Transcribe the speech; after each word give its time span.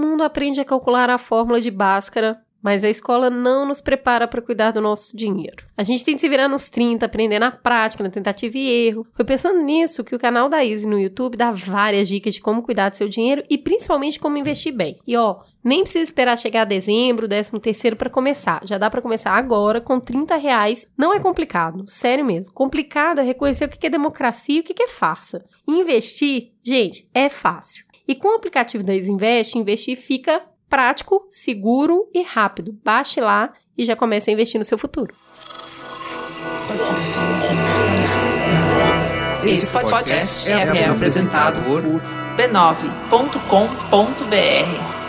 mundo 0.00 0.22
aprende 0.22 0.60
a 0.60 0.64
calcular 0.64 1.10
a 1.10 1.18
fórmula 1.18 1.60
de 1.60 1.70
Bhaskara 1.70 2.40
mas 2.62 2.84
a 2.84 2.90
escola 2.90 3.30
não 3.30 3.66
nos 3.66 3.80
prepara 3.80 4.28
para 4.28 4.42
cuidar 4.42 4.70
do 4.70 4.80
nosso 4.80 5.16
dinheiro. 5.16 5.64
A 5.76 5.82
gente 5.82 6.04
tem 6.04 6.14
que 6.14 6.20
se 6.20 6.28
virar 6.28 6.48
nos 6.48 6.68
30, 6.68 7.06
aprender 7.06 7.38
na 7.38 7.50
prática, 7.50 8.04
na 8.04 8.10
tentativa 8.10 8.56
e 8.56 8.86
erro. 8.86 9.06
Foi 9.14 9.24
pensando 9.24 9.62
nisso 9.62 10.04
que 10.04 10.14
o 10.14 10.18
canal 10.18 10.48
da 10.48 10.64
Easy 10.64 10.86
no 10.86 10.98
YouTube 10.98 11.36
dá 11.36 11.50
várias 11.50 12.08
dicas 12.08 12.34
de 12.34 12.40
como 12.40 12.62
cuidar 12.62 12.90
do 12.90 12.96
seu 12.96 13.08
dinheiro 13.08 13.42
e 13.48 13.56
principalmente 13.56 14.20
como 14.20 14.36
investir 14.36 14.74
bem. 14.74 14.98
E 15.06 15.16
ó, 15.16 15.40
nem 15.64 15.82
precisa 15.82 16.04
esperar 16.04 16.36
chegar 16.36 16.64
dezembro, 16.64 17.28
décimo 17.28 17.58
terceiro 17.58 17.96
para 17.96 18.10
começar. 18.10 18.60
Já 18.64 18.76
dá 18.76 18.90
para 18.90 19.02
começar 19.02 19.32
agora 19.32 19.80
com 19.80 19.98
30 19.98 20.36
reais. 20.36 20.86
Não 20.96 21.14
é 21.14 21.20
complicado, 21.20 21.84
sério 21.88 22.24
mesmo. 22.24 22.52
Complicado 22.52 23.20
é 23.20 23.24
reconhecer 23.24 23.64
o 23.64 23.68
que 23.68 23.86
é 23.86 23.90
democracia 23.90 24.58
e 24.58 24.60
o 24.60 24.62
que 24.62 24.82
é 24.82 24.88
farsa. 24.88 25.44
investir, 25.66 26.52
gente, 26.62 27.08
é 27.14 27.28
fácil. 27.28 27.89
E 28.06 28.14
com 28.14 28.28
o 28.28 28.36
aplicativo 28.36 28.84
da 28.84 28.94
Invest, 28.94 29.58
investir 29.58 29.96
fica 29.96 30.42
prático, 30.68 31.26
seguro 31.28 32.08
e 32.14 32.22
rápido. 32.22 32.78
Baixe 32.84 33.20
lá 33.20 33.52
e 33.76 33.84
já 33.84 33.96
comece 33.96 34.30
a 34.30 34.32
investir 34.32 34.58
no 34.58 34.64
seu 34.64 34.78
futuro. 34.78 35.14
Esse 39.44 39.66
podcast 39.66 40.48
é, 40.48 40.52
é 40.52 40.86
apresentado 40.86 41.60
por 41.64 41.82
b9.com.br. 42.36 44.99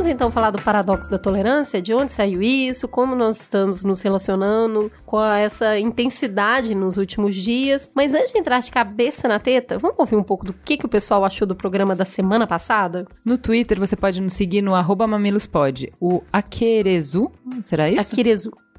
Vamos 0.00 0.14
então 0.14 0.30
falar 0.30 0.50
do 0.50 0.62
paradoxo 0.62 1.10
da 1.10 1.18
tolerância, 1.18 1.82
de 1.82 1.92
onde 1.92 2.14
saiu 2.14 2.40
isso, 2.40 2.88
como 2.88 3.14
nós 3.14 3.38
estamos 3.38 3.84
nos 3.84 4.00
relacionando 4.00 4.90
com 5.04 5.22
essa 5.22 5.78
intensidade 5.78 6.74
nos 6.74 6.96
últimos 6.96 7.36
dias. 7.36 7.86
Mas 7.94 8.14
antes 8.14 8.32
de 8.32 8.38
entrar 8.38 8.60
de 8.60 8.70
cabeça 8.70 9.28
na 9.28 9.38
teta, 9.38 9.78
vamos 9.78 9.98
ouvir 9.98 10.16
um 10.16 10.22
pouco 10.22 10.46
do 10.46 10.54
que, 10.54 10.78
que 10.78 10.86
o 10.86 10.88
pessoal 10.88 11.22
achou 11.22 11.46
do 11.46 11.54
programa 11.54 11.94
da 11.94 12.06
semana 12.06 12.46
passada? 12.46 13.06
No 13.26 13.36
Twitter 13.36 13.78
você 13.78 13.94
pode 13.94 14.22
nos 14.22 14.32
seguir 14.32 14.62
no 14.62 14.74
arroba 14.74 15.06
mamilospod. 15.06 15.92
O 16.00 16.22
Akerezu, 16.32 17.30
será 17.60 17.90
isso? 17.90 18.00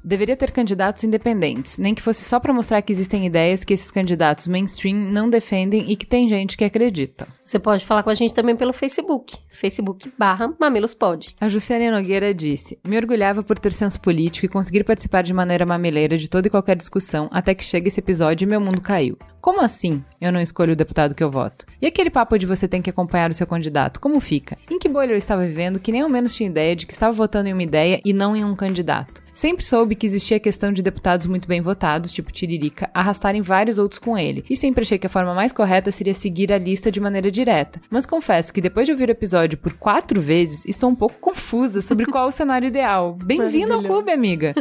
Deveria 0.04 0.36
ter 0.36 0.50
candidatos 0.50 1.04
independentes, 1.04 1.78
nem 1.78 1.94
que 1.94 2.02
fosse 2.02 2.24
só 2.24 2.40
para 2.40 2.52
mostrar 2.52 2.82
que 2.82 2.92
existem 2.92 3.24
ideias 3.24 3.64
que 3.64 3.72
esses 3.72 3.90
candidatos 3.90 4.48
mainstream 4.48 4.96
não 4.96 5.30
defendem 5.30 5.90
e 5.90 5.96
que 5.96 6.04
tem 6.04 6.28
gente 6.28 6.56
que 6.56 6.64
acredita. 6.64 7.28
Você 7.44 7.58
pode 7.58 7.84
falar 7.84 8.02
com 8.02 8.10
a 8.10 8.14
gente 8.14 8.34
também 8.34 8.56
pelo 8.56 8.72
Facebook, 8.72 9.36
facebook 9.48 10.12
barra 10.18 10.52
mamilospod. 10.58 11.36
A 11.40 11.48
Jussiane 11.48 11.90
Nogueira 11.90 12.34
disse: 12.34 12.78
Me 12.84 12.96
orgulhava 12.96 13.42
por 13.42 13.58
ter 13.58 13.72
senso 13.72 14.00
político 14.00 14.46
e 14.46 14.48
conseguir 14.48 14.82
participar 14.82 15.22
de 15.22 15.32
maneira 15.32 15.64
mamileira 15.64 16.16
de 16.18 16.28
toda 16.28 16.48
e 16.48 16.50
qualquer 16.50 16.76
discussão 16.76 17.28
até 17.30 17.54
que 17.54 17.62
chega 17.62 17.86
esse 17.86 18.00
episódio 18.00 18.44
e 18.44 18.48
meu 18.48 18.60
mundo 18.60 18.80
caiu. 18.80 19.16
Como 19.40 19.60
assim 19.60 20.02
eu 20.20 20.32
não 20.32 20.40
escolho 20.40 20.72
o 20.72 20.76
deputado 20.76 21.14
que 21.14 21.22
eu 21.22 21.30
voto? 21.30 21.64
E 21.80 21.86
aquele 21.86 22.10
papo 22.10 22.38
de 22.38 22.46
você 22.46 22.66
tem 22.66 22.82
que 22.82 22.90
acompanhar 22.90 23.30
o 23.30 23.34
seu 23.34 23.46
candidato, 23.46 24.00
como 24.00 24.20
fica? 24.20 24.58
Em 24.70 24.78
que 24.78 24.88
bolha 24.88 25.12
eu 25.12 25.16
estava 25.16 25.44
vivendo 25.44 25.80
que 25.80 25.92
nem 25.92 26.00
ao 26.00 26.08
menos 26.08 26.34
tinha 26.34 26.48
ideia 26.48 26.74
de 26.74 26.86
que 26.86 26.92
estava 26.92 27.12
votando 27.12 27.48
em 27.48 27.52
uma 27.52 27.62
ideia 27.62 28.00
e 28.04 28.12
não 28.12 28.34
em 28.34 28.44
um 28.44 28.56
candidato? 28.56 29.21
Sempre 29.34 29.64
soube 29.64 29.94
que 29.94 30.06
existia 30.06 30.36
a 30.36 30.40
questão 30.40 30.72
de 30.72 30.82
deputados 30.82 31.26
muito 31.26 31.48
bem 31.48 31.60
votados, 31.60 32.12
tipo 32.12 32.30
Tiririca, 32.30 32.90
arrastarem 32.92 33.40
vários 33.40 33.78
outros 33.78 33.98
com 33.98 34.16
ele, 34.16 34.44
e 34.48 34.54
sempre 34.54 34.82
achei 34.82 34.98
que 34.98 35.06
a 35.06 35.10
forma 35.10 35.34
mais 35.34 35.52
correta 35.52 35.90
seria 35.90 36.12
seguir 36.12 36.52
a 36.52 36.58
lista 36.58 36.90
de 36.90 37.00
maneira 37.00 37.30
direta. 37.30 37.80
Mas 37.90 38.04
confesso 38.04 38.52
que 38.52 38.60
depois 38.60 38.86
de 38.86 38.92
ouvir 38.92 39.08
o 39.08 39.12
episódio 39.12 39.56
por 39.56 39.72
quatro 39.72 40.20
vezes, 40.20 40.64
estou 40.66 40.90
um 40.90 40.94
pouco 40.94 41.16
confusa 41.18 41.80
sobre 41.80 42.06
qual 42.06 42.28
o 42.28 42.32
cenário 42.32 42.66
ideal. 42.68 43.16
Bem-vindo 43.24 43.72
ao 43.72 43.82
clube, 43.82 44.12
amiga! 44.12 44.54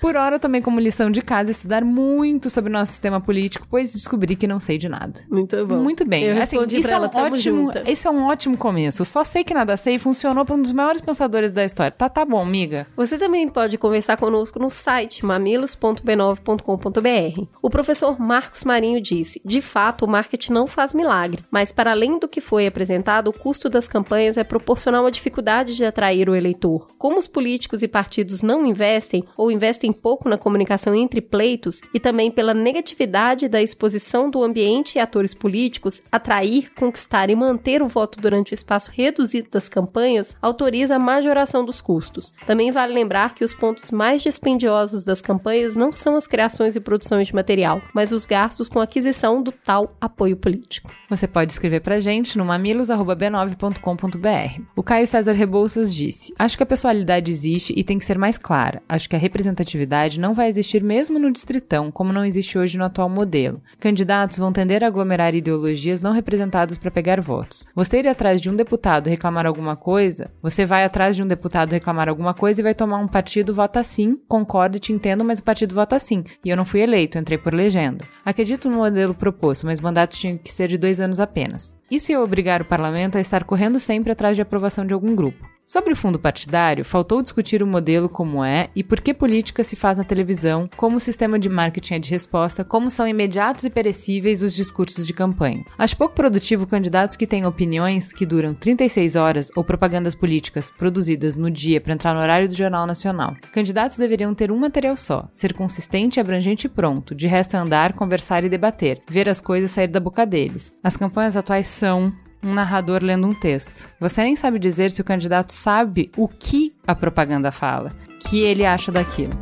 Por 0.00 0.14
hora, 0.14 0.38
também 0.38 0.60
como 0.62 0.78
lição 0.78 1.10
de 1.10 1.22
casa, 1.22 1.50
estudar 1.50 1.82
muito 1.82 2.50
sobre 2.50 2.70
o 2.70 2.72
nosso 2.72 2.92
sistema 2.92 3.20
político, 3.20 3.66
pois 3.68 3.92
descobri 3.92 4.36
que 4.36 4.46
não 4.46 4.60
sei 4.60 4.78
de 4.78 4.88
nada. 4.88 5.20
Muito 5.28 5.66
bom. 5.66 5.76
Muito 5.76 6.06
bem. 6.06 6.24
Eu 6.24 6.40
Assim, 6.40 6.58
isso, 6.70 6.86
pra 6.86 6.92
é 6.92 6.94
ela, 6.94 7.10
um 7.12 7.18
ótimo, 7.18 7.70
isso 7.86 8.06
é 8.06 8.10
um 8.10 8.24
ótimo 8.26 8.56
começo. 8.56 9.04
Só 9.04 9.24
sei 9.24 9.42
que 9.42 9.54
nada 9.54 9.76
sei 9.76 9.98
funcionou 9.98 10.44
para 10.44 10.54
um 10.54 10.62
dos 10.62 10.72
maiores 10.72 11.00
pensadores 11.00 11.50
da 11.50 11.64
história. 11.64 11.90
Tá, 11.90 12.08
tá 12.08 12.24
bom, 12.24 12.40
amiga. 12.40 12.86
Você 12.94 13.18
também 13.18 13.48
pode 13.48 13.78
conversar 13.96 14.18
conosco 14.18 14.58
no 14.58 14.68
site 14.68 15.24
mamilos.b9.com.br. 15.24 17.46
O 17.62 17.70
professor 17.70 18.20
Marcos 18.20 18.62
Marinho 18.62 19.00
disse: 19.00 19.40
de 19.42 19.62
fato, 19.62 20.04
o 20.04 20.08
marketing 20.08 20.52
não 20.52 20.66
faz 20.66 20.94
milagre, 20.94 21.42
mas 21.50 21.72
para 21.72 21.92
além 21.92 22.18
do 22.18 22.28
que 22.28 22.40
foi 22.40 22.66
apresentado, 22.66 23.28
o 23.28 23.32
custo 23.32 23.70
das 23.70 23.88
campanhas 23.88 24.36
é 24.36 24.44
proporcional 24.44 25.06
à 25.06 25.10
dificuldade 25.10 25.74
de 25.74 25.84
atrair 25.84 26.28
o 26.28 26.34
eleitor. 26.34 26.86
Como 26.98 27.18
os 27.18 27.26
políticos 27.26 27.82
e 27.82 27.88
partidos 27.88 28.42
não 28.42 28.66
investem 28.66 29.24
ou 29.34 29.50
investem 29.50 29.94
pouco 29.94 30.28
na 30.28 30.36
comunicação 30.36 30.94
entre 30.94 31.22
pleitos 31.22 31.80
e 31.94 32.00
também 32.00 32.30
pela 32.30 32.52
negatividade 32.52 33.48
da 33.48 33.62
exposição 33.62 34.28
do 34.28 34.44
ambiente 34.44 34.96
e 34.96 34.98
atores 34.98 35.32
políticos, 35.32 36.02
atrair, 36.12 36.70
conquistar 36.74 37.30
e 37.30 37.34
manter 37.34 37.82
o 37.82 37.88
voto 37.88 38.20
durante 38.20 38.52
o 38.52 38.54
espaço 38.54 38.90
reduzido 38.92 39.48
das 39.50 39.70
campanhas 39.70 40.36
autoriza 40.42 40.96
a 40.96 40.98
majoração 40.98 41.64
dos 41.64 41.80
custos. 41.80 42.34
Também 42.46 42.70
vale 42.70 42.92
lembrar 42.92 43.34
que 43.34 43.44
os 43.44 43.54
pontos 43.54 43.85
mais 43.90 44.22
dispendiosos 44.22 45.04
das 45.04 45.22
campanhas 45.22 45.76
não 45.76 45.92
são 45.92 46.16
as 46.16 46.26
criações 46.26 46.76
e 46.76 46.80
produções 46.80 47.28
de 47.28 47.34
material, 47.34 47.80
mas 47.94 48.12
os 48.12 48.26
gastos 48.26 48.68
com 48.68 48.80
aquisição 48.80 49.42
do 49.42 49.52
tal 49.52 49.96
apoio 50.00 50.36
político. 50.36 50.90
Você 51.08 51.28
pode 51.28 51.52
escrever 51.52 51.80
pra 51.80 52.00
gente 52.00 52.36
no 52.36 52.44
mamilos.b9.com.br. 52.44 54.62
O 54.74 54.82
Caio 54.82 55.06
César 55.06 55.32
Rebouças 55.32 55.94
disse: 55.94 56.34
Acho 56.38 56.56
que 56.56 56.62
a 56.62 56.66
pessoalidade 56.66 57.30
existe 57.30 57.72
e 57.76 57.84
tem 57.84 57.98
que 57.98 58.04
ser 58.04 58.18
mais 58.18 58.38
clara. 58.38 58.82
Acho 58.88 59.08
que 59.08 59.14
a 59.14 59.18
representatividade 59.18 60.18
não 60.18 60.34
vai 60.34 60.48
existir 60.48 60.82
mesmo 60.82 61.18
no 61.18 61.30
distritão, 61.30 61.92
como 61.92 62.12
não 62.12 62.24
existe 62.24 62.58
hoje 62.58 62.76
no 62.76 62.84
atual 62.84 63.08
modelo. 63.08 63.62
Candidatos 63.78 64.38
vão 64.38 64.52
tender 64.52 64.82
a 64.82 64.88
aglomerar 64.88 65.34
ideologias 65.34 66.00
não 66.00 66.12
representadas 66.12 66.76
para 66.76 66.90
pegar 66.90 67.20
votos. 67.20 67.66
Você 67.74 68.00
ir 68.00 68.08
atrás 68.08 68.40
de 68.40 68.50
um 68.50 68.56
deputado 68.56 69.08
reclamar 69.08 69.46
alguma 69.46 69.76
coisa, 69.76 70.30
você 70.42 70.64
vai 70.64 70.84
atrás 70.84 71.14
de 71.14 71.22
um 71.22 71.26
deputado 71.26 71.72
reclamar 71.72 72.08
alguma 72.08 72.34
coisa 72.34 72.60
e 72.60 72.64
vai 72.64 72.74
tomar 72.74 72.98
um 72.98 73.08
partido 73.08 73.54
vota 73.54 73.75
sim, 73.82 74.20
concordo 74.28 74.76
e 74.76 74.80
te 74.80 74.92
entendo, 74.92 75.24
mas 75.24 75.38
o 75.38 75.42
partido 75.42 75.74
vota 75.74 75.98
sim. 75.98 76.24
E 76.44 76.50
eu 76.50 76.56
não 76.56 76.64
fui 76.64 76.80
eleito, 76.80 77.18
entrei 77.18 77.38
por 77.38 77.54
legenda. 77.54 78.04
Acredito 78.24 78.68
no 78.68 78.76
modelo 78.76 79.14
proposto, 79.14 79.66
mas 79.66 79.80
mandatos 79.80 80.18
tinham 80.18 80.36
que 80.36 80.52
ser 80.52 80.68
de 80.68 80.78
dois 80.78 81.00
anos 81.00 81.20
apenas. 81.20 81.76
Isso 81.90 82.12
ia 82.12 82.20
obrigar 82.20 82.62
o 82.62 82.66
parlamento 82.66 83.16
a 83.16 83.20
estar 83.20 83.44
correndo 83.44 83.78
sempre 83.78 84.12
atrás 84.12 84.36
de 84.36 84.42
aprovação 84.42 84.86
de 84.86 84.94
algum 84.94 85.14
grupo. 85.14 85.55
Sobre 85.68 85.92
o 85.92 85.96
fundo 85.96 86.16
partidário, 86.16 86.84
faltou 86.84 87.20
discutir 87.20 87.60
o 87.60 87.66
modelo 87.66 88.08
como 88.08 88.44
é 88.44 88.70
e 88.72 88.84
por 88.84 89.00
que 89.00 89.12
política 89.12 89.64
se 89.64 89.74
faz 89.74 89.98
na 89.98 90.04
televisão, 90.04 90.70
como 90.76 90.98
o 90.98 91.00
sistema 91.00 91.40
de 91.40 91.48
marketing 91.48 91.94
é 91.94 91.98
de 91.98 92.08
resposta, 92.08 92.62
como 92.62 92.88
são 92.88 93.08
imediatos 93.08 93.64
e 93.64 93.70
perecíveis 93.70 94.42
os 94.42 94.54
discursos 94.54 95.04
de 95.04 95.12
campanha. 95.12 95.64
Acho 95.76 95.96
pouco 95.96 96.14
produtivo 96.14 96.68
candidatos 96.68 97.16
que 97.16 97.26
têm 97.26 97.44
opiniões 97.44 98.12
que 98.12 98.24
duram 98.24 98.54
36 98.54 99.16
horas 99.16 99.50
ou 99.56 99.64
propagandas 99.64 100.14
políticas 100.14 100.70
produzidas 100.70 101.34
no 101.34 101.50
dia 101.50 101.80
para 101.80 101.94
entrar 101.94 102.14
no 102.14 102.20
horário 102.20 102.46
do 102.46 102.54
Jornal 102.54 102.86
Nacional. 102.86 103.34
Candidatos 103.50 103.98
deveriam 103.98 104.32
ter 104.36 104.52
um 104.52 104.58
material 104.58 104.96
só, 104.96 105.28
ser 105.32 105.52
consistente, 105.52 106.20
abrangente 106.20 106.68
e 106.68 106.70
pronto, 106.70 107.12
de 107.12 107.26
resto 107.26 107.56
andar, 107.56 107.92
conversar 107.92 108.44
e 108.44 108.48
debater, 108.48 109.02
ver 109.10 109.28
as 109.28 109.40
coisas 109.40 109.72
sair 109.72 109.88
da 109.88 109.98
boca 109.98 110.24
deles. 110.24 110.72
As 110.80 110.96
campanhas 110.96 111.36
atuais 111.36 111.66
são 111.66 112.14
um 112.46 112.54
narrador 112.54 113.02
lendo 113.02 113.26
um 113.26 113.34
texto. 113.34 113.88
Você 113.98 114.22
nem 114.22 114.36
sabe 114.36 114.58
dizer 114.58 114.90
se 114.90 115.00
o 115.00 115.04
candidato 115.04 115.50
sabe 115.50 116.10
o 116.16 116.28
que 116.28 116.74
a 116.86 116.94
propaganda 116.94 117.50
fala, 117.50 117.90
que 118.20 118.40
ele 118.40 118.64
acha 118.64 118.92
daquilo. 118.92 119.32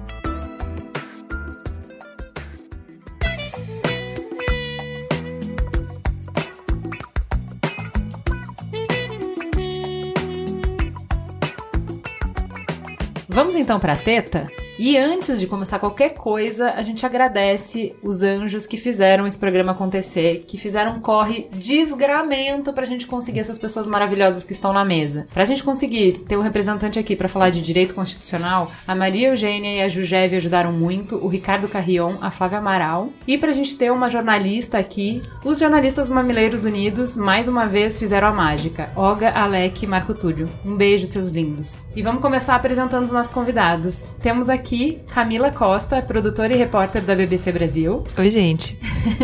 Vamos 13.29 13.57
então 13.57 13.81
para 13.81 13.97
teta? 13.97 14.49
E 14.77 14.99
antes 14.99 15.39
de 15.39 15.47
começar 15.47 15.79
qualquer 15.79 16.15
coisa, 16.15 16.73
a 16.73 16.83
gente 16.83 17.07
agradece 17.07 17.95
os 18.03 18.25
anjos 18.25 18.67
que 18.67 18.77
fizeram 18.77 19.25
esse 19.25 19.39
programa 19.39 19.71
acontecer, 19.71 20.45
que 20.49 20.59
fizeram 20.59 20.97
um 20.97 21.01
corre 21.01 21.49
desgramento 21.53 22.73
pra 22.73 22.85
gente 22.85 23.07
conseguir 23.07 23.39
essas 23.39 23.57
pessoas 23.57 23.87
maravilhosas 23.87 24.43
que 24.43 24.53
estão 24.53 24.73
na 24.73 24.85
mesa. 24.85 25.29
Pra 25.33 25.45
gente 25.45 25.63
conseguir 25.63 26.25
ter 26.27 26.37
um 26.37 26.43
representante 26.43 26.99
aqui 26.99 27.15
pra 27.15 27.29
falar 27.29 27.51
de 27.51 27.63
direito 27.63 27.95
constitucional, 27.95 28.69
a 28.85 28.97
Maria 28.97 29.29
Eugênia 29.29 29.77
e 29.77 29.81
a 29.81 29.89
Jujeve 29.89 30.37
ajudaram 30.37 30.73
muito, 30.73 31.25
o 31.25 31.29
Ricardo 31.29 31.69
Carrion, 31.69 32.17
a 32.21 32.33
Flávia 32.33 32.59
Amaral. 32.59 33.11
E 33.29 33.39
pra 33.39 33.53
gente 33.53 33.77
ter 33.77 33.93
uma 33.93 34.11
jornalista 34.11 34.77
aqui, 34.77 35.23
os 35.45 35.61
jornalistas 35.61 36.09
Mamileiros 36.09 36.65
Unidos, 36.65 37.15
mais 37.15 37.47
uma 37.47 37.65
vez 37.65 37.97
fizeram 37.97 38.27
a 38.27 38.33
mágica. 38.33 38.91
Olga, 38.97 39.31
Alec 39.31 39.85
e 39.85 39.87
Marco 39.87 40.15
Túlio. 40.15 40.49
Um 40.67 40.75
beijo, 40.75 41.07
seus 41.07 41.29
lindos. 41.29 41.87
E 41.95 42.03
vamos 42.03 42.21
começar 42.21 42.57
apresentando 42.57 43.05
os 43.05 43.13
nossos 43.13 43.33
convidados. 43.33 44.13
Temos 44.21 44.49
aqui 44.49 44.65
Camila 45.09 45.51
Costa, 45.51 46.03
produtora 46.03 46.53
e 46.53 46.57
repórter 46.57 47.03
da 47.03 47.15
BBC 47.15 47.53
Brasil. 47.53 48.05
Oi, 48.17 48.31
gente. 48.31 48.79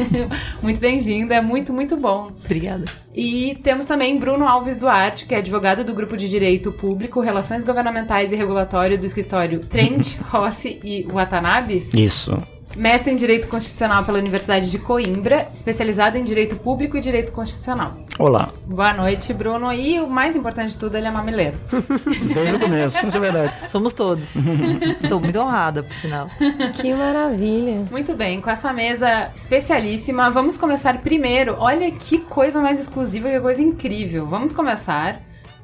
muito 0.62 0.80
bem-vinda, 0.80 1.34
é 1.34 1.40
muito, 1.40 1.72
muito 1.72 1.96
bom. 1.96 2.30
Obrigada. 2.44 2.84
E 3.14 3.58
temos 3.62 3.86
também 3.86 4.18
Bruno 4.18 4.46
Alves 4.46 4.76
Duarte, 4.76 5.26
que 5.26 5.34
é 5.34 5.38
advogado 5.38 5.84
do 5.84 5.94
Grupo 5.94 6.16
de 6.16 6.28
Direito 6.28 6.70
Público, 6.70 7.20
Relações 7.20 7.64
Governamentais 7.64 8.32
e 8.32 8.36
Regulatório 8.36 8.98
do 8.98 9.06
escritório 9.06 9.60
Trent, 9.60 10.16
Rossi 10.30 10.80
e 10.84 11.02
Watanabe. 11.10 11.88
Isso. 11.94 12.40
Mestre 12.76 13.12
em 13.12 13.16
Direito 13.16 13.48
Constitucional 13.48 14.04
pela 14.04 14.18
Universidade 14.18 14.70
de 14.70 14.78
Coimbra, 14.78 15.48
especializado 15.52 16.16
em 16.16 16.24
Direito 16.24 16.56
Público 16.56 16.96
e 16.96 17.00
Direito 17.00 17.32
Constitucional. 17.32 17.96
Olá. 18.18 18.50
Boa 18.66 18.92
noite, 18.92 19.32
Bruno. 19.32 19.72
E 19.72 20.00
o 20.00 20.08
mais 20.08 20.36
importante 20.36 20.72
de 20.72 20.78
tudo, 20.78 20.96
ele 20.96 21.06
é 21.06 21.10
mamileiro. 21.10 21.56
Desde 22.32 22.56
o 22.56 22.60
começo, 22.60 23.06
isso 23.06 23.16
é 23.16 23.20
verdade. 23.20 23.70
Somos 23.70 23.92
todos. 23.92 24.28
Tô 25.08 25.18
muito 25.18 25.38
honrada, 25.38 25.82
por 25.82 25.92
sinal. 25.94 26.28
Que 26.74 26.92
maravilha. 26.94 27.84
Muito 27.90 28.14
bem, 28.14 28.40
com 28.40 28.50
essa 28.50 28.72
mesa 28.72 29.30
especialíssima, 29.34 30.30
vamos 30.30 30.56
começar 30.56 30.98
primeiro. 30.98 31.56
Olha 31.58 31.90
que 31.90 32.18
coisa 32.18 32.60
mais 32.60 32.80
exclusiva, 32.80 33.28
que 33.28 33.40
coisa 33.40 33.62
incrível. 33.62 34.26
Vamos 34.26 34.52
começar 34.52 35.20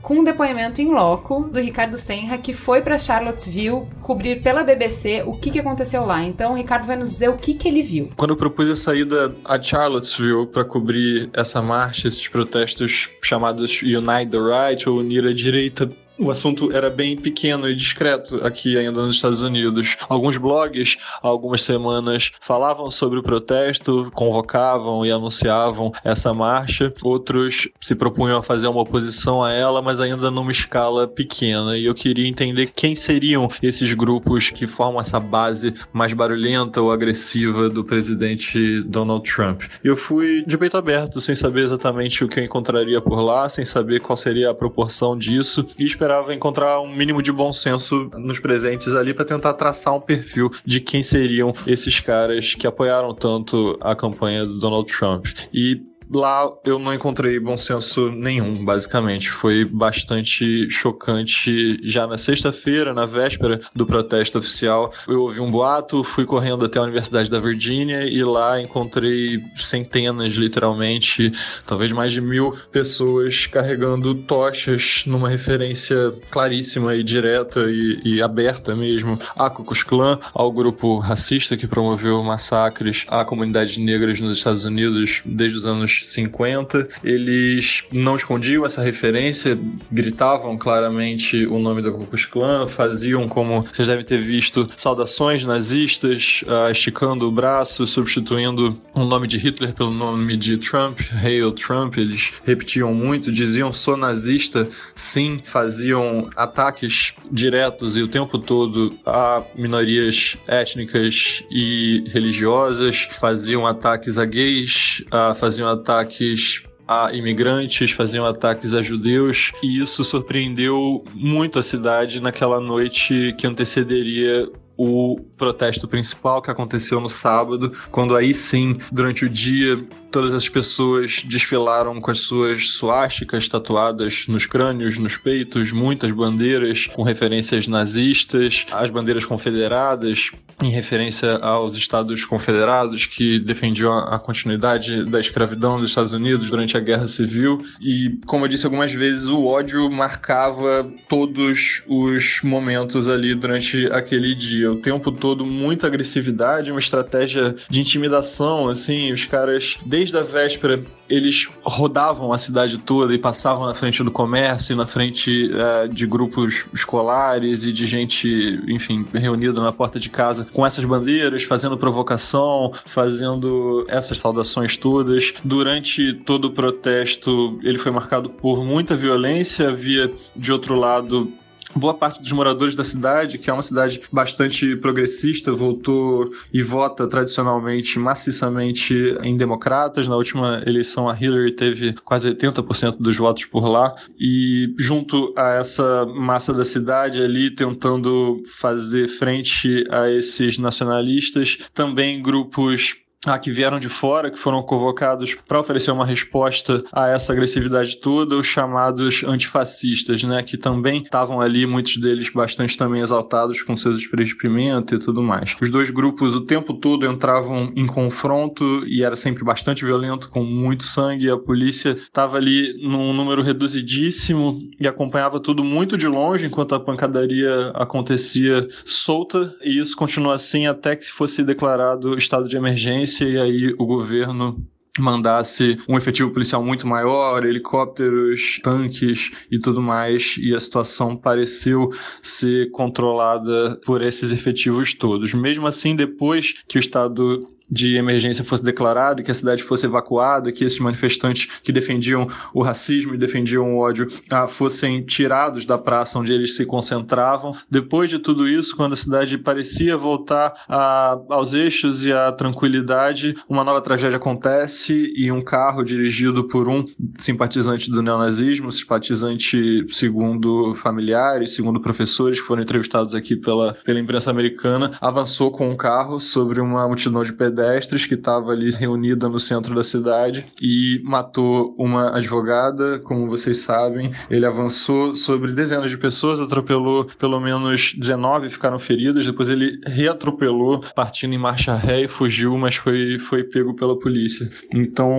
com 0.06 0.20
um 0.20 0.22
depoimento 0.22 0.80
em 0.80 0.92
loco 0.92 1.50
do 1.52 1.58
Ricardo 1.58 1.98
Senra, 1.98 2.38
que 2.38 2.52
foi 2.52 2.80
para 2.80 2.96
Charlottesville 2.96 3.86
cobrir 4.02 4.40
pela 4.40 4.62
BBC 4.62 5.24
o 5.26 5.32
que, 5.32 5.50
que 5.50 5.58
aconteceu 5.58 6.06
lá. 6.06 6.22
Então, 6.22 6.52
o 6.52 6.54
Ricardo 6.54 6.86
vai 6.86 6.94
nos 6.94 7.10
dizer 7.10 7.28
o 7.28 7.36
que, 7.36 7.54
que 7.54 7.66
ele 7.66 7.82
viu. 7.82 8.10
Quando 8.16 8.30
eu 8.30 8.36
propus 8.36 8.70
a 8.70 8.76
saída 8.76 9.34
a 9.44 9.60
Charlottesville 9.60 10.46
para 10.46 10.64
cobrir 10.64 11.28
essa 11.32 11.60
marcha, 11.60 12.06
esses 12.06 12.28
protestos 12.28 13.08
chamados 13.20 13.82
Unite 13.82 14.30
the 14.30 14.38
Right 14.38 14.88
ou 14.88 14.98
Unir 14.98 15.26
a 15.26 15.32
Direita 15.32 15.90
o 16.18 16.30
assunto 16.30 16.72
era 16.72 16.88
bem 16.88 17.16
pequeno 17.16 17.68
e 17.68 17.74
discreto 17.74 18.36
aqui 18.44 18.76
ainda 18.76 19.02
nos 19.02 19.16
Estados 19.16 19.42
Unidos. 19.42 19.96
Alguns 20.08 20.36
blogs, 20.36 20.96
há 21.22 21.28
algumas 21.28 21.62
semanas, 21.62 22.32
falavam 22.40 22.90
sobre 22.90 23.18
o 23.18 23.22
protesto, 23.22 24.10
convocavam 24.14 25.04
e 25.04 25.10
anunciavam 25.10 25.92
essa 26.04 26.32
marcha. 26.32 26.92
Outros 27.02 27.68
se 27.80 27.94
propunham 27.94 28.38
a 28.38 28.42
fazer 28.42 28.66
uma 28.68 28.80
oposição 28.80 29.42
a 29.42 29.52
ela, 29.52 29.82
mas 29.82 30.00
ainda 30.00 30.30
numa 30.30 30.52
escala 30.52 31.06
pequena. 31.06 31.76
E 31.76 31.84
eu 31.84 31.94
queria 31.94 32.28
entender 32.28 32.70
quem 32.74 32.96
seriam 32.96 33.50
esses 33.62 33.92
grupos 33.92 34.50
que 34.50 34.66
formam 34.66 35.00
essa 35.00 35.20
base 35.20 35.74
mais 35.92 36.12
barulhenta 36.12 36.80
ou 36.80 36.90
agressiva 36.90 37.68
do 37.68 37.84
presidente 37.84 38.82
Donald 38.82 39.30
Trump. 39.30 39.62
Eu 39.82 39.96
fui 39.96 40.44
de 40.46 40.56
peito 40.56 40.76
aberto, 40.76 41.20
sem 41.20 41.34
saber 41.34 41.64
exatamente 41.64 42.24
o 42.24 42.28
que 42.28 42.40
eu 42.40 42.44
encontraria 42.44 43.00
por 43.00 43.20
lá, 43.20 43.48
sem 43.48 43.64
saber 43.64 44.00
qual 44.00 44.16
seria 44.16 44.50
a 44.50 44.54
proporção 44.54 45.16
disso, 45.16 45.66
e 45.78 45.84
esperava 46.06 46.32
encontrar 46.32 46.80
um 46.80 46.88
mínimo 46.88 47.20
de 47.20 47.32
bom 47.32 47.52
senso 47.52 48.08
nos 48.14 48.38
presentes 48.38 48.94
ali 48.94 49.12
para 49.12 49.24
tentar 49.24 49.54
traçar 49.54 49.92
um 49.92 50.00
perfil 50.00 50.50
de 50.64 50.80
quem 50.80 51.02
seriam 51.02 51.52
esses 51.66 51.98
caras 51.98 52.54
que 52.54 52.64
apoiaram 52.64 53.12
tanto 53.12 53.76
a 53.80 53.94
campanha 53.96 54.46
do 54.46 54.58
Donald 54.60 54.86
Trump. 54.86 55.26
E 55.52 55.82
Lá 56.10 56.48
eu 56.64 56.78
não 56.78 56.94
encontrei 56.94 57.38
bom 57.40 57.56
senso 57.56 58.10
nenhum, 58.10 58.64
basicamente. 58.64 59.30
Foi 59.30 59.64
bastante 59.64 60.70
chocante. 60.70 61.80
Já 61.82 62.06
na 62.06 62.16
sexta-feira, 62.16 62.94
na 62.94 63.06
véspera 63.06 63.60
do 63.74 63.86
protesto 63.86 64.38
oficial, 64.38 64.92
eu 65.08 65.22
ouvi 65.22 65.40
um 65.40 65.50
boato, 65.50 66.04
fui 66.04 66.24
correndo 66.24 66.64
até 66.64 66.78
a 66.78 66.82
Universidade 66.82 67.30
da 67.30 67.40
Virgínia 67.40 68.04
e 68.04 68.22
lá 68.22 68.60
encontrei 68.60 69.40
centenas, 69.56 70.34
literalmente, 70.34 71.32
talvez 71.66 71.90
mais 71.90 72.12
de 72.12 72.20
mil 72.20 72.56
pessoas 72.70 73.46
carregando 73.46 74.14
tochas 74.14 75.02
numa 75.06 75.28
referência 75.28 76.14
claríssima 76.30 76.94
e 76.94 77.02
direta 77.02 77.64
e, 77.68 78.00
e 78.04 78.22
aberta 78.22 78.74
mesmo 78.74 79.18
Ku 79.54 79.64
Klux 79.64 79.82
Klan, 79.82 80.18
ao 80.34 80.52
grupo 80.52 80.98
racista 80.98 81.56
que 81.56 81.66
promoveu 81.66 82.22
massacres 82.22 83.04
à 83.08 83.24
comunidade 83.24 83.80
negras 83.80 84.20
nos 84.20 84.38
Estados 84.38 84.64
Unidos 84.64 85.22
desde 85.24 85.58
os 85.58 85.66
anos 85.66 85.95
50, 86.04 86.88
eles 87.02 87.84
não 87.92 88.16
escondiam 88.16 88.64
essa 88.64 88.82
referência, 88.82 89.58
gritavam 89.90 90.56
claramente 90.56 91.46
o 91.46 91.58
nome 91.58 91.82
da 91.82 91.90
Ku 91.90 92.06
Klux 92.06 92.26
Klan, 92.26 92.66
faziam 92.66 93.28
como 93.28 93.62
vocês 93.62 93.86
devem 93.86 94.04
ter 94.04 94.20
visto 94.20 94.68
saudações 94.76 95.44
nazistas, 95.44 96.42
uh, 96.46 96.70
esticando 96.70 97.28
o 97.28 97.32
braço, 97.32 97.86
substituindo 97.86 98.78
o 98.94 99.04
nome 99.04 99.26
de 99.26 99.38
Hitler 99.38 99.74
pelo 99.74 99.92
nome 99.92 100.36
de 100.36 100.58
Trump, 100.58 101.00
Hail 101.22 101.52
Trump, 101.52 101.96
eles 101.98 102.32
repetiam 102.44 102.92
muito, 102.92 103.32
diziam 103.32 103.72
sou 103.72 103.96
nazista, 103.96 104.68
sim, 104.94 105.40
faziam 105.44 106.28
ataques 106.36 107.14
diretos 107.30 107.96
e 107.96 108.02
o 108.02 108.08
tempo 108.08 108.38
todo 108.38 108.94
a 109.04 109.42
minorias 109.54 110.36
étnicas 110.46 111.42
e 111.50 112.04
religiosas, 112.12 113.08
faziam 113.18 113.66
ataques 113.66 114.18
a 114.18 114.24
gays, 114.24 115.02
uh, 115.06 115.34
faziam 115.34 115.68
ataques 115.86 116.64
a 116.88 117.12
imigrantes, 117.12 117.92
faziam 117.92 118.26
ataques 118.26 118.74
a 118.74 118.82
judeus, 118.82 119.52
e 119.62 119.78
isso 119.80 120.02
surpreendeu 120.04 121.04
muito 121.14 121.58
a 121.58 121.62
cidade 121.62 122.20
naquela 122.20 122.60
noite 122.60 123.34
que 123.38 123.46
antecederia 123.46 124.48
o 124.76 125.16
protesto 125.36 125.88
principal 125.88 126.42
que 126.42 126.50
aconteceu 126.50 127.00
no 127.00 127.08
sábado, 127.08 127.72
quando 127.90 128.14
aí 128.14 128.34
sim, 128.34 128.78
durante 128.92 129.24
o 129.24 129.28
dia, 129.28 129.82
todas 130.10 130.34
as 130.34 130.48
pessoas 130.48 131.22
desfilaram 131.24 132.00
com 132.00 132.10
as 132.10 132.20
suas 132.20 132.70
suásticas 132.70 133.48
tatuadas 133.48 134.26
nos 134.28 134.46
crânios, 134.46 134.98
nos 134.98 135.16
peitos, 135.16 135.72
muitas 135.72 136.10
bandeiras 136.10 136.86
com 136.86 137.02
referências 137.02 137.66
nazistas, 137.66 138.64
as 138.70 138.90
bandeiras 138.90 139.24
confederadas, 139.24 140.30
em 140.62 140.70
referência 140.70 141.36
aos 141.36 141.76
Estados 141.76 142.24
Confederados 142.24 143.04
que 143.04 143.38
defendiam 143.38 143.92
a 143.92 144.18
continuidade 144.18 145.04
da 145.04 145.20
escravidão 145.20 145.78
dos 145.78 145.90
Estados 145.90 146.12
Unidos 146.12 146.48
durante 146.48 146.76
a 146.76 146.80
Guerra 146.80 147.06
Civil. 147.06 147.58
E, 147.80 148.18
como 148.26 148.44
eu 148.44 148.48
disse 148.48 148.64
algumas 148.64 148.92
vezes, 148.92 149.26
o 149.26 149.44
ódio 149.44 149.90
marcava 149.90 150.90
todos 151.08 151.82
os 151.86 152.40
momentos 152.42 153.06
ali 153.06 153.34
durante 153.34 153.86
aquele 153.92 154.34
dia. 154.34 154.65
O 154.68 154.76
tempo 154.76 155.10
todo, 155.12 155.46
muita 155.46 155.86
agressividade, 155.86 156.70
uma 156.70 156.80
estratégia 156.80 157.54
de 157.68 157.80
intimidação, 157.80 158.68
assim, 158.68 159.12
os 159.12 159.24
caras, 159.24 159.76
desde 159.84 160.16
a 160.16 160.22
véspera, 160.22 160.82
eles 161.08 161.48
rodavam 161.62 162.32
a 162.32 162.38
cidade 162.38 162.78
toda 162.78 163.14
e 163.14 163.18
passavam 163.18 163.66
na 163.66 163.74
frente 163.74 164.02
do 164.02 164.10
comércio, 164.10 164.76
na 164.76 164.86
frente 164.86 165.50
é, 165.52 165.88
de 165.88 166.06
grupos 166.06 166.66
escolares 166.74 167.62
e 167.62 167.72
de 167.72 167.86
gente, 167.86 168.60
enfim, 168.68 169.06
reunida 169.12 169.60
na 169.60 169.72
porta 169.72 170.00
de 170.00 170.08
casa 170.08 170.46
com 170.52 170.66
essas 170.66 170.84
bandeiras, 170.84 171.44
fazendo 171.44 171.78
provocação, 171.78 172.72
fazendo 172.84 173.86
essas 173.88 174.18
saudações 174.18 174.76
todas. 174.76 175.32
Durante 175.44 176.12
todo 176.12 176.46
o 176.46 176.50
protesto, 176.50 177.58
ele 177.62 177.78
foi 177.78 177.92
marcado 177.92 178.28
por 178.28 178.64
muita 178.64 178.96
violência, 178.96 179.68
havia, 179.68 180.10
de 180.34 180.52
outro 180.52 180.74
lado, 180.74 181.32
boa 181.76 181.94
parte 181.94 182.20
dos 182.22 182.32
moradores 182.32 182.74
da 182.74 182.84
cidade, 182.84 183.38
que 183.38 183.50
é 183.50 183.52
uma 183.52 183.62
cidade 183.62 184.00
bastante 184.10 184.76
progressista, 184.76 185.52
votou 185.52 186.30
e 186.52 186.62
vota 186.62 187.06
tradicionalmente 187.06 187.98
maciçamente 187.98 188.94
em 189.22 189.36
democratas. 189.36 190.08
Na 190.08 190.16
última 190.16 190.62
eleição, 190.66 191.08
a 191.08 191.16
Hillary 191.18 191.52
teve 191.52 191.94
quase 192.04 192.28
80% 192.28 192.96
dos 192.98 193.16
votos 193.16 193.44
por 193.44 193.66
lá. 193.66 193.94
E 194.18 194.74
junto 194.78 195.32
a 195.36 195.54
essa 195.54 196.06
massa 196.06 196.52
da 196.52 196.64
cidade 196.64 197.22
ali, 197.22 197.50
tentando 197.50 198.42
fazer 198.46 199.08
frente 199.08 199.84
a 199.90 200.10
esses 200.10 200.58
nacionalistas, 200.58 201.58
também 201.74 202.22
grupos 202.22 202.96
ah, 203.26 203.38
que 203.38 203.50
vieram 203.50 203.78
de 203.78 203.88
fora, 203.88 204.30
que 204.30 204.38
foram 204.38 204.62
convocados 204.62 205.34
para 205.46 205.60
oferecer 205.60 205.90
uma 205.90 206.06
resposta 206.06 206.84
a 206.92 207.08
essa 207.08 207.32
agressividade 207.32 207.96
toda, 207.96 208.36
os 208.36 208.46
chamados 208.46 209.24
antifascistas, 209.24 210.22
né, 210.22 210.42
que 210.42 210.56
também 210.56 211.02
estavam 211.02 211.40
ali, 211.40 211.66
muitos 211.66 211.96
deles 211.96 212.30
bastante 212.30 212.76
também 212.76 213.02
exaltados 213.02 213.62
com 213.62 213.76
seus 213.76 213.98
sprays 213.98 214.28
de 214.28 214.36
pimenta 214.36 214.94
e 214.94 214.98
tudo 214.98 215.22
mais. 215.22 215.56
Os 215.60 215.68
dois 215.68 215.90
grupos 215.90 216.34
o 216.34 216.40
tempo 216.40 216.72
todo 216.74 217.06
entravam 217.06 217.72
em 217.74 217.86
confronto 217.86 218.86
e 218.86 219.02
era 219.02 219.16
sempre 219.16 219.44
bastante 219.44 219.84
violento, 219.84 220.28
com 220.28 220.44
muito 220.44 220.84
sangue, 220.84 221.28
a 221.28 221.36
polícia 221.36 221.96
estava 221.96 222.36
ali 222.36 222.74
num 222.82 223.12
número 223.12 223.42
reduzidíssimo 223.42 224.60
e 224.78 224.86
acompanhava 224.86 225.40
tudo 225.40 225.64
muito 225.64 225.96
de 225.96 226.06
longe 226.06 226.46
enquanto 226.46 226.74
a 226.74 226.80
pancadaria 226.80 227.72
acontecia 227.74 228.68
solta, 228.84 229.54
e 229.62 229.80
isso 229.80 229.96
continuou 229.96 230.32
assim 230.32 230.66
até 230.66 230.94
que 230.94 231.04
se 231.04 231.12
fosse 231.12 231.42
declarado 231.42 232.16
estado 232.16 232.48
de 232.48 232.56
emergência 232.56 233.15
e 233.24 233.38
aí 233.38 233.74
o 233.78 233.86
governo 233.86 234.56
mandasse 234.98 235.78
um 235.88 235.96
efetivo 235.96 236.30
policial 236.30 236.62
muito 236.64 236.86
maior, 236.86 237.44
helicópteros, 237.44 238.58
tanques 238.62 239.30
e 239.50 239.58
tudo 239.58 239.82
mais, 239.82 240.36
e 240.38 240.54
a 240.54 240.60
situação 240.60 241.16
pareceu 241.16 241.90
ser 242.22 242.70
controlada 242.70 243.78
por 243.84 244.02
esses 244.02 244.32
efetivos 244.32 244.94
todos. 244.94 245.34
Mesmo 245.34 245.66
assim, 245.66 245.94
depois 245.94 246.54
que 246.66 246.78
o 246.78 246.80
estado 246.80 247.55
de 247.70 247.96
emergência 247.96 248.44
fosse 248.44 248.62
declarado, 248.62 249.22
que 249.22 249.30
a 249.30 249.34
cidade 249.34 249.62
fosse 249.62 249.86
evacuada, 249.86 250.52
que 250.52 250.64
esses 250.64 250.78
manifestantes 250.78 251.48
que 251.62 251.72
defendiam 251.72 252.26
o 252.54 252.62
racismo 252.62 253.14
e 253.14 253.18
defendiam 253.18 253.74
o 253.74 253.78
ódio 253.78 254.06
ah, 254.30 254.46
fossem 254.46 255.04
tirados 255.04 255.64
da 255.64 255.76
praça 255.76 256.18
onde 256.18 256.32
eles 256.32 256.54
se 256.54 256.64
concentravam. 256.64 257.56
Depois 257.70 258.08
de 258.08 258.18
tudo 258.18 258.48
isso, 258.48 258.76
quando 258.76 258.92
a 258.92 258.96
cidade 258.96 259.36
parecia 259.38 259.96
voltar 259.96 260.52
a, 260.68 261.18
aos 261.30 261.52
eixos 261.52 262.04
e 262.04 262.12
à 262.12 262.30
tranquilidade, 262.32 263.36
uma 263.48 263.64
nova 263.64 263.80
tragédia 263.80 264.16
acontece 264.16 265.12
e 265.16 265.30
um 265.32 265.42
carro 265.42 265.82
dirigido 265.82 266.44
por 266.44 266.68
um 266.68 266.84
simpatizante 267.18 267.90
do 267.90 268.02
neonazismo, 268.02 268.70
simpatizante 268.70 269.86
segundo 269.88 270.74
familiares, 270.76 271.54
segundo 271.54 271.80
professores 271.80 272.40
que 272.40 272.46
foram 272.46 272.62
entrevistados 272.62 273.14
aqui 273.14 273.36
pela, 273.36 273.74
pela 273.84 273.98
imprensa 273.98 274.30
americana, 274.30 274.92
avançou 275.00 275.50
com 275.50 275.68
um 275.68 275.76
carro 275.76 276.20
sobre 276.20 276.60
uma 276.60 276.86
multidão 276.86 277.22
de 277.22 277.32
pedestres 277.32 277.55
pedestres 277.56 278.04
que 278.04 278.14
estava 278.14 278.52
ali 278.52 278.70
reunida 278.70 279.28
no 279.28 279.40
centro 279.40 279.74
da 279.74 279.82
cidade 279.82 280.46
e 280.60 281.00
matou 281.02 281.74
uma 281.78 282.14
advogada, 282.14 282.98
como 282.98 283.28
vocês 283.28 283.58
sabem. 283.58 284.10
Ele 284.30 284.44
avançou 284.44 285.16
sobre 285.16 285.52
dezenas 285.52 285.88
de 285.88 285.96
pessoas, 285.96 286.38
atropelou 286.38 287.06
pelo 287.18 287.40
menos 287.40 287.94
19 287.94 288.50
ficaram 288.50 288.78
feridas, 288.78 289.24
depois 289.24 289.48
ele 289.48 289.80
reatropelou, 289.86 290.80
partindo 290.94 291.32
em 291.32 291.38
marcha 291.38 291.74
ré 291.74 292.02
e 292.02 292.08
fugiu, 292.08 292.56
mas 292.58 292.76
foi, 292.76 293.18
foi 293.18 293.42
pego 293.42 293.74
pela 293.74 293.98
polícia. 293.98 294.50
Então 294.72 295.10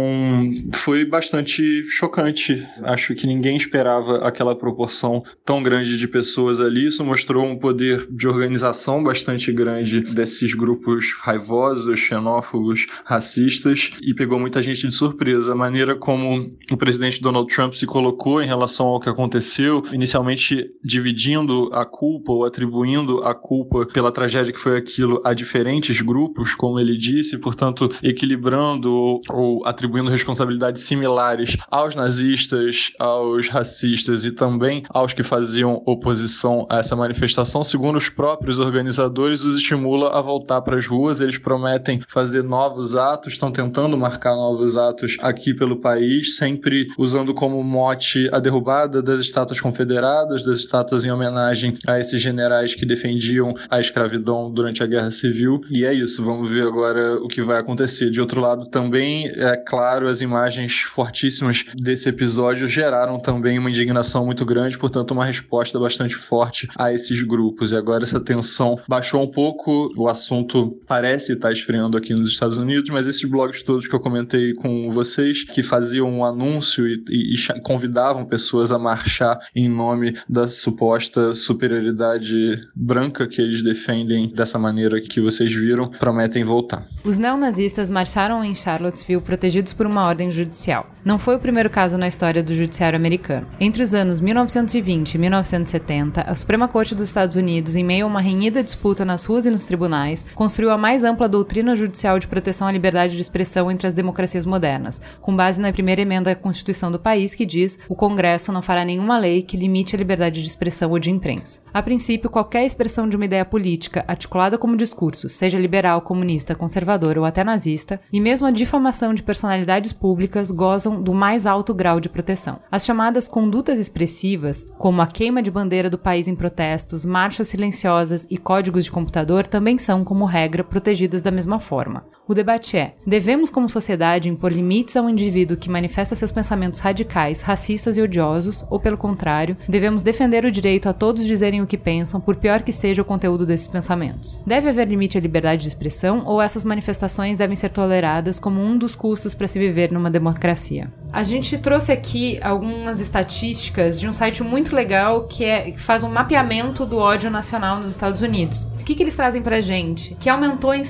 foi 0.75 1.03
bastante 1.05 1.83
chocante. 1.89 2.65
Acho 2.83 3.15
que 3.15 3.25
ninguém 3.25 3.57
esperava 3.57 4.17
aquela 4.27 4.55
proporção 4.55 5.23
tão 5.43 5.63
grande 5.63 5.97
de 5.97 6.07
pessoas 6.07 6.61
ali. 6.61 6.87
Isso 6.87 7.03
mostrou 7.03 7.45
um 7.45 7.57
poder 7.57 8.07
de 8.11 8.27
organização 8.27 9.03
bastante 9.03 9.51
grande 9.51 10.01
desses 10.01 10.53
grupos 10.53 11.15
raivosos, 11.21 11.99
xenófobos 11.99 12.26
xenófobos, 12.27 12.87
racistas 13.05 13.91
e 14.01 14.13
pegou 14.13 14.39
muita 14.39 14.61
gente 14.61 14.87
de 14.87 14.93
surpresa. 14.93 15.53
A 15.53 15.55
maneira 15.55 15.95
como 15.95 16.51
o 16.71 16.77
presidente 16.77 17.21
Donald 17.21 17.53
Trump 17.53 17.73
se 17.73 17.85
colocou 17.85 18.41
em 18.41 18.47
relação 18.47 18.87
ao 18.87 18.99
que 18.99 19.09
aconteceu, 19.09 19.83
inicialmente 19.91 20.69
dividindo 20.83 21.69
a 21.71 21.85
culpa 21.85 22.31
ou 22.31 22.45
atribuindo 22.45 23.23
a 23.23 23.33
culpa 23.33 23.85
pela 23.85 24.11
tragédia 24.11 24.51
que 24.51 24.59
foi 24.59 24.77
aquilo 24.77 25.21
a 25.23 25.33
diferentes 25.33 26.01
grupos, 26.01 26.53
como 26.53 26.79
ele 26.79 26.97
disse, 26.97 27.37
portanto, 27.37 27.89
equilibrando 28.03 28.93
ou, 28.93 29.21
ou 29.29 29.65
atribuindo 29.65 30.09
responsabilidades 30.09 30.83
similares 30.83 31.57
aos 31.69 31.95
nazistas, 31.95 32.91
aos 32.99 33.47
racistas 33.47 34.25
e 34.25 34.31
também 34.31 34.83
aos 34.89 35.13
que 35.13 35.23
faziam 35.23 35.81
oposição 35.85 36.67
a 36.69 36.79
essa 36.79 36.95
manifestação, 36.95 37.63
segundo 37.63 37.95
os 37.95 38.09
próprios 38.09 38.59
organizadores, 38.59 39.43
os 39.43 39.57
estimula 39.57 40.17
a 40.17 40.21
voltar 40.21 40.61
para 40.61 40.77
as 40.77 40.87
ruas. 40.87 41.21
Eles 41.21 41.37
prometem 41.37 42.01
fazer 42.17 42.41
novos 42.41 42.95
atos, 42.95 43.33
estão 43.33 43.51
tentando 43.51 43.95
marcar 43.95 44.35
novos 44.35 44.75
atos 44.75 45.17
aqui 45.21 45.53
pelo 45.53 45.75
país, 45.75 46.35
sempre 46.35 46.87
usando 46.97 47.31
como 47.31 47.63
mote 47.63 48.27
a 48.33 48.39
derrubada 48.39 49.03
das 49.03 49.19
estátuas 49.19 49.61
confederadas, 49.61 50.43
das 50.43 50.57
estátuas 50.57 51.05
em 51.05 51.11
homenagem 51.11 51.75
a 51.85 51.99
esses 51.99 52.19
generais 52.19 52.73
que 52.73 52.87
defendiam 52.87 53.53
a 53.69 53.79
escravidão 53.79 54.51
durante 54.51 54.81
a 54.81 54.87
Guerra 54.87 55.11
Civil. 55.11 55.61
E 55.69 55.85
é 55.85 55.93
isso, 55.93 56.25
vamos 56.25 56.49
ver 56.51 56.65
agora 56.65 57.17
o 57.21 57.27
que 57.27 57.43
vai 57.43 57.59
acontecer. 57.59 58.09
De 58.09 58.19
outro 58.19 58.41
lado, 58.41 58.67
também, 58.67 59.27
é 59.27 59.55
claro, 59.55 60.07
as 60.07 60.19
imagens 60.19 60.73
fortíssimas 60.73 61.65
desse 61.75 62.09
episódio 62.09 62.67
geraram 62.67 63.19
também 63.19 63.59
uma 63.59 63.69
indignação 63.69 64.25
muito 64.25 64.43
grande, 64.43 64.75
portanto, 64.75 65.11
uma 65.11 65.23
resposta 65.23 65.79
bastante 65.79 66.15
forte 66.15 66.67
a 66.75 66.91
esses 66.91 67.21
grupos. 67.21 67.71
E 67.71 67.75
agora 67.75 68.05
essa 68.05 68.19
tensão 68.19 68.79
baixou 68.87 69.21
um 69.21 69.29
pouco, 69.29 69.93
o 69.95 70.09
assunto 70.09 70.79
parece 70.87 71.33
estar 71.33 71.51
esfriando 71.51 71.95
aqui 71.95 72.06
nos 72.13 72.29
Estados 72.29 72.57
Unidos, 72.57 72.89
mas 72.89 73.05
esses 73.05 73.23
blogs 73.23 73.61
todos 73.61 73.87
que 73.87 73.95
eu 73.95 73.99
comentei 73.99 74.53
com 74.53 74.89
vocês, 74.89 75.43
que 75.43 75.61
faziam 75.61 76.09
um 76.09 76.23
anúncio 76.23 76.87
e, 76.87 77.03
e, 77.09 77.33
e 77.35 77.61
convidavam 77.61 78.25
pessoas 78.25 78.71
a 78.71 78.79
marchar 78.79 79.39
em 79.55 79.69
nome 79.69 80.17
da 80.27 80.47
suposta 80.47 81.33
superioridade 81.33 82.61
branca 82.75 83.27
que 83.27 83.41
eles 83.41 83.61
defendem 83.61 84.31
dessa 84.33 84.57
maneira 84.57 85.01
que 85.01 85.19
vocês 85.19 85.53
viram, 85.53 85.89
prometem 85.89 86.43
voltar. 86.43 86.85
Os 87.03 87.17
neonazistas 87.17 87.91
marcharam 87.91 88.43
em 88.43 88.55
Charlottesville 88.55 89.21
protegidos 89.21 89.73
por 89.73 89.85
uma 89.85 90.05
ordem 90.05 90.31
judicial. 90.31 90.89
Não 91.03 91.19
foi 91.19 91.35
o 91.35 91.39
primeiro 91.39 91.69
caso 91.69 91.97
na 91.97 92.07
história 92.07 92.43
do 92.43 92.53
judiciário 92.53 92.97
americano. 92.97 93.47
Entre 93.59 93.81
os 93.81 93.93
anos 93.93 94.19
1920 94.19 95.13
e 95.13 95.17
1970, 95.17 96.21
a 96.21 96.35
Suprema 96.35 96.67
Corte 96.67 96.95
dos 96.95 97.07
Estados 97.07 97.35
Unidos, 97.35 97.75
em 97.75 97.83
meio 97.83 98.05
a 98.05 98.09
uma 98.09 98.21
renhida 98.21 98.63
disputa 98.63 99.05
nas 99.05 99.25
ruas 99.25 99.45
e 99.45 99.51
nos 99.51 99.65
tribunais, 99.65 100.25
construiu 100.35 100.71
a 100.71 100.77
mais 100.77 101.03
ampla 101.03 101.29
doutrina 101.29 101.75
judicial 101.75 101.96
de 102.19 102.27
proteção 102.27 102.67
à 102.67 102.71
liberdade 102.71 103.15
de 103.15 103.21
expressão 103.21 103.71
entre 103.71 103.87
as 103.87 103.93
democracias 103.93 104.45
modernas, 104.45 105.01
com 105.19 105.35
base 105.35 105.59
na 105.59 105.71
primeira 105.71 106.01
emenda 106.01 106.31
à 106.31 106.35
Constituição 106.35 106.91
do 106.91 106.99
país 106.99 107.33
que 107.33 107.45
diz: 107.45 107.79
o 107.89 107.95
Congresso 107.95 108.51
não 108.51 108.61
fará 108.61 108.85
nenhuma 108.85 109.17
lei 109.17 109.41
que 109.41 109.57
limite 109.57 109.95
a 109.95 109.99
liberdade 109.99 110.41
de 110.41 110.47
expressão 110.47 110.91
ou 110.91 110.99
de 110.99 111.09
imprensa. 111.09 111.61
A 111.73 111.81
princípio, 111.81 112.29
qualquer 112.29 112.65
expressão 112.65 113.09
de 113.09 113.15
uma 113.15 113.25
ideia 113.25 113.43
política 113.43 114.05
articulada 114.07 114.57
como 114.57 114.77
discurso, 114.77 115.29
seja 115.29 115.59
liberal, 115.59 116.01
comunista, 116.01 116.53
conservador 116.53 117.17
ou 117.17 117.25
até 117.25 117.43
nazista, 117.43 117.99
e 118.13 118.19
mesmo 118.19 118.47
a 118.47 118.51
difamação 118.51 119.13
de 119.13 119.23
personalidades 119.23 119.93
públicas 119.93 120.51
gozam 120.51 121.01
do 121.01 121.13
mais 121.13 121.47
alto 121.47 121.73
grau 121.73 121.99
de 121.99 122.09
proteção. 122.09 122.59
As 122.71 122.85
chamadas 122.85 123.27
condutas 123.27 123.79
expressivas, 123.79 124.65
como 124.77 125.01
a 125.01 125.07
queima 125.07 125.41
de 125.41 125.49
bandeira 125.49 125.89
do 125.89 125.97
país 125.97 126.27
em 126.27 126.35
protestos, 126.35 127.05
marchas 127.05 127.47
silenciosas 127.47 128.27
e 128.29 128.37
códigos 128.37 128.83
de 128.83 128.91
computador, 128.91 129.47
também 129.47 129.77
são, 129.77 130.03
como 130.03 130.25
regra, 130.25 130.63
protegidas 130.63 131.21
da 131.21 131.31
mesma 131.31 131.59
forma. 131.59 131.86
O 132.27 132.33
debate 132.33 132.77
é: 132.77 132.93
devemos, 133.05 133.49
como 133.49 133.69
sociedade, 133.69 134.29
impor 134.29 134.51
limites 134.51 134.97
ao 134.97 135.09
indivíduo 135.09 135.55
que 135.55 135.69
manifesta 135.69 136.13
seus 136.13 136.31
pensamentos 136.31 136.81
radicais, 136.81 137.41
racistas 137.41 137.97
e 137.97 138.01
odiosos, 138.01 138.65
ou, 138.69 138.79
pelo 138.79 138.97
contrário, 138.97 139.55
devemos 139.67 140.03
defender 140.03 140.43
o 140.43 140.51
direito 140.51 140.89
a 140.89 140.93
todos 140.93 141.25
dizerem 141.25 141.61
o 141.61 141.67
que 141.67 141.77
pensam, 141.77 142.19
por 142.19 142.35
pior 142.35 142.61
que 142.61 142.73
seja 142.73 143.01
o 143.01 143.05
conteúdo 143.05 143.45
desses 143.45 143.67
pensamentos? 143.67 144.41
Deve 144.45 144.69
haver 144.69 144.87
limite 144.87 145.17
à 145.17 145.21
liberdade 145.21 145.61
de 145.61 145.67
expressão 145.67 146.25
ou 146.25 146.41
essas 146.41 146.65
manifestações 146.65 147.37
devem 147.37 147.55
ser 147.55 147.69
toleradas 147.69 148.39
como 148.39 148.61
um 148.61 148.77
dos 148.77 148.95
custos 148.95 149.33
para 149.33 149.47
se 149.47 149.57
viver 149.57 149.91
numa 149.91 150.09
democracia? 150.09 150.91
A 151.13 151.23
gente 151.23 151.57
trouxe 151.57 151.91
aqui 151.91 152.37
algumas 152.43 152.99
estatísticas 152.99 153.99
de 153.99 154.07
um 154.07 154.13
site 154.13 154.43
muito 154.43 154.75
legal 154.75 155.27
que, 155.27 155.45
é, 155.45 155.71
que 155.71 155.79
faz 155.79 156.03
um 156.03 156.09
mapeamento 156.09 156.85
do 156.85 156.97
ódio 156.97 157.31
nacional 157.31 157.77
nos 157.77 157.89
Estados 157.89 158.21
Unidos. 158.21 158.63
O 158.79 158.83
que, 158.83 158.95
que 158.95 159.03
eles 159.03 159.15
trazem 159.15 159.41
pra 159.41 159.59
gente? 159.59 160.15
Que 160.15 160.29
aumentou 160.29 160.73
em 160.73 160.83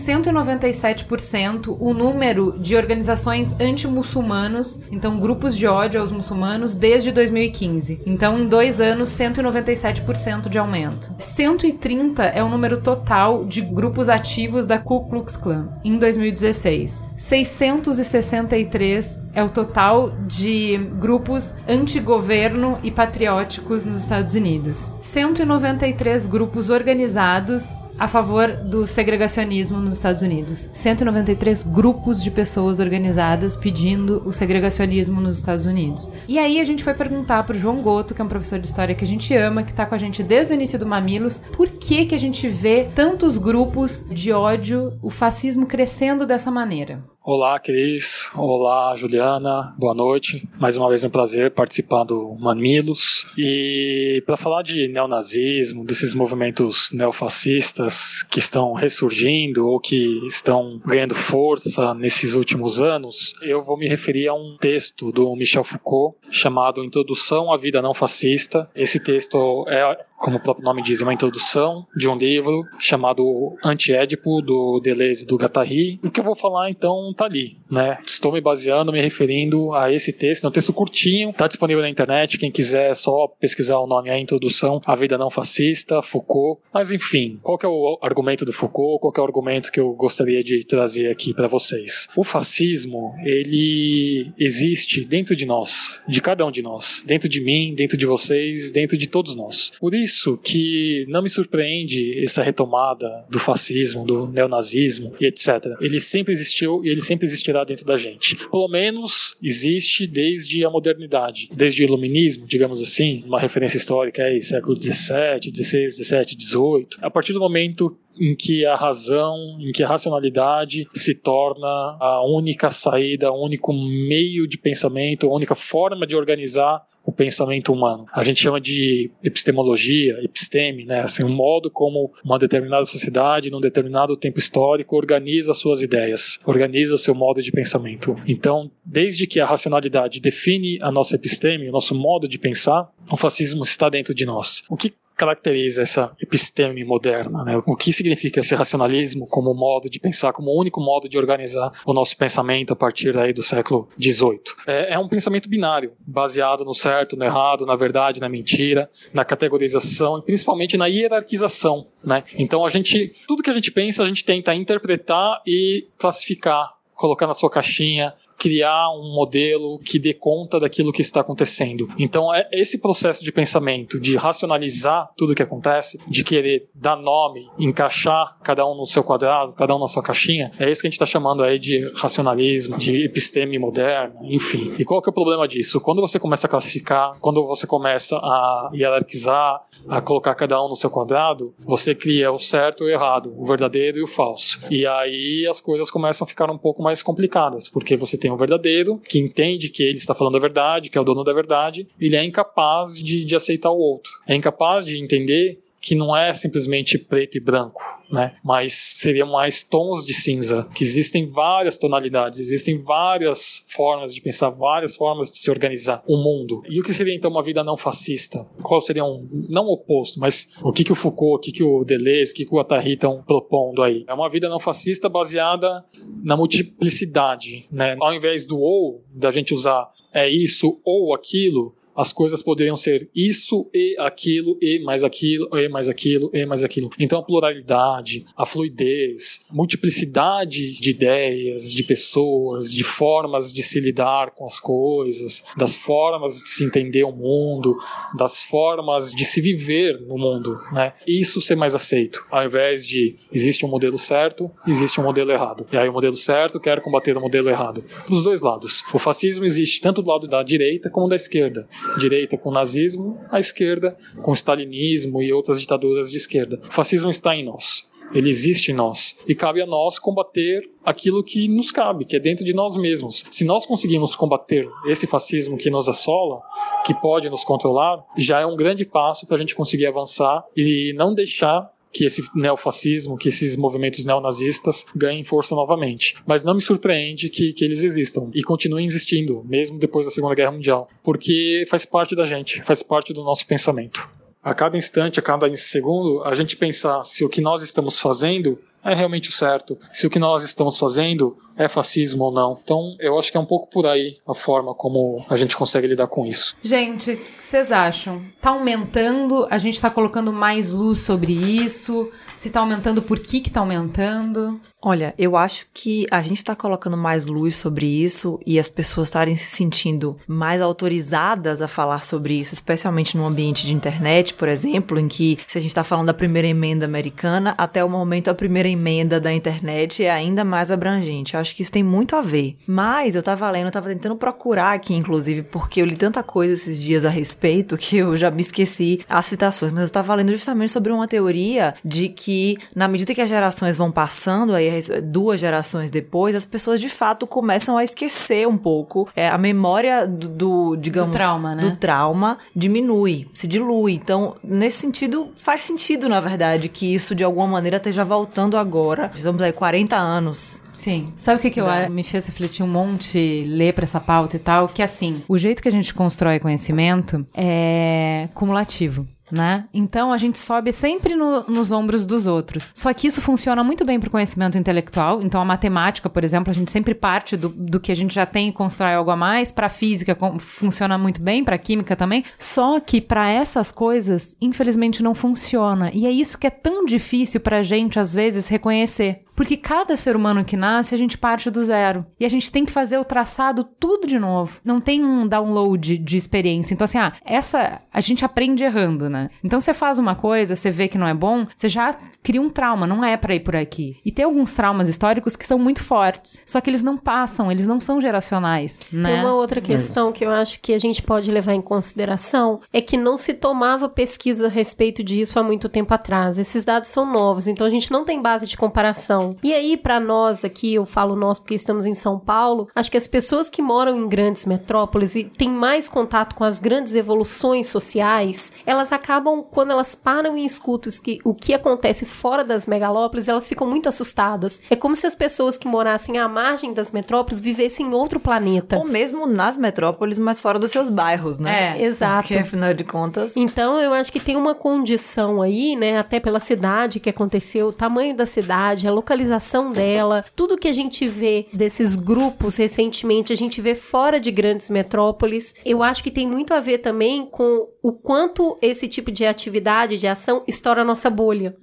197% 0.78 1.76
o 1.80 1.94
número 1.94 2.58
de 2.60 2.76
organizações 2.76 3.56
anti-muçulmanos, 3.60 4.82
então 4.92 5.20
grupos 5.20 5.58
de 5.58 5.66
ódio 5.68 6.00
aos 6.00 6.12
muçulmanos, 6.12 6.76
desde 6.76 7.12
2015. 7.12 8.02
Então, 8.06 8.38
em 8.38 8.48
dois 8.48 8.80
anos, 8.80 9.10
197% 9.10 10.50
de 10.50 10.60
aumento. 10.60 11.16
130 11.18 12.24
é 12.24 12.44
o 12.44 12.50
número 12.50 12.78
total 12.78 13.44
de 13.46 13.62
grupos 13.62 14.10
ativos 14.10 14.68
da 14.68 14.78
Ku 14.78 15.10
Klux 15.10 15.36
Klan 15.36 15.70
em 15.84 15.98
2016. 15.98 17.04
663 17.16 19.20
é 19.34 19.44
o 19.44 19.50
total 19.50 20.12
de 20.28 20.78
grupos 21.00 21.56
anti-governo 21.68 22.78
e 22.84 22.92
patrióticos 22.92 23.84
nos 23.86 23.98
Estados 23.98 24.36
Unidos. 24.36 24.92
193 25.02 26.28
grupos 26.28 26.70
organizados 26.70 27.80
a 28.00 28.08
favor 28.08 28.48
do 28.56 28.86
segregacionismo 28.86 29.80
nos 29.80 29.96
Estados 29.96 30.22
Unidos. 30.22 30.70
193 30.74 31.64
grupos 31.64 32.24
de 32.24 32.32
pessoas 32.32 32.80
organizadas 32.80 33.56
pedindo 33.56 34.22
o 34.26 34.32
segregacionismo 34.32 35.20
nos 35.20 35.38
Estados 35.38 35.66
Unidos. 35.66 36.10
E 36.28 36.38
aí 36.38 36.60
a 36.60 36.64
gente 36.64 36.84
foi 36.84 36.94
perguntar 36.94 37.44
pro 37.44 37.58
João 37.58 37.82
Goto, 37.82 38.14
que 38.14 38.22
é 38.22 38.26
um 38.26 38.30
professor 38.30 38.60
de 38.60 38.68
história 38.68 38.96
que 38.96 39.04
a 39.04 39.08
gente 39.08 39.36
ama, 39.36 39.64
que 39.64 39.74
tá 39.74 39.86
com 39.86 39.96
a 39.96 39.98
gente 39.98 40.24
desde 40.24 40.54
o 40.54 40.56
início 40.56 40.80
do 40.80 40.86
Mamilos, 40.86 41.42
por 41.56 41.68
que 41.68 42.06
que 42.06 42.16
a 42.16 42.20
gente 42.20 42.48
vê 42.48 42.90
tantos 42.94 43.38
grupos 43.38 44.06
de 44.10 44.32
ódio, 44.32 44.98
o 45.02 45.10
fascismo 45.10 45.66
crescendo 45.66 46.26
dessa 46.26 46.52
maneira? 46.52 47.04
Olá, 47.30 47.60
Cris. 47.60 48.32
Olá, 48.34 48.96
Juliana. 48.96 49.76
Boa 49.78 49.94
noite. 49.94 50.48
Mais 50.58 50.78
uma 50.78 50.88
vez 50.88 51.04
é 51.04 51.08
um 51.10 51.12
prazer 51.12 51.52
participar 51.52 52.06
do 52.06 52.34
Mamilos. 52.40 53.28
E 53.38 54.24
para 54.26 54.38
falar 54.38 54.64
de 54.64 54.88
neonazismo, 54.88 55.84
desses 55.84 56.14
movimentos 56.14 56.90
neofascistas 56.94 58.24
que 58.30 58.40
estão 58.40 58.72
ressurgindo 58.72 59.68
ou 59.68 59.78
que 59.78 60.26
estão 60.26 60.80
ganhando 60.86 61.14
força 61.16 61.94
nesses 61.94 62.34
últimos 62.34 62.80
anos, 62.80 63.34
eu 63.42 63.62
vou 63.62 63.78
me 63.78 63.90
referir 63.90 64.30
a 64.30 64.34
um 64.34 64.56
texto 64.58 65.12
do 65.12 65.36
Michel 65.36 65.66
Foucault 65.66 66.18
chamado 66.32 66.82
Introdução 66.82 67.52
à 67.52 67.58
Vida 67.58 67.82
Não 67.82 67.94
Fascista. 67.94 68.70
Esse 68.74 69.02
texto 69.02 69.66
é, 69.68 70.00
como 70.18 70.38
o 70.38 70.42
próprio 70.42 70.64
nome 70.64 70.82
diz, 70.82 71.02
uma 71.02 71.14
introdução 71.14 71.86
de 71.94 72.08
um 72.08 72.16
livro 72.16 72.64
chamado 72.80 73.58
Antiédipo 73.62 74.42
do 74.42 74.80
Deleuze 74.80 75.26
e 75.26 75.28
do 75.28 75.36
Guattari. 75.36 76.00
O 76.02 76.10
que 76.10 76.22
eu 76.22 76.24
vou 76.24 76.34
falar 76.34 76.70
então 76.70 77.17
tá 77.18 77.26
ali, 77.26 77.58
né? 77.70 77.98
Estou 78.06 78.32
me 78.32 78.40
baseando, 78.40 78.94
me 78.94 79.02
referindo 79.02 79.74
a 79.74 79.92
esse 79.92 80.14
texto, 80.14 80.46
é 80.46 80.48
um 80.48 80.52
texto 80.52 80.72
curtinho, 80.72 81.34
tá 81.34 81.48
disponível 81.48 81.82
na 81.82 81.90
internet, 81.90 82.38
quem 82.38 82.52
quiser 82.52 82.92
é 82.92 82.94
só 82.94 83.28
pesquisar 83.40 83.80
o 83.80 83.88
nome, 83.88 84.10
a 84.10 84.20
introdução 84.20 84.82
à 84.86 84.96
vida 84.96 85.18
não 85.18 85.30
fascista, 85.30 86.02
Foucault. 86.02 86.62
Mas 86.74 86.92
enfim, 86.92 87.40
qual 87.42 87.58
é 87.64 87.68
o 87.68 88.00
argumento 88.02 88.46
do 88.46 88.54
Foucault? 88.54 89.02
Qual 89.02 89.14
é 89.18 89.22
o 89.22 89.24
argumento 89.24 89.72
que 89.72 89.80
eu 89.80 89.92
gostaria 89.94 90.44
de 90.44 90.64
trazer 90.64 91.10
aqui 91.10 91.34
para 91.34 91.48
vocês? 91.48 92.08
O 92.16 92.24
fascismo, 92.24 93.14
ele 93.26 94.32
existe 94.38 95.04
dentro 95.04 95.36
de 95.36 95.46
nós, 95.46 96.02
de 96.08 96.22
cada 96.22 96.46
um 96.46 96.52
de 96.52 96.62
nós, 96.62 97.04
dentro 97.06 97.28
de 97.28 97.42
mim, 97.42 97.74
dentro 97.76 97.98
de 97.98 98.06
vocês, 98.06 98.72
dentro 98.72 98.98
de 98.98 99.08
todos 99.08 99.36
nós. 99.36 99.72
Por 99.80 99.96
isso 99.96 100.38
que 100.38 101.06
não 101.10 101.22
me 101.22 101.30
surpreende 101.30 102.24
essa 102.24 102.44
retomada 102.44 103.26
do 103.30 103.40
fascismo, 103.40 104.06
do 104.06 104.28
neonazismo 104.28 105.14
e 105.20 105.26
etc. 105.26 105.66
Ele 105.82 106.00
sempre 106.00 106.34
existiu 106.34 106.84
e 106.84 106.90
ele 106.90 106.97
sempre 107.02 107.26
existirá 107.26 107.64
dentro 107.64 107.86
da 107.86 107.96
gente. 107.96 108.36
Pelo 108.50 108.68
menos 108.68 109.36
existe 109.42 110.08
desde 110.08 110.66
a 110.66 110.70
modernidade, 110.70 111.50
desde 111.54 111.84
o 111.84 111.86
iluminismo, 111.86 112.46
digamos 112.46 112.82
assim, 112.82 113.24
uma 113.26 113.40
referência 113.40 113.78
histórica 113.78 114.24
aí, 114.24 114.42
século 114.42 114.76
17, 114.76 115.52
16, 115.52 115.98
17, 115.98 116.36
18. 116.36 116.98
A 117.02 117.10
partir 117.10 117.34
do 117.34 117.40
momento 117.40 117.98
em 118.20 118.36
que 118.36 118.66
a 118.66 118.76
razão, 118.76 119.58
em 119.60 119.72
que 119.72 119.84
a 119.84 119.88
racionalidade 119.88 120.88
se 120.94 121.14
torna 121.14 121.98
a 122.00 122.26
única 122.26 122.72
saída, 122.72 123.32
o 123.32 123.44
único 123.44 123.72
meio 123.74 124.48
de 124.48 124.58
pensamento, 124.58 125.28
a 125.28 125.34
única 125.34 125.56
forma 125.56 126.06
de 126.08 126.16
organizar 126.16 126.82
o 127.08 127.12
pensamento 127.14 127.72
humano. 127.72 128.06
A 128.14 128.22
gente 128.22 128.42
chama 128.44 128.60
de 128.60 129.10
epistemologia, 129.24 130.20
episteme, 130.22 130.84
né? 130.84 131.00
Assim, 131.00 131.24
o 131.24 131.30
modo 131.30 131.72
como 131.72 132.12
uma 132.24 132.38
determinada 132.38 132.84
sociedade, 132.84 133.50
num 133.50 133.62
determinado 133.62 134.18
tempo 134.18 134.40
histórico, 134.40 134.98
organiza 134.98 135.54
suas 135.54 135.82
ideias, 135.82 136.38
organiza 136.46 136.98
seu 136.98 137.16
modo 137.16 137.42
de 137.42 137.50
pensamento. 137.50 138.14
Então, 138.28 138.70
desde 138.84 139.26
que 139.26 139.40
a 139.40 139.46
racionalidade 139.46 140.20
define 140.20 140.80
a 140.82 140.92
nossa 140.92 141.16
episteme, 141.16 141.70
o 141.70 141.72
nosso 141.72 141.96
modo 141.96 142.28
de 142.28 142.38
pensar, 142.38 142.92
o 143.10 143.16
fascismo 143.16 143.64
está 143.64 143.88
dentro 143.88 144.14
de 144.14 144.26
nós. 144.26 144.64
O 144.70 144.76
que 144.76 144.94
caracteriza 145.18 145.82
essa 145.82 146.16
episteme 146.22 146.86
moderna? 146.86 147.44
Né? 147.44 147.60
O 147.66 147.76
que 147.76 147.92
significa 147.92 148.40
esse 148.40 148.54
racionalismo 148.54 149.28
como 149.28 149.54
modo 149.54 149.90
de 149.90 150.00
pensar, 150.00 150.32
como 150.32 150.58
único 150.58 150.80
modo 150.80 151.10
de 151.10 151.18
organizar 151.18 151.72
o 151.86 151.94
nosso 151.94 152.16
pensamento 152.16 152.74
a 152.74 152.76
partir 152.76 153.18
aí 153.18 153.34
do 153.34 153.42
século 153.42 153.88
XVIII? 154.00 154.40
É, 154.68 154.94
é 154.94 155.00
um 155.00 155.08
pensamento 155.08 155.50
binário, 155.50 155.94
baseado 156.06 156.64
no 156.64 156.74
certo, 156.74 157.18
no 157.18 157.26
errado, 157.26 157.66
na 157.66 157.76
verdade, 157.76 158.22
na 158.22 158.30
mentira, 158.30 158.90
na 159.14 159.26
categorização 159.26 160.20
e 160.20 160.22
principalmente 160.22 160.78
na 160.78 160.86
hierarquização. 160.86 161.88
Né? 162.04 162.24
Então 162.38 162.64
a 162.64 162.70
gente, 162.70 163.16
tudo 163.28 163.42
que 163.42 163.50
a 163.50 163.54
gente 163.54 163.72
pensa, 163.72 164.04
a 164.04 164.08
gente 164.08 164.24
tenta 164.24 164.54
interpretar 164.54 165.42
e 165.46 165.88
classificar 165.98 166.78
colocar 166.98 167.28
na 167.28 167.34
sua 167.34 167.50
caixinha, 167.50 168.14
criar 168.38 168.90
um 168.92 169.14
modelo 169.14 169.80
que 169.80 169.98
dê 169.98 170.14
conta 170.14 170.60
daquilo 170.60 170.94
que 170.94 171.02
está 171.02 171.22
acontecendo. 171.22 171.90
Então, 171.98 172.34
é 172.34 172.48
esse 172.52 172.80
processo 172.80 173.24
de 173.24 173.32
pensamento, 173.32 174.00
de 174.00 174.16
racionalizar 174.16 175.10
tudo 175.18 175.32
o 175.32 175.36
que 175.36 175.44
acontece, 175.44 176.00
de 176.08 176.24
querer 176.24 176.70
dar 176.74 176.96
nome, 176.96 177.48
encaixar 177.58 178.38
cada 178.44 178.66
um 178.66 178.76
no 178.76 178.86
seu 178.86 179.04
quadrado, 179.04 179.56
cada 179.56 179.76
um 179.76 179.80
na 179.80 179.88
sua 179.88 180.04
caixinha, 180.04 180.52
é 180.60 180.70
isso 180.70 180.82
que 180.82 180.88
a 180.88 180.90
gente 180.90 180.96
está 180.96 181.06
chamando 181.06 181.44
aí 181.44 181.58
de 181.58 181.92
racionalismo, 181.96 182.78
de 182.78 183.06
episteme 183.06 183.58
moderna, 183.58 184.16
enfim. 184.24 184.74
E 184.78 184.86
qual 184.86 185.02
que 185.02 185.10
é 185.10 185.12
o 185.12 185.14
problema 185.14 185.48
disso? 185.48 185.82
Quando 185.82 186.02
você 186.02 186.20
começa 186.20 186.48
a 186.48 186.50
classificar, 186.50 187.18
quando 187.20 187.46
você 187.46 187.66
começa 187.66 188.18
a 188.18 188.70
hierarquizar, 188.74 189.62
a 189.88 190.02
colocar 190.02 190.36
cada 190.36 190.64
um 190.64 190.70
no 190.70 190.76
seu 190.76 190.90
quadrado, 190.90 191.54
você 191.60 191.96
cria 191.96 192.32
o 192.32 192.40
certo 192.40 192.84
e 192.84 192.88
o 192.88 192.90
errado, 192.90 193.34
o 193.38 193.46
verdadeiro 193.46 193.98
e 194.00 194.04
o 194.04 194.08
falso. 194.08 194.60
E 194.70 194.86
aí 194.86 195.46
as 195.50 195.62
coisas 195.62 195.90
começam 195.90 196.26
a 196.26 196.28
ficar 196.28 196.50
um 196.52 196.58
pouco 196.58 196.82
mais 196.82 197.02
complicadas, 197.02 197.70
porque 197.70 197.96
você 197.96 198.18
tem 198.18 198.27
o 198.32 198.38
verdadeiro, 198.38 199.00
que 199.08 199.20
entende 199.20 199.70
que 199.70 199.84
ele 199.84 199.98
está 199.98 200.14
falando 200.14 200.38
a 200.38 200.40
verdade, 200.40 200.90
que 200.90 200.98
é 200.98 201.02
o 201.02 201.04
dono 201.04 201.24
da 201.24 201.34
verdade, 201.34 201.88
ele 202.00 202.16
é 202.16 202.24
incapaz 202.24 202.98
de, 202.98 203.26
de 203.26 203.36
aceitar 203.36 203.72
o 203.72 203.78
outro. 203.78 204.12
É 204.28 204.36
incapaz 204.36 204.86
de 204.86 205.02
entender 205.02 205.60
que 205.88 205.96
não 205.96 206.14
é 206.14 206.34
simplesmente 206.34 206.98
preto 206.98 207.38
e 207.38 207.40
branco, 207.40 207.82
né? 208.12 208.36
Mas 208.44 208.74
seriam 208.74 209.32
mais 209.32 209.64
tons 209.64 210.06
de 210.06 210.14
cinza, 210.14 210.68
que 210.76 210.84
existem 210.84 211.26
várias 211.26 211.78
tonalidades, 211.78 212.42
existem 212.42 212.78
várias 212.78 213.64
formas 213.70 214.14
de 214.14 214.20
pensar, 214.20 214.50
várias 214.50 214.98
formas 214.98 215.32
de 215.32 215.40
se 215.40 215.50
organizar 215.50 216.04
o 216.06 216.18
mundo. 216.18 216.62
E 216.68 216.78
o 216.82 216.84
que 216.84 216.92
seria 216.92 217.16
então 217.16 217.32
uma 217.32 217.42
vida 217.42 217.64
não 217.64 217.78
fascista? 217.78 218.46
Qual 218.62 218.82
seria 218.82 219.06
um 219.06 219.30
não 219.50 219.66
oposto, 219.68 220.20
mas 220.20 220.58
o 220.62 220.74
que 220.74 220.84
que 220.84 220.92
o 220.92 220.96
Foucault, 220.96 221.38
o 221.38 221.40
que 221.40 221.54
que 221.54 221.64
o 221.64 221.86
Deleuze, 221.86 222.34
o 222.34 222.36
que 222.36 222.46
que 222.46 222.54
o 222.54 222.60
Attari 222.60 222.92
estão 222.92 223.24
propondo 223.26 223.82
aí? 223.82 224.04
É 224.10 224.14
uma 224.14 224.30
vida 224.30 224.50
não 224.50 224.60
fascista 224.60 225.08
baseada 225.08 225.86
na 226.22 226.36
multiplicidade, 226.36 227.66
né? 227.72 227.96
Ao 227.98 228.14
invés 228.14 228.46
do 228.46 228.60
ou, 228.60 229.06
da 229.16 229.32
gente 229.32 229.54
usar 229.54 229.90
é 230.14 230.28
isso 230.28 230.82
ou 230.84 231.14
aquilo, 231.14 231.76
as 231.98 232.14
coisas 232.14 232.44
poderiam 232.44 232.76
ser 232.76 233.10
isso 233.16 233.68
e 233.74 233.96
aquilo, 233.98 234.56
e 234.62 234.80
mais 234.84 235.04
aquilo, 235.04 235.50
e 235.58 235.68
mais 235.68 235.90
aquilo, 235.90 236.30
e 236.32 236.46
mais 236.46 236.64
aquilo. 236.64 236.92
Então 237.00 237.18
a 237.18 237.24
pluralidade, 237.24 238.24
a 238.38 238.46
fluidez, 238.46 239.48
multiplicidade 239.52 240.80
de 240.80 240.92
ideias, 240.92 241.74
de 241.74 241.82
pessoas, 241.82 242.72
de 242.72 242.84
formas 242.84 243.52
de 243.52 243.64
se 243.64 243.80
lidar 243.80 244.32
com 244.36 244.46
as 244.46 244.60
coisas, 244.60 245.44
das 245.58 245.76
formas 245.76 246.44
de 246.44 246.50
se 246.50 246.64
entender 246.64 247.04
o 247.04 247.12
mundo, 247.12 247.76
das 248.16 248.44
formas 248.44 249.12
de 249.12 249.26
se 249.26 249.42
viver 249.42 250.00
no 250.02 250.18
mundo, 250.18 250.60
né? 250.72 250.94
Isso 251.08 251.42
ser 251.42 251.56
mais 251.56 251.74
aceito, 251.74 252.24
ao 252.30 252.46
invés 252.46 252.86
de 252.86 253.16
existe 253.32 253.66
um 253.66 253.70
modelo 253.70 253.98
certo, 253.98 254.52
existe 254.68 255.02
um 255.02 255.04
modelo 255.04 255.32
errado. 255.32 255.66
E 255.72 255.78
aí 255.78 255.90
o 255.90 255.94
modelo 255.94 256.16
certo 256.16 256.60
quer 256.60 256.80
combater 256.82 257.18
o 257.18 257.22
modelo 257.22 257.50
errado. 257.50 257.84
Dos 258.08 258.24
dois 258.24 258.42
lados. 258.42 258.84
O 258.94 259.00
fascismo 259.00 259.46
existe 259.46 259.82
tanto 259.82 260.04
do 260.04 260.12
lado 260.12 260.28
da 260.28 260.44
direita 260.44 260.92
como 260.92 261.08
da 261.08 261.16
esquerda 261.16 261.68
direita 261.98 262.38
com 262.38 262.50
o 262.50 262.54
nazismo, 262.54 263.20
a 263.30 263.40
esquerda 263.40 263.98
com 264.22 264.32
o 264.32 264.34
stalinismo 264.34 265.22
e 265.22 265.32
outras 265.32 265.60
ditaduras 265.60 266.12
de 266.12 266.18
esquerda. 266.18 266.60
O 266.68 266.72
fascismo 266.72 267.10
está 267.10 267.36
em 267.36 267.44
nós. 267.44 267.92
Ele 268.14 268.30
existe 268.30 268.72
em 268.72 268.74
nós 268.74 269.20
e 269.28 269.36
cabe 269.36 269.62
a 269.62 269.66
nós 269.66 270.00
combater 270.00 270.70
aquilo 270.84 271.24
que 271.24 271.48
nos 271.48 271.72
cabe, 271.72 272.06
que 272.06 272.16
é 272.16 272.20
dentro 272.20 272.46
de 272.46 272.54
nós 272.54 272.76
mesmos. 272.78 273.26
Se 273.30 273.44
nós 273.44 273.66
conseguimos 273.66 274.16
combater 274.16 274.68
esse 274.86 275.06
fascismo 275.06 275.58
que 275.58 275.70
nos 275.70 275.90
assola, 275.90 276.42
que 276.86 276.94
pode 276.94 277.30
nos 277.30 277.44
controlar, 277.44 278.04
já 278.18 278.40
é 278.40 278.46
um 278.46 278.56
grande 278.56 278.86
passo 278.86 279.28
para 279.28 279.36
a 279.36 279.40
gente 279.40 279.56
conseguir 279.56 279.88
avançar 279.88 280.44
e 280.56 280.94
não 280.96 281.14
deixar 281.14 281.70
que 281.92 282.06
esse 282.06 282.24
neofascismo, 282.36 283.18
que 283.18 283.30
esses 283.30 283.56
movimentos 283.56 284.06
neonazistas 284.06 284.86
ganhem 284.96 285.24
força 285.24 285.56
novamente. 285.56 286.16
Mas 286.26 286.44
não 286.44 286.54
me 286.54 286.62
surpreende 286.62 287.30
que, 287.30 287.54
que 287.54 287.66
eles 287.66 287.84
existam 287.84 288.30
e 288.34 288.44
continuem 288.44 288.86
existindo, 288.86 289.44
mesmo 289.46 289.80
depois 289.80 290.06
da 290.06 290.12
Segunda 290.12 290.36
Guerra 290.36 290.52
Mundial, 290.52 290.90
porque 291.04 291.66
faz 291.70 291.86
parte 291.86 292.16
da 292.16 292.26
gente, 292.26 292.62
faz 292.62 292.84
parte 292.84 293.14
do 293.14 293.24
nosso 293.24 293.46
pensamento. 293.46 294.08
A 294.44 294.54
cada 294.54 294.78
instante, 294.78 295.20
a 295.20 295.24
cada 295.24 295.54
segundo, 295.58 296.24
a 296.24 296.34
gente 296.34 296.56
pensar 296.56 297.04
se 297.04 297.26
o 297.26 297.30
que 297.30 297.42
nós 297.42 297.62
estamos 297.62 298.00
fazendo 298.00 298.60
é 298.84 298.94
realmente 298.94 299.30
o 299.30 299.34
certo, 299.34 299.78
se 299.94 300.08
o 300.08 300.10
que 300.10 300.20
nós 300.20 300.44
estamos 300.44 300.78
fazendo 300.78 301.38
é 301.58 301.68
fascismo 301.68 302.26
ou 302.26 302.32
não. 302.32 302.60
Então, 302.64 302.96
eu 303.00 303.18
acho 303.18 303.32
que 303.32 303.38
é 303.38 303.40
um 303.40 303.46
pouco 303.46 303.68
por 303.68 303.86
aí 303.86 304.18
a 304.28 304.34
forma 304.34 304.74
como 304.74 305.26
a 305.30 305.36
gente 305.36 305.58
consegue 305.58 305.88
lidar 305.88 306.08
com 306.08 306.26
isso. 306.26 306.56
Gente, 306.62 307.12
o 307.12 307.18
que 307.18 307.44
vocês 307.44 307.72
acham? 307.72 308.22
Tá 308.42 308.52
aumentando? 308.52 309.48
A 309.50 309.58
gente 309.58 309.82
tá 309.82 309.90
colocando 309.90 310.32
mais 310.32 310.72
luz 310.72 311.00
sobre 311.00 311.34
isso? 311.34 312.12
Se 312.38 312.52
tá 312.52 312.60
aumentando, 312.60 313.02
por 313.02 313.20
que 313.20 313.42
que 313.42 313.50
tá 313.50 313.62
aumentando? 313.62 314.62
Olha, 314.80 315.16
eu 315.18 315.36
acho 315.36 315.66
que 315.74 316.06
a 316.12 316.22
gente 316.22 316.38
está 316.38 316.56
colocando 316.56 316.96
mais 316.96 317.26
luz 317.26 317.56
sobre 317.56 317.88
isso 317.88 318.40
e 318.46 318.60
as 318.60 318.70
pessoas 318.70 319.08
estarem 319.08 319.36
se 319.36 319.56
sentindo 319.56 320.16
mais 320.28 320.62
autorizadas 320.62 321.64
a 321.64 321.68
falar 321.68 322.04
sobre 322.04 322.36
isso, 322.36 322.54
especialmente 322.54 323.18
no 323.18 323.26
ambiente 323.26 323.66
de 323.66 323.74
internet, 323.74 324.36
por 324.36 324.48
exemplo, 324.48 325.00
em 325.00 325.08
que 325.08 325.40
se 325.48 325.58
a 325.58 325.62
gente 325.62 325.72
está 325.72 325.84
falando 325.84 326.08
da 326.08 326.14
primeira 326.14 326.48
emenda 326.48 326.86
americana, 326.86 327.56
até 327.58 327.84
o 327.84 327.90
momento 327.90 328.28
a 328.28 328.36
primeira 328.36 328.70
emenda 328.70 329.20
da 329.20 329.34
internet 329.34 330.04
é 330.04 330.12
ainda 330.12 330.46
mais 330.46 330.70
abrangente. 330.70 331.34
Eu 331.34 331.40
acho 331.48 331.56
que 331.56 331.62
isso 331.62 331.72
tem 331.72 331.84
muito 331.84 332.16
a 332.16 332.22
ver. 332.22 332.58
Mas 332.68 333.16
eu 333.16 333.24
tava 333.24 333.50
lendo, 333.50 333.68
eu 333.68 333.72
tava 333.72 333.90
tentando 333.90 334.16
procurar 334.16 334.74
aqui, 334.74 334.94
inclusive, 334.94 335.44
porque 335.44 335.82
eu 335.82 335.86
li 335.86 335.96
tanta 335.96 336.22
coisa 336.22 336.54
esses 336.54 336.80
dias 336.80 337.06
a 337.06 337.10
respeito 337.10 337.78
que 337.78 337.98
eu 337.98 338.16
já 338.16 338.30
me 338.30 338.42
esqueci 338.42 339.00
as 339.10 339.26
citações, 339.26 339.72
mas 339.72 339.84
eu 339.84 339.90
tava 339.90 340.14
lendo 340.14 340.32
justamente 340.32 340.72
sobre 340.72 340.92
uma 340.92 341.08
teoria 341.08 341.74
de 341.84 342.10
que 342.10 342.58
na 342.76 342.88
medida 342.88 343.14
que 343.14 343.22
as 343.22 343.30
gerações 343.30 343.78
vão 343.78 343.92
passando, 343.92 344.54
aí 344.54 344.70
duas 345.04 345.40
gerações 345.40 345.90
depois, 345.90 346.36
as 346.36 346.46
pessoas 346.46 346.80
de 346.80 346.90
fato 346.90 347.26
começam 347.26 347.78
a 347.78 347.84
esquecer 347.84 348.48
um 348.48 348.58
pouco. 348.58 349.08
É, 349.16 349.30
a 349.30 349.38
memória 349.38 350.06
do, 350.06 350.28
do 350.28 350.76
digamos, 350.76 351.12
Do 351.12 351.18
trauma, 351.18 351.56
né? 351.56 351.62
do 351.62 351.76
trauma 351.76 352.38
diminui, 352.56 353.28
se 353.34 353.48
dilui. 353.48 353.94
Então, 353.94 354.36
nesse 354.44 354.80
sentido, 354.80 355.32
faz 355.36 355.64
sentido, 355.64 356.10
na 356.10 356.20
verdade, 356.20 356.70
que 356.70 356.94
isso 356.94 357.16
de 357.16 357.24
alguma 357.24 357.48
maneira 357.48 357.78
esteja 357.78 358.04
voltando 358.04 358.58
agora. 358.58 359.12
Estamos 359.14 359.42
aí 359.42 359.52
40 359.52 359.96
anos 359.96 360.67
Sim. 360.78 361.12
Sabe 361.20 361.40
o 361.40 361.42
que, 361.42 361.50
que 361.50 361.60
eu, 361.60 361.66
Dá. 361.66 361.90
me 361.90 362.04
fez 362.04 362.26
refletir 362.28 362.64
um 362.64 362.68
monte, 362.68 363.44
ler 363.48 363.74
pra 363.74 363.84
essa 363.84 364.00
pauta 364.00 364.36
e 364.38 364.40
tal? 364.40 364.70
Que 364.70 364.82
assim, 364.84 365.22
o 365.28 365.38
jeito 365.38 365.62
que 365.62 365.68
a 365.68 365.72
gente 365.72 365.94
constrói 365.94 366.40
conhecimento 366.40 367.26
é 367.36 368.30
cumulativo. 368.34 369.08
Né? 369.30 369.66
Então 369.74 370.14
a 370.14 370.18
gente 370.18 370.38
sobe 370.38 370.72
sempre 370.72 371.14
no- 371.14 371.44
nos 371.50 371.70
ombros 371.70 372.06
dos 372.06 372.26
outros. 372.26 372.70
Só 372.74 372.94
que 372.94 373.08
isso 373.08 373.20
funciona 373.20 373.62
muito 373.62 373.84
bem 373.84 374.00
para 374.00 374.08
o 374.08 374.10
conhecimento 374.10 374.58
intelectual. 374.58 375.22
Então 375.22 375.42
a 375.42 375.44
matemática, 375.44 376.10
por 376.10 376.24
exemplo, 376.24 376.50
a 376.50 376.54
gente 376.54 376.72
sempre 376.72 376.94
parte 376.96 377.36
do, 377.36 377.50
do 377.50 377.78
que 377.78 377.92
a 377.92 377.96
gente 377.96 378.16
já 378.16 378.26
tem 378.26 378.48
e 378.48 378.54
constrói 378.54 378.94
algo 378.94 379.12
a 379.12 379.18
mais. 379.18 379.52
Para 379.52 379.68
física 379.68 380.16
com- 380.16 380.40
funciona 380.40 380.98
muito 380.98 381.22
bem, 381.22 381.44
para 381.44 381.58
química 381.58 381.94
também. 381.94 382.24
Só 382.40 382.80
que 382.80 383.02
para 383.02 383.30
essas 383.30 383.70
coisas, 383.70 384.34
infelizmente, 384.40 385.04
não 385.04 385.14
funciona. 385.14 385.92
E 385.94 386.06
é 386.08 386.10
isso 386.12 386.38
que 386.38 386.48
é 386.48 386.52
tão 386.52 386.86
difícil 386.86 387.42
para 387.42 387.58
a 387.58 387.64
gente 387.64 388.00
às 388.00 388.14
vezes 388.14 388.48
reconhecer. 388.48 389.24
Porque 389.38 389.56
cada 389.56 389.96
ser 389.96 390.16
humano 390.16 390.44
que 390.44 390.58
nasce, 390.58 390.96
a 390.96 390.98
gente 390.98 391.16
parte 391.16 391.52
do 391.52 391.64
zero. 391.64 392.04
E 392.20 392.26
a 392.26 392.30
gente 392.30 392.52
tem 392.52 392.66
que 392.66 392.72
fazer 392.72 392.98
o 392.98 393.06
traçado 393.06 393.64
tudo 393.64 394.08
de 394.08 394.18
novo. 394.18 394.60
Não 394.66 394.82
tem 394.82 395.06
um 395.06 395.28
download 395.28 395.96
de 396.00 396.18
experiência. 396.18 396.74
Então, 396.74 396.86
assim, 396.86 396.98
ah, 396.98 397.14
essa. 397.24 397.80
A 397.94 398.02
gente 398.02 398.26
aprende 398.26 398.64
errando, 398.64 399.08
né? 399.08 399.30
Então, 399.44 399.60
você 399.60 399.76
faz 399.76 400.00
uma 400.00 400.16
coisa, 400.16 400.56
você 400.56 400.72
vê 400.72 400.88
que 400.88 400.98
não 400.98 401.08
é 401.08 401.14
bom, 401.14 401.46
você 401.56 401.70
já 401.70 401.94
cria 402.24 402.42
um 402.42 402.50
trauma. 402.50 402.88
Não 402.88 403.06
é 403.06 403.16
pra 403.16 403.36
ir 403.36 403.42
por 403.42 403.56
aqui. 403.56 403.98
E 404.04 404.12
tem 404.12 404.26
alguns 404.26 404.54
traumas 404.54 404.90
históricos 404.90 405.36
que 405.36 405.46
são 405.46 405.60
muito 405.60 405.84
fortes. 405.84 406.42
Só 406.44 406.60
que 406.60 406.70
eles 406.72 406.82
não 406.82 406.98
passam, 406.98 407.52
eles 407.52 407.68
não 407.68 407.80
são 407.80 408.02
geracionais, 408.02 408.88
né? 408.92 409.12
Tem 409.12 409.20
uma 409.20 409.34
outra 409.36 409.62
questão 409.62 410.12
que 410.12 410.26
eu 410.26 410.32
acho 410.32 410.60
que 410.62 410.74
a 410.74 410.80
gente 410.80 411.04
pode 411.04 411.30
levar 411.32 411.54
em 411.54 411.62
consideração 411.62 412.60
é 412.74 412.82
que 412.82 412.98
não 412.98 413.18
se 413.18 413.36
tomava 413.36 413.88
pesquisa 413.88 414.48
a 414.48 414.50
respeito 414.50 415.04
disso 415.04 415.38
há 415.38 415.44
muito 415.44 415.70
tempo 415.70 415.94
atrás. 415.94 416.40
Esses 416.40 416.66
dados 416.66 416.90
são 416.90 417.06
novos, 417.06 417.48
então 417.48 417.68
a 417.68 417.70
gente 417.70 417.92
não 417.92 418.04
tem 418.04 418.20
base 418.20 418.48
de 418.48 418.58
comparação. 418.58 419.27
E 419.44 419.54
aí, 419.54 419.78
pra 419.78 420.00
nós 420.00 420.44
aqui, 420.46 420.74
eu 420.74 420.86
falo 420.86 421.16
nós 421.16 421.40
porque 421.40 421.56
estamos 421.56 421.86
em 421.86 421.94
São 421.94 422.20
Paulo, 422.20 422.68
acho 422.76 422.90
que 422.92 422.98
as 422.98 423.08
pessoas 423.08 423.50
que 423.50 423.62
moram 423.62 423.96
em 423.96 424.08
grandes 424.08 424.46
metrópoles 424.46 425.16
e 425.16 425.24
têm 425.24 425.50
mais 425.50 425.88
contato 425.88 426.36
com 426.36 426.44
as 426.44 426.60
grandes 426.60 426.96
evoluções 426.96 427.68
sociais, 427.68 428.54
elas 428.66 428.92
acabam, 428.92 429.44
quando 429.44 429.72
elas 429.72 429.96
param 429.96 430.38
e 430.38 430.46
escutam 430.46 430.92
que- 431.04 431.20
o 431.24 431.34
que 431.34 431.54
acontece 431.54 432.06
fora 432.06 432.44
das 432.44 432.66
megalópolis, 432.68 433.28
elas 433.28 433.48
ficam 433.48 433.66
muito 433.68 433.90
assustadas. 433.90 434.62
É 434.70 434.76
como 434.76 434.96
se 434.96 435.08
as 435.08 435.16
pessoas 435.16 435.58
que 435.58 435.68
morassem 435.68 436.18
à 436.18 436.28
margem 436.28 436.74
das 436.74 436.92
metrópoles 436.92 437.40
vivessem 437.40 437.88
em 437.88 437.94
outro 437.94 438.20
planeta. 438.20 438.78
Ou 438.78 438.86
mesmo 438.86 439.26
nas 439.26 439.58
metrópoles, 439.58 440.20
mas 440.20 440.40
fora 440.40 440.60
dos 440.60 440.72
seus 440.72 440.90
bairros, 440.90 441.40
né? 441.40 441.78
É, 441.78 441.84
exato. 441.84 442.28
Porque, 442.28 442.38
afinal 442.40 442.74
de 442.74 442.84
contas. 442.84 443.36
Então, 443.36 443.80
eu 443.80 443.94
acho 443.94 444.12
que 444.12 444.20
tem 444.20 444.36
uma 444.36 444.54
condição 444.56 445.42
aí, 445.42 445.76
né, 445.76 445.98
até 445.98 446.20
pela 446.20 446.40
cidade 446.40 447.00
que 447.00 447.10
aconteceu, 447.10 447.68
o 447.68 447.74
tamanho 447.74 448.16
da 448.16 448.26
cidade, 448.26 448.88
a 448.88 448.92
localização 449.18 449.72
dela, 449.72 450.24
tudo 450.36 450.58
que 450.58 450.68
a 450.68 450.74
gente 450.74 451.08
vê 451.08 451.48
desses 451.52 451.96
grupos 451.96 452.58
recentemente, 452.58 453.34
a 453.34 453.36
gente 453.36 453.60
vê 453.60 453.74
fora 453.74 454.20
de 454.20 454.30
grandes 454.32 454.70
metrópoles. 454.70 455.56
Eu 455.66 455.82
acho 455.82 456.04
que 456.04 456.12
tem 456.12 456.28
muito 456.28 456.54
a 456.54 456.60
ver 456.60 456.80
também 456.80 457.26
com 457.26 457.68
o 457.82 457.92
quanto 457.92 458.58
esse 458.62 458.88
tipo 458.88 459.12
de 459.12 459.26
atividade, 459.26 459.98
de 459.98 460.08
ação, 460.08 460.44
estoura 460.48 460.82
a 460.82 460.86
nossa 460.86 461.10
bolha. 461.10 461.56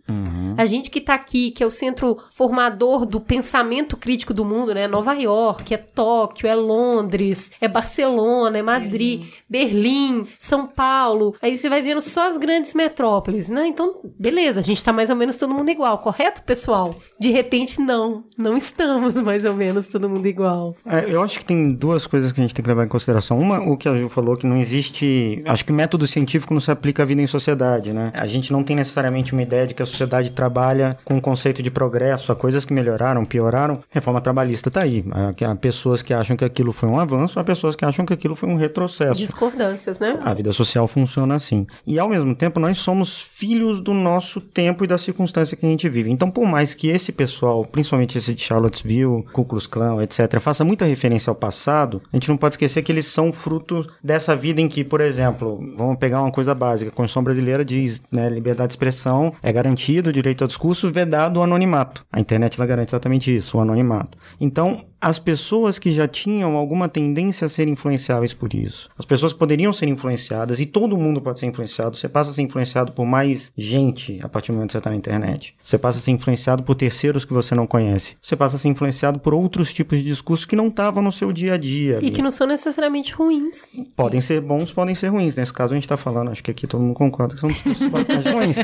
A 0.57 0.67
gente 0.67 0.91
que 0.91 1.01
tá 1.01 1.15
aqui, 1.15 1.51
que 1.51 1.63
é 1.63 1.67
o 1.67 1.71
centro 1.71 2.17
formador 2.31 3.07
do 3.07 3.21
pensamento 3.21 3.97
crítico 3.97 4.35
do 4.35 4.45
mundo, 4.45 4.75
né? 4.75 4.87
Nova 4.87 5.15
York, 5.15 5.75
é 5.75 5.79
Tóquio, 5.79 6.49
é 6.49 6.55
Londres, 6.55 7.53
é 7.61 7.69
Barcelona, 7.69 8.59
é 8.59 8.63
Madrid, 8.63 9.25
Berlim, 9.49 10.27
São 10.39 10.67
Paulo. 10.67 11.35
Aí 11.41 11.57
você 11.57 11.69
vai 11.69 11.83
vendo 11.83 12.01
só 12.01 12.29
as 12.29 12.37
grandes 12.37 12.75
metrópoles, 12.75 13.51
né? 13.51 13.67
Então, 13.67 14.01
beleza, 14.19 14.61
a 14.61 14.63
gente 14.63 14.83
tá 14.83 14.93
mais 14.93 15.11
ou 15.11 15.17
menos 15.17 15.37
todo 15.37 15.55
mundo 15.55 15.71
igual, 15.71 15.99
correto, 15.99 16.43
pessoal? 16.43 16.95
De 17.19 17.31
repente, 17.31 17.81
não. 17.81 18.25
Não 18.37 18.57
estamos 18.57 19.21
mais 19.23 19.45
ou 19.45 19.55
menos 19.55 19.89
todo 19.89 20.09
mundo 20.09 20.27
igual. 20.27 20.77
É, 20.87 21.07
eu 21.09 21.23
acho 21.23 21.39
que 21.39 21.45
tem 21.45 21.73
duas 21.73 22.07
coisas 22.07 22.33
que 22.33 22.41
a 22.41 22.43
gente 22.43 22.55
tem 22.55 22.63
que 22.63 22.69
levar 22.69 22.85
em 22.85 22.89
consideração. 22.89 23.39
Uma, 23.39 23.61
o 23.61 23.77
que 23.77 23.89
a 23.89 23.95
Ju 23.95 24.09
falou, 24.09 24.37
que 24.37 24.47
não 24.47 24.57
existe. 24.57 25.43
Acho 25.45 25.65
que 25.65 25.73
método 25.73 26.07
científico 26.07 26.53
não 26.53 26.61
se 26.61 26.71
aplica 26.71 27.03
à 27.03 27.07
vida 27.07 27.23
em 27.23 27.27
sociedade, 27.27 27.93
né? 27.93 28.11
A 28.15 28.27
gente 28.27 28.53
não 28.53 28.63
tem 28.63 28.77
necessariamente 28.77 29.33
uma 29.33 29.43
ideia 29.43 29.67
de 29.67 29.75
que 29.75 29.83
a 29.83 29.87
sociedade 29.87 30.33
trabalha 30.45 30.99
com 31.05 31.17
o 31.17 31.21
conceito 31.21 31.63
de 31.63 31.71
progresso, 31.71 32.31
há 32.31 32.37
coisas 32.37 32.67
que 32.67 32.73
melhoraram, 32.73 33.25
pioraram. 33.25 33.81
Reforma 33.91 34.21
trabalhista 34.21 34.71
tá 34.71 34.83
aí. 34.83 35.05
Há, 35.11 35.55
pessoas 35.55 36.03
que 36.03 36.13
acham 36.13 36.37
que 36.37 36.45
aquilo 36.45 36.73
foi 36.73 36.89
um 36.89 36.99
avanço, 36.99 37.41
há 37.41 37.45
pessoas 37.45 37.75
que 37.75 37.85
acham 37.85 38.05
que 38.05 38.13
aquilo 38.13 38.37
foi 38.37 38.49
um 38.49 38.57
retrocesso. 38.57 39.15
Discordâncias, 39.15 39.99
né? 39.99 40.19
A 40.23 40.35
vida 40.35 40.53
social 40.53 40.87
funciona 40.87 41.35
assim. 41.35 41.67
E 41.87 41.99
ao 41.99 42.09
mesmo 42.09 42.35
tempo, 42.35 42.61
nós 42.61 42.79
somos 42.79 43.23
filhos 43.23 43.81
do 43.81 43.95
nosso 43.95 44.41
tempo 44.41 44.85
e 44.85 44.87
da 44.87 44.99
circunstância 44.99 45.57
que 45.57 45.65
a 45.65 45.69
gente 45.69 45.89
vive. 45.89 46.11
Então, 46.11 46.31
por 46.31 46.47
mais 46.47 46.75
que 46.75 46.89
esse 46.89 47.11
pessoal, 47.13 47.65
principalmente 47.65 48.19
esse 48.19 48.35
de 48.35 48.43
Charlottesville, 48.43 49.23
Ku 49.33 49.45
Klux 49.45 49.67
Klan, 49.67 50.03
etc., 50.03 50.39
faça 50.41 50.65
muita 50.65 50.85
referência 50.85 51.31
ao 51.31 51.35
passado, 51.35 52.03
a 52.13 52.17
gente 52.17 52.29
não 52.29 52.37
pode 52.37 52.55
esquecer 52.55 52.83
que 52.83 52.93
eles 52.93 53.07
são 53.07 53.33
fruto 53.33 53.89
dessa 54.03 54.37
vida 54.37 54.61
em 54.61 54.69
que, 54.69 54.85
por 54.85 55.01
exemplo, 55.01 55.59
vamos 55.77 55.97
pegar 55.99 56.21
uma 56.21 56.31
coisa 56.31 56.55
básica, 56.55 56.91
a 56.91 56.95
Constituição 56.95 57.25
brasileira 57.25 57.65
diz, 57.65 58.03
né, 58.13 58.29
liberdade 58.29 58.69
de 58.69 58.75
expressão 58.75 59.33
é 59.43 59.53
garantido, 59.53 60.13
direito 60.13 60.34
ao 60.43 60.49
discurso, 60.49 60.91
vedado 60.91 61.39
o 61.39 61.43
anonimato. 61.43 62.05
A 62.13 62.21
internet 62.21 62.59
ela 62.59 62.67
garante 62.67 62.91
exatamente 62.91 63.35
isso, 63.35 63.59
o 63.59 63.61
anonimato. 63.61 64.17
Então, 64.41 64.85
as 65.05 65.19
pessoas 65.19 65.79
que 65.79 65.91
já 65.91 66.09
tinham 66.09 66.57
alguma 66.57 66.89
tendência 66.89 67.45
a 67.45 67.49
ser 67.51 67.69
influenciáveis 67.69 68.33
por 68.33 68.55
isso. 68.55 68.89
As 68.99 69.05
pessoas 69.05 69.35
poderiam 69.35 69.71
ser 69.71 69.87
influenciadas, 69.87 70.61
e 70.61 70.67
todo 70.67 70.97
mundo 70.97 71.21
pode 71.21 71.41
ser 71.41 71.45
influenciado. 71.45 71.95
Você 71.95 72.09
passa 72.09 72.31
a 72.31 72.33
ser 72.33 72.41
influenciado 72.41 72.91
por 72.91 73.05
mais 73.05 73.53
gente 73.55 74.19
a 74.23 74.31
partir 74.31 74.51
do 74.51 74.55
momento 74.55 74.69
que 74.69 74.73
você 74.73 74.79
está 74.79 74.89
na 74.89 74.97
internet. 74.97 75.55
Você 75.63 75.77
passa 75.77 75.99
a 75.99 76.01
ser 76.01 76.11
influenciado 76.11 76.63
por 76.63 76.75
terceiros 76.75 77.23
que 77.27 77.35
você 77.35 77.55
não 77.55 77.67
conhece. 77.67 78.17
Você 78.23 78.35
passa 78.35 78.57
a 78.57 78.59
ser 78.59 78.69
influenciado 78.69 79.19
por 79.19 79.35
outros 79.35 79.75
tipos 79.75 79.99
de 79.99 80.05
discursos 80.05 80.47
que 80.47 80.57
não 80.57 80.69
estavam 80.69 81.03
no 81.03 81.13
seu 81.13 81.35
dia 81.35 81.53
a 81.53 81.59
dia. 81.59 81.97
E 81.97 81.97
ali. 81.97 82.11
que 82.11 82.23
não 82.23 82.31
são 82.31 82.47
necessariamente 82.47 83.13
ruins. 83.13 83.69
Podem 83.95 84.23
ser 84.23 84.41
bons, 84.41 84.73
podem 84.73 84.95
ser 84.95 85.09
ruins. 85.09 85.37
Nesse 85.37 85.53
caso, 85.53 85.75
a 85.75 85.77
gente 85.77 85.85
está 85.85 85.99
falando, 85.99 86.31
acho 86.31 86.43
que 86.43 86.51
aqui 86.51 86.67
todo 86.67 86.81
mundo 86.81 86.95
concorda 86.95 87.35
que 87.35 87.41
são 87.43 87.51
discursos 87.51 87.89
bastante 87.93 88.27
ruins. 88.31 88.57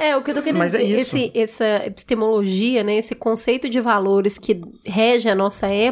É, 0.00 0.16
o 0.16 0.22
que 0.22 0.30
eu 0.30 0.34
tô 0.36 0.42
querendo 0.42 0.58
Mas 0.58 0.74
é 0.74 0.78
dizer, 0.78 1.00
isso. 1.00 1.16
esse, 1.16 1.32
essa 1.34 1.86
epistemologia, 1.86 2.84
né, 2.84 2.98
esse 2.98 3.16
conceito 3.16 3.68
de 3.68 3.80
valores 3.80 4.38
que 4.38 4.60
rege 4.84 5.28
a 5.28 5.34
nossa 5.34 5.66
época, 5.66 5.87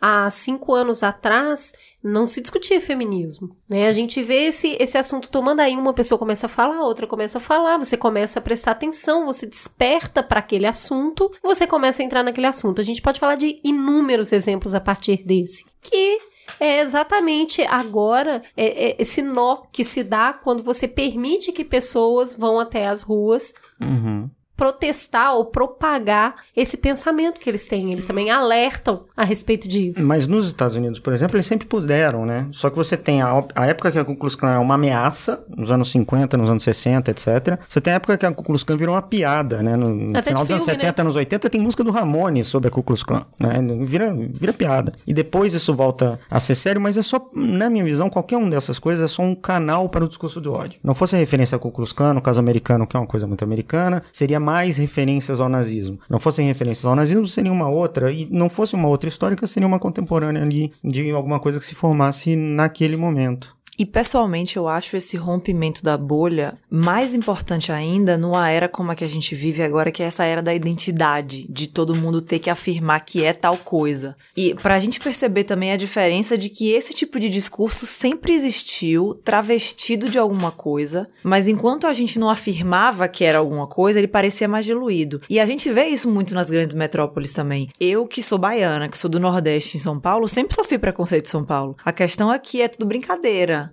há 0.00 0.28
cinco 0.30 0.74
anos 0.74 1.02
atrás, 1.02 1.72
não 2.02 2.26
se 2.26 2.40
discutia 2.40 2.80
feminismo, 2.80 3.56
né? 3.68 3.88
A 3.88 3.92
gente 3.92 4.22
vê 4.22 4.46
esse, 4.46 4.76
esse 4.80 4.96
assunto 4.96 5.30
tomando 5.30 5.60
aí, 5.60 5.76
uma 5.76 5.92
pessoa 5.92 6.18
começa 6.18 6.46
a 6.46 6.48
falar, 6.48 6.80
outra 6.80 7.06
começa 7.06 7.38
a 7.38 7.40
falar, 7.40 7.78
você 7.78 7.96
começa 7.96 8.38
a 8.38 8.42
prestar 8.42 8.72
atenção, 8.72 9.26
você 9.26 9.46
desperta 9.46 10.22
para 10.22 10.40
aquele 10.40 10.66
assunto, 10.66 11.30
você 11.42 11.66
começa 11.66 12.02
a 12.02 12.04
entrar 12.04 12.22
naquele 12.22 12.46
assunto. 12.46 12.80
A 12.80 12.84
gente 12.84 13.02
pode 13.02 13.20
falar 13.20 13.36
de 13.36 13.60
inúmeros 13.64 14.32
exemplos 14.32 14.74
a 14.74 14.80
partir 14.80 15.24
desse, 15.24 15.64
que 15.82 16.18
é 16.58 16.80
exatamente 16.80 17.62
agora 17.62 18.42
é, 18.56 18.90
é 18.90 18.96
esse 18.98 19.20
nó 19.20 19.62
que 19.70 19.84
se 19.84 20.02
dá 20.02 20.32
quando 20.32 20.62
você 20.62 20.88
permite 20.88 21.52
que 21.52 21.62
pessoas 21.62 22.34
vão 22.34 22.58
até 22.58 22.86
as 22.86 23.02
ruas 23.02 23.52
Uhum. 23.80 24.28
Protestar 24.58 25.34
ou 25.34 25.44
propagar 25.44 26.34
esse 26.54 26.76
pensamento 26.76 27.38
que 27.38 27.48
eles 27.48 27.68
têm. 27.68 27.92
Eles 27.92 28.08
também 28.08 28.28
alertam 28.28 29.04
a 29.16 29.22
respeito 29.22 29.68
disso. 29.68 30.04
Mas 30.04 30.26
nos 30.26 30.48
Estados 30.48 30.74
Unidos, 30.74 30.98
por 30.98 31.12
exemplo, 31.12 31.36
eles 31.36 31.46
sempre 31.46 31.68
puderam, 31.68 32.26
né? 32.26 32.48
Só 32.50 32.68
que 32.68 32.76
você 32.76 32.96
tem 32.96 33.22
a, 33.22 33.44
a 33.54 33.66
época 33.66 33.92
que 33.92 33.98
a 33.98 34.04
Ku 34.04 34.16
Klux 34.16 34.34
Klan 34.34 34.54
é 34.54 34.58
uma 34.58 34.74
ameaça, 34.74 35.44
nos 35.48 35.70
anos 35.70 35.92
50, 35.92 36.36
nos 36.36 36.50
anos 36.50 36.64
60, 36.64 37.08
etc. 37.12 37.58
Você 37.68 37.80
tem 37.80 37.92
a 37.92 37.96
época 37.96 38.18
que 38.18 38.26
a 38.26 38.32
Ku 38.32 38.42
Klux 38.42 38.64
Klan 38.64 38.76
virou 38.76 38.96
uma 38.96 39.02
piada, 39.02 39.62
né? 39.62 39.76
No, 39.76 39.90
no 39.90 40.22
final 40.22 40.42
dos 40.42 40.50
anos 40.50 40.64
filme, 40.64 40.80
70, 40.80 41.02
anos 41.02 41.14
80, 41.14 41.50
tem 41.50 41.60
música 41.60 41.84
do 41.84 41.92
Ramones 41.92 42.48
sobre 42.48 42.66
a 42.66 42.70
Ku 42.72 42.82
Klux 42.82 43.04
Klan, 43.04 43.24
né? 43.38 43.60
Vira, 43.84 44.12
vira 44.12 44.52
piada. 44.52 44.92
E 45.06 45.14
depois 45.14 45.54
isso 45.54 45.72
volta 45.72 46.18
a 46.28 46.40
ser 46.40 46.56
sério, 46.56 46.80
mas 46.80 46.96
é 46.96 47.02
só, 47.02 47.30
na 47.32 47.70
minha 47.70 47.84
visão, 47.84 48.10
qualquer 48.10 48.36
uma 48.36 48.50
dessas 48.50 48.80
coisas 48.80 49.04
é 49.04 49.08
só 49.08 49.22
um 49.22 49.36
canal 49.36 49.88
para 49.88 50.04
o 50.04 50.08
discurso 50.08 50.40
do 50.40 50.52
ódio. 50.52 50.80
Não 50.82 50.96
fosse 50.96 51.14
a 51.14 51.18
referência 51.18 51.54
a 51.54 51.58
Ku 51.60 51.70
Klux 51.70 51.92
Klan, 51.92 52.14
no 52.14 52.20
caso 52.20 52.40
americano, 52.40 52.88
que 52.88 52.96
é 52.96 53.00
uma 53.00 53.06
coisa 53.06 53.24
muito 53.24 53.44
americana, 53.44 54.02
seria 54.12 54.40
mais 54.48 54.78
referências 54.78 55.40
ao 55.40 55.48
nazismo. 55.48 56.00
Não 56.08 56.18
fossem 56.18 56.46
referências 56.46 56.86
ao 56.86 56.96
nazismo, 56.96 57.26
seria 57.26 57.52
uma 57.52 57.68
outra. 57.68 58.10
E 58.10 58.26
não 58.30 58.48
fosse 58.48 58.74
uma 58.74 58.88
outra 58.88 59.06
histórica, 59.06 59.46
seria 59.46 59.66
uma 59.66 59.78
contemporânea 59.78 60.42
ali 60.42 60.72
de 60.82 61.10
alguma 61.10 61.38
coisa 61.38 61.58
que 61.58 61.66
se 61.66 61.74
formasse 61.74 62.34
naquele 62.34 62.96
momento. 62.96 63.54
E 63.78 63.86
pessoalmente 63.86 64.56
eu 64.56 64.66
acho 64.66 64.96
esse 64.96 65.16
rompimento 65.16 65.84
da 65.84 65.96
bolha 65.96 66.58
mais 66.68 67.14
importante 67.14 67.70
ainda 67.70 68.18
numa 68.18 68.50
era 68.50 68.68
como 68.68 68.90
a 68.90 68.94
que 68.96 69.04
a 69.04 69.08
gente 69.08 69.36
vive 69.36 69.62
agora, 69.62 69.92
que 69.92 70.02
é 70.02 70.06
essa 70.06 70.24
era 70.24 70.42
da 70.42 70.52
identidade, 70.52 71.46
de 71.48 71.68
todo 71.68 71.94
mundo 71.94 72.20
ter 72.20 72.40
que 72.40 72.50
afirmar 72.50 73.04
que 73.04 73.24
é 73.24 73.32
tal 73.32 73.56
coisa. 73.56 74.16
E 74.36 74.52
pra 74.56 74.80
gente 74.80 74.98
perceber 74.98 75.44
também 75.44 75.70
a 75.70 75.76
diferença 75.76 76.36
de 76.36 76.48
que 76.48 76.72
esse 76.72 76.92
tipo 76.92 77.20
de 77.20 77.28
discurso 77.28 77.86
sempre 77.86 78.32
existiu, 78.32 79.14
travestido 79.24 80.08
de 80.08 80.18
alguma 80.18 80.50
coisa, 80.50 81.08
mas 81.22 81.46
enquanto 81.46 81.86
a 81.86 81.92
gente 81.92 82.18
não 82.18 82.28
afirmava 82.28 83.06
que 83.06 83.24
era 83.24 83.38
alguma 83.38 83.68
coisa, 83.68 84.00
ele 84.00 84.08
parecia 84.08 84.48
mais 84.48 84.66
diluído. 84.66 85.22
E 85.30 85.38
a 85.38 85.46
gente 85.46 85.70
vê 85.70 85.86
isso 85.86 86.10
muito 86.10 86.34
nas 86.34 86.50
grandes 86.50 86.74
metrópoles 86.74 87.32
também. 87.32 87.68
Eu 87.78 88.08
que 88.08 88.24
sou 88.24 88.38
baiana, 88.38 88.88
que 88.88 88.98
sou 88.98 89.08
do 89.08 89.20
Nordeste 89.20 89.76
em 89.76 89.80
São 89.80 90.00
Paulo, 90.00 90.26
sempre 90.26 90.56
sofri 90.56 90.78
preconceito 90.78 91.26
em 91.26 91.30
São 91.30 91.44
Paulo. 91.44 91.76
A 91.84 91.92
questão 91.92 92.28
que 92.38 92.60
é 92.60 92.68
tudo 92.68 92.86
brincadeira. 92.86 93.67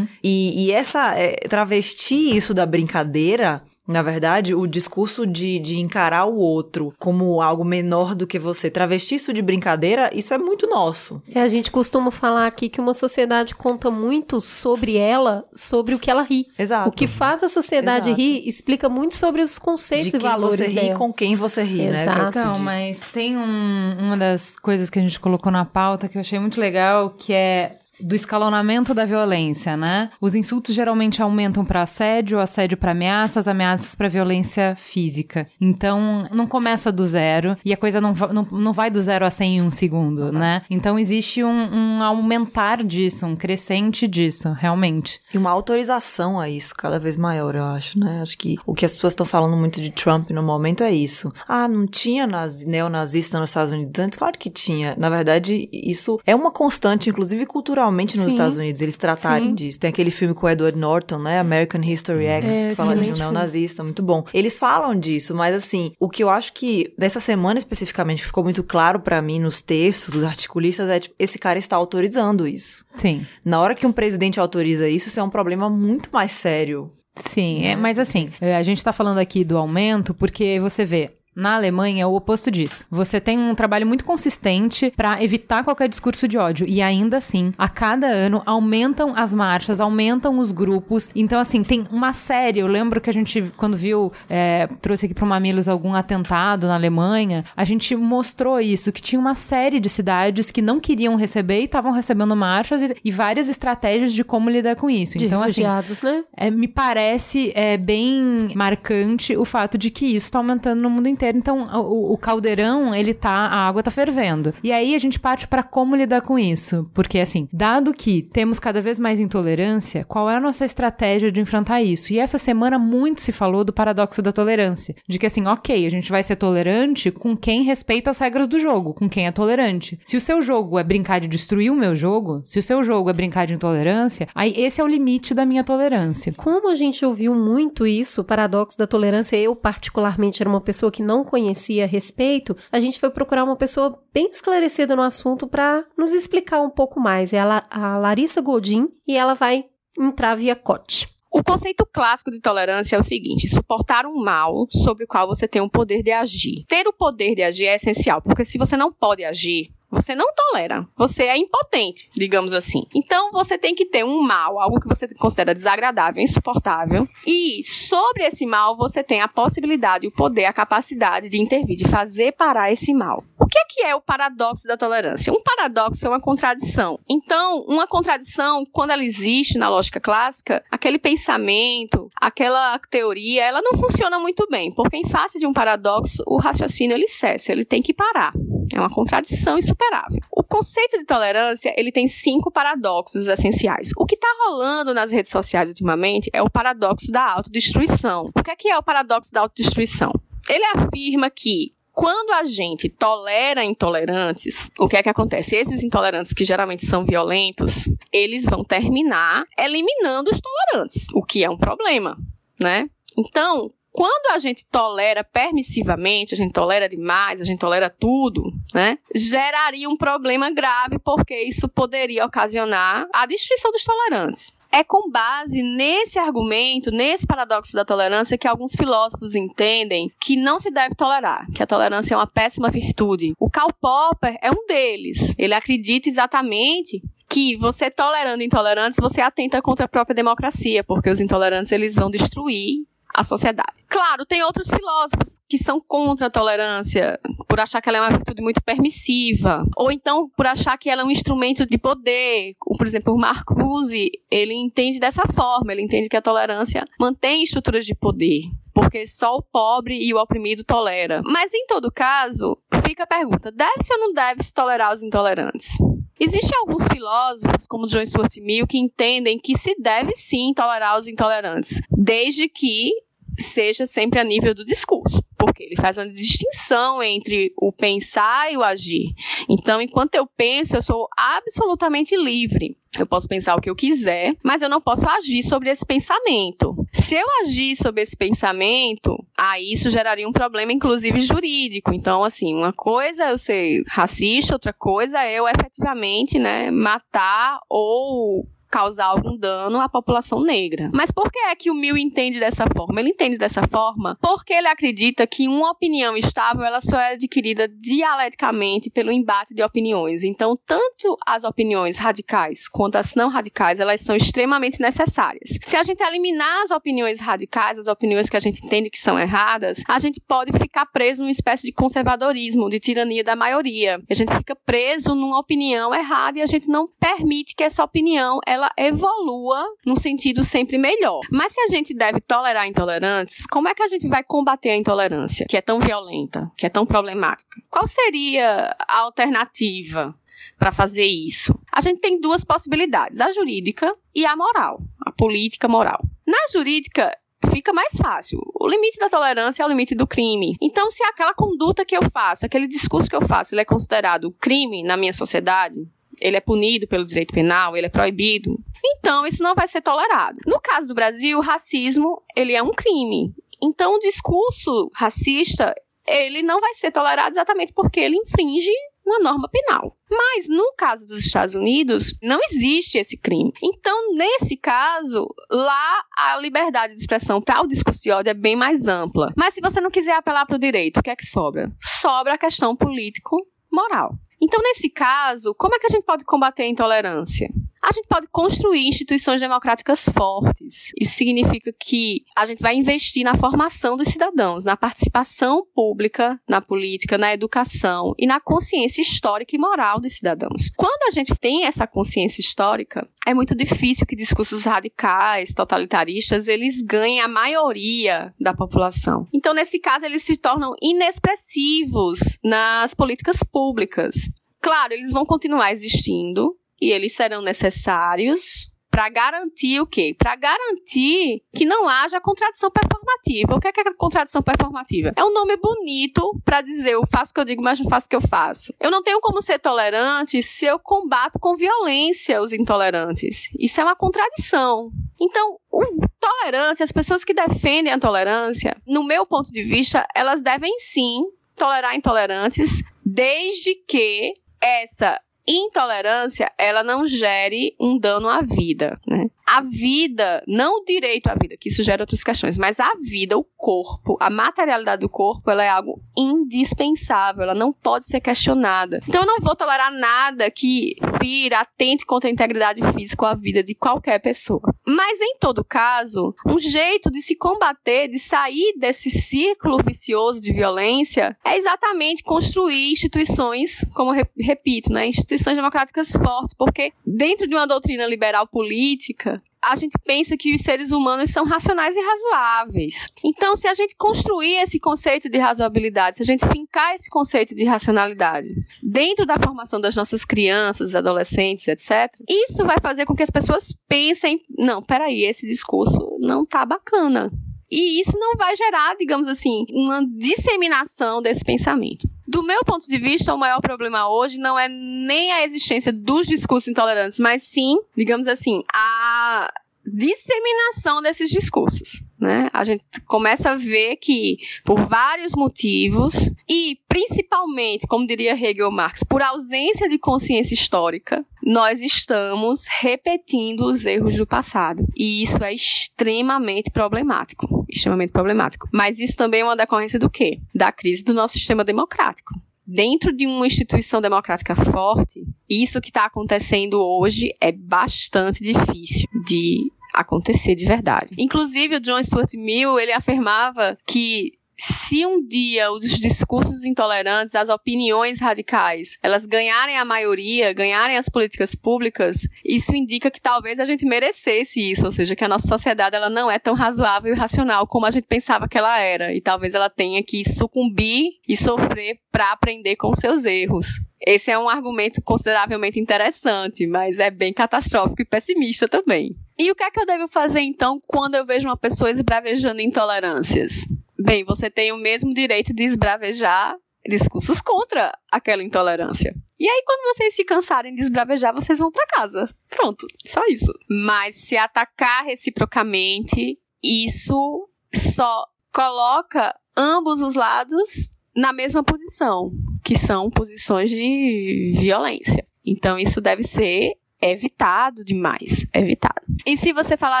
E, 0.22 0.66
e 0.66 0.72
essa 0.72 1.14
é, 1.18 1.36
travestir 1.48 2.36
isso 2.36 2.52
da 2.54 2.66
brincadeira. 2.66 3.62
Na 3.86 4.00
verdade, 4.00 4.54
o 4.54 4.66
discurso 4.66 5.26
de, 5.26 5.58
de 5.58 5.78
encarar 5.78 6.24
o 6.24 6.38
outro 6.38 6.94
como 6.98 7.42
algo 7.42 7.62
menor 7.62 8.14
do 8.14 8.26
que 8.26 8.38
você, 8.38 8.70
travestir 8.70 9.16
isso 9.16 9.30
de 9.30 9.42
brincadeira, 9.42 10.08
isso 10.14 10.32
é 10.32 10.38
muito 10.38 10.66
nosso. 10.66 11.20
É, 11.34 11.42
a 11.42 11.48
gente 11.48 11.70
costuma 11.70 12.10
falar 12.10 12.46
aqui 12.46 12.70
que 12.70 12.80
uma 12.80 12.94
sociedade 12.94 13.54
conta 13.54 13.90
muito 13.90 14.40
sobre 14.40 14.96
ela, 14.96 15.44
sobre 15.54 15.94
o 15.94 15.98
que 15.98 16.10
ela 16.10 16.22
ri. 16.22 16.46
Exato. 16.58 16.88
O 16.88 16.92
que 16.92 17.06
faz 17.06 17.42
a 17.44 17.48
sociedade 17.50 18.08
Exato. 18.08 18.22
rir 18.22 18.48
explica 18.48 18.88
muito 18.88 19.16
sobre 19.16 19.42
os 19.42 19.58
conceitos 19.58 20.12
de 20.12 20.16
e 20.16 20.20
quem 20.20 20.30
valores 20.30 20.58
você 20.60 20.66
ri 20.80 20.86
dela. 20.86 20.94
com 20.98 21.12
quem 21.12 21.34
você 21.34 21.62
ri, 21.62 21.86
né? 21.86 22.06
É 22.06 22.10
o 22.22 22.26
que 22.28 22.32
se 22.32 22.38
Então, 22.38 22.58
mas 22.60 22.98
tem 23.12 23.36
um- 23.36 23.96
uma 24.00 24.16
das 24.16 24.58
coisas 24.58 24.88
que 24.88 24.98
a 24.98 25.02
gente 25.02 25.20
colocou 25.20 25.52
na 25.52 25.66
pauta 25.66 26.08
que 26.08 26.16
eu 26.16 26.22
achei 26.22 26.38
muito 26.38 26.58
legal, 26.58 27.10
que 27.10 27.34
é 27.34 27.76
do 28.00 28.14
escalonamento 28.14 28.94
da 28.94 29.04
violência, 29.04 29.76
né? 29.76 30.10
Os 30.20 30.34
insultos 30.34 30.74
geralmente 30.74 31.22
aumentam 31.22 31.64
para 31.64 31.82
assédio, 31.82 32.38
assédio 32.38 32.76
para 32.76 32.92
ameaças, 32.92 33.48
ameaças 33.48 33.94
para 33.94 34.08
violência 34.08 34.76
física. 34.78 35.46
Então, 35.60 36.28
não 36.32 36.46
começa 36.46 36.90
do 36.90 37.04
zero 37.04 37.56
e 37.64 37.72
a 37.72 37.76
coisa 37.76 38.00
não, 38.00 38.12
não, 38.32 38.42
não 38.50 38.72
vai 38.72 38.90
do 38.90 39.00
zero 39.00 39.24
a 39.24 39.30
100 39.30 39.56
em 39.56 39.62
um 39.62 39.70
segundo, 39.70 40.32
né? 40.32 40.62
Então, 40.70 40.98
existe 40.98 41.42
um, 41.44 41.68
um 41.72 42.02
aumentar 42.02 42.82
disso, 42.82 43.26
um 43.26 43.36
crescente 43.36 44.06
disso, 44.08 44.52
realmente. 44.52 45.20
E 45.32 45.38
uma 45.38 45.50
autorização 45.50 46.40
a 46.40 46.48
isso 46.48 46.74
cada 46.74 46.98
vez 46.98 47.16
maior, 47.16 47.54
eu 47.54 47.64
acho, 47.64 47.98
né? 47.98 48.20
Acho 48.22 48.36
que 48.38 48.56
o 48.66 48.74
que 48.74 48.84
as 48.84 48.94
pessoas 48.94 49.12
estão 49.12 49.26
falando 49.26 49.56
muito 49.56 49.80
de 49.80 49.90
Trump 49.90 50.30
no 50.30 50.42
momento 50.42 50.82
é 50.82 50.92
isso. 50.92 51.32
Ah, 51.46 51.68
não 51.68 51.86
tinha 51.86 52.26
nazi, 52.26 52.66
neonazista 52.66 53.38
nos 53.38 53.50
Estados 53.50 53.72
Unidos 53.72 53.98
antes? 53.98 54.18
Claro 54.18 54.38
que 54.38 54.50
tinha. 54.50 54.94
Na 54.98 55.08
verdade, 55.08 55.68
isso 55.72 56.20
é 56.26 56.34
uma 56.34 56.50
constante, 56.50 57.10
inclusive 57.10 57.46
culturalmente 57.94 58.16
nos 58.16 58.26
Sim. 58.26 58.32
Estados 58.32 58.56
Unidos, 58.56 58.80
eles 58.80 58.96
tratarem 58.96 59.48
Sim. 59.48 59.54
disso. 59.54 59.80
Tem 59.80 59.90
aquele 59.90 60.10
filme 60.10 60.34
com 60.34 60.46
o 60.46 60.50
Edward 60.50 60.78
Norton, 60.78 61.18
né? 61.18 61.38
American 61.38 61.80
History 61.80 62.26
X, 62.26 62.54
É, 62.54 62.68
que 62.70 62.74
fala 62.74 62.96
de 62.96 63.10
um 63.10 63.16
neonazista, 63.16 63.82
muito 63.82 64.02
bom. 64.02 64.24
Eles 64.34 64.58
falam 64.58 64.98
disso, 64.98 65.34
mas 65.34 65.54
assim, 65.54 65.92
o 65.98 66.08
que 66.08 66.22
eu 66.22 66.30
acho 66.30 66.52
que 66.52 66.92
dessa 66.98 67.20
semana 67.20 67.58
especificamente 67.58 68.24
ficou 68.24 68.42
muito 68.42 68.62
claro 68.62 69.00
pra 69.00 69.22
mim 69.22 69.38
nos 69.38 69.60
textos 69.60 70.12
dos 70.12 70.24
articulistas 70.24 70.88
é 70.88 71.00
tipo, 71.00 71.14
esse 71.18 71.38
cara 71.38 71.58
está 71.58 71.76
autorizando 71.76 72.46
isso. 72.46 72.84
Sim. 72.96 73.26
Na 73.44 73.60
hora 73.60 73.74
que 73.74 73.86
um 73.86 73.92
presidente 73.92 74.40
autoriza 74.40 74.88
isso, 74.88 75.08
isso 75.08 75.20
é 75.20 75.22
um 75.22 75.30
problema 75.30 75.70
muito 75.70 76.08
mais 76.12 76.32
sério. 76.32 76.90
Sim, 77.16 77.64
é, 77.64 77.76
mas 77.76 77.98
assim, 77.98 78.30
é, 78.40 78.56
a 78.56 78.62
gente 78.62 78.82
tá 78.82 78.92
falando 78.92 79.18
aqui 79.18 79.44
do 79.44 79.56
aumento 79.56 80.12
porque 80.12 80.58
você 80.58 80.84
vê. 80.84 81.12
Na 81.34 81.56
Alemanha 81.56 82.02
é 82.02 82.06
o 82.06 82.14
oposto 82.14 82.50
disso. 82.50 82.84
Você 82.90 83.20
tem 83.20 83.38
um 83.38 83.54
trabalho 83.54 83.86
muito 83.86 84.04
consistente 84.04 84.92
para 84.96 85.22
evitar 85.22 85.64
qualquer 85.64 85.88
discurso 85.88 86.28
de 86.28 86.38
ódio 86.38 86.66
e 86.68 86.80
ainda 86.80 87.16
assim, 87.16 87.52
a 87.58 87.68
cada 87.68 88.06
ano 88.06 88.42
aumentam 88.46 89.16
as 89.16 89.34
marchas, 89.34 89.80
aumentam 89.80 90.38
os 90.38 90.52
grupos. 90.52 91.10
Então 91.14 91.40
assim, 91.40 91.62
tem 91.62 91.84
uma 91.90 92.12
série, 92.12 92.60
eu 92.60 92.66
lembro 92.66 93.00
que 93.00 93.10
a 93.10 93.12
gente 93.12 93.42
quando 93.56 93.76
viu, 93.76 94.12
é, 94.28 94.68
trouxe 94.80 95.06
aqui 95.06 95.14
para 95.14 95.24
o 95.24 95.28
Mamilos 95.28 95.68
algum 95.68 95.94
atentado 95.94 96.66
na 96.66 96.74
Alemanha, 96.74 97.44
a 97.56 97.64
gente 97.64 97.96
mostrou 97.96 98.60
isso 98.60 98.92
que 98.92 99.02
tinha 99.02 99.18
uma 99.18 99.34
série 99.34 99.80
de 99.80 99.88
cidades 99.88 100.50
que 100.50 100.62
não 100.62 100.78
queriam 100.78 101.16
receber 101.16 101.60
e 101.60 101.64
estavam 101.64 101.92
recebendo 101.92 102.34
marchas 102.36 102.82
e, 102.82 102.96
e, 103.04 103.10
várias 103.10 103.48
estratégias 103.48 104.12
de 104.12 104.22
como 104.22 104.50
lidar 104.50 104.76
com 104.76 104.88
isso. 104.88 105.18
De 105.18 105.26
então 105.26 105.42
assim, 105.42 105.62
né? 106.04 106.24
É, 106.36 106.50
me 106.50 106.68
parece 106.68 107.52
é, 107.54 107.76
bem 107.76 108.50
marcante 108.54 109.36
o 109.36 109.44
fato 109.44 109.76
de 109.76 109.90
que 109.90 110.06
isso 110.06 110.26
está 110.26 110.38
aumentando 110.38 110.80
no 110.80 110.90
mundo 110.90 111.08
inteiro. 111.08 111.23
Então, 111.30 111.64
o, 111.64 112.12
o, 112.12 112.18
caldeirão, 112.18 112.94
ele 112.94 113.14
tá, 113.14 113.30
a 113.30 113.68
água 113.68 113.82
tá 113.82 113.90
fervendo. 113.90 114.54
E 114.62 114.72
aí 114.72 114.94
a 114.94 114.98
gente 114.98 115.20
parte 115.20 115.46
para 115.46 115.62
como 115.62 115.96
lidar 115.96 116.22
com 116.22 116.38
isso. 116.38 116.88
Porque, 116.92 117.18
assim, 117.18 117.48
dado 117.52 117.92
que 117.92 118.22
temos 118.22 118.58
cada 118.58 118.80
vez 118.80 118.98
mais 118.98 119.20
intolerância, 119.20 120.04
qual 120.04 120.30
é 120.30 120.36
a 120.36 120.40
nossa 120.40 120.64
estratégia 120.64 121.30
de 121.30 121.40
enfrentar 121.40 121.82
isso? 121.82 122.12
E 122.12 122.18
essa 122.18 122.38
semana 122.38 122.78
muito 122.78 123.20
se 123.20 123.32
falou 123.32 123.64
do 123.64 123.72
paradoxo 123.72 124.22
da 124.22 124.32
tolerância. 124.32 124.94
De 125.08 125.18
que, 125.18 125.26
assim, 125.26 125.46
ok, 125.46 125.86
a 125.86 125.90
gente 125.90 126.10
vai 126.10 126.22
ser 126.22 126.36
tolerante 126.36 127.10
com 127.10 127.36
quem 127.36 127.62
respeita 127.62 128.10
as 128.10 128.18
regras 128.18 128.48
do 128.48 128.58
jogo, 128.58 128.94
com 128.94 129.08
quem 129.08 129.26
é 129.26 129.32
tolerante. 129.32 129.98
Se 130.04 130.16
o 130.16 130.20
seu 130.20 130.42
jogo 130.42 130.78
é 130.78 130.84
brincar 130.84 131.20
de 131.20 131.28
destruir 131.28 131.70
o 131.70 131.76
meu 131.76 131.94
jogo, 131.94 132.42
se 132.44 132.58
o 132.58 132.62
seu 132.62 132.82
jogo 132.82 133.10
é 133.10 133.12
brincar 133.12 133.46
de 133.46 133.54
intolerância, 133.54 134.28
aí 134.34 134.54
esse 134.56 134.80
é 134.80 134.84
o 134.84 134.88
limite 134.88 135.34
da 135.34 135.46
minha 135.46 135.62
tolerância. 135.62 136.32
Como 136.36 136.70
a 136.70 136.74
gente 136.74 137.04
ouviu 137.04 137.34
muito 137.34 137.86
isso, 137.86 138.20
o 138.20 138.24
paradoxo 138.24 138.76
da 138.76 138.86
tolerância, 138.86 139.36
eu 139.36 139.54
particularmente 139.54 140.42
era 140.42 140.48
uma 140.48 140.60
pessoa 140.60 140.90
que 140.90 141.02
não 141.02 141.13
conhecia 141.22 141.84
a 141.84 141.86
respeito, 141.86 142.56
a 142.72 142.80
gente 142.80 142.98
foi 142.98 143.10
procurar 143.10 143.44
uma 143.44 143.56
pessoa 143.56 144.02
bem 144.12 144.28
esclarecida 144.30 144.96
no 144.96 145.02
assunto 145.02 145.46
para 145.46 145.84
nos 145.96 146.12
explicar 146.12 146.62
um 146.62 146.70
pouco 146.70 146.98
mais. 146.98 147.32
É 147.32 147.40
a, 147.40 147.98
Larissa 147.98 148.40
Godin 148.40 148.88
e 149.06 149.16
ela 149.16 149.34
vai 149.34 149.66
entrar 149.98 150.34
via 150.34 150.56
COT. 150.56 151.08
O 151.30 151.42
conceito 151.42 151.84
clássico 151.84 152.30
de 152.30 152.40
tolerância 152.40 152.96
é 152.96 152.98
o 152.98 153.02
seguinte: 153.02 153.48
suportar 153.48 154.06
um 154.06 154.22
mal 154.22 154.66
sobre 154.70 155.04
o 155.04 155.06
qual 155.06 155.26
você 155.26 155.46
tem 155.46 155.60
o 155.60 155.68
poder 155.68 156.02
de 156.02 156.12
agir. 156.12 156.64
Ter 156.68 156.86
o 156.86 156.92
poder 156.92 157.34
de 157.34 157.42
agir 157.42 157.66
é 157.66 157.74
essencial, 157.74 158.22
porque 158.22 158.44
se 158.44 158.56
você 158.56 158.76
não 158.76 158.92
pode 158.92 159.24
agir, 159.24 159.70
você 159.94 160.14
não 160.14 160.32
tolera. 160.34 160.86
Você 160.96 161.24
é 161.24 161.36
impotente, 161.36 162.10
digamos 162.14 162.52
assim. 162.52 162.84
Então 162.94 163.30
você 163.32 163.56
tem 163.56 163.74
que 163.74 163.86
ter 163.86 164.04
um 164.04 164.20
mal, 164.20 164.60
algo 164.60 164.80
que 164.80 164.88
você 164.88 165.08
considera 165.14 165.54
desagradável, 165.54 166.22
insuportável. 166.22 167.08
E 167.26 167.62
sobre 167.62 168.24
esse 168.24 168.44
mal 168.44 168.76
você 168.76 169.02
tem 169.02 169.20
a 169.20 169.28
possibilidade, 169.28 170.06
o 170.06 170.12
poder, 170.12 170.46
a 170.46 170.52
capacidade 170.52 171.28
de 171.28 171.40
intervir, 171.40 171.76
de 171.76 171.88
fazer 171.88 172.32
parar 172.32 172.72
esse 172.72 172.92
mal. 172.92 173.24
O 173.38 173.46
que 173.46 173.58
é, 173.58 173.64
que 173.68 173.82
é 173.82 173.94
o 173.94 174.00
paradoxo 174.00 174.66
da 174.66 174.76
tolerância? 174.76 175.32
Um 175.32 175.42
paradoxo 175.42 176.06
é 176.06 176.08
uma 176.08 176.20
contradição. 176.20 176.98
Então, 177.08 177.64
uma 177.68 177.86
contradição, 177.86 178.64
quando 178.72 178.90
ela 178.90 179.04
existe 179.04 179.58
na 179.58 179.68
lógica 179.68 180.00
clássica, 180.00 180.64
aquele 180.70 180.98
pensamento, 180.98 182.08
aquela 182.20 182.78
teoria, 182.90 183.44
ela 183.44 183.62
não 183.62 183.78
funciona 183.78 184.18
muito 184.18 184.46
bem, 184.50 184.72
porque 184.72 184.96
em 184.96 185.06
face 185.06 185.38
de 185.38 185.46
um 185.46 185.52
paradoxo, 185.52 186.22
o 186.26 186.38
raciocínio 186.38 186.96
ele 186.96 187.06
cessa, 187.06 187.52
ele 187.52 187.64
tem 187.64 187.82
que 187.82 187.92
parar. 187.92 188.32
É 188.74 188.80
uma 188.80 188.90
contradição 188.90 189.56
insuperável. 189.56 190.18
O 190.32 190.42
conceito 190.42 190.98
de 190.98 191.04
tolerância, 191.04 191.72
ele 191.76 191.92
tem 191.92 192.08
cinco 192.08 192.50
paradoxos 192.50 193.28
essenciais. 193.28 193.90
O 193.96 194.04
que 194.04 194.16
está 194.16 194.26
rolando 194.46 194.92
nas 194.92 195.12
redes 195.12 195.30
sociais 195.30 195.68
ultimamente 195.68 196.28
é 196.32 196.42
o 196.42 196.50
paradoxo 196.50 197.12
da 197.12 197.24
autodestruição. 197.24 198.30
O 198.36 198.42
que 198.42 198.50
é, 198.50 198.56
que 198.56 198.68
é 198.68 198.76
o 198.76 198.82
paradoxo 198.82 199.32
da 199.32 199.42
autodestruição? 199.42 200.12
Ele 200.48 200.64
afirma 200.74 201.30
que 201.30 201.72
quando 201.92 202.32
a 202.32 202.44
gente 202.44 202.88
tolera 202.88 203.62
intolerantes, 203.62 204.68
o 204.76 204.88
que 204.88 204.96
é 204.96 205.02
que 205.02 205.08
acontece? 205.08 205.54
Esses 205.54 205.84
intolerantes 205.84 206.32
que 206.32 206.44
geralmente 206.44 206.84
são 206.84 207.04
violentos, 207.04 207.88
eles 208.12 208.44
vão 208.46 208.64
terminar 208.64 209.44
eliminando 209.56 210.32
os 210.32 210.40
tolerantes, 210.40 211.06
o 211.14 211.22
que 211.22 211.44
é 211.44 211.48
um 211.48 211.56
problema, 211.56 212.18
né? 212.60 212.90
Então, 213.16 213.70
quando 213.94 214.34
a 214.34 214.38
gente 214.40 214.66
tolera 214.66 215.22
permissivamente, 215.22 216.34
a 216.34 216.36
gente 216.36 216.52
tolera 216.52 216.88
demais, 216.88 217.40
a 217.40 217.44
gente 217.44 217.60
tolera 217.60 217.88
tudo, 217.88 218.42
né? 218.74 218.98
Geraria 219.14 219.88
um 219.88 219.96
problema 219.96 220.50
grave, 220.50 220.98
porque 220.98 221.44
isso 221.44 221.68
poderia 221.68 222.26
ocasionar 222.26 223.06
a 223.12 223.24
destruição 223.24 223.70
dos 223.70 223.84
tolerantes. 223.84 224.52
É 224.72 224.82
com 224.82 225.08
base 225.08 225.62
nesse 225.62 226.18
argumento, 226.18 226.90
nesse 226.90 227.24
paradoxo 227.24 227.72
da 227.72 227.84
tolerância, 227.84 228.36
que 228.36 228.48
alguns 228.48 228.72
filósofos 228.72 229.36
entendem 229.36 230.10
que 230.20 230.34
não 230.34 230.58
se 230.58 230.72
deve 230.72 230.96
tolerar, 230.96 231.46
que 231.52 231.62
a 231.62 231.66
tolerância 231.66 232.14
é 232.14 232.16
uma 232.16 232.26
péssima 232.26 232.70
virtude. 232.70 233.32
O 233.38 233.48
Karl 233.48 233.70
Popper 233.80 234.36
é 234.42 234.50
um 234.50 234.66
deles. 234.66 235.36
Ele 235.38 235.54
acredita 235.54 236.08
exatamente 236.08 237.00
que 237.28 237.56
você 237.56 237.88
tolerando 237.92 238.42
intolerantes, 238.42 238.98
você 239.00 239.20
atenta 239.20 239.62
contra 239.62 239.84
a 239.86 239.88
própria 239.88 240.16
democracia, 240.16 240.82
porque 240.82 241.10
os 241.10 241.20
intolerantes 241.20 241.70
eles 241.70 241.94
vão 241.94 242.10
destruir 242.10 242.84
a 243.14 243.22
sociedade. 243.22 243.72
Claro, 243.88 244.26
tem 244.26 244.42
outros 244.42 244.68
filósofos 244.68 245.40
que 245.48 245.56
são 245.56 245.80
contra 245.80 246.26
a 246.26 246.30
tolerância, 246.30 247.18
por 247.48 247.60
achar 247.60 247.80
que 247.80 247.88
ela 247.88 247.98
é 247.98 248.00
uma 248.00 248.10
virtude 248.10 248.42
muito 248.42 248.60
permissiva, 248.62 249.64
ou 249.76 249.92
então 249.92 250.28
por 250.36 250.46
achar 250.46 250.76
que 250.76 250.90
ela 250.90 251.02
é 251.02 251.04
um 251.04 251.10
instrumento 251.10 251.64
de 251.64 251.78
poder. 251.78 252.54
Por 252.58 252.86
exemplo, 252.86 253.14
o 253.14 253.18
Marcuse, 253.18 254.10
ele 254.30 254.54
entende 254.54 254.98
dessa 254.98 255.22
forma, 255.32 255.72
ele 255.72 255.82
entende 255.82 256.08
que 256.08 256.16
a 256.16 256.22
tolerância 256.22 256.84
mantém 256.98 257.42
estruturas 257.42 257.86
de 257.86 257.94
poder 257.94 258.42
porque 258.74 259.06
só 259.06 259.36
o 259.36 259.42
pobre 259.42 259.96
e 260.04 260.12
o 260.12 260.18
oprimido 260.18 260.64
tolera. 260.64 261.22
Mas 261.24 261.54
em 261.54 261.64
todo 261.66 261.92
caso, 261.92 262.58
fica 262.84 263.04
a 263.04 263.06
pergunta: 263.06 263.52
deve-se 263.52 263.92
ou 263.94 264.00
não 264.00 264.12
deve-se 264.12 264.52
tolerar 264.52 264.92
os 264.92 265.02
intolerantes? 265.02 265.78
Existem 266.18 266.56
alguns 266.58 266.86
filósofos, 266.92 267.66
como 267.66 267.86
John 267.86 268.06
Stuart 268.06 268.36
Mill, 268.40 268.66
que 268.66 268.78
entendem 268.78 269.38
que 269.38 269.58
se 269.58 269.74
deve 269.78 270.12
sim 270.14 270.52
tolerar 270.54 270.98
os 270.98 271.06
intolerantes, 271.06 271.80
desde 271.90 272.48
que 272.48 272.92
seja 273.38 273.84
sempre 273.84 274.20
a 274.20 274.24
nível 274.24 274.54
do 274.54 274.64
discurso, 274.64 275.22
porque 275.44 275.62
ele 275.64 275.76
faz 275.76 275.98
uma 275.98 276.08
distinção 276.08 277.02
entre 277.02 277.52
o 277.56 277.72
pensar 277.72 278.52
e 278.52 278.56
o 278.56 278.62
agir. 278.62 279.14
Então, 279.48 279.80
enquanto 279.80 280.14
eu 280.14 280.26
penso, 280.26 280.76
eu 280.76 280.82
sou 280.82 281.08
absolutamente 281.16 282.16
livre. 282.16 282.76
Eu 282.98 283.06
posso 283.06 283.26
pensar 283.26 283.56
o 283.56 283.60
que 283.60 283.68
eu 283.68 283.74
quiser, 283.74 284.36
mas 284.42 284.62
eu 284.62 284.68
não 284.68 284.80
posso 284.80 285.08
agir 285.08 285.42
sobre 285.42 285.68
esse 285.68 285.84
pensamento. 285.84 286.76
Se 286.92 287.16
eu 287.16 287.26
agir 287.42 287.76
sobre 287.76 288.02
esse 288.02 288.16
pensamento, 288.16 289.16
aí 289.36 289.72
isso 289.72 289.90
geraria 289.90 290.28
um 290.28 290.32
problema, 290.32 290.72
inclusive 290.72 291.20
jurídico. 291.20 291.92
Então, 291.92 292.22
assim, 292.22 292.54
uma 292.54 292.72
coisa 292.72 293.24
é 293.24 293.32
eu 293.32 293.38
ser 293.38 293.82
racista, 293.88 294.54
outra 294.54 294.72
coisa 294.72 295.24
é 295.24 295.34
eu 295.34 295.48
efetivamente, 295.48 296.38
né, 296.38 296.70
matar 296.70 297.58
ou 297.68 298.46
causar 298.74 299.06
algum 299.06 299.38
dano 299.38 299.80
à 299.80 299.88
população 299.88 300.42
negra. 300.42 300.90
Mas 300.92 301.12
por 301.12 301.30
que 301.30 301.38
é 301.38 301.54
que 301.54 301.70
o 301.70 301.74
Mill 301.76 301.96
entende 301.96 302.40
dessa 302.40 302.64
forma? 302.76 303.00
Ele 303.00 303.10
entende 303.10 303.38
dessa 303.38 303.62
forma 303.68 304.18
porque 304.20 304.52
ele 304.52 304.66
acredita 304.66 305.28
que 305.28 305.46
uma 305.46 305.70
opinião 305.70 306.16
estável 306.16 306.64
ela 306.64 306.80
só 306.80 306.98
é 306.98 307.12
adquirida 307.12 307.68
dialeticamente 307.68 308.90
pelo 308.90 309.12
embate 309.12 309.54
de 309.54 309.62
opiniões. 309.62 310.24
Então, 310.24 310.58
tanto 310.66 311.16
as 311.24 311.44
opiniões 311.44 311.98
radicais 311.98 312.68
quanto 312.68 312.96
as 312.96 313.14
não 313.14 313.28
radicais, 313.28 313.78
elas 313.78 314.00
são 314.00 314.16
extremamente 314.16 314.80
necessárias. 314.80 315.56
Se 315.64 315.76
a 315.76 315.84
gente 315.84 316.02
eliminar 316.02 316.62
as 316.64 316.72
opiniões 316.72 317.20
radicais, 317.20 317.78
as 317.78 317.86
opiniões 317.86 318.28
que 318.28 318.36
a 318.36 318.40
gente 318.40 318.60
entende 318.66 318.90
que 318.90 318.98
são 318.98 319.16
erradas, 319.16 319.84
a 319.88 320.00
gente 320.00 320.20
pode 320.20 320.50
ficar 320.58 320.86
preso 320.86 321.22
numa 321.22 321.30
espécie 321.30 321.68
de 321.68 321.72
conservadorismo, 321.72 322.68
de 322.68 322.80
tirania 322.80 323.22
da 323.22 323.36
maioria. 323.36 324.02
A 324.10 324.14
gente 324.14 324.34
fica 324.34 324.56
preso 324.56 325.14
numa 325.14 325.38
opinião 325.38 325.94
errada 325.94 326.40
e 326.40 326.42
a 326.42 326.46
gente 326.46 326.68
não 326.68 326.88
permite 326.98 327.54
que 327.54 327.62
essa 327.62 327.84
opinião 327.84 328.40
ela 328.44 328.63
ela 328.64 328.72
evolua 328.76 329.66
num 329.84 329.96
sentido 329.96 330.42
sempre 330.42 330.78
melhor. 330.78 331.20
Mas 331.30 331.52
se 331.52 331.60
a 331.60 331.68
gente 331.68 331.94
deve 331.94 332.20
tolerar 332.20 332.66
intolerantes, 332.66 333.46
como 333.46 333.68
é 333.68 333.74
que 333.74 333.82
a 333.82 333.88
gente 333.88 334.08
vai 334.08 334.22
combater 334.22 334.70
a 334.70 334.76
intolerância, 334.76 335.46
que 335.48 335.56
é 335.56 335.60
tão 335.60 335.78
violenta, 335.78 336.50
que 336.56 336.66
é 336.66 336.70
tão 336.70 336.86
problemática? 336.86 337.60
Qual 337.70 337.86
seria 337.86 338.74
a 338.78 338.98
alternativa? 339.00 340.14
para 340.58 340.70
fazer 340.70 341.06
isso? 341.06 341.58
A 341.72 341.80
gente 341.80 342.00
tem 342.00 342.20
duas 342.20 342.44
possibilidades, 342.44 343.18
a 343.18 343.30
jurídica 343.30 343.92
e 344.14 344.24
a 344.26 344.36
moral, 344.36 344.78
a 345.04 345.10
política 345.10 345.66
moral. 345.66 346.00
Na 346.26 346.38
jurídica, 346.52 347.10
fica 347.50 347.72
mais 347.72 347.96
fácil. 347.96 348.40
O 348.54 348.68
limite 348.68 348.98
da 348.98 349.08
tolerância 349.08 349.62
é 349.62 349.66
o 349.66 349.68
limite 349.68 349.94
do 349.94 350.06
crime. 350.06 350.56
Então, 350.60 350.90
se 350.90 351.02
aquela 351.04 351.34
conduta 351.34 351.84
que 351.84 351.96
eu 351.96 352.02
faço, 352.12 352.46
aquele 352.46 352.68
discurso 352.68 353.08
que 353.08 353.16
eu 353.16 353.22
faço, 353.22 353.54
ele 353.54 353.62
é 353.62 353.64
considerado 353.64 354.30
crime 354.32 354.82
na 354.82 354.96
minha 354.96 355.12
sociedade, 355.12 355.86
ele 356.20 356.36
é 356.36 356.40
punido 356.40 356.86
pelo 356.86 357.04
direito 357.04 357.32
penal, 357.32 357.76
ele 357.76 357.86
é 357.86 357.90
proibido. 357.90 358.58
Então, 358.84 359.26
isso 359.26 359.42
não 359.42 359.54
vai 359.54 359.68
ser 359.68 359.80
tolerado. 359.80 360.38
No 360.46 360.60
caso 360.60 360.88
do 360.88 360.94
Brasil, 360.94 361.38
o 361.38 361.42
racismo, 361.42 362.22
ele 362.36 362.54
é 362.54 362.62
um 362.62 362.70
crime. 362.70 363.34
Então, 363.62 363.94
o 363.94 363.98
discurso 363.98 364.90
racista, 364.94 365.74
ele 366.06 366.42
não 366.42 366.60
vai 366.60 366.74
ser 366.74 366.90
tolerado 366.90 367.34
exatamente 367.34 367.72
porque 367.72 368.00
ele 368.00 368.16
infringe 368.16 368.70
uma 369.06 369.18
norma 369.20 369.48
penal. 369.48 369.96
Mas 370.10 370.48
no 370.48 370.72
caso 370.76 371.06
dos 371.06 371.24
Estados 371.24 371.54
Unidos, 371.54 372.14
não 372.22 372.40
existe 372.50 372.98
esse 372.98 373.16
crime. 373.16 373.52
Então, 373.62 374.14
nesse 374.14 374.56
caso, 374.56 375.26
lá 375.50 376.04
a 376.16 376.36
liberdade 376.38 376.94
de 376.94 377.00
expressão 377.00 377.40
para 377.40 377.62
o 377.62 377.66
discurso 377.66 378.02
de 378.02 378.10
ódio 378.10 378.30
é 378.30 378.34
bem 378.34 378.56
mais 378.56 378.88
ampla. 378.88 379.32
Mas 379.36 379.54
se 379.54 379.60
você 379.60 379.80
não 379.80 379.90
quiser 379.90 380.16
apelar 380.16 380.46
para 380.46 380.56
o 380.56 380.58
direito, 380.58 381.00
o 381.00 381.02
que 381.02 381.10
é 381.10 381.16
que 381.16 381.26
sobra? 381.26 381.70
Sobra 381.80 382.34
a 382.34 382.38
questão 382.38 382.74
político-moral. 382.74 384.14
Então, 384.44 384.60
nesse 384.62 384.90
caso, 384.90 385.54
como 385.54 385.74
é 385.74 385.78
que 385.78 385.86
a 385.86 385.88
gente 385.88 386.04
pode 386.04 386.22
combater 386.22 386.64
a 386.64 386.68
intolerância? 386.68 387.48
A 387.84 387.92
gente 387.92 388.08
pode 388.08 388.26
construir 388.28 388.88
instituições 388.88 389.42
democráticas 389.42 390.08
fortes. 390.08 390.90
Isso 390.98 391.16
significa 391.16 391.70
que 391.78 392.24
a 392.34 392.46
gente 392.46 392.62
vai 392.62 392.74
investir 392.74 393.22
na 393.24 393.36
formação 393.36 393.94
dos 393.94 394.08
cidadãos, 394.08 394.64
na 394.64 394.74
participação 394.74 395.66
pública, 395.74 396.40
na 396.48 396.62
política, 396.62 397.18
na 397.18 397.34
educação 397.34 398.14
e 398.18 398.26
na 398.26 398.40
consciência 398.40 399.02
histórica 399.02 399.54
e 399.54 399.58
moral 399.58 400.00
dos 400.00 400.16
cidadãos. 400.16 400.70
Quando 400.76 401.02
a 401.08 401.10
gente 401.10 401.34
tem 401.34 401.66
essa 401.66 401.86
consciência 401.86 402.40
histórica, 402.40 403.06
é 403.26 403.34
muito 403.34 403.54
difícil 403.54 404.06
que 404.06 404.16
discursos 404.16 404.64
radicais, 404.64 405.52
totalitaristas, 405.52 406.48
eles 406.48 406.80
ganhem 406.80 407.20
a 407.20 407.28
maioria 407.28 408.32
da 408.40 408.54
população. 408.54 409.28
Então, 409.30 409.52
nesse 409.52 409.78
caso, 409.78 410.06
eles 410.06 410.22
se 410.22 410.38
tornam 410.38 410.74
inexpressivos 410.80 412.38
nas 412.42 412.94
políticas 412.94 413.42
públicas. 413.42 414.30
Claro, 414.62 414.94
eles 414.94 415.12
vão 415.12 415.26
continuar 415.26 415.72
existindo, 415.72 416.56
e 416.80 416.90
eles 416.90 417.14
serão 417.14 417.42
necessários 417.42 418.72
para 418.94 419.08
garantir 419.08 419.80
o 419.80 419.86
quê? 419.86 420.14
Para 420.16 420.36
garantir 420.36 421.42
que 421.52 421.64
não 421.64 421.88
haja 421.88 422.20
contradição 422.20 422.70
performativa. 422.70 423.56
O 423.56 423.60
que 423.60 423.66
é, 423.66 423.72
que 423.72 423.80
é 423.80 423.92
contradição 423.92 424.40
performativa? 424.40 425.12
É 425.16 425.24
um 425.24 425.32
nome 425.32 425.56
bonito 425.56 426.40
para 426.44 426.60
dizer 426.60 426.92
eu 426.92 427.02
faço 427.10 427.32
o 427.32 427.34
que 427.34 427.40
eu 427.40 427.44
digo, 427.44 427.60
mas 427.60 427.80
não 427.80 427.90
faço 427.90 428.06
o 428.06 428.10
que 428.10 428.14
eu 428.14 428.20
faço. 428.20 428.72
Eu 428.78 428.92
não 428.92 429.02
tenho 429.02 429.20
como 429.20 429.42
ser 429.42 429.58
tolerante 429.58 430.40
se 430.40 430.64
eu 430.64 430.78
combato 430.78 431.40
com 431.40 431.56
violência 431.56 432.40
os 432.40 432.52
intolerantes. 432.52 433.50
Isso 433.58 433.80
é 433.80 433.84
uma 433.84 433.96
contradição. 433.96 434.92
Então, 435.20 435.58
o 435.72 435.82
tolerante, 436.20 436.84
as 436.84 436.92
pessoas 436.92 437.24
que 437.24 437.34
defendem 437.34 437.92
a 437.92 437.98
tolerância, 437.98 438.80
no 438.86 439.02
meu 439.02 439.26
ponto 439.26 439.50
de 439.50 439.64
vista, 439.64 440.06
elas 440.14 440.40
devem 440.40 440.78
sim 440.78 441.24
tolerar 441.56 441.96
intolerantes, 441.96 442.80
desde 443.04 443.74
que 443.74 444.34
essa 444.60 445.20
intolerância 445.46 446.50
ela 446.58 446.82
não 446.82 447.06
gere 447.06 447.74
um 447.78 447.98
dano 447.98 448.28
à 448.28 448.40
vida, 448.40 448.98
né? 449.06 449.26
A 449.46 449.60
vida, 449.60 450.42
não 450.48 450.78
o 450.78 450.84
direito 450.84 451.26
à 451.26 451.34
vida, 451.34 451.54
que 451.58 451.68
isso 451.68 451.82
gera 451.82 452.02
outras 452.02 452.24
questões, 452.24 452.56
mas 452.56 452.80
a 452.80 452.94
vida, 452.94 453.36
o 453.36 453.44
corpo, 453.44 454.16
a 454.18 454.30
materialidade 454.30 455.00
do 455.00 455.08
corpo, 455.08 455.50
ela 455.50 455.62
é 455.62 455.68
algo 455.68 456.00
indispensável, 456.16 457.42
ela 457.42 457.54
não 457.54 457.70
pode 457.70 458.06
ser 458.06 458.20
questionada. 458.20 459.02
Então 459.06 459.20
eu 459.20 459.26
não 459.26 459.36
vou 459.40 459.54
tolerar 459.54 459.92
nada 459.92 460.50
que 460.50 460.96
fira, 461.22 461.60
atente 461.60 462.06
contra 462.06 462.30
a 462.30 462.32
integridade 462.32 462.80
física 462.94 463.26
ou 463.26 463.30
a 463.30 463.34
vida 463.34 463.62
de 463.62 463.74
qualquer 463.74 464.18
pessoa. 464.18 464.62
Mas 464.86 465.20
em 465.20 465.36
todo 465.38 465.62
caso, 465.62 466.34
um 466.46 466.58
jeito 466.58 467.10
de 467.10 467.20
se 467.20 467.36
combater, 467.36 468.08
de 468.08 468.18
sair 468.18 468.74
desse 468.78 469.10
círculo 469.10 469.76
vicioso 469.84 470.40
de 470.40 470.52
violência, 470.54 471.36
é 471.44 471.58
exatamente 471.58 472.22
construir 472.22 472.92
instituições, 472.92 473.84
como 473.94 474.12
repito, 474.38 474.90
né, 474.90 475.06
instituições 475.06 475.33
democráticas 475.42 476.10
fortes, 476.12 476.54
porque 476.54 476.92
dentro 477.06 477.46
de 477.46 477.54
uma 477.54 477.66
doutrina 477.66 478.06
liberal 478.06 478.46
política, 478.46 479.42
a 479.64 479.76
gente 479.76 479.96
pensa 480.04 480.36
que 480.36 480.54
os 480.54 480.60
seres 480.60 480.92
humanos 480.92 481.30
são 481.30 481.44
racionais 481.44 481.96
e 481.96 482.00
razoáveis. 482.00 483.06
Então, 483.24 483.56
se 483.56 483.66
a 483.66 483.74
gente 483.74 483.96
construir 483.96 484.56
esse 484.56 484.78
conceito 484.78 485.28
de 485.28 485.38
razoabilidade, 485.38 486.18
se 486.18 486.22
a 486.22 486.26
gente 486.26 486.46
fincar 486.46 486.94
esse 486.94 487.08
conceito 487.08 487.54
de 487.54 487.64
racionalidade 487.64 488.48
dentro 488.82 489.24
da 489.24 489.36
formação 489.36 489.80
das 489.80 489.96
nossas 489.96 490.24
crianças, 490.24 490.94
adolescentes, 490.94 491.66
etc., 491.68 492.12
isso 492.28 492.64
vai 492.64 492.76
fazer 492.80 493.06
com 493.06 493.14
que 493.14 493.22
as 493.22 493.30
pessoas 493.30 493.72
pensem: 493.88 494.40
não, 494.56 494.82
peraí, 494.82 495.24
esse 495.24 495.46
discurso 495.46 496.18
não 496.20 496.44
tá 496.44 496.64
bacana. 496.66 497.32
E 497.70 498.00
isso 498.00 498.18
não 498.18 498.36
vai 498.36 498.54
gerar, 498.54 498.94
digamos 498.96 499.26
assim, 499.26 499.64
uma 499.70 500.04
disseminação 500.06 501.20
desse 501.20 501.44
pensamento. 501.44 502.08
Do 502.26 502.42
meu 502.42 502.64
ponto 502.64 502.86
de 502.86 502.98
vista, 502.98 503.34
o 503.34 503.38
maior 503.38 503.60
problema 503.60 504.08
hoje 504.08 504.38
não 504.38 504.58
é 504.58 504.68
nem 504.68 505.32
a 505.32 505.44
existência 505.44 505.92
dos 505.92 506.26
discursos 506.26 506.68
intolerantes, 506.68 507.18
mas 507.18 507.42
sim, 507.42 507.78
digamos 507.96 508.26
assim, 508.26 508.62
a 508.72 509.52
disseminação 509.84 511.02
desses 511.02 511.30
discursos. 511.30 512.03
Né? 512.18 512.48
A 512.52 512.62
gente 512.64 512.84
começa 513.06 513.50
a 513.50 513.56
ver 513.56 513.96
que, 513.96 514.38
por 514.64 514.88
vários 514.88 515.34
motivos, 515.34 516.30
e 516.48 516.78
principalmente, 516.88 517.86
como 517.86 518.06
diria 518.06 518.32
Hegel 518.32 518.70
Marx, 518.70 519.02
por 519.02 519.20
ausência 519.20 519.88
de 519.88 519.98
consciência 519.98 520.54
histórica, 520.54 521.24
nós 521.42 521.82
estamos 521.82 522.66
repetindo 522.80 523.66
os 523.66 523.84
erros 523.84 524.16
do 524.16 524.26
passado. 524.26 524.84
E 524.96 525.22
isso 525.22 525.42
é 525.42 525.52
extremamente 525.52 526.70
problemático. 526.70 527.66
Extremamente 527.68 528.12
problemático. 528.12 528.68
Mas 528.72 528.98
isso 528.98 529.16
também 529.16 529.40
é 529.40 529.44
uma 529.44 529.56
decorrência 529.56 529.98
do 529.98 530.08
quê? 530.08 530.40
Da 530.54 530.70
crise 530.70 531.02
do 531.02 531.12
nosso 531.12 531.34
sistema 531.34 531.64
democrático 531.64 532.32
dentro 532.66 533.14
de 533.14 533.26
uma 533.26 533.46
instituição 533.46 534.00
democrática 534.00 534.56
forte, 534.56 535.22
isso 535.48 535.80
que 535.80 535.90
está 535.90 536.06
acontecendo 536.06 536.80
hoje 536.80 537.34
é 537.40 537.52
bastante 537.52 538.42
difícil 538.42 539.06
de 539.26 539.70
acontecer 539.94 540.54
de 540.54 540.64
verdade. 540.64 541.14
Inclusive, 541.18 541.76
o 541.76 541.80
John 541.80 542.02
Stuart 542.02 542.34
Mill, 542.34 542.78
ele 542.78 542.92
afirmava 542.92 543.78
que 543.86 544.32
se 544.58 545.04
um 545.04 545.26
dia 545.26 545.70
os 545.70 545.98
discursos 545.98 546.64
intolerantes, 546.64 547.34
as 547.34 547.48
opiniões 547.48 548.20
radicais, 548.20 548.98
elas 549.02 549.26
ganharem 549.26 549.76
a 549.76 549.84
maioria, 549.84 550.52
ganharem 550.52 550.96
as 550.96 551.08
políticas 551.08 551.54
públicas, 551.54 552.28
isso 552.44 552.74
indica 552.74 553.10
que 553.10 553.20
talvez 553.20 553.58
a 553.58 553.64
gente 553.64 553.84
merecesse 553.84 554.60
isso, 554.60 554.84
ou 554.84 554.92
seja, 554.92 555.16
que 555.16 555.24
a 555.24 555.28
nossa 555.28 555.48
sociedade 555.48 555.96
ela 555.96 556.08
não 556.08 556.30
é 556.30 556.38
tão 556.38 556.54
razoável 556.54 557.12
e 557.12 557.16
racional 557.16 557.66
como 557.66 557.86
a 557.86 557.90
gente 557.90 558.06
pensava 558.06 558.48
que 558.48 558.58
ela 558.58 558.78
era, 558.78 559.12
e 559.12 559.20
talvez 559.20 559.54
ela 559.54 559.68
tenha 559.68 560.02
que 560.02 560.28
sucumbir 560.28 561.10
e 561.28 561.36
sofrer 561.36 561.98
para 562.10 562.32
aprender 562.32 562.76
com 562.76 562.94
seus 562.94 563.24
erros. 563.24 563.80
Esse 564.06 564.30
é 564.30 564.38
um 564.38 564.48
argumento 564.48 565.02
consideravelmente 565.02 565.80
interessante, 565.80 566.66
mas 566.66 566.98
é 566.98 567.10
bem 567.10 567.32
catastrófico 567.32 568.02
e 568.02 568.04
pessimista 568.04 568.68
também. 568.68 569.16
E 569.38 569.50
o 569.50 569.54
que 569.54 569.64
é 569.64 569.70
que 569.70 569.80
eu 569.80 569.86
devo 569.86 570.06
fazer 570.08 570.40
então 570.40 570.80
quando 570.86 571.16
eu 571.16 571.26
vejo 571.26 571.48
uma 571.48 571.56
pessoa 571.56 571.90
esbravejando 571.90 572.60
intolerâncias? 572.60 573.66
Bem, 573.98 574.24
você 574.24 574.50
tem 574.50 574.72
o 574.72 574.76
mesmo 574.76 575.12
direito 575.12 575.52
de 575.52 575.64
esbravejar 575.64 576.56
discursos 576.86 577.40
contra 577.40 577.96
aquela 578.10 578.42
intolerância. 578.42 579.14
E 579.38 579.48
aí, 579.48 579.62
quando 579.66 579.94
vocês 579.94 580.14
se 580.14 580.24
cansarem 580.24 580.74
de 580.74 580.82
esbravejar, 580.82 581.34
vocês 581.34 581.58
vão 581.58 581.70
para 581.70 581.86
casa. 581.86 582.28
Pronto, 582.48 582.86
só 583.06 583.24
isso. 583.26 583.52
Mas 583.68 584.16
se 584.16 584.36
atacar 584.36 585.04
reciprocamente, 585.04 586.38
isso 586.62 587.48
só 587.74 588.26
coloca 588.52 589.34
ambos 589.56 590.02
os 590.02 590.14
lados 590.14 590.90
na 591.14 591.32
mesma 591.32 591.64
posição, 591.64 592.32
que 592.64 592.78
são 592.78 593.10
posições 593.10 593.70
de 593.70 594.54
violência. 594.58 595.26
Então, 595.44 595.78
isso 595.78 596.00
deve 596.00 596.22
ser 596.22 596.72
é 597.04 597.10
evitado 597.10 597.84
demais. 597.84 598.46
É 598.50 598.60
evitado. 598.60 599.02
E 599.26 599.36
se 599.36 599.52
você 599.52 599.76
falar 599.76 600.00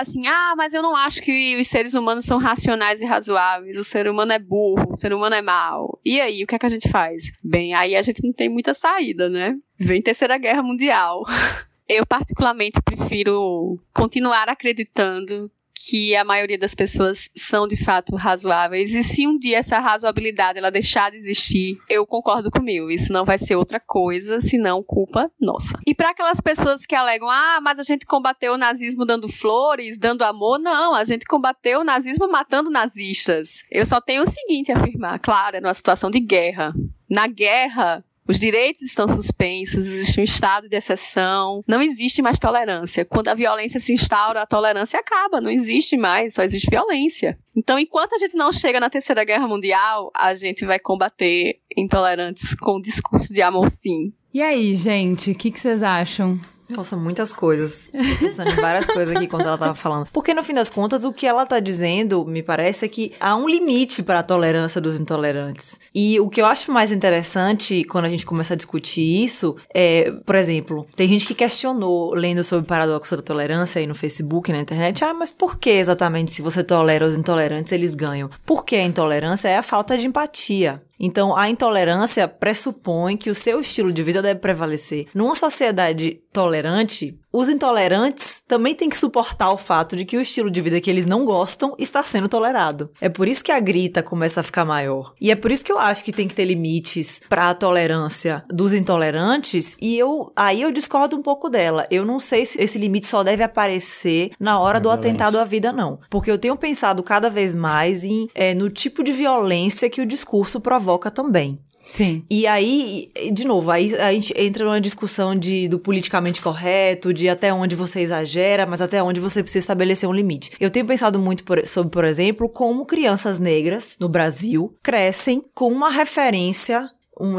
assim, 0.00 0.26
ah, 0.26 0.54
mas 0.56 0.72
eu 0.72 0.80
não 0.80 0.96
acho 0.96 1.20
que 1.20 1.54
os 1.60 1.68
seres 1.68 1.92
humanos 1.92 2.24
são 2.24 2.38
racionais 2.38 3.02
e 3.02 3.04
razoáveis, 3.04 3.76
o 3.76 3.84
ser 3.84 4.08
humano 4.08 4.32
é 4.32 4.38
burro, 4.38 4.92
o 4.92 4.96
ser 4.96 5.12
humano 5.12 5.34
é 5.34 5.42
mau. 5.42 6.00
E 6.02 6.18
aí, 6.18 6.42
o 6.42 6.46
que 6.46 6.54
é 6.54 6.58
que 6.58 6.64
a 6.64 6.70
gente 6.70 6.88
faz? 6.88 7.30
Bem, 7.42 7.74
aí 7.74 7.94
a 7.94 8.00
gente 8.00 8.24
não 8.24 8.32
tem 8.32 8.48
muita 8.48 8.72
saída, 8.72 9.28
né? 9.28 9.54
Vem 9.78 10.00
Terceira 10.00 10.38
Guerra 10.38 10.62
Mundial. 10.62 11.22
Eu, 11.86 12.06
particularmente, 12.06 12.80
prefiro 12.82 13.78
continuar 13.92 14.48
acreditando 14.48 15.50
que 15.88 16.16
a 16.16 16.24
maioria 16.24 16.58
das 16.58 16.74
pessoas 16.74 17.28
são 17.36 17.68
de 17.68 17.76
fato 17.76 18.16
razoáveis 18.16 18.94
e 18.94 19.02
se 19.02 19.26
um 19.26 19.38
dia 19.38 19.58
essa 19.58 19.78
razoabilidade 19.78 20.58
ela 20.58 20.70
deixar 20.70 21.10
de 21.10 21.16
existir, 21.16 21.78
eu 21.88 22.06
concordo 22.06 22.50
comigo, 22.50 22.90
isso 22.90 23.12
não 23.12 23.24
vai 23.24 23.38
ser 23.38 23.56
outra 23.56 23.78
coisa 23.78 24.40
senão 24.40 24.82
culpa 24.82 25.30
nossa. 25.40 25.78
E 25.86 25.94
para 25.94 26.10
aquelas 26.10 26.40
pessoas 26.40 26.86
que 26.86 26.94
alegam: 26.94 27.28
"Ah, 27.30 27.60
mas 27.62 27.78
a 27.78 27.82
gente 27.82 28.06
combateu 28.06 28.54
o 28.54 28.58
nazismo 28.58 29.04
dando 29.04 29.28
flores, 29.28 29.98
dando 29.98 30.22
amor", 30.22 30.58
não, 30.58 30.94
a 30.94 31.04
gente 31.04 31.26
combateu 31.26 31.80
o 31.80 31.84
nazismo 31.84 32.30
matando 32.30 32.70
nazistas. 32.70 33.62
Eu 33.70 33.84
só 33.84 34.00
tenho 34.00 34.22
o 34.22 34.26
seguinte 34.26 34.72
a 34.72 34.76
afirmar, 34.76 35.18
claro, 35.18 35.56
é 35.56 35.60
numa 35.60 35.74
situação 35.74 36.10
de 36.10 36.20
guerra. 36.20 36.72
Na 37.08 37.26
guerra, 37.26 38.04
os 38.26 38.38
direitos 38.38 38.82
estão 38.82 39.06
suspensos, 39.08 39.86
existe 39.86 40.20
um 40.20 40.24
estado 40.24 40.68
de 40.68 40.76
exceção, 40.76 41.62
não 41.66 41.82
existe 41.82 42.22
mais 42.22 42.38
tolerância. 42.38 43.04
Quando 43.04 43.28
a 43.28 43.34
violência 43.34 43.78
se 43.78 43.92
instaura, 43.92 44.42
a 44.42 44.46
tolerância 44.46 44.98
acaba, 44.98 45.40
não 45.40 45.50
existe 45.50 45.96
mais, 45.96 46.34
só 46.34 46.42
existe 46.42 46.70
violência. 46.70 47.38
Então, 47.54 47.78
enquanto 47.78 48.14
a 48.14 48.18
gente 48.18 48.36
não 48.36 48.50
chega 48.50 48.80
na 48.80 48.90
Terceira 48.90 49.24
Guerra 49.24 49.46
Mundial, 49.46 50.10
a 50.14 50.34
gente 50.34 50.64
vai 50.64 50.78
combater 50.78 51.60
intolerantes 51.76 52.54
com 52.54 52.76
o 52.76 52.82
discurso 52.82 53.32
de 53.32 53.42
amor 53.42 53.70
sim. 53.70 54.12
E 54.32 54.42
aí, 54.42 54.74
gente, 54.74 55.30
o 55.30 55.34
que, 55.34 55.50
vocês 55.50 55.82
acham? 55.82 56.40
Nossa, 56.76 56.96
muitas 56.96 57.32
coisas. 57.32 57.88
Pensando 58.20 58.50
em 58.50 58.56
várias 58.56 58.86
coisas 58.86 59.14
aqui 59.14 59.26
quando 59.26 59.46
ela 59.46 59.58
tava 59.58 59.74
falando. 59.74 60.08
Porque 60.12 60.34
no 60.34 60.42
fim 60.42 60.54
das 60.54 60.70
contas, 60.70 61.04
o 61.04 61.12
que 61.12 61.26
ela 61.26 61.46
tá 61.46 61.60
dizendo, 61.60 62.24
me 62.24 62.42
parece, 62.42 62.84
é 62.84 62.88
que 62.88 63.12
há 63.20 63.36
um 63.36 63.48
limite 63.48 64.02
para 64.02 64.20
a 64.20 64.22
tolerância 64.22 64.80
dos 64.80 64.98
intolerantes. 64.98 65.78
E 65.94 66.18
o 66.20 66.28
que 66.28 66.40
eu 66.40 66.46
acho 66.46 66.72
mais 66.72 66.90
interessante 66.90 67.84
quando 67.84 68.06
a 68.06 68.08
gente 68.08 68.26
começa 68.26 68.54
a 68.54 68.56
discutir 68.56 69.24
isso 69.24 69.56
é, 69.72 70.12
por 70.24 70.34
exemplo, 70.34 70.86
tem 70.96 71.08
gente 71.08 71.26
que 71.26 71.34
questionou, 71.34 72.14
lendo 72.14 72.42
sobre 72.42 72.64
o 72.64 72.68
paradoxo 72.68 73.16
da 73.16 73.22
tolerância 73.22 73.78
aí 73.78 73.86
no 73.86 73.94
Facebook, 73.94 74.50
na 74.52 74.58
internet, 74.58 75.04
ah, 75.04 75.14
mas 75.14 75.30
por 75.30 75.58
que 75.58 75.70
exatamente 75.70 76.32
se 76.32 76.42
você 76.42 76.64
tolera 76.64 77.06
os 77.06 77.16
intolerantes, 77.16 77.72
eles 77.72 77.94
ganham? 77.94 78.30
Porque 78.44 78.76
a 78.76 78.82
intolerância 78.82 79.48
é 79.48 79.56
a 79.56 79.62
falta 79.62 79.96
de 79.96 80.06
empatia. 80.06 80.82
Então, 80.98 81.36
a 81.36 81.48
intolerância 81.48 82.28
pressupõe 82.28 83.16
que 83.16 83.30
o 83.30 83.34
seu 83.34 83.60
estilo 83.60 83.92
de 83.92 84.02
vida 84.02 84.22
deve 84.22 84.40
prevalecer. 84.40 85.06
Numa 85.14 85.34
sociedade 85.34 86.20
tolerante, 86.32 87.18
os 87.36 87.48
intolerantes 87.48 88.44
também 88.46 88.76
têm 88.76 88.88
que 88.88 88.96
suportar 88.96 89.50
o 89.50 89.56
fato 89.56 89.96
de 89.96 90.04
que 90.04 90.16
o 90.16 90.20
estilo 90.20 90.48
de 90.48 90.60
vida 90.60 90.80
que 90.80 90.88
eles 90.88 91.04
não 91.04 91.24
gostam 91.24 91.74
está 91.80 92.00
sendo 92.00 92.28
tolerado. 92.28 92.90
É 93.00 93.08
por 93.08 93.26
isso 93.26 93.42
que 93.42 93.50
a 93.50 93.58
grita 93.58 94.04
começa 94.04 94.38
a 94.38 94.44
ficar 94.44 94.64
maior. 94.64 95.12
E 95.20 95.32
é 95.32 95.34
por 95.34 95.50
isso 95.50 95.64
que 95.64 95.72
eu 95.72 95.78
acho 95.80 96.04
que 96.04 96.12
tem 96.12 96.28
que 96.28 96.34
ter 96.34 96.44
limites 96.44 97.20
para 97.28 97.50
a 97.50 97.54
tolerância 97.54 98.44
dos 98.48 98.72
intolerantes. 98.72 99.76
E 99.82 99.98
eu 99.98 100.30
aí 100.36 100.62
eu 100.62 100.70
discordo 100.70 101.16
um 101.16 101.22
pouco 101.22 101.50
dela. 101.50 101.88
Eu 101.90 102.04
não 102.04 102.20
sei 102.20 102.46
se 102.46 102.62
esse 102.62 102.78
limite 102.78 103.08
só 103.08 103.24
deve 103.24 103.42
aparecer 103.42 104.30
na 104.38 104.60
hora 104.60 104.78
do 104.78 104.90
violência. 104.90 105.10
atentado 105.10 105.40
à 105.40 105.44
vida, 105.44 105.72
não. 105.72 105.98
Porque 106.08 106.30
eu 106.30 106.38
tenho 106.38 106.56
pensado 106.56 107.02
cada 107.02 107.28
vez 107.28 107.52
mais 107.52 108.04
em, 108.04 108.28
é, 108.32 108.54
no 108.54 108.70
tipo 108.70 109.02
de 109.02 109.10
violência 109.10 109.90
que 109.90 110.00
o 110.00 110.06
discurso 110.06 110.60
provoca 110.60 111.10
também. 111.10 111.58
Sim. 111.92 112.24
E 112.30 112.46
aí, 112.46 113.10
de 113.32 113.44
novo, 113.46 113.70
aí 113.70 113.94
a 113.94 114.12
gente 114.12 114.34
entra 114.36 114.64
numa 114.64 114.80
discussão 114.80 115.34
de, 115.34 115.68
do 115.68 115.78
politicamente 115.78 116.40
correto, 116.40 117.12
de 117.12 117.28
até 117.28 117.52
onde 117.52 117.76
você 117.76 118.00
exagera, 118.00 118.66
mas 118.66 118.80
até 118.82 119.02
onde 119.02 119.20
você 119.20 119.42
precisa 119.42 119.62
estabelecer 119.62 120.08
um 120.08 120.12
limite. 120.12 120.52
Eu 120.58 120.70
tenho 120.70 120.86
pensado 120.86 121.18
muito 121.18 121.44
por- 121.44 121.66
sobre, 121.68 121.90
por 121.92 122.04
exemplo, 122.04 122.48
como 122.48 122.84
crianças 122.86 123.38
negras 123.38 123.96
no 124.00 124.08
Brasil 124.08 124.74
crescem 124.82 125.42
com 125.54 125.68
uma 125.70 125.90
referência 125.90 126.90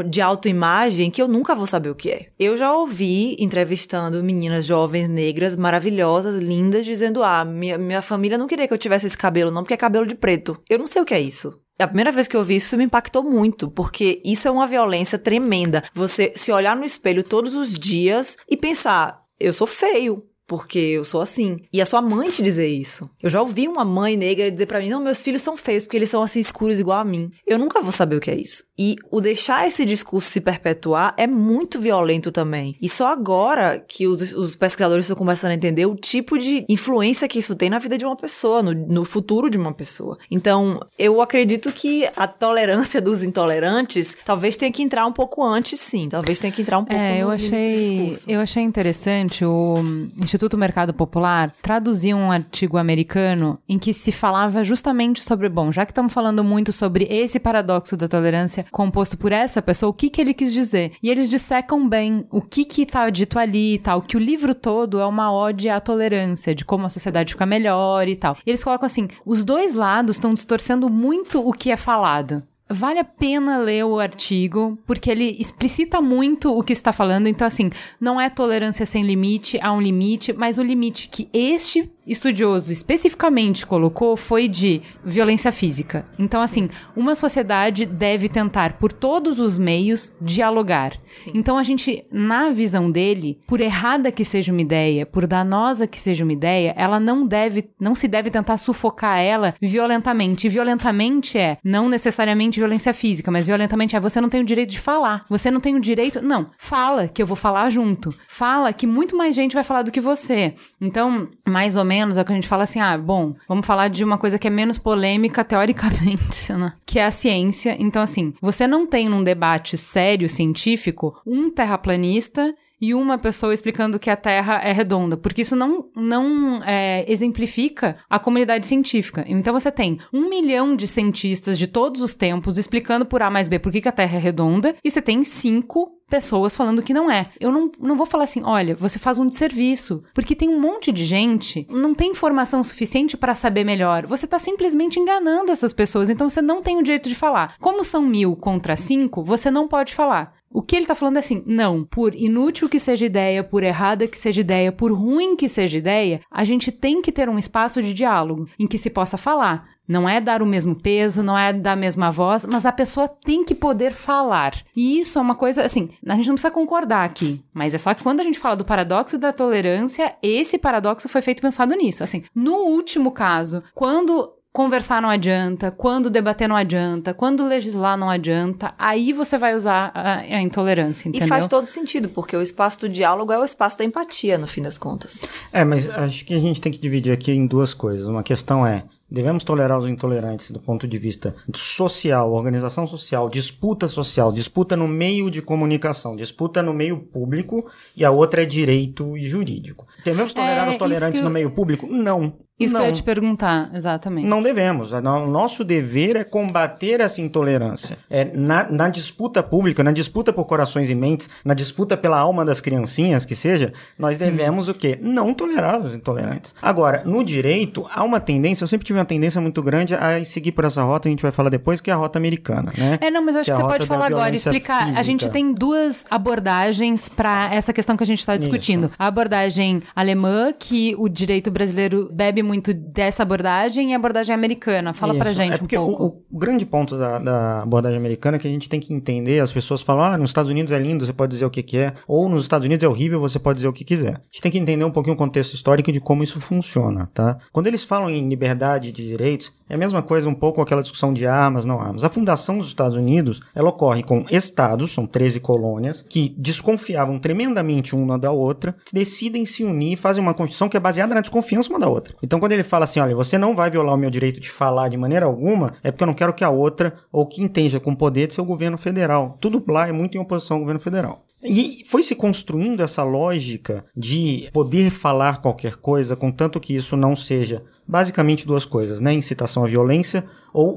de 0.08 0.22
autoimagem 0.22 1.10
que 1.10 1.20
eu 1.20 1.28
nunca 1.28 1.54
vou 1.54 1.66
saber 1.66 1.90
o 1.90 1.94
que 1.94 2.10
é. 2.10 2.28
Eu 2.38 2.56
já 2.56 2.72
ouvi 2.72 3.36
entrevistando 3.38 4.24
meninas 4.24 4.64
jovens 4.64 5.06
negras 5.06 5.54
maravilhosas, 5.54 6.42
lindas, 6.42 6.86
dizendo: 6.86 7.22
Ah, 7.22 7.44
minha, 7.44 7.76
minha 7.76 8.00
família 8.00 8.38
não 8.38 8.46
queria 8.46 8.66
que 8.66 8.72
eu 8.72 8.78
tivesse 8.78 9.06
esse 9.06 9.18
cabelo, 9.18 9.50
não, 9.50 9.62
porque 9.62 9.74
é 9.74 9.76
cabelo 9.76 10.06
de 10.06 10.14
preto. 10.14 10.56
Eu 10.68 10.78
não 10.78 10.86
sei 10.86 11.02
o 11.02 11.04
que 11.04 11.12
é 11.12 11.20
isso. 11.20 11.60
A 11.78 11.86
primeira 11.86 12.12
vez 12.12 12.26
que 12.26 12.36
eu 12.36 12.42
vi 12.42 12.56
isso, 12.56 12.66
isso 12.66 12.76
me 12.76 12.84
impactou 12.84 13.22
muito, 13.22 13.70
porque 13.70 14.20
isso 14.24 14.48
é 14.48 14.50
uma 14.50 14.66
violência 14.66 15.18
tremenda. 15.18 15.84
Você 15.92 16.32
se 16.34 16.50
olhar 16.50 16.74
no 16.74 16.84
espelho 16.84 17.22
todos 17.22 17.54
os 17.54 17.78
dias 17.78 18.36
e 18.48 18.56
pensar: 18.56 19.22
eu 19.38 19.52
sou 19.52 19.66
feio. 19.66 20.24
Porque 20.48 20.78
eu 20.78 21.04
sou 21.04 21.20
assim. 21.20 21.56
E 21.72 21.82
a 21.82 21.84
sua 21.84 22.00
mãe 22.00 22.30
te 22.30 22.40
dizer 22.40 22.68
isso. 22.68 23.10
Eu 23.20 23.28
já 23.28 23.40
ouvi 23.40 23.66
uma 23.66 23.84
mãe 23.84 24.16
negra 24.16 24.48
dizer 24.48 24.66
pra 24.66 24.78
mim: 24.78 24.88
não, 24.88 25.00
meus 25.00 25.20
filhos 25.20 25.42
são 25.42 25.56
feios 25.56 25.84
porque 25.84 25.96
eles 25.96 26.08
são 26.08 26.22
assim 26.22 26.38
escuros 26.38 26.78
igual 26.78 27.00
a 27.00 27.04
mim. 27.04 27.32
Eu 27.44 27.58
nunca 27.58 27.80
vou 27.80 27.90
saber 27.90 28.14
o 28.14 28.20
que 28.20 28.30
é 28.30 28.36
isso. 28.36 28.62
E 28.78 28.96
o 29.10 29.20
deixar 29.20 29.66
esse 29.66 29.84
discurso 29.84 30.30
se 30.30 30.40
perpetuar 30.40 31.14
é 31.16 31.26
muito 31.26 31.80
violento 31.80 32.30
também. 32.30 32.76
E 32.80 32.88
só 32.88 33.08
agora 33.08 33.82
que 33.86 34.06
os, 34.06 34.32
os 34.34 34.54
pesquisadores 34.54 35.06
estão 35.06 35.16
começando 35.16 35.52
a 35.52 35.54
entender 35.54 35.86
o 35.86 35.96
tipo 35.96 36.38
de 36.38 36.64
influência 36.68 37.26
que 37.26 37.38
isso 37.38 37.54
tem 37.54 37.70
na 37.70 37.78
vida 37.78 37.96
de 37.96 38.04
uma 38.04 38.16
pessoa, 38.16 38.62
no, 38.62 38.74
no 38.74 39.04
futuro 39.04 39.48
de 39.48 39.56
uma 39.56 39.72
pessoa. 39.72 40.18
Então, 40.30 40.80
eu 40.98 41.22
acredito 41.22 41.72
que 41.72 42.06
a 42.16 42.26
tolerância 42.26 43.00
dos 43.00 43.22
intolerantes 43.22 44.16
talvez 44.24 44.56
tenha 44.56 44.70
que 44.70 44.82
entrar 44.82 45.06
um 45.06 45.12
pouco 45.12 45.42
antes, 45.42 45.80
sim. 45.80 46.08
Talvez 46.08 46.38
tenha 46.38 46.52
que 46.52 46.62
entrar 46.62 46.78
um 46.78 46.84
pouco 46.84 47.00
É, 47.00 47.22
eu 47.22 47.30
achei, 47.30 48.00
discurso. 48.00 48.30
eu 48.30 48.40
achei 48.40 48.62
interessante 48.62 49.44
o 49.44 49.76
hum, 49.78 50.08
Instituto 50.18 50.58
Mercado 50.58 50.92
Popular 50.92 51.52
traduzir 51.62 52.14
um 52.14 52.30
artigo 52.30 52.76
americano 52.76 53.58
em 53.68 53.78
que 53.78 53.92
se 53.92 54.12
falava 54.12 54.62
justamente 54.62 55.24
sobre, 55.24 55.48
bom, 55.48 55.72
já 55.72 55.86
que 55.86 55.92
estamos 55.92 56.12
falando 56.12 56.44
muito 56.44 56.72
sobre 56.72 57.06
esse 57.10 57.40
paradoxo 57.40 57.96
da 57.96 58.06
tolerância 58.06 58.65
composto 58.70 59.16
por 59.16 59.32
essa 59.32 59.60
pessoa, 59.62 59.90
o 59.90 59.94
que 59.94 60.10
que 60.10 60.20
ele 60.20 60.34
quis 60.34 60.52
dizer? 60.52 60.92
E 61.02 61.10
eles 61.10 61.28
dissecam 61.28 61.88
bem 61.88 62.26
o 62.30 62.40
que 62.40 62.64
que 62.64 62.86
tá 62.86 63.08
dito 63.10 63.38
ali 63.38 63.74
e 63.74 63.78
tal, 63.78 64.02
que 64.02 64.16
o 64.16 64.20
livro 64.20 64.54
todo 64.54 65.00
é 65.00 65.06
uma 65.06 65.32
ode 65.32 65.68
à 65.68 65.80
tolerância, 65.80 66.54
de 66.54 66.64
como 66.64 66.86
a 66.86 66.90
sociedade 66.90 67.32
fica 67.32 67.46
melhor 67.46 68.08
e 68.08 68.16
tal. 68.16 68.36
E 68.44 68.50
eles 68.50 68.64
colocam 68.64 68.86
assim, 68.86 69.08
os 69.24 69.44
dois 69.44 69.74
lados 69.74 70.16
estão 70.16 70.34
distorcendo 70.34 70.88
muito 70.88 71.46
o 71.46 71.52
que 71.52 71.70
é 71.70 71.76
falado. 71.76 72.42
Vale 72.68 72.98
a 72.98 73.04
pena 73.04 73.58
ler 73.58 73.84
o 73.84 74.00
artigo, 74.00 74.76
porque 74.84 75.08
ele 75.08 75.36
explicita 75.38 76.00
muito 76.00 76.50
o 76.50 76.64
que 76.64 76.72
está 76.72 76.92
falando. 76.92 77.28
Então, 77.28 77.46
assim, 77.46 77.70
não 78.00 78.20
é 78.20 78.28
tolerância 78.28 78.84
sem 78.84 79.04
limite, 79.04 79.60
há 79.62 79.72
um 79.72 79.80
limite, 79.80 80.32
mas 80.32 80.58
o 80.58 80.64
limite 80.64 81.08
que 81.08 81.28
este 81.32 81.88
estudioso 82.06 82.72
especificamente 82.72 83.66
colocou 83.66 84.16
foi 84.16 84.48
de 84.48 84.82
violência 85.04 85.50
física. 85.50 86.06
Então, 86.18 86.40
assim, 86.40 86.68
uma 86.94 87.14
sociedade 87.14 87.84
deve 87.84 88.28
tentar, 88.28 88.74
por 88.74 88.92
todos 88.92 89.40
os 89.40 89.58
meios, 89.58 90.12
dialogar. 90.20 90.92
Então, 91.34 91.58
a 91.58 91.62
gente, 91.62 92.04
na 92.12 92.50
visão 92.50 92.90
dele, 92.90 93.38
por 93.46 93.60
errada 93.60 94.12
que 94.12 94.24
seja 94.24 94.52
uma 94.52 94.60
ideia, 94.60 95.04
por 95.04 95.26
danosa 95.26 95.86
que 95.86 95.98
seja 95.98 96.24
uma 96.24 96.32
ideia, 96.32 96.74
ela 96.76 97.00
não 97.00 97.26
deve, 97.26 97.70
não 97.80 97.94
se 97.94 98.06
deve 98.06 98.30
tentar 98.30 98.56
sufocar 98.56 99.18
ela 99.18 99.54
violentamente. 99.60 100.46
E 100.46 100.50
violentamente 100.50 101.38
é 101.38 101.58
não 101.64 101.88
necessariamente 101.88 102.60
violência 102.60 102.92
física, 102.92 103.30
mas 103.30 103.46
violentamente 103.46 103.96
é 103.96 104.00
você 104.00 104.20
não 104.20 104.28
tem 104.28 104.42
o 104.42 104.44
direito 104.44 104.70
de 104.70 104.78
falar. 104.78 105.24
Você 105.28 105.50
não 105.50 105.60
tem 105.60 105.74
o 105.74 105.80
direito. 105.80 106.22
Não, 106.22 106.50
fala 106.58 107.08
que 107.08 107.22
eu 107.22 107.26
vou 107.26 107.36
falar 107.36 107.70
junto. 107.70 108.14
Fala 108.28 108.72
que 108.72 108.86
muito 108.86 109.16
mais 109.16 109.34
gente 109.34 109.54
vai 109.54 109.64
falar 109.64 109.82
do 109.82 109.92
que 109.92 110.00
você. 110.00 110.54
Então, 110.80 111.28
mais 111.46 111.76
ou 111.76 111.84
menos 111.84 111.95
é 112.00 112.22
o 112.22 112.24
que 112.24 112.32
a 112.32 112.34
gente 112.34 112.48
fala 112.48 112.64
assim: 112.64 112.80
ah, 112.80 112.96
bom, 112.96 113.34
vamos 113.48 113.66
falar 113.66 113.88
de 113.88 114.04
uma 114.04 114.18
coisa 114.18 114.38
que 114.38 114.46
é 114.46 114.50
menos 114.50 114.78
polêmica 114.78 115.44
teoricamente, 115.44 116.52
né? 116.54 116.72
Que 116.84 116.98
é 116.98 117.04
a 117.04 117.10
ciência. 117.10 117.76
Então, 117.78 118.02
assim, 118.02 118.34
você 118.40 118.66
não 118.66 118.86
tem 118.86 119.08
num 119.08 119.22
debate 119.22 119.76
sério 119.76 120.28
científico 120.28 121.20
um 121.26 121.50
terraplanista 121.50 122.54
e 122.80 122.94
uma 122.94 123.18
pessoa 123.18 123.54
explicando 123.54 123.98
que 123.98 124.10
a 124.10 124.16
Terra 124.16 124.60
é 124.62 124.72
redonda, 124.72 125.16
porque 125.16 125.42
isso 125.42 125.56
não, 125.56 125.86
não 125.94 126.62
é, 126.64 127.10
exemplifica 127.10 127.96
a 128.08 128.18
comunidade 128.18 128.66
científica. 128.66 129.24
Então 129.26 129.52
você 129.52 129.70
tem 129.70 129.98
um 130.12 130.28
milhão 130.28 130.76
de 130.76 130.86
cientistas 130.86 131.58
de 131.58 131.66
todos 131.66 132.02
os 132.02 132.14
tempos 132.14 132.58
explicando 132.58 133.06
por 133.06 133.22
A 133.22 133.30
mais 133.30 133.48
B 133.48 133.58
por 133.58 133.72
que 133.72 133.88
a 133.88 133.92
Terra 133.92 134.16
é 134.16 134.20
redonda, 134.20 134.76
e 134.84 134.90
você 134.90 135.00
tem 135.00 135.24
cinco 135.24 135.92
pessoas 136.08 136.54
falando 136.54 136.82
que 136.82 136.94
não 136.94 137.10
é. 137.10 137.30
Eu 137.40 137.50
não, 137.50 137.70
não 137.80 137.96
vou 137.96 138.06
falar 138.06 138.24
assim, 138.24 138.42
olha, 138.44 138.74
você 138.74 138.98
faz 138.98 139.18
um 139.18 139.26
desserviço, 139.26 140.02
porque 140.14 140.36
tem 140.36 140.48
um 140.48 140.60
monte 140.60 140.92
de 140.92 141.04
gente, 141.04 141.66
não 141.70 141.94
tem 141.94 142.10
informação 142.10 142.62
suficiente 142.62 143.16
para 143.16 143.34
saber 143.34 143.64
melhor. 143.64 144.06
Você 144.06 144.26
tá 144.26 144.38
simplesmente 144.38 144.98
enganando 144.98 145.52
essas 145.52 145.72
pessoas, 145.72 146.08
então 146.08 146.28
você 146.28 146.40
não 146.40 146.62
tem 146.62 146.78
o 146.78 146.82
direito 146.82 147.08
de 147.08 147.14
falar. 147.14 147.56
Como 147.60 147.84
são 147.84 148.02
mil 148.02 148.36
contra 148.36 148.76
cinco, 148.76 149.22
você 149.22 149.50
não 149.50 149.66
pode 149.68 149.94
falar. 149.94 150.36
O 150.56 150.62
que 150.62 150.74
ele 150.74 150.86
tá 150.86 150.94
falando 150.94 151.16
é 151.16 151.18
assim, 151.18 151.42
não, 151.44 151.84
por 151.84 152.14
inútil 152.14 152.68
que 152.68 152.78
seja 152.78 153.04
ideia, 153.04 153.44
por 153.44 153.62
errada 153.62 154.06
que 154.06 154.16
seja 154.16 154.40
ideia, 154.40 154.72
por 154.72 154.92
ruim 154.92 155.36
que 155.36 155.48
seja 155.48 155.76
ideia, 155.76 156.20
a 156.30 156.44
gente 156.44 156.72
tem 156.72 157.02
que 157.02 157.12
ter 157.12 157.28
um 157.28 157.38
espaço 157.38 157.82
de 157.82 157.92
diálogo 157.92 158.48
em 158.58 158.66
que 158.66 158.78
se 158.78 158.88
possa 158.88 159.18
falar. 159.18 159.68
Não 159.88 160.08
é 160.08 160.20
dar 160.20 160.42
o 160.42 160.46
mesmo 160.46 160.74
peso, 160.74 161.22
não 161.22 161.38
é 161.38 161.52
dar 161.52 161.72
a 161.72 161.76
mesma 161.76 162.10
voz, 162.10 162.44
mas 162.44 162.66
a 162.66 162.72
pessoa 162.72 163.08
tem 163.08 163.44
que 163.44 163.54
poder 163.54 163.92
falar. 163.92 164.54
E 164.74 165.00
isso 165.00 165.18
é 165.18 165.22
uma 165.22 165.34
coisa, 165.34 165.62
assim, 165.62 165.90
a 166.06 166.14
gente 166.14 166.26
não 166.28 166.34
precisa 166.34 166.50
concordar 166.50 167.04
aqui, 167.04 167.42
mas 167.54 167.74
é 167.74 167.78
só 167.78 167.94
que 167.94 168.02
quando 168.02 168.20
a 168.20 168.24
gente 168.24 168.38
fala 168.38 168.56
do 168.56 168.64
paradoxo 168.64 169.18
da 169.18 169.32
tolerância, 169.32 170.14
esse 170.22 170.58
paradoxo 170.58 171.08
foi 171.08 171.22
feito 171.22 171.42
pensado 171.42 171.74
nisso. 171.74 172.02
Assim, 172.02 172.24
no 172.34 172.54
último 172.54 173.12
caso, 173.12 173.62
quando 173.74 174.36
conversar 174.56 175.02
não 175.02 175.10
adianta, 175.10 175.70
quando 175.70 176.08
debater 176.08 176.48
não 176.48 176.56
adianta, 176.56 177.12
quando 177.12 177.46
legislar 177.46 177.94
não 177.98 178.08
adianta, 178.08 178.72
aí 178.78 179.12
você 179.12 179.36
vai 179.36 179.54
usar 179.54 179.90
a, 179.94 180.20
a 180.20 180.40
intolerância, 180.40 181.10
entendeu? 181.10 181.26
E 181.26 181.28
faz 181.28 181.46
todo 181.46 181.66
sentido, 181.66 182.08
porque 182.08 182.34
o 182.34 182.40
espaço 182.40 182.80
do 182.80 182.88
diálogo 182.88 183.30
é 183.30 183.38
o 183.38 183.44
espaço 183.44 183.76
da 183.76 183.84
empatia, 183.84 184.38
no 184.38 184.46
fim 184.46 184.62
das 184.62 184.78
contas. 184.78 185.28
É, 185.52 185.62
mas 185.62 185.90
acho 185.90 186.24
que 186.24 186.32
a 186.32 186.38
gente 186.38 186.58
tem 186.58 186.72
que 186.72 186.78
dividir 186.78 187.12
aqui 187.12 187.32
em 187.32 187.46
duas 187.46 187.74
coisas. 187.74 188.08
Uma 188.08 188.22
questão 188.22 188.66
é, 188.66 188.84
devemos 189.10 189.44
tolerar 189.44 189.78
os 189.78 189.88
intolerantes 189.88 190.50
do 190.50 190.58
ponto 190.60 190.86
de 190.88 190.98
vista 190.98 191.34
social, 191.54 192.32
organização 192.32 192.86
social, 192.86 193.28
disputa 193.28 193.88
social, 193.88 194.32
disputa 194.32 194.76
no 194.76 194.88
meio 194.88 195.30
de 195.30 195.40
comunicação, 195.42 196.16
disputa 196.16 196.62
no 196.62 196.72
meio 196.74 196.98
público, 196.98 197.70
e 197.96 198.04
a 198.04 198.10
outra 198.10 198.42
é 198.42 198.46
direito 198.46 199.16
e 199.16 199.26
jurídico. 199.26 199.86
Devemos 200.04 200.32
tolerar 200.32 200.66
É, 200.66 200.70
os 200.70 200.76
tolerantes 200.76 201.20
que 201.20 201.24
no 201.24 201.30
eu- 201.30 201.34
meio 201.34 201.50
público? 201.50 201.86
Não. 201.86 202.38
Isso 202.58 202.72
que 202.72 202.76
eu 202.76 202.80
Não. 202.80 202.86
ia 202.86 202.92
te 202.92 203.02
perguntar, 203.02 203.70
exatamente. 203.74 204.26
Não 204.26 204.42
devemos. 204.42 204.90
O 204.92 205.00
nosso 205.00 205.62
dever 205.62 206.16
é 206.16 206.24
combater 206.24 207.00
essa 207.00 207.20
intolerância. 207.20 207.98
É 208.08 208.24
na, 208.24 208.64
na 208.70 208.88
disputa 208.88 209.42
pública, 209.42 209.84
na 209.84 209.92
disputa 209.92 210.32
por 210.32 210.46
corações 210.46 210.88
e 210.88 210.94
mentes, 210.94 211.28
na 211.44 211.52
disputa 211.52 211.98
pela 211.98 212.18
alma 212.18 212.44
das 212.46 212.58
criancinhas, 212.60 213.26
que 213.26 213.36
seja, 213.36 213.74
nós 213.98 214.16
devemos 214.16 214.68
o 214.70 214.74
quê? 214.74 214.98
Não 215.02 215.34
tolerar 215.34 215.78
os 215.80 215.94
intolerantes. 215.94 216.54
Agora, 216.62 217.02
no 217.04 217.22
direito, 217.22 217.86
há 217.92 218.02
uma 218.02 218.20
tendência, 218.20 218.64
eu 218.64 218.68
sempre 218.68 218.86
tive 218.86 218.98
uma 218.98 219.04
tendência 219.04 219.38
muito 219.40 219.62
grande 219.62 219.94
a 219.94 220.24
seguir 220.24 220.52
por 220.52 220.64
essa 220.64 220.82
rota, 220.82 221.08
a 221.08 221.10
gente 221.10 221.22
vai 221.22 221.30
falar 221.30 221.50
depois, 221.50 221.82
que 221.82 221.90
é 221.90 221.92
a 221.92 221.96
rota 221.96 222.18
americana, 222.18 222.72
né? 222.78 222.96
É, 223.02 223.10
não, 223.10 223.22
mas 223.22 223.36
acho 223.36 223.50
Que 223.50 223.56
que, 223.56 223.60
é 223.60 223.64
a 223.64 223.66
você 223.66 223.72
pode 223.72 223.86
falar 223.86 224.06
agora, 224.06 224.34
explicar. 224.34 224.82
A 224.82 224.86
física. 224.86 225.04
gente 225.04 225.28
tem 225.30 225.52
duas 225.52 226.06
abordagens 226.10 227.08
para 227.08 227.52
essa 227.54 227.72
questão 227.72 227.96
que 227.96 228.02
a 228.02 228.06
gente 228.06 228.20
está 228.20 228.36
discutindo. 228.36 228.90
A 228.98 229.06
abordagem 229.06 229.82
alemã, 229.94 230.52
que 230.58 230.94
o 230.98 231.08
direito 231.08 231.50
brasileiro 231.50 232.08
bebe 232.12 232.45
muito 232.46 232.72
dessa 232.72 233.22
abordagem, 233.22 233.90
e 233.90 233.92
a 233.92 233.96
abordagem 233.96 234.34
americana. 234.34 234.94
Fala 234.94 235.14
pra 235.14 235.30
Isso. 235.30 235.40
gente 235.40 235.52
é 235.52 235.54
um 235.56 235.58
porque 235.58 235.76
pouco. 235.76 236.04
O, 236.04 236.36
o 236.36 236.38
grande 236.38 236.64
ponto 236.64 236.96
da, 236.96 237.18
da 237.18 237.62
abordagem 237.62 237.98
americana 237.98 238.36
é 238.36 238.40
que 238.40 238.46
a 238.46 238.50
gente 238.50 238.68
tem 238.68 238.80
que 238.80 238.94
entender, 238.94 239.40
as 239.40 239.52
pessoas 239.52 239.82
falam, 239.82 240.04
ah, 240.04 240.18
nos 240.18 240.30
Estados 240.30 240.50
Unidos 240.50 240.72
é 240.72 240.78
lindo, 240.78 241.04
você 241.04 241.12
pode 241.12 241.32
dizer 241.32 241.44
o 241.44 241.50
que 241.50 241.62
quer, 241.62 241.94
ou 242.06 242.28
nos 242.28 242.44
Estados 242.44 242.66
Unidos 242.66 242.84
é 242.84 242.88
horrível, 242.88 243.20
você 243.20 243.38
pode 243.38 243.56
dizer 243.56 243.68
o 243.68 243.72
que 243.72 243.84
quiser. 243.84 244.14
A 244.14 244.20
gente 244.30 244.42
tem 244.42 244.52
que 244.52 244.58
entender 244.58 244.84
um 244.84 244.90
pouquinho 244.90 245.14
o 245.14 245.18
contexto 245.18 245.54
histórico 245.54 245.90
de 245.90 246.00
como 246.00 246.22
isso 246.22 246.40
funciona, 246.40 247.08
tá? 247.12 247.38
Quando 247.52 247.66
eles 247.66 247.84
falam 247.84 248.08
em 248.08 248.28
liberdade 248.28 248.92
de 248.92 249.06
direitos, 249.06 249.52
é 249.68 249.74
a 249.74 249.78
mesma 249.78 250.02
coisa 250.02 250.28
um 250.28 250.34
pouco 250.34 250.60
aquela 250.60 250.82
discussão 250.82 251.12
de 251.12 251.26
armas, 251.26 251.64
não 251.64 251.80
armas. 251.80 252.04
A 252.04 252.08
fundação 252.08 252.58
dos 252.58 252.68
Estados 252.68 252.96
Unidos, 252.96 253.40
ela 253.54 253.70
ocorre 253.70 254.02
com 254.02 254.24
estados, 254.30 254.92
são 254.92 255.06
13 255.06 255.40
colônias, 255.40 256.02
que 256.08 256.34
desconfiavam 256.38 257.18
tremendamente 257.18 257.94
uma 257.94 258.18
da 258.18 258.30
outra, 258.30 258.76
decidem 258.92 259.44
se 259.44 259.64
unir 259.64 259.94
e 259.94 259.96
fazem 259.96 260.22
uma 260.22 260.34
constituição 260.34 260.68
que 260.68 260.76
é 260.76 260.80
baseada 260.80 261.14
na 261.14 261.20
desconfiança 261.20 261.70
uma 261.70 261.80
da 261.80 261.88
outra. 261.88 262.14
Então 262.22 262.35
quando 262.40 262.52
ele 262.52 262.62
fala 262.62 262.84
assim, 262.84 263.00
olha, 263.00 263.14
você 263.14 263.36
não 263.38 263.54
vai 263.54 263.70
violar 263.70 263.94
o 263.94 263.98
meu 263.98 264.10
direito 264.10 264.40
de 264.40 264.50
falar 264.50 264.88
de 264.88 264.96
maneira 264.96 265.26
alguma, 265.26 265.74
é 265.82 265.90
porque 265.90 266.02
eu 266.04 266.06
não 266.08 266.14
quero 266.14 266.32
que 266.34 266.44
a 266.44 266.50
outra, 266.50 266.94
ou 267.12 267.26
quem 267.26 267.46
esteja 267.46 267.78
com 267.80 267.94
poder 267.94 268.26
de 268.26 268.34
ser 268.34 268.40
o 268.40 268.44
governo 268.44 268.76
federal. 268.78 269.36
Tudo 269.40 269.62
lá 269.68 269.88
é 269.88 269.92
muito 269.92 270.16
em 270.16 270.20
oposição 270.20 270.56
ao 270.56 270.60
governo 270.60 270.80
federal. 270.80 271.22
E 271.42 271.84
foi 271.86 272.02
se 272.02 272.16
construindo 272.16 272.82
essa 272.82 273.04
lógica 273.04 273.84
de 273.96 274.48
poder 274.52 274.90
falar 274.90 275.40
qualquer 275.40 275.76
coisa, 275.76 276.16
contanto 276.16 276.58
que 276.58 276.74
isso 276.74 276.96
não 276.96 277.14
seja 277.14 277.62
basicamente 277.86 278.46
duas 278.46 278.64
coisas, 278.64 279.00
né? 279.00 279.12
Incitação 279.12 279.62
à 279.64 279.68
violência 279.68 280.24
ou 280.52 280.76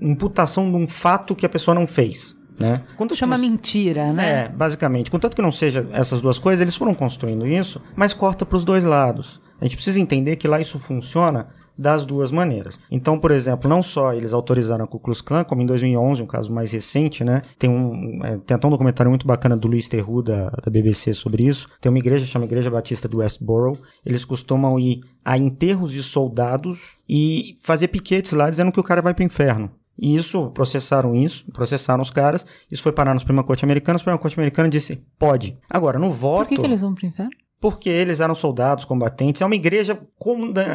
imputação 0.00 0.70
de 0.70 0.76
um 0.76 0.86
fato 0.86 1.34
que 1.34 1.46
a 1.46 1.48
pessoa 1.48 1.74
não 1.74 1.86
fez. 1.86 2.36
Né? 2.58 2.82
Contanto 2.96 3.10
que 3.10 3.16
Chama 3.16 3.36
não- 3.36 3.44
mentira, 3.50 4.12
né? 4.14 4.44
é, 4.44 4.48
basicamente. 4.48 5.10
Contanto 5.10 5.36
que 5.36 5.42
não 5.42 5.52
seja 5.52 5.86
essas 5.92 6.22
duas 6.22 6.38
coisas, 6.38 6.60
eles 6.62 6.74
foram 6.76 6.94
construindo 6.94 7.46
isso, 7.46 7.82
mas 7.94 8.14
corta 8.14 8.46
para 8.46 8.56
os 8.56 8.64
dois 8.64 8.82
lados. 8.84 9.40
A 9.60 9.64
gente 9.64 9.76
precisa 9.76 10.00
entender 10.00 10.36
que 10.36 10.48
lá 10.48 10.60
isso 10.60 10.78
funciona 10.78 11.46
das 11.78 12.04
duas 12.04 12.32
maneiras. 12.32 12.80
Então, 12.90 13.18
por 13.18 13.30
exemplo, 13.30 13.68
não 13.68 13.82
só 13.82 14.12
eles 14.12 14.32
autorizaram 14.32 14.84
a 14.84 14.88
Ku 14.88 14.98
Klux 14.98 15.20
Klan, 15.20 15.44
como 15.44 15.60
em 15.60 15.66
2011, 15.66 16.22
um 16.22 16.26
caso 16.26 16.52
mais 16.52 16.72
recente, 16.72 17.22
né? 17.22 17.42
Tem 17.58 17.68
um, 17.68 18.24
é, 18.24 18.38
tem 18.38 18.54
até 18.54 18.66
um 18.66 18.70
documentário 18.70 19.10
muito 19.10 19.26
bacana 19.26 19.56
do 19.56 19.68
Luiz 19.68 19.86
Terru, 19.88 20.22
da, 20.22 20.48
da 20.50 20.70
BBC, 20.70 21.12
sobre 21.12 21.44
isso. 21.44 21.68
Tem 21.80 21.90
uma 21.90 21.98
igreja, 21.98 22.24
chama 22.24 22.46
Igreja 22.46 22.70
Batista 22.70 23.06
do 23.08 23.18
Westboro. 23.18 23.78
Eles 24.04 24.24
costumam 24.24 24.78
ir 24.78 25.00
a 25.24 25.36
enterros 25.36 25.92
de 25.92 26.02
soldados 26.02 26.96
e 27.08 27.56
fazer 27.62 27.88
piquetes 27.88 28.32
lá 28.32 28.48
dizendo 28.48 28.72
que 28.72 28.80
o 28.80 28.84
cara 28.84 29.02
vai 29.02 29.12
pro 29.12 29.24
inferno. 29.24 29.70
E 29.98 30.14
isso, 30.14 30.50
processaram 30.50 31.14
isso, 31.14 31.50
processaram 31.52 32.02
os 32.02 32.10
caras, 32.10 32.44
isso 32.70 32.82
foi 32.82 32.92
parar 32.92 33.14
na 33.14 33.20
Suprema 33.20 33.42
Corte 33.42 33.64
Americana, 33.64 33.96
a 33.96 33.98
Suprema 33.98 34.18
Corte 34.18 34.38
Americana 34.38 34.68
disse, 34.68 35.02
pode. 35.18 35.56
Agora, 35.70 35.98
no 35.98 36.10
voto... 36.10 36.40
Por 36.40 36.48
que, 36.48 36.56
que 36.56 36.66
eles 36.66 36.82
vão 36.82 36.94
pro 36.94 37.06
inferno? 37.06 37.30
Porque 37.60 37.88
eles 37.88 38.20
eram 38.20 38.34
soldados, 38.34 38.84
combatentes. 38.84 39.40
É 39.40 39.46
uma 39.46 39.54
igreja, 39.54 39.98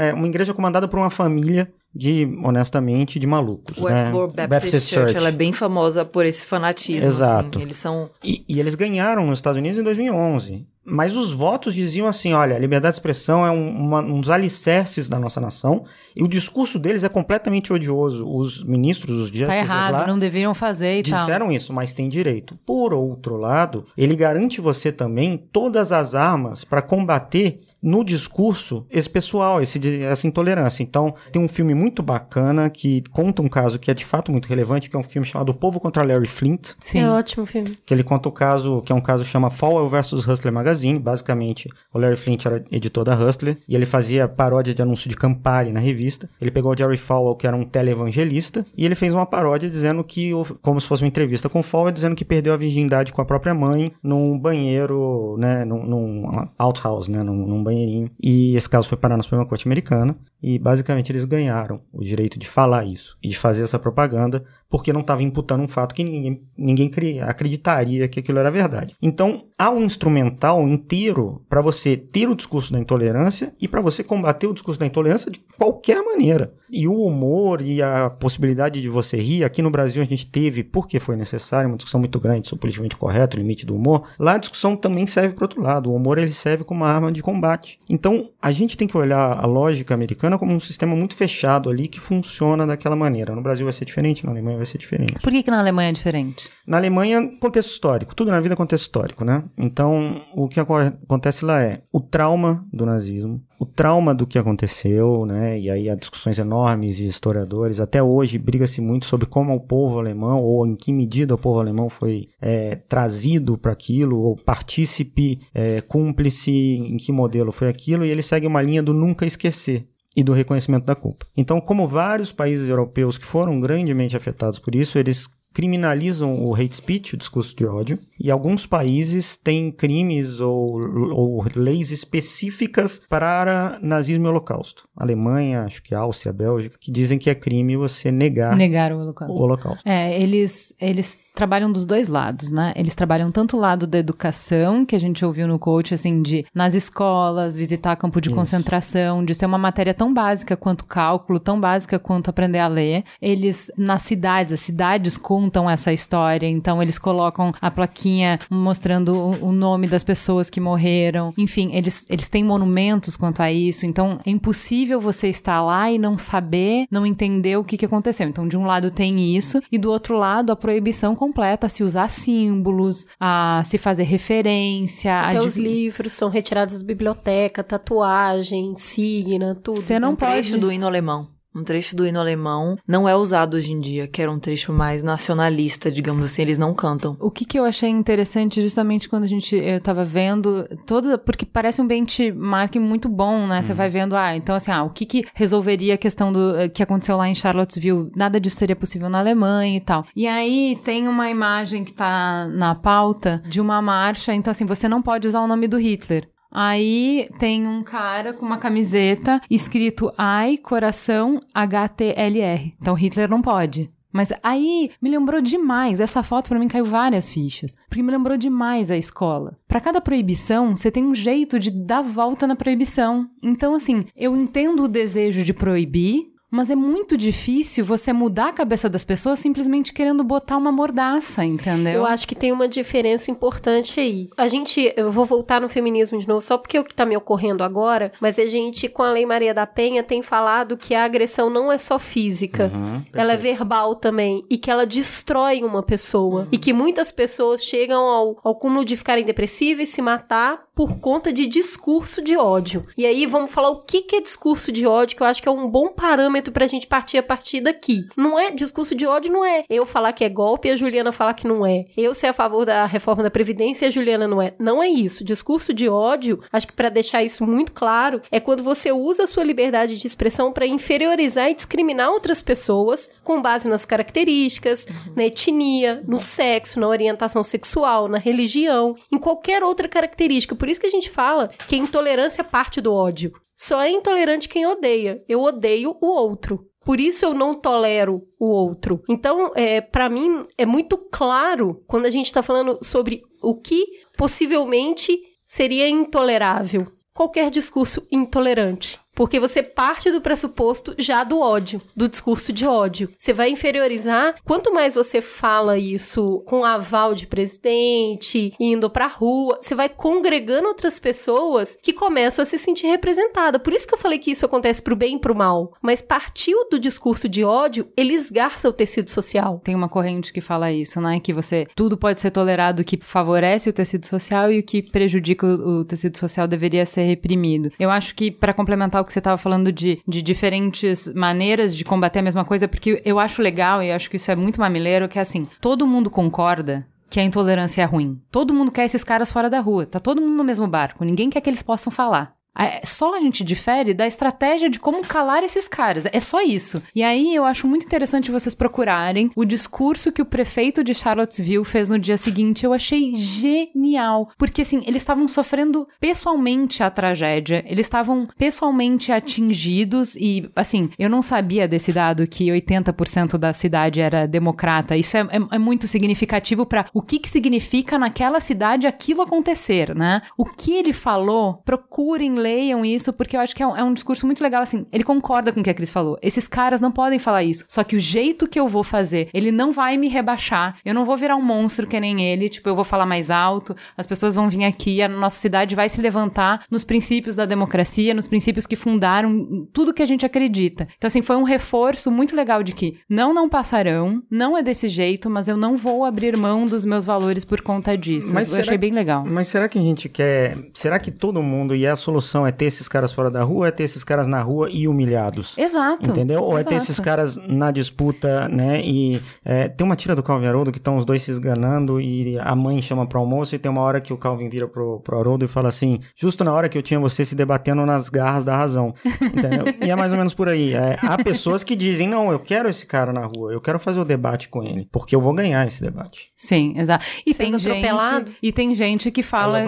é 0.02 0.14
uma 0.14 0.28
igreja 0.28 0.54
comandada 0.54 0.88
por 0.88 0.98
uma 0.98 1.10
família 1.10 1.72
de, 1.94 2.28
honestamente, 2.44 3.20
de 3.20 3.28
malucos. 3.28 3.78
Né? 3.78 3.84
Westboro 3.84 4.34
Baptist, 4.34 4.94
Church, 4.94 5.16
ela 5.16 5.28
é 5.28 5.32
bem 5.32 5.54
famosa 5.54 6.06
por 6.06 6.26
esse 6.26 6.46
fanatismo. 6.46 7.08
Exato. 7.08 7.58
assim. 7.58 7.66
Eles 7.66 7.76
são 7.76 8.10
E, 8.24 8.44
e 8.48 8.60
eles 8.60 8.76
ganharam 8.76 9.26
nos 9.26 9.40
Estados 9.40 9.58
Unidos 9.58 9.78
em 9.78 9.84
2011. 9.84 10.68
Mas 10.84 11.16
os 11.16 11.32
votos 11.32 11.76
diziam 11.76 12.08
assim: 12.08 12.34
olha, 12.34 12.56
a 12.56 12.60
liberdade 12.60 12.94
de 12.94 12.98
expressão 12.98 13.46
é 13.46 13.52
um, 13.52 13.70
uma- 13.70 14.02
um 14.02 14.20
dos 14.20 14.30
alicerces 14.32 15.08
da 15.08 15.20
nossa 15.20 15.40
nação. 15.40 15.86
E 16.16 16.24
o 16.24 16.28
discurso 16.28 16.80
deles 16.80 17.04
é 17.04 17.10
completamente 17.10 17.72
odioso. 17.72 18.28
Os 18.28 18.64
ministros, 18.64 19.16
os 19.18 19.30
Tá 19.32 19.38
justices 19.38 19.70
errado, 19.70 19.92
lá, 19.94 20.08
não 20.08 20.18
deveriam 20.18 20.54
fazer 20.56 21.00
e 21.00 21.04
tal. 21.04 21.20
Disseram 21.20 21.52
isso, 21.52 21.72
mas 21.72 21.94
tem 21.94 22.10
direito. 22.10 22.58
Por 22.66 22.94
outro 22.96 23.38
lado, 23.38 23.86
ele 23.96 24.16
garante 24.16 24.60
você 24.60 24.92
também 24.92 25.38
todas 25.52 25.92
as 25.92 26.16
armas 26.16 26.64
para 26.64 26.82
combater 26.82 27.62
no 27.82 28.04
discurso 28.04 28.86
esse 28.90 29.10
pessoal, 29.10 29.62
esse, 29.62 29.80
essa 30.04 30.28
intolerância. 30.28 30.84
Então, 30.84 31.14
tem 31.32 31.42
um 31.42 31.48
filme 31.48 31.74
muito 31.74 32.04
bacana 32.04 32.70
que 32.70 33.04
conta 33.12 33.42
um 33.42 33.50
caso 33.50 33.80
que 33.80 33.90
é 33.90 33.94
de 33.94 34.06
fato 34.06 34.32
muito 34.32 34.48
relevante, 34.48 34.90
que 34.90 34.96
é 34.96 35.00
um 35.00 35.04
filme 35.04 35.28
chamado 35.28 35.50
O 35.50 35.54
Povo 35.54 35.80
contra 35.80 36.06
Larry 36.06 36.28
Flint, 36.28 36.74
Sim. 36.80 37.00
É 37.00 37.10
ótimo 37.10 37.46
filme. 37.46 37.78
que 37.86 37.94
ele 37.94 38.04
conta 38.04 38.30
o 38.30 38.32
caso, 38.32 38.82
que 38.82 38.92
é 38.92 38.96
um 38.96 39.02
caso 39.02 39.24
que 39.24 39.30
chama 39.30 39.50
Falwell 39.50 39.88
vs 39.88 40.28
Hustler 40.28 40.54
Magazine. 40.54 41.00
Basicamente, 41.00 41.70
o 41.94 42.00
Larry 42.00 42.16
Flint 42.16 42.46
era 42.46 42.64
editor 42.72 43.04
da 43.04 43.16
Hustler 43.16 43.58
e 43.68 43.76
ele 43.76 43.86
fazia 43.86 44.28
paródia 44.28 44.74
de 44.74 44.82
anúncio 44.82 45.10
de 45.10 45.16
Campari 45.16 45.72
na 45.72 45.80
revista. 45.80 46.30
Ele 46.40 46.52
pegou 46.52 46.74
o 46.74 46.78
Jerry 46.78 46.98
Falwell, 46.98 47.36
que 47.36 47.48
era 47.48 47.56
um 47.56 47.64
televangelista, 47.64 48.66
e 48.76 48.86
ele 48.86 48.96
fez 48.96 49.14
uma 49.14 49.26
paródia 49.26 49.70
dizendo 49.70 50.04
que, 50.04 50.32
como 50.62 50.80
se 50.80 50.88
fosse 50.88 51.04
uma 51.04 51.08
entrevista 51.08 51.50
com 51.50 51.60
o 51.60 51.64
Falwell, 51.64 51.92
dizendo 51.92 52.16
que 52.16 52.26
perdeu 52.26 52.54
a 52.54 52.58
virgindade 52.58 53.12
com 53.12 53.22
a 53.22 53.26
própria 53.26 53.54
mãe 53.54 53.92
num 54.04 54.38
banheiro, 54.38 55.36
né, 55.38 55.66
num, 55.66 55.86
num 55.86 56.48
outhouse, 56.58 57.10
né, 57.10 57.24
num, 57.24 57.48
num 57.48 57.64
banheirinho. 57.72 58.12
E 58.22 58.56
esse 58.56 58.70
caso 58.70 58.88
foi 58.88 58.98
parar 58.98 59.18
na 59.18 59.24
Suprema 59.24 59.46
Corte 59.46 59.68
Americana 59.68 60.16
e 60.42 60.58
basicamente 60.58 61.12
eles 61.12 61.26
ganharam 61.26 61.82
o 61.94 62.04
direito 62.04 62.40
de 62.40 62.48
falar 62.48 62.86
isso 62.86 63.18
e 63.22 63.28
de 63.28 63.38
fazer 63.38 63.64
essa 63.64 63.80
propaganda 63.80 64.44
porque 64.72 64.94
não 64.94 65.02
estava 65.02 65.22
imputando 65.22 65.62
um 65.62 65.68
fato 65.68 65.94
que 65.94 66.02
ninguém, 66.02 66.42
ninguém 66.58 66.90
acreditaria 67.22 68.08
que 68.08 68.22
aquilo 68.22 68.40
era 68.40 68.50
verdade. 68.50 68.96
Então, 69.02 69.44
há 69.58 69.70
um 69.70 69.84
instrumental 69.84 70.66
inteiro 70.68 71.46
para 71.50 71.62
você 71.62 71.98
ter 71.98 72.30
o 72.30 72.36
discurso 72.36 72.72
da 72.72 72.80
intolerância 72.80 73.54
e 73.60 73.68
para 73.68 73.82
você 73.82 74.02
combater 74.02 74.48
o 74.48 74.54
discurso 74.54 74.80
da 74.80 74.86
intolerância 74.86 75.30
de 75.30 75.42
qualquer 75.58 76.02
maneira. 76.02 76.54
E 76.70 76.88
o 76.88 77.02
humor 77.02 77.62
e 77.62 77.82
a 77.82 78.10
possibilidade 78.10 78.82
de 78.82 78.88
você 78.88 79.18
rir, 79.18 79.44
aqui 79.44 79.62
no 79.62 79.70
Brasil 79.70 80.02
a 80.02 80.06
gente 80.06 80.26
teve, 80.26 80.64
porque 80.64 81.02
foi 81.02 81.18
necessário, 81.18 81.68
uma 81.68 81.76
discussão 81.76 82.00
muito 82.00 82.18
grande 82.18 82.48
sobre 82.48 82.62
politicamente 82.62 82.96
correto, 82.96 83.36
o 83.36 83.40
limite 83.42 83.66
do 83.66 83.76
humor. 83.76 84.08
Lá 84.18 84.36
a 84.36 84.38
discussão 84.38 84.78
também 84.78 85.06
serve 85.06 85.36
para 85.36 85.44
outro 85.44 85.62
lado. 85.62 85.92
O 85.92 85.96
humor 85.96 86.18
ele 86.18 86.32
serve 86.32 86.64
como 86.64 86.80
uma 86.80 86.90
arma 86.90 87.12
de 87.12 87.22
combate. 87.22 87.78
Então, 87.90 88.30
a 88.42 88.54
gente 88.54 88.78
tem 88.78 88.88
que 88.88 88.98
olhar 88.98 89.38
a 89.38 89.46
lógica 89.46 89.94
americana 89.94 90.31
como 90.38 90.54
um 90.54 90.60
sistema 90.60 90.96
muito 90.96 91.16
fechado 91.16 91.70
ali 91.70 91.88
que 91.88 92.00
funciona 92.00 92.66
daquela 92.66 92.96
maneira. 92.96 93.36
No 93.36 93.42
Brasil 93.42 93.66
vai 93.66 93.74
ser 93.74 93.86
diferente, 93.86 94.26
na 94.26 94.32
Alemanha 94.32 94.58
vai 94.58 94.66
ser 94.66 94.78
diferente. 94.78 95.14
Por 95.22 95.32
que, 95.32 95.44
que 95.44 95.52
na 95.52 95.60
Alemanha 95.60 95.90
é 95.90 95.94
diferente? 95.94 96.50
Na 96.66 96.78
Alemanha, 96.78 97.22
contexto 97.40 97.70
histórico. 97.72 98.16
Tudo 98.16 98.32
na 98.32 98.40
vida 98.40 98.54
é 98.54 98.58
contexto 98.58 98.84
histórico, 98.84 99.24
né? 99.26 99.44
Então, 99.58 100.22
o 100.36 100.48
que 100.48 100.60
aco- 100.60 100.76
acontece 100.76 101.44
lá 101.46 101.62
é 101.62 101.82
o 101.92 102.00
trauma 102.00 102.66
do 102.72 102.86
nazismo, 102.86 103.42
o 103.60 103.66
trauma 103.66 104.14
do 104.16 104.26
que 104.26 104.40
aconteceu, 104.40 105.26
né? 105.26 105.60
E 105.60 105.70
aí 105.70 105.90
há 105.90 105.96
discussões 105.96 106.40
enormes 106.40 106.98
de 106.98 107.06
historiadores. 107.06 107.80
Até 107.80 108.02
hoje 108.02 108.38
briga-se 108.38 108.82
muito 108.82 109.06
sobre 109.06 109.26
como 109.28 109.54
o 109.54 109.60
povo 109.60 110.00
alemão, 110.00 110.40
ou 110.42 110.66
em 110.66 110.76
que 110.76 110.92
medida 110.94 111.36
o 111.36 111.38
povo 111.38 111.60
alemão 111.60 111.90
foi 111.90 112.28
é, 112.42 112.76
trazido 112.76 113.58
para 113.58 113.72
aquilo, 113.72 114.20
ou 114.20 114.36
partícipe, 114.36 115.40
é, 115.54 115.82
cúmplice, 115.82 116.52
em 116.52 116.98
que 116.98 117.12
modelo 117.12 117.52
foi 117.52 117.68
aquilo. 117.68 118.06
E 118.06 118.10
ele 118.10 118.24
segue 118.24 118.48
uma 118.48 118.62
linha 118.62 118.82
do 118.82 118.94
nunca 118.94 119.26
esquecer 119.26 119.88
e 120.16 120.24
do 120.24 120.34
reconhecimento 120.34 120.86
da 120.86 120.96
culpa. 120.96 121.26
Então, 121.36 121.62
como 121.62 121.88
vários 121.88 122.32
países 122.32 122.70
europeus 122.70 123.18
que 123.18 123.26
foram 123.26 123.60
grandemente 123.60 124.16
afetados 124.16 124.60
por 124.60 124.76
isso, 124.76 124.98
eles 124.98 125.28
criminalizam 125.54 126.44
o 126.44 126.56
hate 126.56 126.76
speech, 126.76 127.14
o 127.14 127.18
discurso 127.18 127.56
de 127.56 127.66
ódio, 127.66 128.00
e 128.24 128.32
alguns 128.32 128.66
países 128.66 129.36
têm 129.38 129.72
crimes 129.72 130.40
ou, 130.40 130.80
ou 131.12 131.46
leis 131.56 131.92
específicas 131.92 133.02
para 133.10 133.80
nazismo 133.82 134.26
e 134.26 134.30
holocausto. 134.30 134.84
Alemanha, 134.96 135.64
acho 135.64 135.82
que 135.82 135.96
Áustria, 135.96 136.32
Bélgica, 136.32 136.78
que 136.80 136.92
dizem 136.92 137.18
que 137.18 137.30
é 137.30 137.36
crime 137.36 137.76
você 137.76 138.12
negar 138.12 138.56
Negar 138.56 138.92
o 138.92 139.00
holocausto. 139.00 139.34
o 139.34 139.44
holocausto. 139.44 139.82
É, 139.88 140.22
eles, 140.22 140.74
eles 140.80 141.18
trabalham 141.34 141.72
dos 141.72 141.86
dois 141.86 142.08
lados, 142.08 142.52
né? 142.52 142.74
Eles 142.76 142.94
trabalham 142.94 143.32
tanto 143.32 143.58
o 143.58 143.60
lado 143.60 143.88
da 143.88 143.98
educação, 143.98 144.86
que 144.86 144.96
a 144.96 145.00
gente 145.00 145.24
ouviu 145.26 145.48
no 145.48 145.58
coach, 145.58 145.94
assim, 145.94 146.22
de 146.22 146.46
nas 146.54 146.74
escolas, 146.76 147.56
visitar 147.56 147.96
campo 147.96 148.20
de 148.22 148.30
Isso. 148.30 148.36
concentração, 148.36 149.24
de 149.24 149.34
ser 149.34 149.46
uma 149.46 149.58
matéria 149.58 149.94
tão 149.94 150.14
básica 150.14 150.56
quanto 150.58 150.86
cálculo, 150.86 151.40
tão 151.40 151.60
básica 151.60 151.98
quanto 151.98 152.30
aprender 152.30 152.60
a 152.60 152.68
ler. 152.68 153.04
Eles, 153.22 153.72
nas 153.78 154.04
cidades, 154.04 154.54
as 154.54 154.60
cidades 154.60 155.18
contam 155.18 155.70
essa 155.70 155.92
história, 155.92 156.48
então 156.48 156.82
eles 156.82 157.00
colocam 157.00 157.54
a 157.60 157.72
plaquinha 157.72 158.11
plaquinha 158.12 158.40
mostrando 158.50 159.14
o, 159.14 159.50
o 159.50 159.52
nome 159.52 159.88
das 159.88 160.04
pessoas 160.04 160.50
que 160.50 160.60
morreram. 160.60 161.34
Enfim, 161.38 161.72
eles, 161.74 162.06
eles 162.10 162.28
têm 162.28 162.44
monumentos 162.44 163.16
quanto 163.16 163.42
a 163.42 163.52
isso. 163.52 163.86
Então, 163.86 164.20
é 164.26 164.30
impossível 164.30 165.00
você 165.00 165.30
estar 165.30 165.62
lá 165.62 165.92
e 165.92 165.98
não 165.98 166.18
saber, 166.18 166.86
não 166.92 167.06
entender 167.06 167.58
o 167.58 167.64
que, 167.64 167.78
que 167.78 167.86
aconteceu. 167.86 168.28
Então, 168.28 168.48
de 168.48 168.58
um 168.58 168.66
lado 168.66 168.92
tem 168.92 169.36
isso, 169.36 169.62
e 169.72 169.78
do 169.78 169.90
outro 169.90 170.18
lado, 170.18 170.52
a 170.52 170.56
proibição 170.56 171.16
completa 171.16 171.68
a 171.68 171.70
se 171.70 171.84
usar 171.84 172.10
símbolos, 172.10 173.08
a 173.20 173.62
se 173.66 173.78
fazer 173.78 174.04
referência. 174.04 175.22
Até 175.22 175.38
a 175.38 175.42
os 175.42 175.58
livros 175.58 176.14
são 176.14 176.30
retirados 176.30 176.82
da 176.82 176.86
biblioteca, 176.86 177.64
tatuagem, 177.64 178.74
signa, 178.76 179.56
tudo. 179.56 179.78
Você 179.78 180.00
não 180.00 180.12
um 180.12 180.16
pode. 180.16 180.32
trecho 180.32 180.58
do 180.58 180.72
hino 180.72 180.88
alemão. 180.88 181.41
Um 181.54 181.64
trecho 181.64 181.96
do 181.96 182.08
hino 182.08 182.20
alemão 182.20 182.78
não 182.88 183.08
é 183.08 183.16
usado 183.16 183.56
hoje 183.56 183.74
em 183.74 183.80
dia, 183.80 184.08
que 184.08 184.22
era 184.22 184.32
um 184.32 184.40
trecho 184.40 184.72
mais 184.72 185.04
nacionalista, 185.04 185.92
digamos 185.92 186.26
assim, 186.26 186.42
eles 186.44 186.58
não 186.58 186.74
cantam. 186.74 187.18
O 187.20 187.30
que, 187.30 187.44
que 187.44 187.60
eu 187.60 187.66
achei 187.66 187.90
interessante 187.90 188.62
justamente 188.62 189.10
quando 189.10 189.24
a 189.24 189.28
gente 189.28 189.56
eu 189.56 189.82
tava 189.82 190.06
vendo 190.06 190.66
toda 190.86 191.18
porque 191.18 191.46
parece 191.46 191.82
um 191.82 191.88
benchmark 191.88 192.76
muito 192.78 193.10
bom, 193.10 193.46
né? 193.48 193.62
Você 193.62 193.74
vai 193.74 193.90
vendo, 193.90 194.16
ah, 194.16 194.36
então 194.36 194.56
assim, 194.56 194.72
ah, 194.72 194.84
o 194.84 194.90
que 194.90 195.06
que 195.06 195.26
resolveria 195.34 195.96
a 195.96 195.98
questão 195.98 196.32
do 196.32 196.56
eh, 196.56 196.70
que 196.70 196.82
aconteceu 196.82 197.18
lá 197.18 197.28
em 197.28 197.36
Charlottesville? 197.36 198.10
Nada 198.16 198.40
disso 198.40 198.56
seria 198.56 198.76
possível 198.76 199.10
na 199.10 199.20
Alemanha 199.20 199.78
e 199.78 199.82
tal. 199.82 200.06
E 200.16 200.28
aí 200.28 200.80
tem 200.86 201.08
uma 201.08 201.30
imagem 201.30 201.84
que 201.84 201.92
tá 201.92 202.48
na 202.48 202.76
pauta 202.76 203.42
de 203.46 203.60
uma 203.60 203.82
marcha, 203.82 204.34
então 204.34 204.52
assim, 204.52 204.66
você 204.66 204.88
não 204.88 205.02
pode 205.02 205.28
usar 205.28 205.42
o 205.42 205.48
nome 205.48 205.68
do 205.68 205.78
Hitler. 205.78 206.28
Aí 206.52 207.30
tem 207.40 207.66
um 207.66 207.82
cara 207.82 208.34
com 208.34 208.46
uma 208.46 208.58
camiseta 208.58 209.42
escrito 209.50 210.12
Ai, 210.18 210.58
coração, 210.58 211.40
HTLR. 211.54 212.74
Então 212.80 212.94
Hitler 212.94 213.30
não 213.30 213.42
pode. 213.42 213.90
Mas 214.12 214.34
aí 214.44 214.92
me 215.02 215.10
lembrou 215.10 215.42
demais, 215.42 216.00
essa 216.00 216.22
foto 216.22 216.50
pra 216.50 216.60
mim 216.60 216.68
caiu 216.68 216.84
várias 216.84 217.32
fichas, 217.32 217.78
porque 217.88 218.04
me 218.04 218.12
lembrou 218.12 218.36
demais 218.36 218.92
a 218.92 218.98
escola. 218.98 219.58
Pra 219.68 219.80
cada 219.80 220.02
proibição, 220.02 220.76
você 220.76 220.92
tem 220.92 221.04
um 221.04 221.16
jeito 221.16 221.58
de 221.58 221.72
dar 221.72 222.02
volta 222.02 222.46
na 222.46 222.56
proibição. 222.56 223.30
Então 223.42 223.74
assim, 223.74 224.04
eu 224.16 224.36
entendo 224.36 224.84
o 224.84 224.90
desejo 224.90 225.44
de 225.44 225.54
proibir, 225.54 226.31
mas 226.52 226.70
é 226.70 226.76
muito 226.76 227.18
difícil 227.18 227.86
você 227.86 228.12
mudar 228.12 228.50
a 228.50 228.54
cabeça 228.54 228.90
das 228.90 229.06
pessoas 229.06 229.40
simplesmente 229.40 229.94
querendo 229.94 230.24
botar 230.24 230.58
uma 230.58 230.72
mordaça, 230.72 231.46
entendeu? 231.46 231.94
Eu 231.94 232.06
acho 232.06 232.28
que 232.28 232.36
tem 232.36 232.52
uma 232.52 232.68
diferença 232.68 233.32
importante 233.32 234.00
aí. 234.00 234.30
A 234.36 234.50
gente, 234.50 234.94
eu 234.98 235.10
vou 235.12 235.24
voltar 235.24 235.62
no 235.62 235.70
feminismo 235.70 236.20
de 236.20 236.28
novo, 236.28 236.42
só 236.42 236.58
porque 236.58 236.76
é 236.76 236.82
o 236.82 236.84
que 236.84 236.94
tá 236.94 237.06
me 237.06 237.16
ocorrendo 237.16 237.64
agora, 237.64 238.12
mas 238.20 238.38
a 238.38 238.46
gente, 238.46 238.90
com 238.90 239.02
a 239.02 239.12
Lei 239.12 239.26
Maria 239.26 239.54
da 239.54 239.66
Penha, 239.66 240.04
tem 240.04 240.22
falado 240.22 240.76
que 240.76 240.94
a 240.94 241.06
agressão 241.06 241.50
não 241.50 241.72
é 241.72 241.78
só 241.78 241.98
física, 241.98 242.70
Uhum, 242.74 243.04
ela 243.14 243.34
é 243.34 243.38
verbal 243.38 243.96
também, 243.96 244.44
e 244.50 244.58
que 244.58 244.70
ela 244.70 244.86
destrói 244.86 245.64
uma 245.64 245.82
pessoa. 245.82 246.48
E 246.52 246.58
que 246.58 246.74
muitas 246.74 247.12
pessoas 247.12 247.64
chegam 247.64 248.04
ao, 248.04 248.38
ao 248.44 248.56
cúmulo 248.56 248.84
de 248.84 248.98
ficarem 248.98 249.24
depressivas 249.24 249.88
e 249.88 249.92
se 249.92 250.02
matar 250.02 250.64
por 250.76 250.98
conta 251.00 251.32
de 251.32 251.46
discurso 251.46 252.22
de 252.22 252.36
ódio. 252.36 252.82
E 252.98 253.06
aí 253.06 253.26
vamos 253.26 253.52
falar 253.52 253.70
o 253.70 253.82
que, 253.84 254.02
que 254.02 254.16
é 254.16 254.22
discurso 254.22 254.72
de 254.72 254.86
ódio, 254.88 255.16
que 255.16 255.24
eu 255.24 255.28
acho 255.28 255.42
que 255.42 255.48
é 255.48 255.52
um 255.52 255.68
bom 255.68 255.90
parâmetro 255.90 256.41
pra 256.50 256.66
gente 256.66 256.88
partir 256.88 257.18
a 257.18 257.24
partir 257.24 257.60
daqui. 257.60 258.06
Não 258.16 258.40
é 258.40 258.52
discurso 258.52 258.96
de 258.96 259.06
ódio, 259.06 259.34
não 259.34 259.44
é 259.44 259.66
eu 259.70 259.86
falar 259.86 260.14
que 260.14 260.24
é 260.24 260.30
golpe 260.30 260.70
e 260.70 260.72
a 260.72 260.78
Juliana 260.78 261.12
falar 261.12 261.34
que 261.34 261.46
não 261.46 261.66
é. 261.66 261.86
Eu 261.98 262.14
ser 262.14 262.28
a 262.28 262.34
favor 262.34 262.66
da 262.66 262.86
reforma 262.86 263.22
da 263.22 263.30
Previdência 263.30 263.86
e 263.86 263.88
a 263.88 263.92
Juliana 263.92 264.28
não 264.28 264.42
é. 264.42 264.54
Não 264.58 264.82
é 264.82 264.88
isso. 264.88 265.24
Discurso 265.24 265.74
de 265.74 265.90
ódio, 265.90 266.42
acho 266.52 266.68
que 266.68 266.74
pra 266.74 266.88
deixar 266.88 267.24
isso 267.24 267.46
muito 267.46 267.74
claro, 267.74 268.22
é 268.32 268.40
quando 268.40 268.64
você 268.64 268.92
usa 268.92 269.24
a 269.24 269.28
sua 269.28 269.44
liberdade 269.44 269.98
de 269.98 270.08
expressão 270.08 270.54
pra 270.54 270.66
inferiorizar 270.66 271.50
e 271.50 271.56
discriminar 271.56 272.12
outras 272.12 272.42
pessoas 272.42 273.10
com 273.24 273.42
base 273.42 273.68
nas 273.68 273.84
características, 273.84 274.88
na 275.16 275.26
etnia, 275.26 276.04
no 276.08 276.20
sexo, 276.20 276.80
na 276.80 276.88
orientação 276.88 277.44
sexual, 277.44 278.08
na 278.08 278.18
religião, 278.18 278.96
em 279.12 279.18
qualquer 279.18 279.64
outra 279.64 279.88
característica. 279.88 280.56
Por 280.56 280.70
isso 280.70 280.80
que 280.80 280.88
a 280.88 280.92
gente 280.92 281.10
fala 281.10 281.50
que 281.68 281.76
a 281.76 281.78
intolerância 281.78 282.44
parte 282.44 282.80
do 282.80 282.94
ódio. 282.94 283.34
Só 283.64 283.80
é 283.80 283.92
intolerante 283.92 284.50
quem 284.50 284.66
odeia. 284.66 285.24
Eu 285.30 285.40
odeio 285.44 285.96
o 286.02 286.08
outro. 286.08 286.68
Por 286.84 287.00
isso 287.00 287.24
eu 287.26 287.32
não 287.36 287.54
tolero 287.54 288.24
o 288.40 288.48
outro. 288.48 289.04
Então, 289.08 289.52
é, 289.56 289.80
para 289.80 290.10
mim, 290.10 290.48
é 290.58 290.66
muito 290.66 290.98
claro 290.98 291.84
quando 291.86 292.08
a 292.08 292.10
gente 292.10 292.26
está 292.26 292.42
falando 292.42 292.80
sobre 292.82 293.22
o 293.40 293.54
que 293.54 293.86
possivelmente 294.18 295.16
seria 295.46 295.88
intolerável. 295.88 296.92
Qualquer 297.14 297.52
discurso 297.52 298.08
intolerante. 298.12 299.00
Porque 299.22 299.40
você 299.40 299.62
parte 299.62 300.10
do 300.10 300.20
pressuposto 300.20 300.96
já 300.98 301.24
do 301.24 301.40
ódio, 301.40 301.80
do 301.96 302.10
discurso 302.10 302.52
de 302.52 302.66
ódio. 302.66 303.08
Você 303.20 303.32
vai 303.32 303.52
inferiorizar. 303.52 304.34
Quanto 304.44 304.74
mais 304.74 304.96
você 304.96 305.22
fala 305.22 305.78
isso 305.78 306.44
com 306.48 306.66
aval 306.66 307.14
de 307.14 307.28
presidente, 307.28 308.52
indo 308.60 308.90
pra 308.90 309.06
rua, 309.06 309.60
você 309.62 309.76
vai 309.76 309.88
congregando 309.90 310.68
outras 310.68 311.00
pessoas 311.00 311.78
que 311.80 311.94
começam 311.94 312.42
a 312.42 312.48
se 312.48 312.58
sentir 312.58 312.88
representadas. 312.88 313.62
Por 313.62 313.74
isso 313.74 313.88
que 313.88 313.94
eu 313.94 313.98
falei 314.00 314.18
que 314.18 314.32
isso 314.32 314.44
acontece 314.44 314.82
pro 314.82 314.96
bem 314.96 315.18
e 315.18 315.20
pro 315.20 315.36
mal. 315.36 315.72
Mas 315.84 316.02
partiu 316.02 316.68
do 316.72 316.80
discurso 316.80 317.30
de 317.30 317.44
ódio, 317.44 317.88
ele 317.96 318.16
esgarça 318.16 318.70
o 318.70 318.74
tecido 318.74 319.12
social. 319.12 319.62
Tem 319.64 319.76
uma 319.76 319.88
corrente 319.88 320.34
que 320.34 320.42
fala 320.42 320.72
isso, 320.72 321.00
né? 321.00 321.20
Que 321.20 321.32
você 321.32 321.68
tudo 321.76 321.96
pode 321.96 322.20
ser 322.20 322.32
tolerado 322.32 322.84
que 322.84 322.98
favorece 323.00 323.70
o 323.70 323.74
tecido 323.74 324.08
social 324.08 324.52
e 324.52 324.58
o 324.58 324.64
que 324.64 324.82
prejudica 324.82 325.46
o, 325.46 325.82
o 325.82 325.86
tecido 325.86 326.18
social 326.18 326.48
deveria 326.48 326.88
ser 326.88 327.04
reprimido. 327.04 327.72
Eu 327.80 327.92
acho 327.92 328.16
que 328.16 328.32
para 328.32 328.52
complementar 328.52 329.00
o 329.00 329.11
que 329.11 329.11
você 329.14 329.20
estava 329.20 329.38
falando 329.38 329.72
de, 329.72 330.02
de 330.08 330.22
diferentes 330.22 331.12
maneiras 331.14 331.76
de 331.76 331.84
combater 331.84 332.20
a 332.20 332.24
mesma 332.24 332.46
coisa, 332.46 332.68
porque 332.68 333.02
eu 333.06 333.20
acho 333.20 333.42
legal 333.42 333.82
e 333.82 333.92
acho 333.92 334.10
que 334.10 334.18
isso 334.18 334.32
é 334.32 334.36
muito 334.36 334.60
mamileiro, 334.60 335.08
que 335.08 335.20
é 335.20 335.22
assim, 335.22 335.48
todo 335.60 335.88
mundo 335.88 336.10
concorda 336.10 336.86
que 337.10 337.20
a 337.20 337.24
intolerância 337.24 337.82
é 337.82 337.86
ruim. 337.86 338.20
Todo 338.32 338.54
mundo 338.54 338.72
quer 338.72 338.86
esses 338.86 339.04
caras 339.04 339.32
fora 339.32 339.50
da 339.50 339.60
rua. 339.60 339.86
Tá 339.86 340.00
todo 340.00 340.22
mundo 340.22 340.38
no 340.38 340.46
mesmo 340.46 340.66
barco. 340.66 341.04
Ninguém 341.04 341.30
quer 341.30 341.42
que 341.42 341.50
eles 341.50 341.62
possam 341.62 341.92
falar. 341.92 342.34
É, 342.58 342.82
Só 342.86 343.16
a 343.16 343.20
gente 343.20 343.44
difere 343.44 343.94
da 343.94 344.06
estratégia 344.06 344.70
de 344.70 344.80
como 344.80 345.02
calar 345.06 345.44
esses 345.44 345.68
caras. 345.68 346.06
É 346.12 346.20
só 346.20 346.42
isso. 346.42 346.82
E 346.94 347.02
aí 347.04 347.34
eu 347.36 347.46
acho 347.46 347.68
muito 347.68 347.86
interessante 347.86 348.32
vocês 348.32 348.54
procurarem 348.54 349.32
o 349.36 349.46
discurso 349.46 350.12
que 350.12 350.22
o 350.22 350.26
prefeito 350.26 350.84
de 350.84 350.94
Charlottesville 350.94 351.64
fez 351.64 351.90
no 351.90 351.98
dia 351.98 352.18
seguinte. 352.18 352.66
Eu 352.66 352.74
achei 352.74 353.16
genial. 353.16 354.30
Porque, 354.38 354.62
assim, 354.62 354.84
eles 354.86 355.02
estavam 355.02 355.28
sofrendo 355.28 355.88
pessoalmente 356.00 356.84
a 356.84 356.90
tragédia. 356.90 357.64
Eles 357.66 357.86
estavam 357.86 358.28
pessoalmente 358.38 359.12
atingidos. 359.12 360.16
E, 360.16 360.50
assim, 360.56 360.90
eu 361.00 361.10
não 361.10 361.22
sabia 361.22 361.68
desse 361.68 361.92
dado 361.92 362.28
que 362.28 362.48
80% 362.48 363.38
da 363.38 363.54
cidade 363.54 364.02
era 364.02 364.28
democrata. 364.28 364.96
Isso 364.98 365.16
é, 365.18 365.22
é- 365.22 365.56
é 365.56 365.58
muito 365.58 365.88
significativo 365.88 366.66
para 366.66 366.86
o 366.94 367.02
que, 367.02 367.20
que 367.20 367.30
significa 367.30 367.98
naquela 367.98 368.40
cidade 368.40 368.88
aquilo 368.88 369.22
acontecer, 369.22 369.96
né? 369.96 370.22
O 370.38 370.46
que 370.46 370.74
ele 370.74 370.94
falou, 370.94 371.62
procurem, 371.66 372.41
leiam 372.42 372.84
isso, 372.84 373.14
porque 373.14 373.36
eu 373.36 373.40
acho 373.40 373.56
que 373.56 373.64
é 373.64 373.68
um, 373.68 373.78
é 373.78 373.84
um 373.84 373.94
discurso 373.94 374.26
muito 374.26 374.44
legal, 374.44 374.62
assim. 374.62 374.86
Ele 374.92 375.04
concorda 375.04 375.52
com 375.52 375.60
o 375.60 375.64
que 375.64 375.70
a 375.70 375.74
Cris 375.74 375.92
falou. 375.92 376.18
Esses 376.22 376.48
caras 376.48 376.82
não 376.82 376.92
podem 376.92 377.20
falar 377.20 377.44
isso. 377.44 377.64
Só 377.68 377.84
que 377.84 377.96
o 377.96 378.00
jeito 378.00 378.48
que 378.48 378.60
eu 378.60 378.68
vou 378.68 378.84
fazer, 378.84 379.30
ele 379.34 379.52
não 379.52 379.72
vai 379.72 379.98
me 379.98 380.08
rebaixar. 380.08 380.78
Eu 380.84 380.94
não 380.94 381.06
vou 381.06 381.16
virar 381.16 381.36
um 381.36 381.42
monstro 381.42 381.88
que 381.88 382.00
nem 382.00 382.24
ele. 382.24 382.50
Tipo, 382.50 382.70
eu 382.70 382.76
vou 382.76 382.84
falar 382.84 383.06
mais 383.06 383.30
alto, 383.30 383.76
as 383.96 384.08
pessoas 384.08 384.36
vão 384.36 384.50
vir 384.50 384.64
aqui, 384.64 385.02
a 385.02 385.08
nossa 385.08 385.40
cidade 385.40 385.76
vai 385.76 385.88
se 385.88 386.02
levantar 386.02 386.66
nos 386.70 386.84
princípios 386.84 387.36
da 387.36 387.46
democracia, 387.46 388.14
nos 388.14 388.28
princípios 388.28 388.66
que 388.66 388.76
fundaram 388.76 389.68
tudo 389.72 389.94
que 389.94 390.02
a 390.02 390.06
gente 390.06 390.26
acredita. 390.26 390.88
Então, 390.98 391.08
assim, 391.08 391.22
foi 391.22 391.36
um 391.36 391.44
reforço 391.44 392.10
muito 392.10 392.36
legal 392.36 392.64
de 392.64 392.74
que 392.74 392.98
não, 393.10 393.34
não 393.34 393.50
passarão, 393.50 394.22
não 394.30 394.58
é 394.58 394.64
desse 394.64 394.90
jeito, 394.90 395.30
mas 395.30 395.48
eu 395.48 395.58
não 395.58 395.76
vou 395.76 396.06
abrir 396.06 396.36
mão 396.38 396.66
dos 396.66 396.86
meus 396.86 397.06
valores 397.06 397.46
por 397.46 397.62
conta 397.62 397.98
disso. 397.98 398.34
Mas 398.34 398.54
eu 398.54 398.60
achei 398.60 398.78
bem 398.78 398.92
legal. 398.92 399.24
Mas 399.26 399.48
será 399.48 399.68
que 399.68 399.78
a 399.78 399.82
gente 399.82 400.10
quer. 400.10 400.58
Será 400.74 401.00
que 401.00 401.12
todo 401.12 401.42
mundo 401.42 401.76
e 401.76 401.86
a 401.86 401.96
solução 401.96 402.31
é 402.46 402.52
ter 402.52 402.66
esses 402.66 402.88
caras 402.88 403.12
fora 403.12 403.30
da 403.30 403.44
rua, 403.44 403.68
é 403.68 403.72
ter 403.72 403.84
esses 403.84 404.04
caras 404.04 404.28
na 404.28 404.42
rua 404.42 404.70
e 404.72 404.88
humilhados? 404.88 405.58
Exato. 405.58 406.10
Entendeu? 406.10 406.42
Ou 406.42 406.58
é 406.58 406.64
ter 406.64 406.76
Exato. 406.76 406.84
esses 406.84 407.00
caras 407.00 407.38
na 407.48 407.72
disputa, 407.72 408.48
né? 408.48 408.82
E 408.84 409.22
é, 409.44 409.68
tem 409.68 409.86
uma 409.86 409.96
tira 409.96 410.16
do 410.16 410.24
Calvin 410.24 410.48
Haroldo 410.48 410.72
que 410.72 410.78
estão 410.78 410.96
os 410.96 411.06
dois 411.06 411.24
se 411.24 411.32
esganando 411.32 412.00
e 412.00 412.38
a 412.40 412.56
mãe 412.56 412.82
chama 412.82 413.06
pro 413.06 413.20
almoço 413.20 413.56
e 413.56 413.60
tem 413.60 413.70
uma 413.70 413.82
hora 413.82 414.00
que 414.00 414.14
o 414.14 414.18
Calvin 414.18 414.50
vira 414.50 414.68
pro, 414.68 415.00
pro 415.02 415.20
Haroldo 415.20 415.46
e 415.46 415.48
fala 415.48 415.70
assim: 415.70 416.00
justo 416.16 416.44
na 416.44 416.54
hora 416.54 416.70
que 416.70 416.78
eu 416.78 416.82
tinha 416.82 417.00
você 417.00 417.26
se 417.26 417.36
debatendo 417.36 417.86
nas 417.86 418.10
garras 418.10 418.46
da 418.46 418.56
razão. 418.56 418.94
Entendeu? 419.06 419.66
e 419.82 419.90
é 419.90 419.96
mais 419.96 420.12
ou 420.12 420.18
menos 420.18 420.34
por 420.34 420.48
aí. 420.48 420.74
É, 420.74 420.98
há 421.02 421.22
pessoas 421.24 421.64
que 421.64 421.76
dizem: 421.76 422.08
não, 422.08 422.32
eu 422.32 422.40
quero 422.40 422.70
esse 422.70 422.86
cara 422.86 423.12
na 423.12 423.26
rua, 423.26 423.52
eu 423.52 423.62
quero 423.62 423.80
fazer 423.80 424.00
o 424.00 424.06
debate 424.06 424.50
com 424.50 424.64
ele, 424.64 424.88
porque 424.92 425.16
eu 425.16 425.22
vou 425.22 425.34
ganhar 425.34 425.66
esse 425.68 425.82
debate. 425.82 426.32
Sim, 426.38 426.74
exato. 426.78 427.06
E 427.26 427.34
Sendo 427.34 427.58
tem 427.58 427.60
gente 427.60 428.38
e 428.42 428.52
tem 428.52 428.76
gente 428.76 429.12
que 429.12 429.24
fala 429.24 429.60
é. 429.60 429.68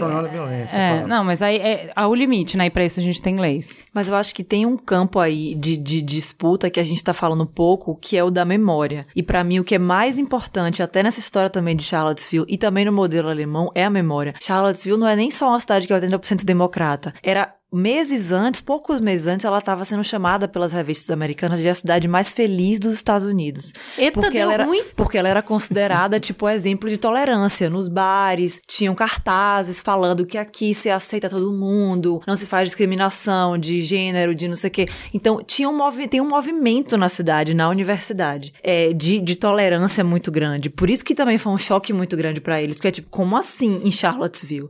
É, 0.74 1.08
não, 1.08 1.24
mas 1.24 1.42
aí 1.42 1.58
é, 1.58 1.92
há 1.96 2.08
o 2.08 2.16
limite, 2.16 2.53
né? 2.58 2.68
E 2.68 2.70
pra 2.70 2.86
isso 2.86 3.00
a 3.00 3.04
gente 3.04 3.22
tem 3.22 3.40
leis. 3.40 3.84
Mas 3.94 4.08
eu 4.08 4.16
acho 4.16 4.34
que 4.34 4.44
tem 4.44 4.66
um 4.66 4.78
campo 4.78 5.20
aí 5.20 5.56
de, 5.56 5.78
de 5.78 6.02
disputa 6.02 6.70
que 6.70 6.80
a 6.80 6.84
gente 6.84 7.04
tá 7.04 7.14
falando 7.14 7.46
pouco, 7.46 7.96
que 7.96 8.18
é 8.18 8.24
o 8.24 8.32
da 8.32 8.46
memória. 8.46 9.06
E 9.16 9.24
pra 9.24 9.44
mim 9.44 9.60
o 9.60 9.64
que 9.64 9.76
é 9.76 9.80
mais 9.80 10.18
importante, 10.20 10.84
até 10.84 11.04
nessa 11.04 11.20
história 11.20 11.50
também 11.50 11.76
de 11.76 11.84
Charlottesville 11.84 12.46
e 12.48 12.58
também 12.58 12.86
no 12.86 12.92
modelo 12.92 13.30
alemão, 13.30 13.70
é 13.76 13.84
a 13.84 13.90
memória. 13.90 14.34
Charlottesville 14.42 15.00
não 15.00 15.08
é 15.08 15.16
nem 15.16 15.32
só 15.32 15.50
uma 15.50 15.60
cidade 15.60 15.88
que 15.88 15.94
é 15.94 16.00
80% 16.00 16.44
democrata. 16.44 17.14
Era 17.22 17.54
meses 17.74 18.32
antes, 18.32 18.62
poucos 18.62 19.02
meses 19.02 19.28
antes, 19.28 19.46
ela 19.46 19.58
estava 19.58 19.84
sendo 19.84 20.04
chamada 20.04 20.48
pelas 20.48 20.72
revistas 20.72 21.10
americanas 21.10 21.60
de 21.60 21.68
a 21.68 21.74
cidade 21.74 22.08
mais 22.08 22.32
feliz 22.32 22.80
dos 22.80 22.94
Estados 22.94 23.26
Unidos. 23.26 23.74
Eita, 23.98 24.22
porque 24.22 24.38
ela 24.38 24.54
era, 24.54 24.66
ruim. 24.66 24.84
Porque 24.96 25.18
ela 25.18 25.28
era 25.28 25.42
considerada, 25.42 26.20
tipo, 26.22 26.48
exemplo 26.48 26.90
de 26.90 26.98
tolerância. 26.98 27.70
Nos 27.70 27.88
bares, 27.88 28.62
tinham 28.68 28.94
cartazes 28.94 29.82
falando 29.82 30.26
que 30.26 30.38
aqui 30.38 30.74
se 30.74 30.90
aceita 30.90 31.30
todo 31.30 31.52
mundo, 31.52 32.22
não 32.28 32.36
se 32.36 32.46
faz 32.46 32.68
discriminação 32.70 33.58
de 33.58 33.82
gênero, 33.82 34.36
de 34.36 34.48
não 34.48 34.56
sei 34.56 34.70
o 34.70 34.72
quê. 34.72 34.88
Então, 35.14 35.42
tinha 35.44 35.70
um 35.70 35.76
movi 35.76 36.08
tem 36.08 36.22
um 36.22 36.28
movimento 36.28 36.98
na 36.98 37.10
cidade, 37.10 37.54
na 37.54 37.70
universidade, 37.70 38.54
é, 38.62 38.94
de, 38.94 39.20
de 39.20 39.36
tolerância 39.36 40.04
muito 40.04 40.32
grande. 40.32 40.70
Por 40.70 40.90
isso 40.90 41.04
que 41.04 41.16
também 41.16 41.38
foi 41.38 41.52
um 41.52 41.58
choque 41.58 41.94
muito 41.94 42.16
grande 42.16 42.40
para 42.40 42.62
eles. 42.62 42.76
Porque 42.76 42.88
é 42.90 42.92
tipo, 42.92 43.10
como 43.10 43.36
assim 43.38 43.82
em 43.84 43.92
Charlottesville? 43.92 44.70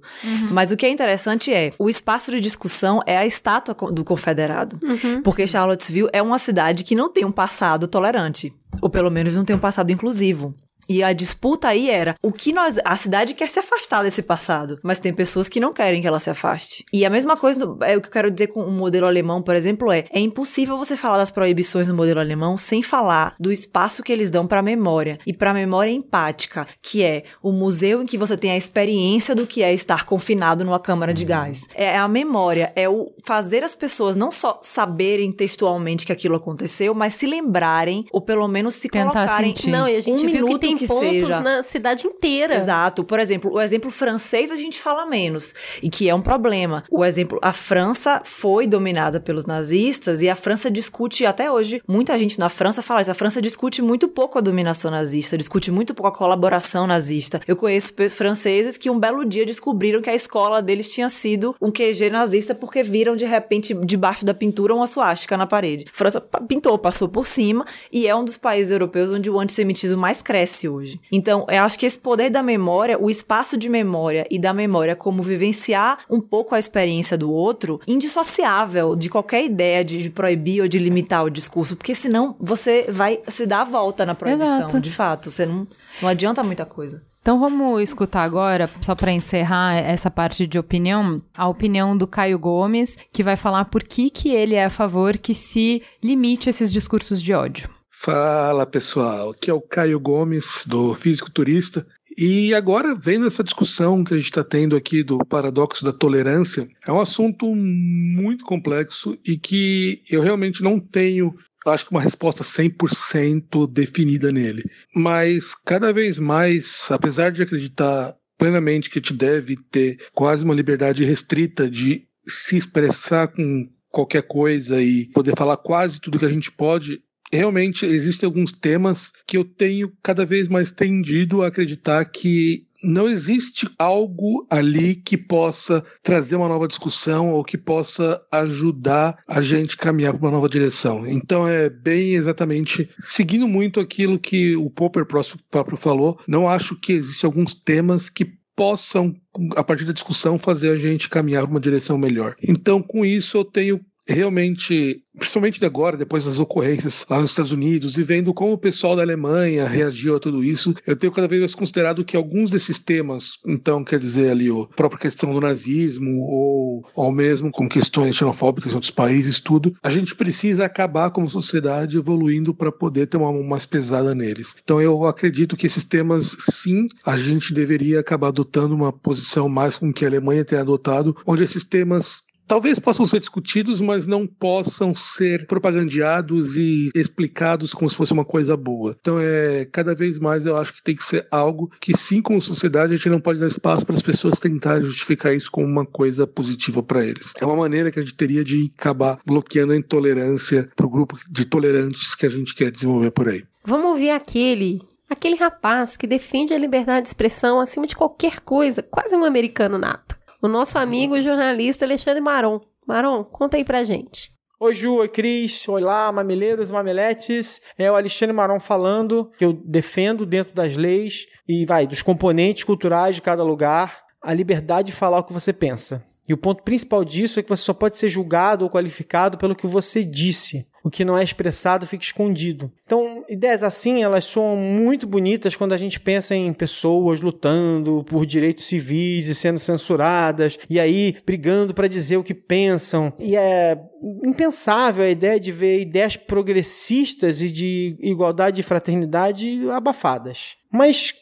Mas 0.51 0.71
o 0.71 0.77
que 0.77 0.85
é 0.85 0.89
interessante 0.89 1.53
é, 1.53 1.71
o 1.77 1.89
espaço 1.89 2.31
de 2.31 2.39
discussão 2.39 2.92
é 3.05 3.17
a 3.17 3.25
estátua 3.25 3.75
do 3.91 4.03
confederado. 4.03 4.79
Porque 5.23 5.47
Charlottesville 5.47 6.09
é 6.11 6.21
uma 6.21 6.39
cidade 6.39 6.83
que 6.83 6.95
não 6.95 7.11
tem 7.11 7.25
um 7.25 7.31
passado 7.31 7.87
tolerante. 7.87 8.53
Ou 8.81 8.89
pelo 8.89 9.09
menos 9.09 9.35
não 9.35 9.45
tem 9.45 9.55
um 9.55 9.59
passado 9.59 9.91
inclusivo. 9.91 10.53
E 10.87 11.03
a 11.03 11.13
disputa 11.13 11.67
aí 11.67 11.89
era 11.89 12.15
o 12.21 12.31
que 12.31 12.51
nós. 12.51 12.77
A 12.83 12.95
cidade 12.95 13.33
quer 13.33 13.47
se 13.47 13.59
afastar 13.59 14.03
desse 14.03 14.21
passado, 14.21 14.79
mas 14.83 14.99
tem 14.99 15.13
pessoas 15.13 15.47
que 15.47 15.59
não 15.59 15.73
querem 15.73 16.01
que 16.01 16.07
ela 16.07 16.19
se 16.19 16.29
afaste. 16.29 16.85
E 16.91 17.05
a 17.05 17.09
mesma 17.09 17.37
coisa 17.37 17.63
é 17.81 17.97
o 17.97 18.01
que 18.01 18.07
eu 18.07 18.11
quero 18.11 18.31
dizer 18.31 18.47
com 18.47 18.61
o 18.61 18.71
modelo 18.71 19.07
alemão, 19.07 19.41
por 19.41 19.55
exemplo, 19.55 19.91
é: 19.91 20.05
é 20.11 20.19
impossível 20.19 20.77
você 20.77 20.95
falar 20.95 21.17
das 21.17 21.31
proibições 21.31 21.87
no 21.87 21.95
modelo 21.95 22.19
alemão 22.19 22.57
sem 22.57 22.81
falar 22.81 23.35
do 23.39 23.51
espaço 23.51 24.03
que 24.03 24.11
eles 24.11 24.29
dão 24.29 24.47
pra 24.47 24.61
memória 24.61 25.19
e 25.25 25.33
pra 25.33 25.53
memória 25.53 25.91
empática, 25.91 26.67
que 26.81 27.03
é 27.03 27.23
o 27.41 27.51
museu 27.51 28.01
em 28.01 28.05
que 28.05 28.17
você 28.17 28.37
tem 28.37 28.51
a 28.51 28.57
experiência 28.57 29.35
do 29.35 29.47
que 29.47 29.61
é 29.61 29.73
estar 29.73 30.05
confinado 30.05 30.63
numa 30.63 30.79
câmara 30.79 31.13
de 31.13 31.25
gás. 31.25 31.67
É 31.75 31.97
a 31.97 32.07
memória, 32.07 32.71
é 32.75 32.87
o 32.89 33.11
fazer 33.25 33.63
as 33.63 33.75
pessoas 33.75 34.15
não 34.15 34.31
só 34.31 34.59
saberem 34.61 35.31
textualmente 35.31 36.05
que 36.05 36.11
aquilo 36.11 36.35
aconteceu, 36.35 36.93
mas 36.93 37.13
se 37.13 37.25
lembrarem 37.25 38.05
ou 38.11 38.21
pelo 38.21 38.47
menos 38.47 38.75
se 38.75 38.89
Tentar 38.89 39.11
colocarem 39.11 39.55
sentir. 39.55 39.71
Não, 39.71 39.87
e 39.87 39.95
a 39.95 40.01
gente 40.01 40.23
um 40.25 40.29
viu 40.29 40.45
que 40.45 40.53
minuto 40.59 40.65
tem 40.77 40.87
que 40.87 40.87
pontos 40.87 41.27
seja. 41.29 41.39
na 41.41 41.63
cidade 41.63 42.05
inteira. 42.07 42.55
Exato. 42.55 43.03
Por 43.03 43.19
exemplo, 43.19 43.51
o 43.53 43.61
exemplo 43.61 43.91
francês 43.91 44.51
a 44.51 44.55
gente 44.55 44.79
fala 44.79 45.05
menos, 45.05 45.53
e 45.81 45.89
que 45.89 46.09
é 46.09 46.15
um 46.15 46.21
problema. 46.21 46.83
O 46.89 47.03
exemplo, 47.03 47.39
a 47.41 47.53
França 47.53 48.21
foi 48.23 48.67
dominada 48.67 49.19
pelos 49.19 49.45
nazistas 49.45 50.21
e 50.21 50.29
a 50.29 50.35
França 50.35 50.69
discute 50.69 51.25
até 51.25 51.51
hoje, 51.51 51.81
muita 51.87 52.17
gente 52.17 52.39
na 52.39 52.49
França 52.49 52.81
fala 52.81 53.01
isso, 53.01 53.11
a 53.11 53.15
França 53.15 53.41
discute 53.41 53.81
muito 53.81 54.07
pouco 54.07 54.37
a 54.37 54.41
dominação 54.41 54.89
nazista, 54.91 55.37
discute 55.37 55.71
muito 55.71 55.93
pouco 55.93 56.07
a 56.09 56.11
colaboração 56.17 56.85
nazista. 56.87 57.39
Eu 57.47 57.55
conheço 57.55 57.93
franceses 58.09 58.77
que 58.77 58.89
um 58.89 58.99
belo 58.99 59.25
dia 59.25 59.45
descobriram 59.45 60.01
que 60.01 60.09
a 60.09 60.15
escola 60.15 60.61
deles 60.61 60.87
tinha 60.87 61.09
sido 61.09 61.55
um 61.61 61.71
QG 61.71 62.09
nazista 62.09 62.53
porque 62.55 62.83
viram 62.83 63.15
de 63.15 63.25
repente 63.25 63.73
debaixo 63.73 64.25
da 64.25 64.33
pintura 64.33 64.73
uma 64.73 64.87
suástica 64.87 65.37
na 65.37 65.45
parede. 65.47 65.85
França 65.91 66.19
pa- 66.21 66.41
pintou, 66.41 66.77
passou 66.77 67.07
por 67.07 67.27
cima 67.27 67.65
e 67.91 68.07
é 68.07 68.15
um 68.15 68.23
dos 68.23 68.37
países 68.37 68.71
europeus 68.71 69.11
onde 69.11 69.29
o 69.29 69.39
antissemitismo 69.39 69.97
mais 69.97 70.21
cresce 70.21 70.62
hoje. 70.67 70.99
Então, 71.11 71.45
eu 71.49 71.63
acho 71.63 71.77
que 71.77 71.85
esse 71.85 71.97
poder 71.97 72.29
da 72.29 72.43
memória, 72.43 73.01
o 73.01 73.09
espaço 73.09 73.57
de 73.57 73.69
memória 73.69 74.25
e 74.29 74.39
da 74.39 74.53
memória 74.53 74.95
como 74.95 75.23
vivenciar 75.23 75.99
um 76.09 76.19
pouco 76.19 76.55
a 76.55 76.59
experiência 76.59 77.17
do 77.17 77.31
outro, 77.31 77.79
indissociável 77.87 78.95
de 78.95 79.09
qualquer 79.09 79.43
ideia 79.43 79.83
de, 79.83 80.01
de 80.01 80.09
proibir 80.09 80.61
ou 80.61 80.67
de 80.67 80.79
limitar 80.79 81.23
o 81.23 81.29
discurso, 81.29 81.75
porque 81.75 81.95
senão 81.95 82.35
você 82.39 82.85
vai 82.89 83.19
se 83.27 83.45
dar 83.45 83.61
a 83.61 83.65
volta 83.65 84.05
na 84.05 84.15
proibição, 84.15 84.57
Exato. 84.57 84.79
de 84.79 84.91
fato. 84.91 85.31
Você 85.31 85.45
não, 85.45 85.65
não 86.01 86.09
adianta 86.09 86.43
muita 86.43 86.65
coisa. 86.65 87.01
Então 87.23 87.39
vamos 87.39 87.81
escutar 87.81 88.21
agora, 88.21 88.69
só 88.81 88.93
para 88.93 89.13
encerrar 89.13 89.75
essa 89.75 90.11
parte 90.11 90.45
de 90.45 90.59
opinião, 90.59 91.21
a 91.37 91.47
opinião 91.47 91.95
do 91.95 92.05
Caio 92.05 92.37
Gomes, 92.37 92.97
que 93.13 93.23
vai 93.23 93.37
falar 93.37 93.65
por 93.65 93.81
que, 93.81 94.09
que 94.09 94.29
ele 94.29 94.55
é 94.55 94.65
a 94.65 94.69
favor 94.69 95.17
que 95.17 95.33
se 95.33 95.81
limite 96.03 96.49
esses 96.49 96.71
discursos 96.71 97.21
de 97.21 97.33
ódio. 97.33 97.69
Fala 98.03 98.65
pessoal, 98.65 99.29
aqui 99.29 99.49
é 99.49 99.53
o 99.53 99.61
Caio 99.61 99.97
Gomes, 99.97 100.65
do 100.67 100.93
Físico 100.93 101.31
Turista. 101.31 101.87
E 102.17 102.53
agora, 102.53 102.93
vendo 102.93 103.25
essa 103.25 103.41
discussão 103.41 104.03
que 104.03 104.13
a 104.13 104.17
gente 104.17 104.25
está 104.25 104.43
tendo 104.43 104.75
aqui 104.75 105.03
do 105.03 105.19
paradoxo 105.19 105.85
da 105.85 105.93
tolerância, 105.93 106.67
é 106.85 106.91
um 106.91 106.99
assunto 106.99 107.55
muito 107.55 108.43
complexo 108.43 109.17
e 109.25 109.37
que 109.37 110.01
eu 110.11 110.21
realmente 110.21 110.61
não 110.61 110.81
tenho, 110.81 111.33
acho 111.65 111.85
que 111.85 111.91
uma 111.91 112.01
resposta 112.01 112.43
100% 112.43 113.71
definida 113.71 114.33
nele. 114.33 114.63
Mas 114.93 115.55
cada 115.55 115.93
vez 115.93 116.19
mais, 116.19 116.87
apesar 116.91 117.31
de 117.31 117.41
acreditar 117.41 118.17
plenamente 118.37 118.89
que 118.89 118.99
gente 118.99 119.13
deve 119.13 119.55
ter 119.71 119.97
quase 120.13 120.43
uma 120.43 120.53
liberdade 120.53 121.05
restrita 121.05 121.69
de 121.69 122.05
se 122.27 122.57
expressar 122.57 123.29
com 123.29 123.69
qualquer 123.89 124.23
coisa 124.23 124.83
e 124.83 125.05
poder 125.13 125.37
falar 125.37 125.55
quase 125.55 126.01
tudo 126.01 126.19
que 126.19 126.25
a 126.25 126.29
gente 126.29 126.51
pode, 126.51 127.01
realmente 127.37 127.85
existem 127.85 128.27
alguns 128.27 128.51
temas 128.51 129.11
que 129.27 129.37
eu 129.37 129.43
tenho 129.43 129.91
cada 130.01 130.25
vez 130.25 130.47
mais 130.47 130.71
tendido 130.71 131.41
a 131.41 131.47
acreditar 131.47 132.05
que 132.05 132.65
não 132.83 133.07
existe 133.07 133.67
algo 133.79 134.45
ali 134.49 134.95
que 134.95 135.17
possa 135.17 135.83
trazer 136.01 136.35
uma 136.35 136.49
nova 136.49 136.67
discussão 136.67 137.31
ou 137.31 137.43
que 137.43 137.57
possa 137.57 138.21
ajudar 138.29 139.17
a 139.25 139.41
gente 139.41 139.77
caminhar 139.77 140.13
para 140.13 140.21
uma 140.27 140.31
nova 140.31 140.49
direção. 140.49 141.07
Então 141.07 141.47
é 141.47 141.69
bem 141.69 142.13
exatamente 142.13 142.89
seguindo 143.01 143.47
muito 143.47 143.79
aquilo 143.79 144.19
que 144.19 144.55
o 144.57 144.69
Popper 144.69 145.05
próprio 145.05 145.77
falou. 145.77 146.19
Não 146.27 146.49
acho 146.49 146.75
que 146.75 146.91
existem 146.91 147.25
alguns 147.25 147.53
temas 147.53 148.09
que 148.09 148.33
possam, 148.55 149.15
a 149.55 149.63
partir 149.63 149.85
da 149.85 149.93
discussão, 149.93 150.37
fazer 150.37 150.69
a 150.69 150.75
gente 150.75 151.09
caminhar 151.09 151.45
uma 151.45 151.59
direção 151.59 151.97
melhor. 151.97 152.35
Então, 152.43 152.81
com 152.83 153.03
isso, 153.03 153.37
eu 153.37 153.45
tenho 153.45 153.79
realmente, 154.07 155.01
principalmente 155.17 155.63
agora, 155.63 155.97
depois 155.97 156.25
das 156.25 156.39
ocorrências 156.39 157.05
lá 157.09 157.19
nos 157.19 157.31
Estados 157.31 157.51
Unidos, 157.51 157.97
e 157.97 158.03
vendo 158.03 158.33
como 158.33 158.53
o 158.53 158.57
pessoal 158.57 158.95
da 158.95 159.01
Alemanha 159.01 159.67
reagiu 159.67 160.15
a 160.15 160.19
tudo 160.19 160.43
isso, 160.43 160.73
eu 160.85 160.95
tenho 160.95 161.11
cada 161.11 161.27
vez 161.27 161.41
mais 161.41 161.55
considerado 161.55 162.03
que 162.03 162.17
alguns 162.17 162.49
desses 162.49 162.79
temas, 162.79 163.39
então, 163.47 163.83
quer 163.83 163.99
dizer 163.99 164.29
ali, 164.29 164.49
a 164.49 164.75
própria 164.75 164.99
questão 164.99 165.33
do 165.33 165.41
nazismo, 165.41 166.21
ou, 166.21 166.85
ou 166.93 167.11
mesmo 167.11 167.51
com 167.51 167.67
questões 167.67 168.15
xenofóbicas 168.15 168.71
em 168.71 168.75
outros 168.75 168.91
países, 168.91 169.39
tudo, 169.39 169.75
a 169.81 169.89
gente 169.89 170.15
precisa 170.15 170.65
acabar 170.65 171.11
como 171.11 171.29
sociedade 171.29 171.97
evoluindo 171.97 172.53
para 172.53 172.71
poder 172.71 173.07
ter 173.07 173.17
uma 173.17 173.31
mão 173.31 173.43
mais 173.43 173.65
pesada 173.65 174.13
neles. 174.13 174.55
Então, 174.63 174.81
eu 174.81 175.05
acredito 175.05 175.55
que 175.55 175.65
esses 175.65 175.83
temas, 175.83 176.35
sim, 176.39 176.87
a 177.05 177.17
gente 177.17 177.53
deveria 177.53 177.99
acabar 177.99 178.27
adotando 178.27 178.75
uma 178.75 178.91
posição 178.91 179.47
mais 179.47 179.77
com 179.77 179.93
que 179.93 180.05
a 180.05 180.07
Alemanha 180.07 180.45
tem 180.45 180.59
adotado, 180.59 181.15
onde 181.25 181.43
esses 181.43 181.63
temas 181.63 182.23
talvez 182.47 182.79
possam 182.79 183.05
ser 183.05 183.19
discutidos, 183.19 183.81
mas 183.81 184.07
não 184.07 184.27
possam 184.27 184.93
ser 184.95 185.47
propagandeados 185.47 186.55
e 186.55 186.89
explicados 186.95 187.73
como 187.73 187.89
se 187.89 187.95
fosse 187.95 188.13
uma 188.13 188.25
coisa 188.25 188.55
boa. 188.55 188.95
Então, 188.99 189.19
é 189.19 189.65
cada 189.71 189.95
vez 189.95 190.19
mais 190.19 190.45
eu 190.45 190.57
acho 190.57 190.73
que 190.73 190.83
tem 190.83 190.95
que 190.95 191.05
ser 191.05 191.27
algo 191.31 191.71
que, 191.79 191.95
sim, 191.97 192.21
como 192.21 192.41
sociedade, 192.41 192.93
a 192.93 192.95
gente 192.95 193.09
não 193.09 193.19
pode 193.19 193.39
dar 193.39 193.47
espaço 193.47 193.85
para 193.85 193.95
as 193.95 194.01
pessoas 194.01 194.39
tentarem 194.39 194.83
justificar 194.83 195.33
isso 195.35 195.51
como 195.51 195.67
uma 195.67 195.85
coisa 195.85 196.27
positiva 196.27 196.83
para 196.83 197.05
eles. 197.05 197.33
É 197.39 197.45
uma 197.45 197.55
maneira 197.55 197.91
que 197.91 197.99
a 197.99 198.01
gente 198.01 198.15
teria 198.15 198.43
de 198.43 198.71
acabar 198.77 199.19
bloqueando 199.25 199.73
a 199.73 199.77
intolerância 199.77 200.69
para 200.75 200.85
o 200.85 200.89
grupo 200.89 201.17
de 201.29 201.45
tolerantes 201.45 202.15
que 202.15 202.25
a 202.25 202.29
gente 202.29 202.55
quer 202.55 202.71
desenvolver 202.71 203.11
por 203.11 203.29
aí. 203.29 203.43
Vamos 203.65 203.87
ouvir 203.87 204.09
aquele, 204.09 204.81
aquele 205.09 205.35
rapaz 205.35 205.95
que 205.95 206.05
defende 206.05 206.53
a 206.53 206.57
liberdade 206.57 207.03
de 207.03 207.07
expressão 207.09 207.59
acima 207.59 207.87
de 207.87 207.95
qualquer 207.95 208.39
coisa, 208.41 208.83
quase 208.83 209.15
um 209.15 209.23
americano 209.23 209.77
nato. 209.77 210.22
O 210.43 210.47
nosso 210.49 210.77
amigo 210.77 211.21
jornalista 211.21 211.85
Alexandre 211.85 212.19
Maron. 212.19 212.59
Maron, 212.85 213.23
conta 213.23 213.55
aí 213.55 213.63
pra 213.63 213.85
gente. 213.85 214.29
Oi, 214.59 214.73
Ju, 214.73 214.95
oi, 214.95 215.07
Cris, 215.07 215.65
oi 215.69 215.79
lá, 215.79 216.11
mamileiros, 216.11 216.69
mameletes. 216.69 217.61
É 217.77 217.89
o 217.89 217.95
Alexandre 217.95 218.35
Maron 218.35 218.59
falando 218.59 219.31
que 219.37 219.45
eu 219.45 219.53
defendo 219.53 220.25
dentro 220.25 220.53
das 220.53 220.75
leis 220.75 221.27
e 221.47 221.65
vai 221.65 221.87
dos 221.87 222.01
componentes 222.01 222.65
culturais 222.65 223.15
de 223.15 223.21
cada 223.21 223.41
lugar 223.41 224.03
a 224.21 224.33
liberdade 224.33 224.87
de 224.87 224.91
falar 224.91 225.19
o 225.19 225.23
que 225.23 225.31
você 225.31 225.53
pensa. 225.53 226.03
E 226.27 226.33
o 226.33 226.37
ponto 226.37 226.61
principal 226.61 227.05
disso 227.05 227.39
é 227.39 227.43
que 227.43 227.47
você 227.47 227.63
só 227.63 227.73
pode 227.73 227.97
ser 227.97 228.09
julgado 228.09 228.65
ou 228.65 228.69
qualificado 228.69 229.37
pelo 229.37 229.55
que 229.55 229.65
você 229.65 230.03
disse. 230.03 230.67
O 230.83 230.89
que 230.89 231.05
não 231.05 231.17
é 231.17 231.23
expressado 231.23 231.87
fica 231.87 232.03
escondido. 232.03 232.69
Então, 232.83 233.23
ideias 233.29 233.63
assim, 233.63 234.03
elas 234.03 234.25
são 234.25 234.55
muito 234.57 235.07
bonitas 235.07 235.55
quando 235.55 235.71
a 235.71 235.77
gente 235.77 235.99
pensa 235.99 236.35
em 236.35 236.53
pessoas 236.53 237.21
lutando 237.21 238.03
por 238.03 238.25
direitos 238.25 238.65
civis 238.65 239.27
e 239.27 239.35
sendo 239.35 239.59
censuradas, 239.59 240.57
e 240.69 240.79
aí 240.79 241.15
brigando 241.25 241.73
para 241.73 241.87
dizer 241.87 242.17
o 242.17 242.23
que 242.23 242.33
pensam. 242.33 243.13
E 243.17 243.35
é 243.35 243.79
impensável 244.23 245.05
a 245.05 245.09
ideia 245.09 245.39
de 245.39 245.51
ver 245.51 245.79
ideias 245.79 246.17
progressistas 246.17 247.41
e 247.41 247.49
de 247.49 247.95
igualdade 248.01 248.59
e 248.59 248.63
fraternidade 248.63 249.69
abafadas. 249.69 250.57
Mas 250.69 251.13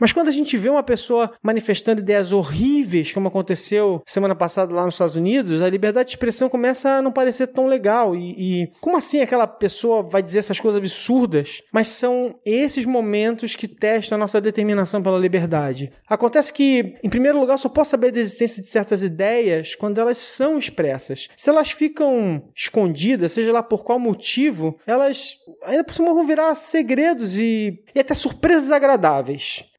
mas 0.00 0.12
quando 0.12 0.28
a 0.28 0.32
gente 0.32 0.56
vê 0.56 0.68
uma 0.68 0.82
pessoa 0.82 1.32
manifestando 1.42 2.00
ideias 2.00 2.32
horríveis, 2.32 3.12
como 3.12 3.28
aconteceu 3.28 4.02
semana 4.06 4.34
passada 4.34 4.74
lá 4.74 4.84
nos 4.84 4.94
Estados 4.94 5.16
Unidos, 5.16 5.62
a 5.62 5.70
liberdade 5.70 6.08
de 6.08 6.12
expressão 6.14 6.48
começa 6.48 6.90
a 6.90 7.02
não 7.02 7.12
parecer 7.12 7.48
tão 7.48 7.66
legal. 7.66 8.14
E, 8.14 8.34
e 8.62 8.70
como 8.80 8.96
assim 8.96 9.20
aquela 9.20 9.46
pessoa 9.46 10.02
vai 10.02 10.22
dizer 10.22 10.40
essas 10.40 10.60
coisas 10.60 10.78
absurdas? 10.78 11.62
Mas 11.72 11.88
são 11.88 12.38
esses 12.44 12.84
momentos 12.84 13.56
que 13.56 13.68
testam 13.68 14.16
a 14.16 14.18
nossa 14.18 14.40
determinação 14.40 15.02
pela 15.02 15.18
liberdade. 15.18 15.92
Acontece 16.08 16.52
que, 16.52 16.94
em 17.02 17.08
primeiro 17.08 17.38
lugar, 17.38 17.58
só 17.58 17.68
posso 17.68 17.90
saber 17.90 18.12
da 18.12 18.20
existência 18.20 18.62
de 18.62 18.68
certas 18.68 19.02
ideias 19.02 19.74
quando 19.74 20.00
elas 20.00 20.18
são 20.18 20.58
expressas. 20.58 21.28
Se 21.36 21.48
elas 21.48 21.70
ficam 21.70 22.42
escondidas, 22.54 23.32
seja 23.32 23.52
lá 23.52 23.62
por 23.62 23.84
qual 23.84 23.98
motivo, 23.98 24.78
elas 24.86 25.38
ainda 25.64 25.84
por 25.84 25.94
cima 25.94 26.14
vão 26.14 26.26
virar 26.26 26.54
segredos 26.54 27.36
e, 27.36 27.82
e 27.94 28.00
até 28.00 28.14
surpresas 28.14 28.70
agradáveis. 28.70 29.35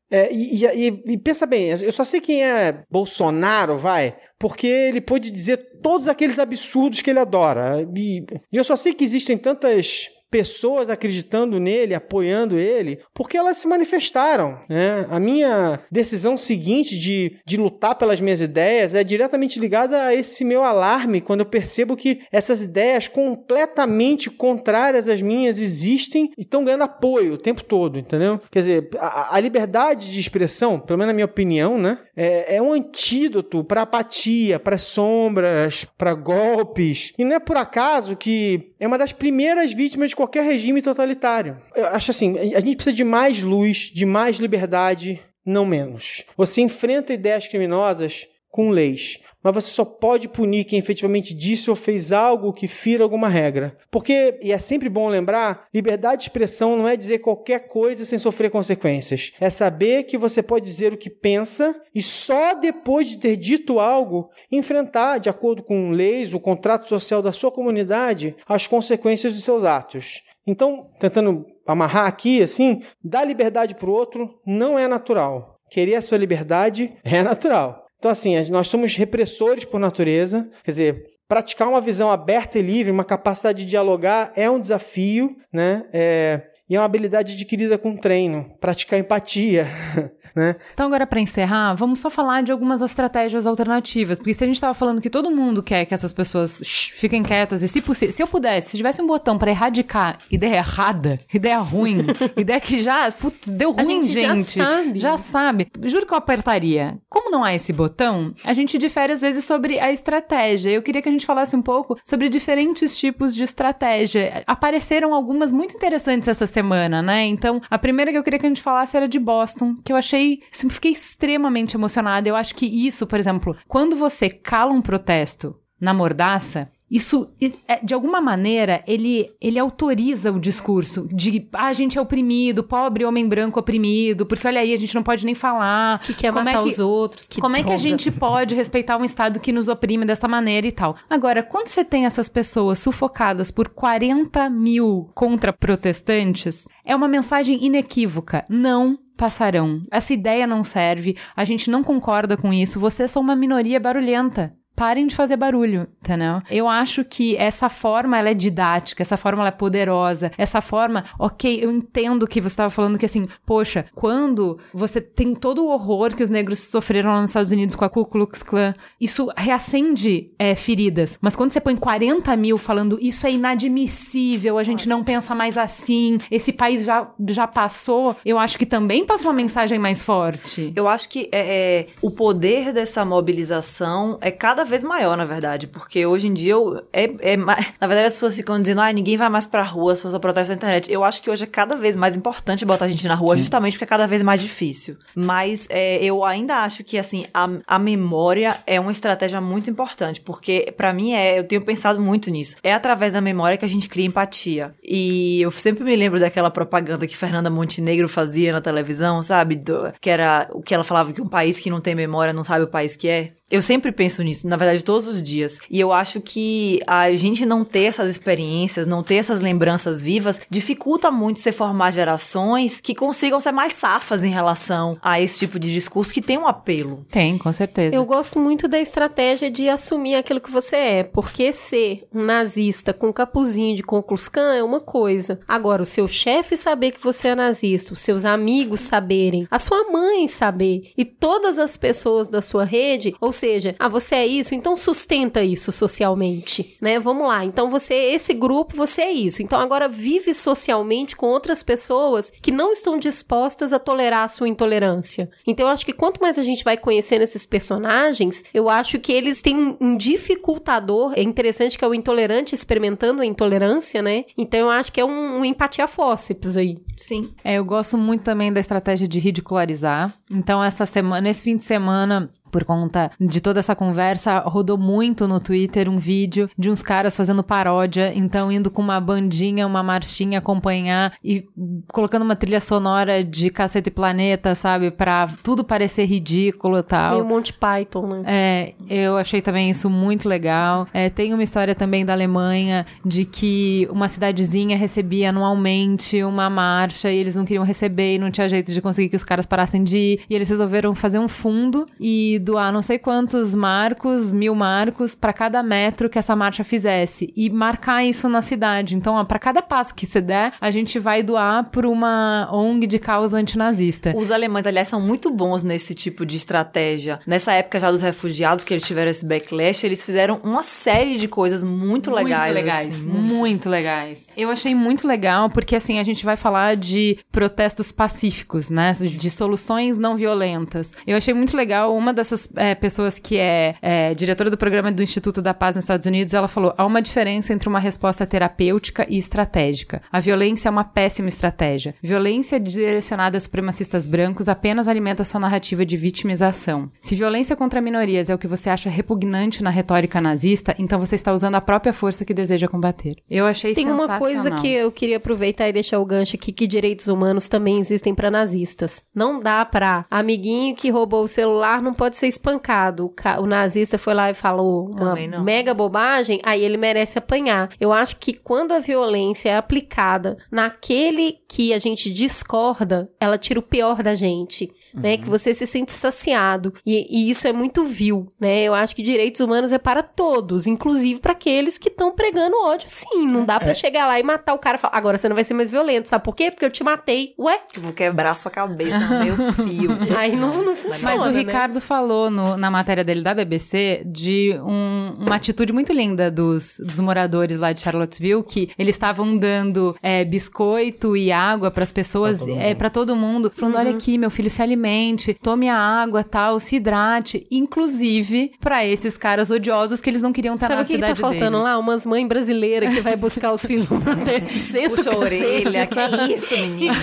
É, 0.09 0.33
e, 0.33 0.65
e, 0.65 1.03
e, 1.05 1.17
pensa 1.17 1.45
bem, 1.45 1.69
eu 1.69 1.91
só 1.91 2.05
sei 2.05 2.21
quem 2.21 2.41
é 2.41 2.83
Bolsonaro, 2.89 3.77
vai, 3.77 4.15
porque 4.39 4.65
ele 4.65 5.01
pôde 5.01 5.29
dizer 5.29 5.57
todos 5.83 6.07
aqueles 6.07 6.39
absurdos 6.39 7.01
que 7.01 7.09
ele 7.09 7.19
adora. 7.19 7.85
E, 7.95 8.23
e 8.51 8.55
eu 8.55 8.63
só 8.63 8.75
sei 8.75 8.93
que 8.93 9.03
existem 9.03 9.37
tantas 9.37 10.09
pessoas 10.30 10.89
acreditando 10.89 11.59
nele, 11.59 11.93
apoiando 11.93 12.59
ele, 12.59 12.99
porque 13.13 13.38
elas 13.38 13.57
se 13.57 13.67
manifestaram. 13.67 14.59
Né? 14.69 15.05
A 15.09 15.19
minha 15.19 15.80
decisão 15.91 16.38
seguinte 16.38 16.97
de, 16.97 17.39
de 17.45 17.57
lutar 17.57 17.95
pelas 17.95 18.21
minhas 18.21 18.41
ideias 18.41 18.93
é 18.93 19.03
diretamente 19.03 19.59
ligada 19.59 20.03
a 20.03 20.13
esse 20.13 20.43
meu 20.43 20.63
alarme 20.63 21.21
quando 21.21 21.41
eu 21.41 21.45
percebo 21.45 21.95
que 21.95 22.21
essas 22.32 22.61
ideias 22.61 23.07
completamente 23.07 24.30
contrárias 24.30 25.07
às 25.07 25.21
minhas 25.21 25.59
existem 25.59 26.32
e 26.38 26.41
estão 26.41 26.63
ganhando 26.63 26.84
apoio 26.84 27.34
o 27.34 27.38
tempo 27.38 27.63
todo, 27.63 27.97
entendeu? 27.97 28.39
Quer 28.51 28.59
dizer, 28.59 28.89
a, 28.99 29.36
a 29.36 29.39
liberdade 29.39 30.11
de 30.11 30.19
expressão, 30.19 30.80
pelo 30.80 30.99
menos 30.99 31.09
na 31.09 31.13
minha 31.13 31.25
opinião, 31.25 31.78
né, 31.78 31.99
é, 32.15 32.57
é 32.57 32.61
um 32.61 32.73
antídoto 32.73 33.63
para 33.63 33.84
apatia, 33.84 34.59
para 34.59 34.78
sombras, 34.78 35.86
para 35.97 36.13
golpes. 36.13 37.13
E 37.17 37.23
não 37.23 37.36
é 37.36 37.39
por 37.39 37.57
acaso 37.57 38.15
que 38.15 38.73
é 38.80 38.88
uma 38.88 38.97
das 38.97 39.11
primeiras 39.11 39.73
vítimas 39.73 40.11
de 40.11 40.15
qualquer 40.15 40.43
regime 40.43 40.82
totalitário. 40.82 41.61
Eu 41.75 41.88
acho 41.88 42.11
assim, 42.11 42.38
a 42.53 42.59
gente 42.59 42.75
precisa 42.75 42.95
de 42.95 43.03
mais 43.03 43.41
luz, 43.41 43.91
de 43.93 44.05
mais 44.05 44.38
liberdade, 44.38 45.19
não 45.45 45.65
menos. 45.65 46.23
Você 46.36 46.61
enfrenta 46.61 47.13
ideias 47.13 47.47
criminosas 47.47 48.28
com 48.49 48.69
leis, 48.69 49.19
mas 49.53 49.65
você 49.65 49.71
só 49.71 49.85
pode 49.85 50.27
punir 50.27 50.65
quem 50.65 50.79
efetivamente 50.79 51.33
disse 51.33 51.69
ou 51.69 51.75
fez 51.75 52.11
algo 52.11 52.53
que 52.53 52.67
fira 52.67 53.03
alguma 53.03 53.27
regra. 53.29 53.77
Porque, 53.91 54.37
e 54.41 54.51
é 54.51 54.59
sempre 54.59 54.89
bom 54.89 55.09
lembrar, 55.09 55.67
liberdade 55.73 56.21
de 56.21 56.23
expressão 56.23 56.77
não 56.77 56.87
é 56.87 56.95
dizer 56.95 57.19
qualquer 57.19 57.67
coisa 57.67 58.05
sem 58.05 58.17
sofrer 58.17 58.49
consequências. 58.49 59.31
É 59.39 59.49
saber 59.49 60.03
que 60.03 60.17
você 60.17 60.41
pode 60.41 60.65
dizer 60.65 60.93
o 60.93 60.97
que 60.97 61.09
pensa 61.09 61.75
e 61.93 62.01
só 62.01 62.53
depois 62.53 63.07
de 63.07 63.17
ter 63.17 63.35
dito 63.35 63.79
algo, 63.79 64.29
enfrentar, 64.51 65.17
de 65.17 65.29
acordo 65.29 65.63
com 65.63 65.91
leis, 65.91 66.33
o 66.33 66.39
contrato 66.39 66.87
social 66.87 67.21
da 67.21 67.31
sua 67.31 67.51
comunidade, 67.51 68.35
as 68.47 68.67
consequências 68.67 69.33
dos 69.33 69.43
seus 69.43 69.63
atos. 69.63 70.21
Então, 70.45 70.89
tentando 70.99 71.45
amarrar 71.65 72.07
aqui, 72.07 72.41
assim, 72.41 72.81
dar 73.03 73.25
liberdade 73.25 73.75
para 73.75 73.89
o 73.89 73.93
outro 73.93 74.39
não 74.45 74.79
é 74.79 74.87
natural. 74.87 75.57
Querer 75.69 75.95
a 75.95 76.01
sua 76.01 76.17
liberdade 76.17 76.93
é 77.03 77.21
natural. 77.21 77.86
Então, 77.97 78.11
assim, 78.11 78.37
nós 78.49 78.67
somos 78.67 78.95
repressores 78.95 79.65
por 79.65 79.79
natureza, 79.79 80.49
quer 80.63 80.71
dizer, 80.71 81.05
praticar 81.27 81.67
uma 81.67 81.81
visão 81.81 82.11
aberta 82.11 82.59
e 82.59 82.61
livre, 82.61 82.91
uma 82.91 83.03
capacidade 83.03 83.59
de 83.59 83.69
dialogar 83.69 84.31
é 84.35 84.49
um 84.49 84.59
desafio, 84.59 85.35
né? 85.51 85.85
É, 85.91 86.41
e 86.70 86.76
é 86.76 86.80
uma 86.80 86.86
habilidade 86.86 87.34
adquirida 87.34 87.78
com 87.78 87.95
treino, 87.95 88.45
praticar 88.59 88.99
empatia, 88.99 89.68
né? 90.36 90.55
Então 90.74 90.86
agora 90.86 91.07
para 91.07 91.20
encerrar, 91.20 91.74
vamos 91.76 91.99
só 91.99 92.09
falar 92.09 92.43
de 92.43 92.51
algumas 92.51 92.82
estratégias 92.82 93.47
alternativas, 93.47 94.18
porque 94.18 94.34
se 94.34 94.43
a 94.43 94.47
gente 94.47 94.57
estava 94.57 94.74
falando 94.74 95.01
que 95.01 95.09
todo 95.09 95.32
mundo 95.32 95.63
quer 95.63 95.86
que 95.86 95.93
essas 95.93 96.11
pessoas 96.11 96.61
shh, 96.63 96.91
fiquem 96.91 97.24
quietas 97.24 97.63
e 97.63 97.68
se 97.68 97.82
possível, 97.82 98.13
se 98.13 98.22
eu 98.22 98.28
pudesse, 98.28 98.72
se 98.72 98.78
tivesse 98.78 99.01
um 99.01 99.07
botão 99.07 99.38
para 99.38 99.49
erradicar 99.49 100.20
ideia 100.30 100.57
errada, 100.57 101.20
ideia 101.34 101.57
ruim, 101.59 102.05
ideia 102.36 102.59
que 102.59 102.82
já 102.82 103.11
putz, 103.11 103.47
deu 103.47 103.72
ruim, 103.72 103.82
a 103.82 104.03
gente, 104.03 104.07
gente, 104.07 104.55
já 104.55 104.65
sabe. 104.65 104.99
já 104.99 105.18
sabe. 105.18 105.68
Juro 105.84 106.05
que 106.05 106.13
eu 106.13 106.18
apertaria. 106.18 106.97
Como 107.09 107.32
não 107.32 107.43
há 107.43 107.53
esse 107.53 107.72
botão, 107.72 108.34
a 108.43 108.53
gente 108.53 108.78
difere 108.78 109.13
às 109.13 109.22
vezes 109.22 109.43
sobre 109.45 109.80
a 109.80 109.91
estratégia. 109.91 110.72
Eu 110.72 110.82
queria 110.82 111.01
que 111.01 111.09
a 111.09 111.11
gente 111.11 111.26
falasse 111.26 111.55
um 111.55 111.61
pouco 111.61 111.97
sobre 112.03 112.30
diferentes 112.30 112.97
tipos 112.97 113.34
de 113.34 113.43
estratégia. 113.43 114.43
Apareceram 114.45 115.13
algumas 115.13 115.51
muito 115.51 115.76
interessantes 115.76 116.28
essa 116.28 116.47
semana, 116.57 117.03
né? 117.03 117.25
Então, 117.25 117.61
a 117.69 117.77
primeira 117.77 118.11
que 118.11 118.17
eu 118.17 118.23
queria 118.23 118.39
que 118.39 118.45
a 118.45 118.49
gente 118.49 118.61
falasse 118.63 118.97
era 118.97 119.07
de 119.07 119.19
Boston, 119.19 119.75
que 119.83 119.91
eu 119.91 119.95
achei, 119.95 120.39
assim, 120.51 120.69
fiquei 120.69 120.91
extremamente 120.91 121.75
emocionada. 121.75 122.27
Eu 122.27 122.35
acho 122.35 122.55
que 122.55 122.65
isso, 122.65 123.05
por 123.05 123.19
exemplo, 123.19 123.55
quando 123.67 123.95
você 123.95 124.27
cala 124.27 124.73
um 124.73 124.81
protesto 124.81 125.55
na 125.79 125.93
mordaça, 125.93 126.71
isso, 126.89 127.29
é, 127.67 127.83
de 127.83 127.93
alguma 127.93 128.21
maneira, 128.21 128.81
ele, 128.88 129.29
ele 129.41 129.59
autoriza 129.59 130.31
o 130.31 130.39
discurso 130.39 131.07
de 131.11 131.47
ah, 131.51 131.67
a 131.67 131.73
gente 131.73 131.97
é 131.97 132.01
oprimido, 132.01 132.63
pobre 132.63 133.03
homem 133.03 133.27
branco 133.27 133.59
oprimido, 133.59 134.25
porque 134.25 134.47
olha 134.47 134.61
aí, 134.61 134.73
a 134.73 134.77
gente 134.77 134.95
não 134.95 135.03
pode 135.03 135.25
nem 135.25 135.35
falar. 135.35 135.99
Que 135.99 136.13
quer 136.13 136.31
como 136.31 136.45
matar 136.45 136.59
é 136.59 136.63
que, 136.63 136.69
os 136.69 136.79
outros. 136.79 137.27
Que 137.27 137.41
como 137.41 137.55
droga. 137.55 137.67
é 137.67 137.69
que 137.69 137.75
a 137.75 137.77
gente 137.77 138.09
pode 138.09 138.55
respeitar 138.55 138.97
um 138.97 139.03
Estado 139.03 139.39
que 139.39 139.51
nos 139.51 139.67
oprime 139.67 140.05
dessa 140.05 140.27
maneira 140.27 140.65
e 140.65 140.71
tal? 140.71 140.95
Agora, 141.09 141.43
quando 141.43 141.67
você 141.67 141.83
tem 141.83 142.05
essas 142.05 142.29
pessoas 142.29 142.79
sufocadas 142.79 143.51
por 143.51 143.67
40 143.69 144.49
mil 144.49 145.09
contra-protestantes, 145.13 146.67
é 146.85 146.95
uma 146.95 147.07
mensagem 147.07 147.63
inequívoca. 147.65 148.45
Não 148.49 148.97
passarão. 149.17 149.81
Essa 149.91 150.13
ideia 150.13 150.47
não 150.47 150.63
serve, 150.63 151.17
a 151.35 151.43
gente 151.43 151.69
não 151.69 151.83
concorda 151.83 152.38
com 152.38 152.53
isso, 152.53 152.79
vocês 152.79 153.09
são 153.09 153.21
uma 153.21 153.35
minoria 153.35 153.79
barulhenta 153.79 154.55
parem 154.78 155.07
de 155.07 155.15
fazer 155.15 155.36
barulho, 155.36 155.88
entendeu? 156.03 156.39
Eu 156.51 156.67
acho 156.67 157.03
que 157.03 157.36
essa 157.36 157.67
forma 157.67 158.15
ela 158.15 158.30
é 158.30 158.36
didática, 158.36 159.01
essa 159.01 159.17
forma 159.17 159.41
ela 159.41 159.49
é 159.49 159.51
poderosa, 159.51 160.32
essa 160.38 160.61
forma, 160.61 161.03
ok, 161.17 161.59
eu 161.59 161.71
entendo 161.71 162.28
que 162.28 162.39
você 162.39 162.53
estava 162.53 162.69
falando 162.69 162.99
que 162.99 163.05
assim, 163.05 163.28
poxa, 163.43 163.86
quando 163.95 164.59
você 164.71 165.01
tem 165.01 165.34
todo 165.34 165.65
o 165.65 165.69
horror 165.69 166.15
que 166.15 166.21
os 166.21 166.30
negros 166.30 166.59
sofreram 166.59 167.09
lá 167.09 167.21
nos 167.21 167.32
Estados 167.32 167.51
Unidos 167.51 167.75
com 167.75 167.86
a 167.86 167.89
Ku 167.89 168.05
Klux 168.05 168.43
Klan, 168.43 168.75
isso 169.01 169.30
reacende 169.36 170.30
é, 170.38 170.53
feridas. 170.53 171.17
Mas 171.19 171.36
quando 171.36 171.49
você 171.49 171.59
põe 171.59 171.75
40 171.75 172.36
mil 172.36 172.59
falando 172.59 172.99
isso 173.01 173.25
é 173.25 173.32
inadmissível, 173.32 174.59
a 174.59 174.63
gente 174.63 174.88
não 174.88 175.03
pensa 175.03 175.34
mais 175.34 175.57
assim, 175.57 176.19
esse 176.30 176.53
país 176.53 176.86
já, 176.86 177.09
já 177.30 177.47
passou, 177.47 178.15
eu 178.23 178.38
acho 178.38 178.59
que 178.59 178.65
também 178.65 179.03
passa 179.07 179.23
uma 179.23 179.34
mensagem 179.34 179.80
mais 179.80 180.03
forte. 180.03 180.71
Eu 180.75 180.88
acho 180.88 181.09
que 181.09 181.28
é, 181.32 181.80
é 181.80 181.88
o 181.99 182.11
poder 182.11 182.71
dessa 182.71 183.03
mobilização 183.03 184.19
é 184.21 184.30
cada 184.30 184.66
vez 184.68 184.84
maior, 184.84 185.18
na 185.18 185.26
verdade, 185.26 185.65
porque 185.65 186.05
hoje 186.05 186.28
em 186.28 186.34
dia 186.34 186.53
eu, 186.53 186.86
é, 186.93 187.34
é 187.34 187.38
na 187.82 187.88
verdade 187.88 188.07
as 188.07 188.13
pessoas 188.13 188.36
ficam 188.36 188.59
dizendo, 188.61 188.82
ah, 188.82 188.91
ninguém 188.91 189.18
vai 189.18 189.30
mais 189.30 189.47
pra 189.47 189.63
rua 189.63 189.95
se 189.95 190.03
fosse 190.03 190.20
protesto 190.20 190.49
na 190.49 190.55
internet. 190.55 190.91
Eu 190.91 191.03
acho 191.03 191.22
que 191.22 191.30
hoje 191.30 191.45
é 191.45 191.47
cada 191.47 191.76
vez 191.76 191.95
mais 191.95 192.15
importante 192.15 192.65
botar 192.65 192.86
a 192.86 192.88
gente 192.88 193.07
na 193.07 193.15
rua, 193.15 193.36
Sim. 193.36 193.39
justamente 193.39 193.74
porque 193.74 193.86
é 193.86 193.88
cada 193.88 194.05
vez 194.05 194.22
mais 194.22 194.41
difícil. 194.41 194.97
Mas 195.15 195.65
é, 195.70 196.03
eu 196.03 196.24
ainda 196.24 196.57
acho 196.57 196.84
que, 196.84 196.97
assim, 196.97 197.26
a, 197.34 197.49
a 197.65 197.80
memória 197.80 198.57
é 198.68 198.80
uma 198.80 198.91
estratégia 198.91 199.41
muito 199.41 199.70
importante, 199.70 200.22
porque 200.22 200.74
para 200.76 200.93
mim 200.93 201.13
é, 201.13 201.39
eu 201.39 201.43
tenho 201.43 201.63
pensado 201.63 201.99
muito 201.99 202.30
nisso. 202.30 202.57
É 202.63 202.74
através 202.74 203.13
da 203.13 203.22
memória 203.22 203.57
que 203.57 203.65
a 203.65 203.70
gente 203.70 203.89
cria 203.89 204.05
empatia. 204.05 204.74
E 204.84 205.41
eu 205.41 205.51
sempre 205.51 205.84
me 205.84 205.95
lembro 205.95 206.20
daquela 206.20 206.51
propaganda 206.51 207.07
que 207.07 207.15
Fernanda 207.15 207.49
Montenegro 207.49 208.07
fazia 208.09 208.51
na 208.51 208.61
televisão, 208.61 209.24
sabe? 209.24 209.55
Do, 209.55 209.93
que 210.01 210.09
era 210.09 210.47
o 210.51 210.61
que 210.61 210.74
ela 210.74 210.84
falava 210.84 211.13
que 211.13 211.22
um 211.22 211.28
país 211.28 211.59
que 211.59 211.70
não 211.70 211.80
tem 211.80 211.95
memória 211.95 212.34
não 212.34 212.43
sabe 212.43 212.63
o 212.63 212.68
país 212.68 212.95
que 212.95 213.07
é. 213.07 213.34
Eu 213.49 213.61
sempre 213.61 213.91
penso 213.91 214.21
nisso, 214.21 214.47
na 214.47 214.57
verdade, 214.57 214.83
todos 214.83 215.07
os 215.07 215.23
dias. 215.23 215.59
E 215.69 215.79
eu 215.79 215.93
acho 215.93 216.19
que 216.19 216.81
a 216.85 217.09
gente 217.15 217.45
não 217.45 217.63
ter 217.63 217.85
essas 217.85 218.09
experiências, 218.09 218.85
não 218.85 219.01
ter 219.01 219.15
essas 219.15 219.39
lembranças 219.39 220.01
vivas, 220.01 220.41
dificulta 220.49 221.09
muito 221.09 221.39
você 221.39 221.51
formar 221.51 221.91
gerações 221.91 222.81
que 222.81 222.93
consigam 222.93 223.39
ser 223.39 223.53
mais 223.53 223.73
safas 223.73 224.23
em 224.23 224.29
relação 224.29 224.97
a 225.01 225.21
esse 225.21 225.39
tipo 225.39 225.57
de 225.57 225.73
discurso 225.73 226.13
que 226.13 226.21
tem 226.21 226.37
um 226.37 226.47
apelo. 226.47 227.05
Tem, 227.09 227.37
com 227.37 227.51
certeza. 227.53 227.95
Eu 227.95 228.05
gosto 228.05 228.37
muito 228.37 228.67
da 228.67 228.79
estratégia 228.79 229.49
de 229.49 229.69
assumir 229.69 230.15
aquilo 230.15 230.41
que 230.41 230.51
você 230.51 230.75
é, 230.75 231.03
porque 231.03 231.51
ser 231.51 232.05
um 232.13 232.23
nazista 232.23 232.93
com 232.93 233.13
capuzinho 233.13 233.75
de 233.75 233.83
Conclus 233.83 234.29
é 234.35 234.61
uma 234.61 234.81
coisa. 234.81 235.39
Agora, 235.47 235.81
o 235.81 235.85
seu 235.85 236.07
chefe 236.07 236.57
saber 236.57 236.91
que 236.91 237.03
você 237.03 237.29
é 237.29 237.35
nazista, 237.35 237.93
os 237.93 238.01
seus 238.01 238.25
amigos 238.25 238.81
saberem, 238.81 239.47
a 239.49 239.57
sua 239.57 239.89
mãe 239.89 240.27
saber 240.27 240.91
e 240.97 241.05
todas 241.05 241.57
as 241.57 241.77
pessoas 241.77 242.27
da 242.27 242.41
sua 242.41 242.65
rede, 242.65 243.15
ou 243.21 243.31
seja, 243.38 243.75
ah, 243.79 243.88
você 243.88 244.15
é 244.15 244.27
isso, 244.27 244.53
então 244.53 244.75
sustenta 244.75 245.43
isso 245.43 245.71
socialmente, 245.71 246.75
né? 246.81 246.99
Vamos 246.99 247.27
lá. 247.27 247.45
Então 247.45 247.69
você 247.69 247.93
é 247.93 248.13
esse 248.13 248.33
grupo, 248.33 248.75
você 248.75 249.01
é 249.01 249.11
isso. 249.11 249.41
Então 249.41 249.59
agora 249.59 249.88
vive 249.88 250.33
socialmente 250.33 251.15
com 251.15 251.27
outras 251.27 251.63
pessoas 251.63 252.31
que 252.41 252.51
não 252.51 252.71
estão 252.71 252.97
dispostas 252.97 253.71
a 253.71 253.79
tolerar 253.79 254.23
a 254.23 254.27
sua 254.27 254.47
intolerância. 254.47 255.29
Então 255.45 255.65
eu 255.65 255.71
acho 255.71 255.85
que 255.85 255.93
quanto 255.93 256.21
mais 256.21 256.38
a 256.38 256.43
gente 256.43 256.63
vai 256.63 256.77
conhecendo 256.77 257.21
esses 257.21 257.45
personagens, 257.45 258.43
eu 258.53 258.69
acho 258.69 258.99
que 258.99 259.13
eles 259.13 259.41
têm 259.41 259.77
um 259.79 259.95
dificultador. 259.95 261.13
É 261.15 261.21
interessante 261.21 261.77
que 261.77 261.85
é 261.85 261.88
o 261.88 261.93
intolerante 261.93 262.53
experimentando 262.53 263.21
a 263.21 263.25
intolerância, 263.25 264.01
né? 264.01 264.25
Então 264.38 264.59
eu 264.59 264.69
acho 264.69 264.91
que 264.91 264.99
é 264.99 265.05
um, 265.05 265.39
um 265.39 265.45
empatia 265.45 265.88
fósseis 265.88 266.57
aí. 266.57 266.77
Sim. 266.95 267.31
É, 267.43 267.55
eu 267.55 267.65
gosto 267.65 267.97
muito 267.97 268.23
também 268.23 268.51
da 268.51 268.59
estratégia 268.59 269.07
de 269.07 269.19
ridicularizar. 269.19 270.13
Então, 270.29 270.63
essa 270.63 270.85
semana, 270.85 271.21
nesse 271.21 271.43
fim 271.43 271.55
de 271.55 271.63
semana, 271.63 272.29
por 272.51 272.63
conta 272.63 273.11
de 273.19 273.41
toda 273.41 273.59
essa 273.59 273.75
conversa, 273.75 274.39
rodou 274.39 274.77
muito 274.77 275.27
no 275.27 275.39
Twitter 275.39 275.89
um 275.89 275.97
vídeo 275.97 276.49
de 276.57 276.69
uns 276.69 276.81
caras 276.81 277.15
fazendo 277.15 277.43
paródia, 277.43 278.11
então 278.15 278.51
indo 278.51 278.69
com 278.69 278.81
uma 278.81 278.99
bandinha, 278.99 279.67
uma 279.67 279.83
marchinha 279.83 280.39
acompanhar 280.39 281.13
e 281.23 281.47
colocando 281.91 282.23
uma 282.23 282.35
trilha 282.35 282.59
sonora 282.59 283.23
de 283.23 283.49
Cacete 283.49 283.91
Planeta, 283.91 284.55
sabe? 284.55 284.91
Pra 284.91 285.29
tudo 285.43 285.63
parecer 285.63 286.05
ridículo 286.05 286.79
e 286.79 286.83
tal. 286.83 287.13
Meio 287.13 287.25
Monty 287.25 287.53
Python, 287.53 288.07
né? 288.07 288.23
É, 288.25 288.73
eu 288.89 289.17
achei 289.17 289.41
também 289.41 289.69
isso 289.69 289.89
muito 289.89 290.27
legal. 290.27 290.87
É, 290.93 291.09
tem 291.09 291.33
uma 291.33 291.43
história 291.43 291.75
também 291.75 292.05
da 292.05 292.13
Alemanha 292.13 292.85
de 293.05 293.25
que 293.25 293.87
uma 293.91 294.07
cidadezinha 294.07 294.77
recebia 294.77 295.29
anualmente 295.29 296.23
uma 296.23 296.49
marcha 296.49 297.11
e 297.11 297.17
eles 297.17 297.35
não 297.35 297.45
queriam 297.45 297.63
receber 297.63 298.15
e 298.15 298.19
não 298.19 298.31
tinha 298.31 298.47
jeito 298.47 298.71
de 298.71 298.81
conseguir 298.81 299.09
que 299.09 299.15
os 299.15 299.23
caras 299.23 299.45
parassem 299.45 299.83
de 299.83 299.97
ir. 299.97 300.21
E 300.29 300.35
eles 300.35 300.49
resolveram 300.49 300.93
fazer 300.95 301.19
um 301.19 301.27
fundo 301.27 301.85
e 301.99 302.36
doar 302.39 302.71
não 302.71 302.81
sei 302.81 302.97
quantos 302.97 303.55
marcos, 303.55 304.31
mil 304.31 304.55
marcos, 304.55 305.15
para 305.15 305.33
cada 305.33 305.61
metro 305.63 306.09
que 306.09 306.19
essa 306.19 306.35
marcha 306.35 306.63
fizesse. 306.63 307.31
E 307.35 307.49
marcar 307.49 308.03
isso 308.03 308.29
na 308.29 308.41
cidade. 308.41 308.95
Então, 308.95 309.23
para 309.25 309.39
cada 309.39 309.61
passo 309.61 309.93
que 309.93 310.05
você 310.05 310.21
der, 310.21 310.53
a 310.59 310.71
gente 310.71 310.99
vai 310.99 311.23
doar 311.23 311.69
para 311.69 311.88
uma 311.88 312.49
ONG 312.51 312.88
de 312.88 312.99
causa 312.99 313.38
antinazista. 313.38 314.13
Os 314.15 314.31
alemães, 314.31 314.67
aliás, 314.67 314.88
são 314.88 315.01
muito 315.01 315.29
bons 315.31 315.63
nesse 315.63 315.93
tipo 315.93 316.25
de 316.25 316.38
estratégia. 316.38 317.19
Nessa 317.25 317.53
época 317.53 317.79
já 317.79 317.91
dos 317.91 318.01
refugiados, 318.01 318.63
que 318.63 318.73
eles 318.73 318.85
tiveram 318.85 319.11
esse 319.11 319.25
backlash, 319.25 319.85
eles 319.85 320.03
fizeram 320.03 320.39
uma 320.43 320.63
série 320.63 321.17
de 321.17 321.27
coisas 321.27 321.63
muito 321.63 322.11
legais. 322.11 322.53
Muito 322.53 322.65
legais, 322.65 322.88
assim, 322.89 323.05
muito. 323.05 323.33
muito 323.33 323.69
legais. 323.69 324.23
Eu 324.35 324.49
achei 324.49 324.75
muito 324.75 325.07
legal, 325.07 325.49
porque 325.49 325.75
assim, 325.75 325.99
a 325.99 326.03
gente 326.03 326.25
vai 326.25 326.35
falar 326.35 326.75
de 326.75 327.17
protestos 327.31 327.91
pacíficos, 327.91 328.69
né? 328.69 328.91
De 328.93 329.29
soluções 329.29 329.97
não 329.97 330.15
violentas. 330.15 330.93
Eu 331.05 331.17
achei 331.17 331.33
muito 331.33 331.55
legal, 331.55 331.95
uma 331.95 332.13
dessas 332.28 332.49
é, 332.55 332.75
pessoas 332.75 333.19
que 333.19 333.38
é, 333.38 333.75
é, 333.82 334.13
diretora 334.13 334.49
do 334.49 334.57
programa 334.57 334.91
do 334.91 335.01
Instituto 335.01 335.41
da 335.41 335.53
Paz 335.53 335.75
nos 335.75 335.86
Estados 335.86 336.05
Unidos, 336.05 336.34
ela 336.34 336.47
falou: 336.47 336.73
há 336.78 336.86
uma 336.86 337.01
diferença 337.01 337.53
entre 337.53 337.69
uma 337.69 337.80
resposta 337.80 338.25
terapêutica 338.25 339.05
e 339.09 339.17
estratégica. 339.17 340.01
A 340.11 340.19
violência 340.19 340.67
é 340.67 340.71
uma 340.71 340.84
péssima 340.84 341.28
estratégia. 341.28 341.95
Violência 342.01 342.59
direcionada 342.59 343.38
a 343.38 343.39
supremacistas 343.39 344.07
brancos 344.07 344.49
apenas 344.49 344.88
alimenta 344.88 345.23
sua 345.23 345.39
narrativa 345.39 345.86
de 345.86 345.95
vitimização. 345.95 346.91
Se 346.99 347.15
violência 347.15 347.55
contra 347.55 347.82
minorias 347.82 348.30
é 348.30 348.36
o 348.36 348.38
que 348.38 348.47
você 348.47 348.69
acha 348.69 348.89
repugnante 348.89 349.63
na 349.63 349.69
retórica 349.69 350.19
nazista, 350.19 350.75
então 350.78 350.99
você 350.99 351.15
está 351.15 351.32
usando 351.32 351.55
a 351.55 351.61
própria 351.61 351.93
força 351.93 352.25
que 352.25 352.34
deseja 352.34 352.67
combater. 352.67 353.15
Eu 353.30 353.45
achei 353.45 353.73
Tem 353.73 353.86
sensacional. 353.86 354.17
uma 354.17 354.19
coisa 354.19 354.51
que 354.51 354.67
eu 354.67 354.91
queria 354.91 355.17
aproveitar 355.17 355.67
e 355.67 355.73
deixar 355.73 355.99
o 355.99 356.05
gancho 356.05 356.36
aqui, 356.36 356.51
que 356.51 356.67
direitos 356.67 357.07
humanos 357.07 357.47
também 357.47 357.80
existem 357.80 358.13
para 358.13 358.32
nazistas. 358.32 359.05
Não 359.15 359.39
dá 359.39 359.63
pra 359.63 360.05
amiguinho 360.09 360.75
que 360.75 360.89
roubou 360.89 361.23
o 361.23 361.28
celular 361.28 361.82
não 361.82 361.93
pode 361.93 362.16
ser 362.18 362.28
espancado. 362.28 363.13
O, 363.39 363.45
nazista 363.45 363.97
foi 363.97 364.13
lá 364.13 364.30
e 364.30 364.34
falou 364.34 364.89
uma 364.89 365.15
mega 365.41 365.74
bobagem, 365.74 366.39
aí 366.43 366.63
ele 366.63 366.78
merece 366.78 367.18
apanhar. 367.18 367.70
Eu 367.80 367.93
acho 367.93 368.18
que 368.18 368.34
quando 368.34 368.74
a 368.74 368.80
violência 368.80 369.49
é 369.49 369.57
aplicada 369.57 370.38
naquele 370.51 371.39
que 371.47 371.74
a 371.74 371.80
gente 371.80 372.11
discorda, 372.11 373.09
ela 373.20 373.38
tira 373.38 373.59
o 373.59 373.63
pior 373.63 374.01
da 374.01 374.15
gente. 374.15 374.72
Né, 374.97 375.17
que 375.17 375.29
você 375.29 375.53
se 375.53 375.65
sente 375.67 375.91
saciado. 375.93 376.73
E, 376.85 377.07
e 377.09 377.29
isso 377.29 377.47
é 377.47 377.53
muito 377.53 377.83
vil, 377.83 378.27
né? 378.39 378.63
Eu 378.63 378.73
acho 378.73 378.95
que 378.95 379.01
direitos 379.01 379.39
humanos 379.41 379.71
é 379.71 379.77
para 379.77 380.01
todos, 380.03 380.65
inclusive 380.67 381.19
para 381.19 381.31
aqueles 381.33 381.77
que 381.77 381.89
estão 381.89 382.11
pregando 382.11 382.55
ódio, 382.65 382.87
sim. 382.89 383.27
Não 383.27 383.45
dá 383.45 383.59
pra 383.59 383.73
chegar 383.73 384.05
lá 384.07 384.19
e 384.19 384.23
matar 384.23 384.53
o 384.53 384.59
cara 384.59 384.77
e 384.77 384.79
falar, 384.79 384.95
agora 384.97 385.17
você 385.17 385.27
não 385.29 385.35
vai 385.35 385.43
ser 385.43 385.53
mais 385.53 385.69
violento, 385.71 386.09
sabe 386.09 386.23
por 386.23 386.35
quê? 386.35 386.49
Porque 386.51 386.65
eu 386.65 386.71
te 386.71 386.83
matei. 386.83 387.33
Ué? 387.39 387.59
Eu 387.75 387.81
vou 387.81 387.93
quebrar 387.93 388.35
sua 388.35 388.49
cabeça 388.51 388.97
no 388.99 389.19
meio 389.19 389.35
fio. 389.53 389.89
Aí 390.17 390.35
não, 390.35 390.63
não 390.63 390.75
funciona. 390.75 391.15
Mas 391.15 391.25
o 391.25 391.31
né? 391.31 391.39
Ricardo 391.39 391.79
falou 391.79 392.29
no- 392.29 392.57
na 392.57 392.71
matéria 392.71 393.03
dele 393.03 393.21
da 393.21 393.33
BBC 393.33 394.03
de 394.05 394.57
um- 394.63 395.15
uma 395.19 395.35
atitude 395.35 395.71
muito 395.73 395.93
linda 395.93 396.29
dos, 396.31 396.79
dos 396.83 396.99
moradores 396.99 397.57
lá 397.57 397.71
de 397.71 397.79
Charlottesville, 397.81 398.43
que 398.43 398.69
eles 398.77 398.95
estavam 398.95 399.37
dando 399.37 399.95
é, 400.01 400.23
biscoito 400.25 401.15
e 401.15 401.31
água 401.31 401.69
para 401.71 401.83
as 401.83 401.91
pessoas, 401.91 402.39
todo 402.39 402.57
é, 402.57 402.73
para 402.73 402.89
todo 402.89 403.15
mundo, 403.15 403.51
falando: 403.53 403.77
olha 403.77 403.91
aqui, 403.91 404.17
meu 404.17 404.29
filho, 404.29 404.49
se 404.49 404.61
alimente, 404.88 405.33
tome 405.33 405.69
a 405.69 405.77
água, 405.77 406.23
tal, 406.23 406.59
se 406.59 406.77
hidrate, 406.77 407.45
inclusive 407.51 408.51
para 408.59 408.85
esses 408.85 409.17
caras 409.17 409.49
odiosos 409.49 410.01
que 410.01 410.09
eles 410.09 410.21
não 410.21 410.31
queriam 410.31 410.55
estar 410.55 410.67
Sabe 410.67 410.77
na 410.77 410.81
o 410.81 410.85
que, 410.85 410.93
que 410.93 410.95
cidade 410.95 411.19
tá 411.19 411.27
faltando 411.27 411.57
deles. 411.57 411.63
lá? 411.63 411.77
Umas 411.77 412.05
mães 412.05 412.27
brasileiras 412.27 412.93
que 412.93 413.01
vai 413.01 413.15
buscar 413.15 413.51
os 413.51 413.65
filhos 413.65 413.89
no 413.89 413.99
centro. 414.59 414.95
Puxa 414.95 415.11
a 415.11 415.17
orelha, 415.17 415.88
que 415.88 415.99
é 415.99 416.33
isso, 416.33 416.53
menino? 416.57 416.93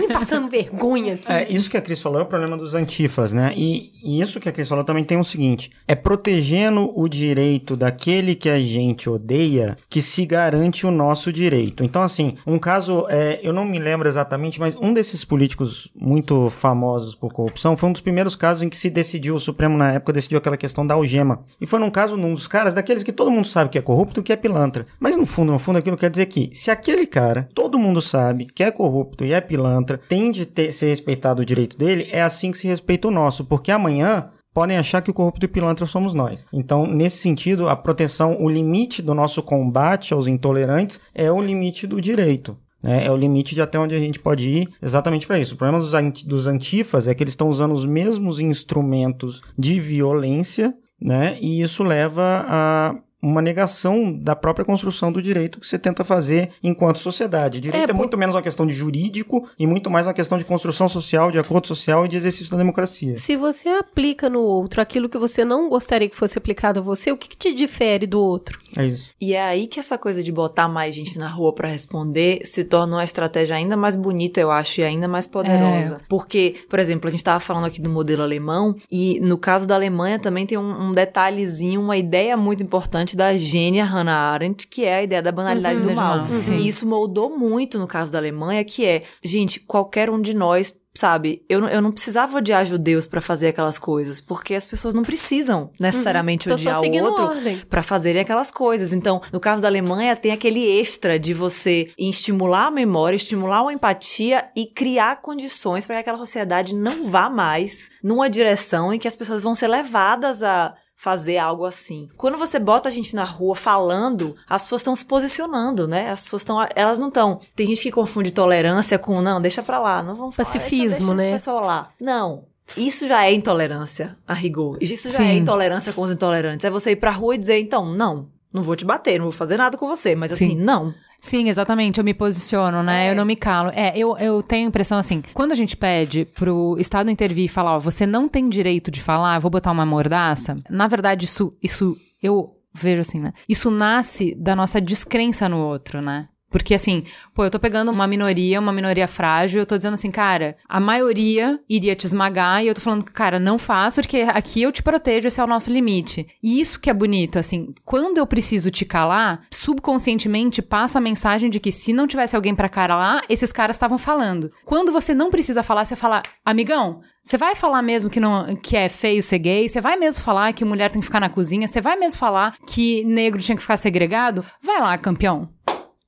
Me 0.00 0.08
passando 0.08 0.48
vergonha 0.48 1.14
aqui. 1.14 1.32
É, 1.32 1.50
isso 1.50 1.70
que 1.70 1.76
a 1.76 1.82
Cris 1.82 2.00
falou 2.00 2.20
é 2.20 2.22
o 2.22 2.26
problema 2.26 2.56
dos 2.56 2.74
antifas, 2.74 3.32
né? 3.32 3.52
E, 3.56 3.92
e 4.02 4.20
isso 4.20 4.38
que 4.40 4.48
a 4.48 4.52
Cris 4.52 4.68
falou 4.68 4.84
também 4.84 5.04
tem 5.04 5.18
o 5.18 5.24
seguinte: 5.24 5.70
é 5.86 5.94
protegendo 5.94 6.92
o 6.94 7.08
direito 7.08 7.76
daquele 7.76 8.34
que 8.34 8.48
a 8.48 8.58
gente 8.58 9.08
odeia 9.08 9.76
que 9.88 10.02
se 10.02 10.24
garante 10.26 10.86
o 10.86 10.90
nosso 10.90 11.32
direito. 11.32 11.82
Então, 11.84 12.02
assim, 12.02 12.34
um 12.46 12.58
caso, 12.58 13.06
é, 13.08 13.40
eu 13.42 13.52
não 13.52 13.64
me 13.64 13.78
lembro 13.78 14.08
exatamente, 14.08 14.58
mas 14.60 14.76
um 14.76 14.92
desses 14.92 15.24
políticos 15.24 15.88
muito 15.94 16.50
famosos 16.50 17.14
por 17.14 17.29
corrupção 17.30 17.76
foi 17.76 17.88
um 17.88 17.92
dos 17.92 18.00
primeiros 18.00 18.36
casos 18.36 18.62
em 18.62 18.68
que 18.68 18.76
se 18.76 18.90
decidiu, 18.90 19.34
o 19.34 19.40
Supremo 19.40 19.76
na 19.76 19.92
época 19.92 20.12
decidiu 20.12 20.38
aquela 20.38 20.56
questão 20.56 20.86
da 20.86 20.94
algema. 20.94 21.42
E 21.60 21.66
foi 21.66 21.78
num 21.78 21.90
caso, 21.90 22.16
num 22.16 22.34
dos 22.34 22.46
caras, 22.46 22.74
daqueles 22.74 23.02
que 23.02 23.12
todo 23.12 23.30
mundo 23.30 23.46
sabe 23.46 23.70
que 23.70 23.78
é 23.78 23.82
corrupto, 23.82 24.22
que 24.22 24.32
é 24.32 24.36
pilantra. 24.36 24.86
Mas 24.98 25.16
no 25.16 25.26
fundo, 25.26 25.52
no 25.52 25.58
fundo, 25.58 25.78
aquilo 25.78 25.96
quer 25.96 26.10
dizer 26.10 26.26
que 26.26 26.50
se 26.52 26.70
aquele 26.70 27.06
cara, 27.06 27.48
todo 27.54 27.78
mundo 27.78 28.00
sabe 28.02 28.46
que 28.46 28.62
é 28.62 28.70
corrupto 28.70 29.24
e 29.24 29.32
é 29.32 29.40
pilantra, 29.40 30.00
tem 30.08 30.30
de 30.30 30.46
ter, 30.46 30.72
ser 30.72 30.88
respeitado 30.88 31.42
o 31.42 31.44
direito 31.46 31.76
dele, 31.76 32.08
é 32.10 32.22
assim 32.22 32.50
que 32.50 32.58
se 32.58 32.66
respeita 32.66 33.08
o 33.08 33.10
nosso. 33.10 33.44
Porque 33.44 33.70
amanhã 33.70 34.30
podem 34.52 34.78
achar 34.78 35.00
que 35.00 35.10
o 35.10 35.14
corrupto 35.14 35.44
e 35.44 35.48
pilantra 35.48 35.86
somos 35.86 36.12
nós. 36.12 36.44
Então, 36.52 36.86
nesse 36.86 37.18
sentido, 37.18 37.68
a 37.68 37.76
proteção, 37.76 38.36
o 38.40 38.48
limite 38.48 39.02
do 39.02 39.14
nosso 39.14 39.42
combate 39.42 40.12
aos 40.12 40.26
intolerantes 40.26 41.00
é 41.14 41.30
o 41.30 41.40
limite 41.40 41.86
do 41.86 42.00
direito. 42.00 42.56
Né? 42.82 43.06
É 43.06 43.10
o 43.10 43.16
limite 43.16 43.54
de 43.54 43.60
até 43.60 43.78
onde 43.78 43.94
a 43.94 43.98
gente 43.98 44.18
pode 44.18 44.48
ir 44.48 44.68
exatamente 44.82 45.26
para 45.26 45.38
isso. 45.38 45.54
O 45.54 45.56
problema 45.56 45.82
dos, 45.82 45.94
anti- 45.94 46.26
dos 46.26 46.46
antifas 46.46 47.06
é 47.08 47.14
que 47.14 47.22
eles 47.22 47.32
estão 47.32 47.48
usando 47.48 47.72
os 47.72 47.84
mesmos 47.84 48.40
instrumentos 48.40 49.42
de 49.58 49.78
violência, 49.80 50.74
né? 51.00 51.38
E 51.40 51.60
isso 51.60 51.82
leva 51.82 52.44
a 52.46 52.94
uma 53.22 53.42
negação 53.42 54.12
da 54.12 54.34
própria 54.34 54.64
construção 54.64 55.12
do 55.12 55.20
direito 55.20 55.60
que 55.60 55.66
você 55.66 55.78
tenta 55.78 56.02
fazer 56.04 56.50
enquanto 56.62 56.98
sociedade. 56.98 57.60
Direito 57.60 57.84
é, 57.84 57.86
por- 57.88 57.96
muito 57.96 58.16
menos 58.16 58.34
uma 58.34 58.42
questão 58.42 58.66
de 58.66 58.72
jurídico 58.74 59.48
e 59.58 59.66
muito 59.66 59.90
mais 59.90 60.06
uma 60.06 60.14
questão 60.14 60.38
de 60.38 60.44
construção 60.44 60.88
social, 60.88 61.30
de 61.30 61.38
acordo 61.38 61.66
social 61.66 62.04
e 62.04 62.08
de 62.08 62.16
exercício 62.16 62.50
da 62.52 62.56
democracia. 62.58 63.16
Se 63.16 63.36
você 63.36 63.68
aplica 63.68 64.28
no 64.30 64.40
outro 64.40 64.80
aquilo 64.80 65.08
que 65.08 65.18
você 65.18 65.44
não 65.44 65.68
gostaria 65.68 66.08
que 66.08 66.16
fosse 66.16 66.38
aplicado 66.38 66.80
a 66.80 66.82
você, 66.82 67.12
o 67.12 67.16
que, 67.16 67.28
que 67.28 67.36
te 67.36 67.52
difere 67.52 68.06
do 68.06 68.20
outro? 68.20 68.58
É 68.76 68.86
isso. 68.86 69.10
E 69.20 69.34
é 69.34 69.42
aí 69.42 69.66
que 69.66 69.78
essa 69.80 69.98
coisa 69.98 70.22
de 70.22 70.32
botar 70.32 70.68
mais 70.68 70.94
gente 70.94 71.18
na 71.18 71.28
rua 71.28 71.52
pra 71.54 71.68
responder 71.68 72.40
se 72.44 72.64
torna 72.64 72.96
uma 72.96 73.04
estratégia 73.04 73.56
ainda 73.56 73.76
mais 73.76 73.94
bonita, 73.96 74.40
eu 74.40 74.50
acho, 74.50 74.80
e 74.80 74.84
ainda 74.84 75.06
mais 75.08 75.26
poderosa. 75.26 76.00
Porque, 76.08 76.56
por 76.68 76.78
exemplo, 76.78 77.08
a 77.08 77.10
gente 77.10 77.22
tava 77.24 77.40
falando 77.40 77.66
aqui 77.66 77.80
do 77.80 77.90
modelo 77.90 78.22
alemão, 78.22 78.74
e 78.90 79.20
no 79.20 79.36
caso 79.36 79.66
da 79.66 79.74
Alemanha 79.74 80.18
também 80.18 80.46
tem 80.46 80.56
um, 80.56 80.88
um 80.88 80.92
detalhezinho, 80.92 81.80
uma 81.80 81.96
ideia 81.96 82.36
muito 82.36 82.62
importante 82.62 83.09
da 83.16 83.36
gênia 83.36 83.84
Hannah 83.84 84.32
Arendt, 84.32 84.66
que 84.66 84.84
é 84.84 84.96
a 84.96 85.02
ideia 85.02 85.22
da 85.22 85.32
banalidade 85.32 85.80
Uhum, 85.82 85.88
do 85.88 85.94
mal. 85.94 86.18
mal, 86.28 86.36
sim. 86.36 86.56
E 86.56 86.68
isso 86.68 86.86
moldou 86.86 87.36
muito 87.38 87.78
no 87.78 87.86
caso 87.86 88.10
da 88.12 88.18
Alemanha, 88.18 88.64
que 88.64 88.84
é, 88.84 89.02
gente, 89.24 89.60
qualquer 89.60 90.10
um 90.10 90.20
de 90.20 90.34
nós 90.34 90.78
Sabe, 90.92 91.44
eu, 91.48 91.60
não- 91.60 91.68
eu 91.68 91.80
não 91.80 91.92
precisava 91.92 92.36
odiar 92.38 92.66
judeus 92.66 93.06
pra 93.06 93.20
fazer 93.20 93.46
aquelas 93.46 93.78
coisas, 93.78 94.20
porque 94.20 94.56
as 94.56 94.66
pessoas 94.66 94.92
não 94.92 95.04
precisam 95.04 95.70
necessariamente 95.78 96.48
só 96.48 96.54
odiar 96.54 96.80
o 96.82 97.04
outro 97.04 97.30
para 97.68 97.80
fazerem 97.80 98.20
aquelas 98.20 98.50
coisas. 98.50 98.92
Então, 98.92 99.22
no 99.32 99.38
caso 99.38 99.62
da 99.62 99.68
Alemanha, 99.68 100.16
tem 100.16 100.32
aquele 100.32 100.60
extra 100.80 101.16
de 101.16 101.32
você 101.32 101.92
estimular 101.96 102.66
a 102.66 102.70
memória, 102.72 103.14
estimular 103.16 103.64
a 103.68 103.72
empatia 103.72 104.44
e 104.56 104.66
criar 104.66 105.22
condições 105.22 105.86
para 105.86 105.94
que 105.94 106.00
aquela 106.00 106.18
sociedade 106.18 106.74
não 106.74 107.04
vá 107.08 107.30
mais 107.30 107.88
numa 108.02 108.28
direção 108.28 108.92
em 108.92 108.98
que 108.98 109.06
as 109.06 109.14
pessoas 109.14 109.44
vão 109.44 109.54
ser 109.54 109.68
levadas 109.68 110.42
a 110.42 110.74
fazer 111.00 111.38
algo 111.38 111.64
assim. 111.64 112.10
Quando 112.14 112.36
você 112.36 112.58
bota 112.58 112.90
a 112.90 112.92
gente 112.92 113.16
na 113.16 113.24
rua 113.24 113.56
falando, 113.56 114.36
as 114.46 114.64
pessoas 114.64 114.82
estão 114.82 114.94
se 114.94 115.02
posicionando, 115.06 115.88
né? 115.88 116.10
As 116.10 116.24
pessoas 116.24 116.42
estão, 116.42 116.58
elas 116.76 116.98
não 116.98 117.08
estão. 117.08 117.40
Tem 117.56 117.66
gente 117.66 117.80
que 117.80 117.90
confunde 117.90 118.30
tolerância 118.30 118.98
com 118.98 119.22
não, 119.22 119.40
deixa 119.40 119.62
pra 119.62 119.78
lá, 119.78 120.02
não 120.02 120.14
vamos 120.14 120.36
falar, 120.36 120.46
Pacifismo, 120.46 120.88
deixa, 120.88 121.14
deixa 121.14 121.14
né? 121.14 121.32
pessoal 121.32 121.64
lá. 121.64 121.90
Não. 121.98 122.44
Isso 122.76 123.08
já 123.08 123.24
é 123.24 123.32
intolerância, 123.32 124.14
a 124.28 124.34
rigor. 124.34 124.76
Isso 124.78 125.10
já 125.10 125.16
Sim. 125.16 125.24
é 125.24 125.34
intolerância 125.36 125.90
com 125.94 126.02
os 126.02 126.10
intolerantes. 126.10 126.64
É 126.64 126.70
você 126.70 126.90
ir 126.90 126.96
pra 126.96 127.10
rua 127.10 127.34
e 127.34 127.38
dizer, 127.38 127.58
então, 127.58 127.86
não, 127.86 128.28
não 128.52 128.62
vou 128.62 128.76
te 128.76 128.84
bater, 128.84 129.18
não 129.18 129.26
vou 129.26 129.32
fazer 129.32 129.56
nada 129.56 129.76
com 129.76 129.86
você. 129.86 130.14
Mas 130.14 130.32
assim, 130.32 130.50
Sim. 130.50 130.56
não. 130.56 130.92
Sim, 131.18 131.48
exatamente. 131.48 131.98
Eu 131.98 132.04
me 132.04 132.14
posiciono, 132.14 132.82
né? 132.82 133.06
É. 133.06 133.10
Eu 133.10 133.14
não 133.14 133.24
me 133.24 133.36
calo. 133.36 133.70
É, 133.74 133.96
eu, 133.96 134.16
eu 134.18 134.42
tenho 134.42 134.66
a 134.66 134.68
impressão 134.68 134.98
assim, 134.98 135.22
quando 135.34 135.52
a 135.52 135.54
gente 135.54 135.76
pede 135.76 136.24
pro 136.24 136.76
Estado 136.78 137.10
intervir 137.10 137.44
e 137.44 137.48
falar, 137.48 137.76
ó, 137.76 137.78
você 137.78 138.06
não 138.06 138.26
tem 138.26 138.48
direito 138.48 138.90
de 138.90 139.02
falar, 139.02 139.38
vou 139.38 139.50
botar 139.50 139.70
uma 139.70 139.84
mordaça, 139.84 140.56
na 140.68 140.88
verdade, 140.88 141.26
isso, 141.26 141.54
isso 141.62 141.96
eu 142.22 142.56
vejo 142.72 143.02
assim, 143.02 143.20
né? 143.20 143.32
Isso 143.48 143.70
nasce 143.70 144.34
da 144.34 144.56
nossa 144.56 144.80
descrença 144.80 145.48
no 145.48 145.58
outro, 145.58 146.00
né? 146.00 146.28
Porque 146.50 146.74
assim, 146.74 147.04
pô, 147.32 147.44
eu 147.44 147.50
tô 147.50 147.58
pegando 147.58 147.90
uma 147.90 148.06
minoria, 148.06 148.60
uma 148.60 148.72
minoria 148.72 149.06
frágil, 149.06 149.60
eu 149.60 149.66
tô 149.66 149.78
dizendo 149.78 149.94
assim, 149.94 150.10
cara, 150.10 150.56
a 150.68 150.80
maioria 150.80 151.60
iria 151.68 151.94
te 151.94 152.04
esmagar 152.04 152.62
e 152.62 152.66
eu 152.66 152.74
tô 152.74 152.80
falando, 152.80 153.04
cara, 153.04 153.38
não 153.38 153.56
faço 153.56 154.00
porque 154.00 154.22
aqui 154.28 154.62
eu 154.62 154.72
te 154.72 154.82
protejo, 154.82 155.28
esse 155.28 155.40
é 155.40 155.44
o 155.44 155.46
nosso 155.46 155.72
limite. 155.72 156.26
E 156.42 156.60
isso 156.60 156.80
que 156.80 156.90
é 156.90 156.94
bonito, 156.94 157.38
assim, 157.38 157.72
quando 157.84 158.18
eu 158.18 158.26
preciso 158.26 158.70
te 158.70 158.84
calar, 158.84 159.46
subconscientemente 159.52 160.60
passa 160.60 160.98
a 160.98 161.00
mensagem 161.00 161.48
de 161.48 161.60
que 161.60 161.70
se 161.70 161.92
não 161.92 162.06
tivesse 162.06 162.34
alguém 162.34 162.54
pra 162.54 162.68
calar, 162.68 163.22
esses 163.28 163.52
caras 163.52 163.76
estavam 163.76 163.98
falando. 163.98 164.50
Quando 164.64 164.90
você 164.90 165.14
não 165.14 165.30
precisa 165.30 165.62
falar, 165.62 165.84
você 165.84 165.94
fala, 165.94 166.22
amigão, 166.44 167.00
você 167.22 167.36
vai 167.36 167.54
falar 167.54 167.82
mesmo 167.82 168.10
que, 168.10 168.18
não, 168.18 168.56
que 168.56 168.76
é 168.76 168.88
feio 168.88 169.22
ser 169.22 169.38
gay? 169.38 169.68
Você 169.68 169.80
vai 169.80 169.96
mesmo 169.96 170.22
falar 170.22 170.52
que 170.52 170.64
mulher 170.64 170.90
tem 170.90 171.00
que 171.00 171.06
ficar 171.06 171.20
na 171.20 171.28
cozinha? 171.28 171.68
Você 171.68 171.80
vai 171.80 171.96
mesmo 171.96 172.18
falar 172.18 172.56
que 172.66 173.04
negro 173.04 173.40
tinha 173.40 173.54
que 173.54 173.62
ficar 173.62 173.76
segregado? 173.76 174.44
Vai 174.62 174.80
lá, 174.80 174.96
campeão 174.98 175.48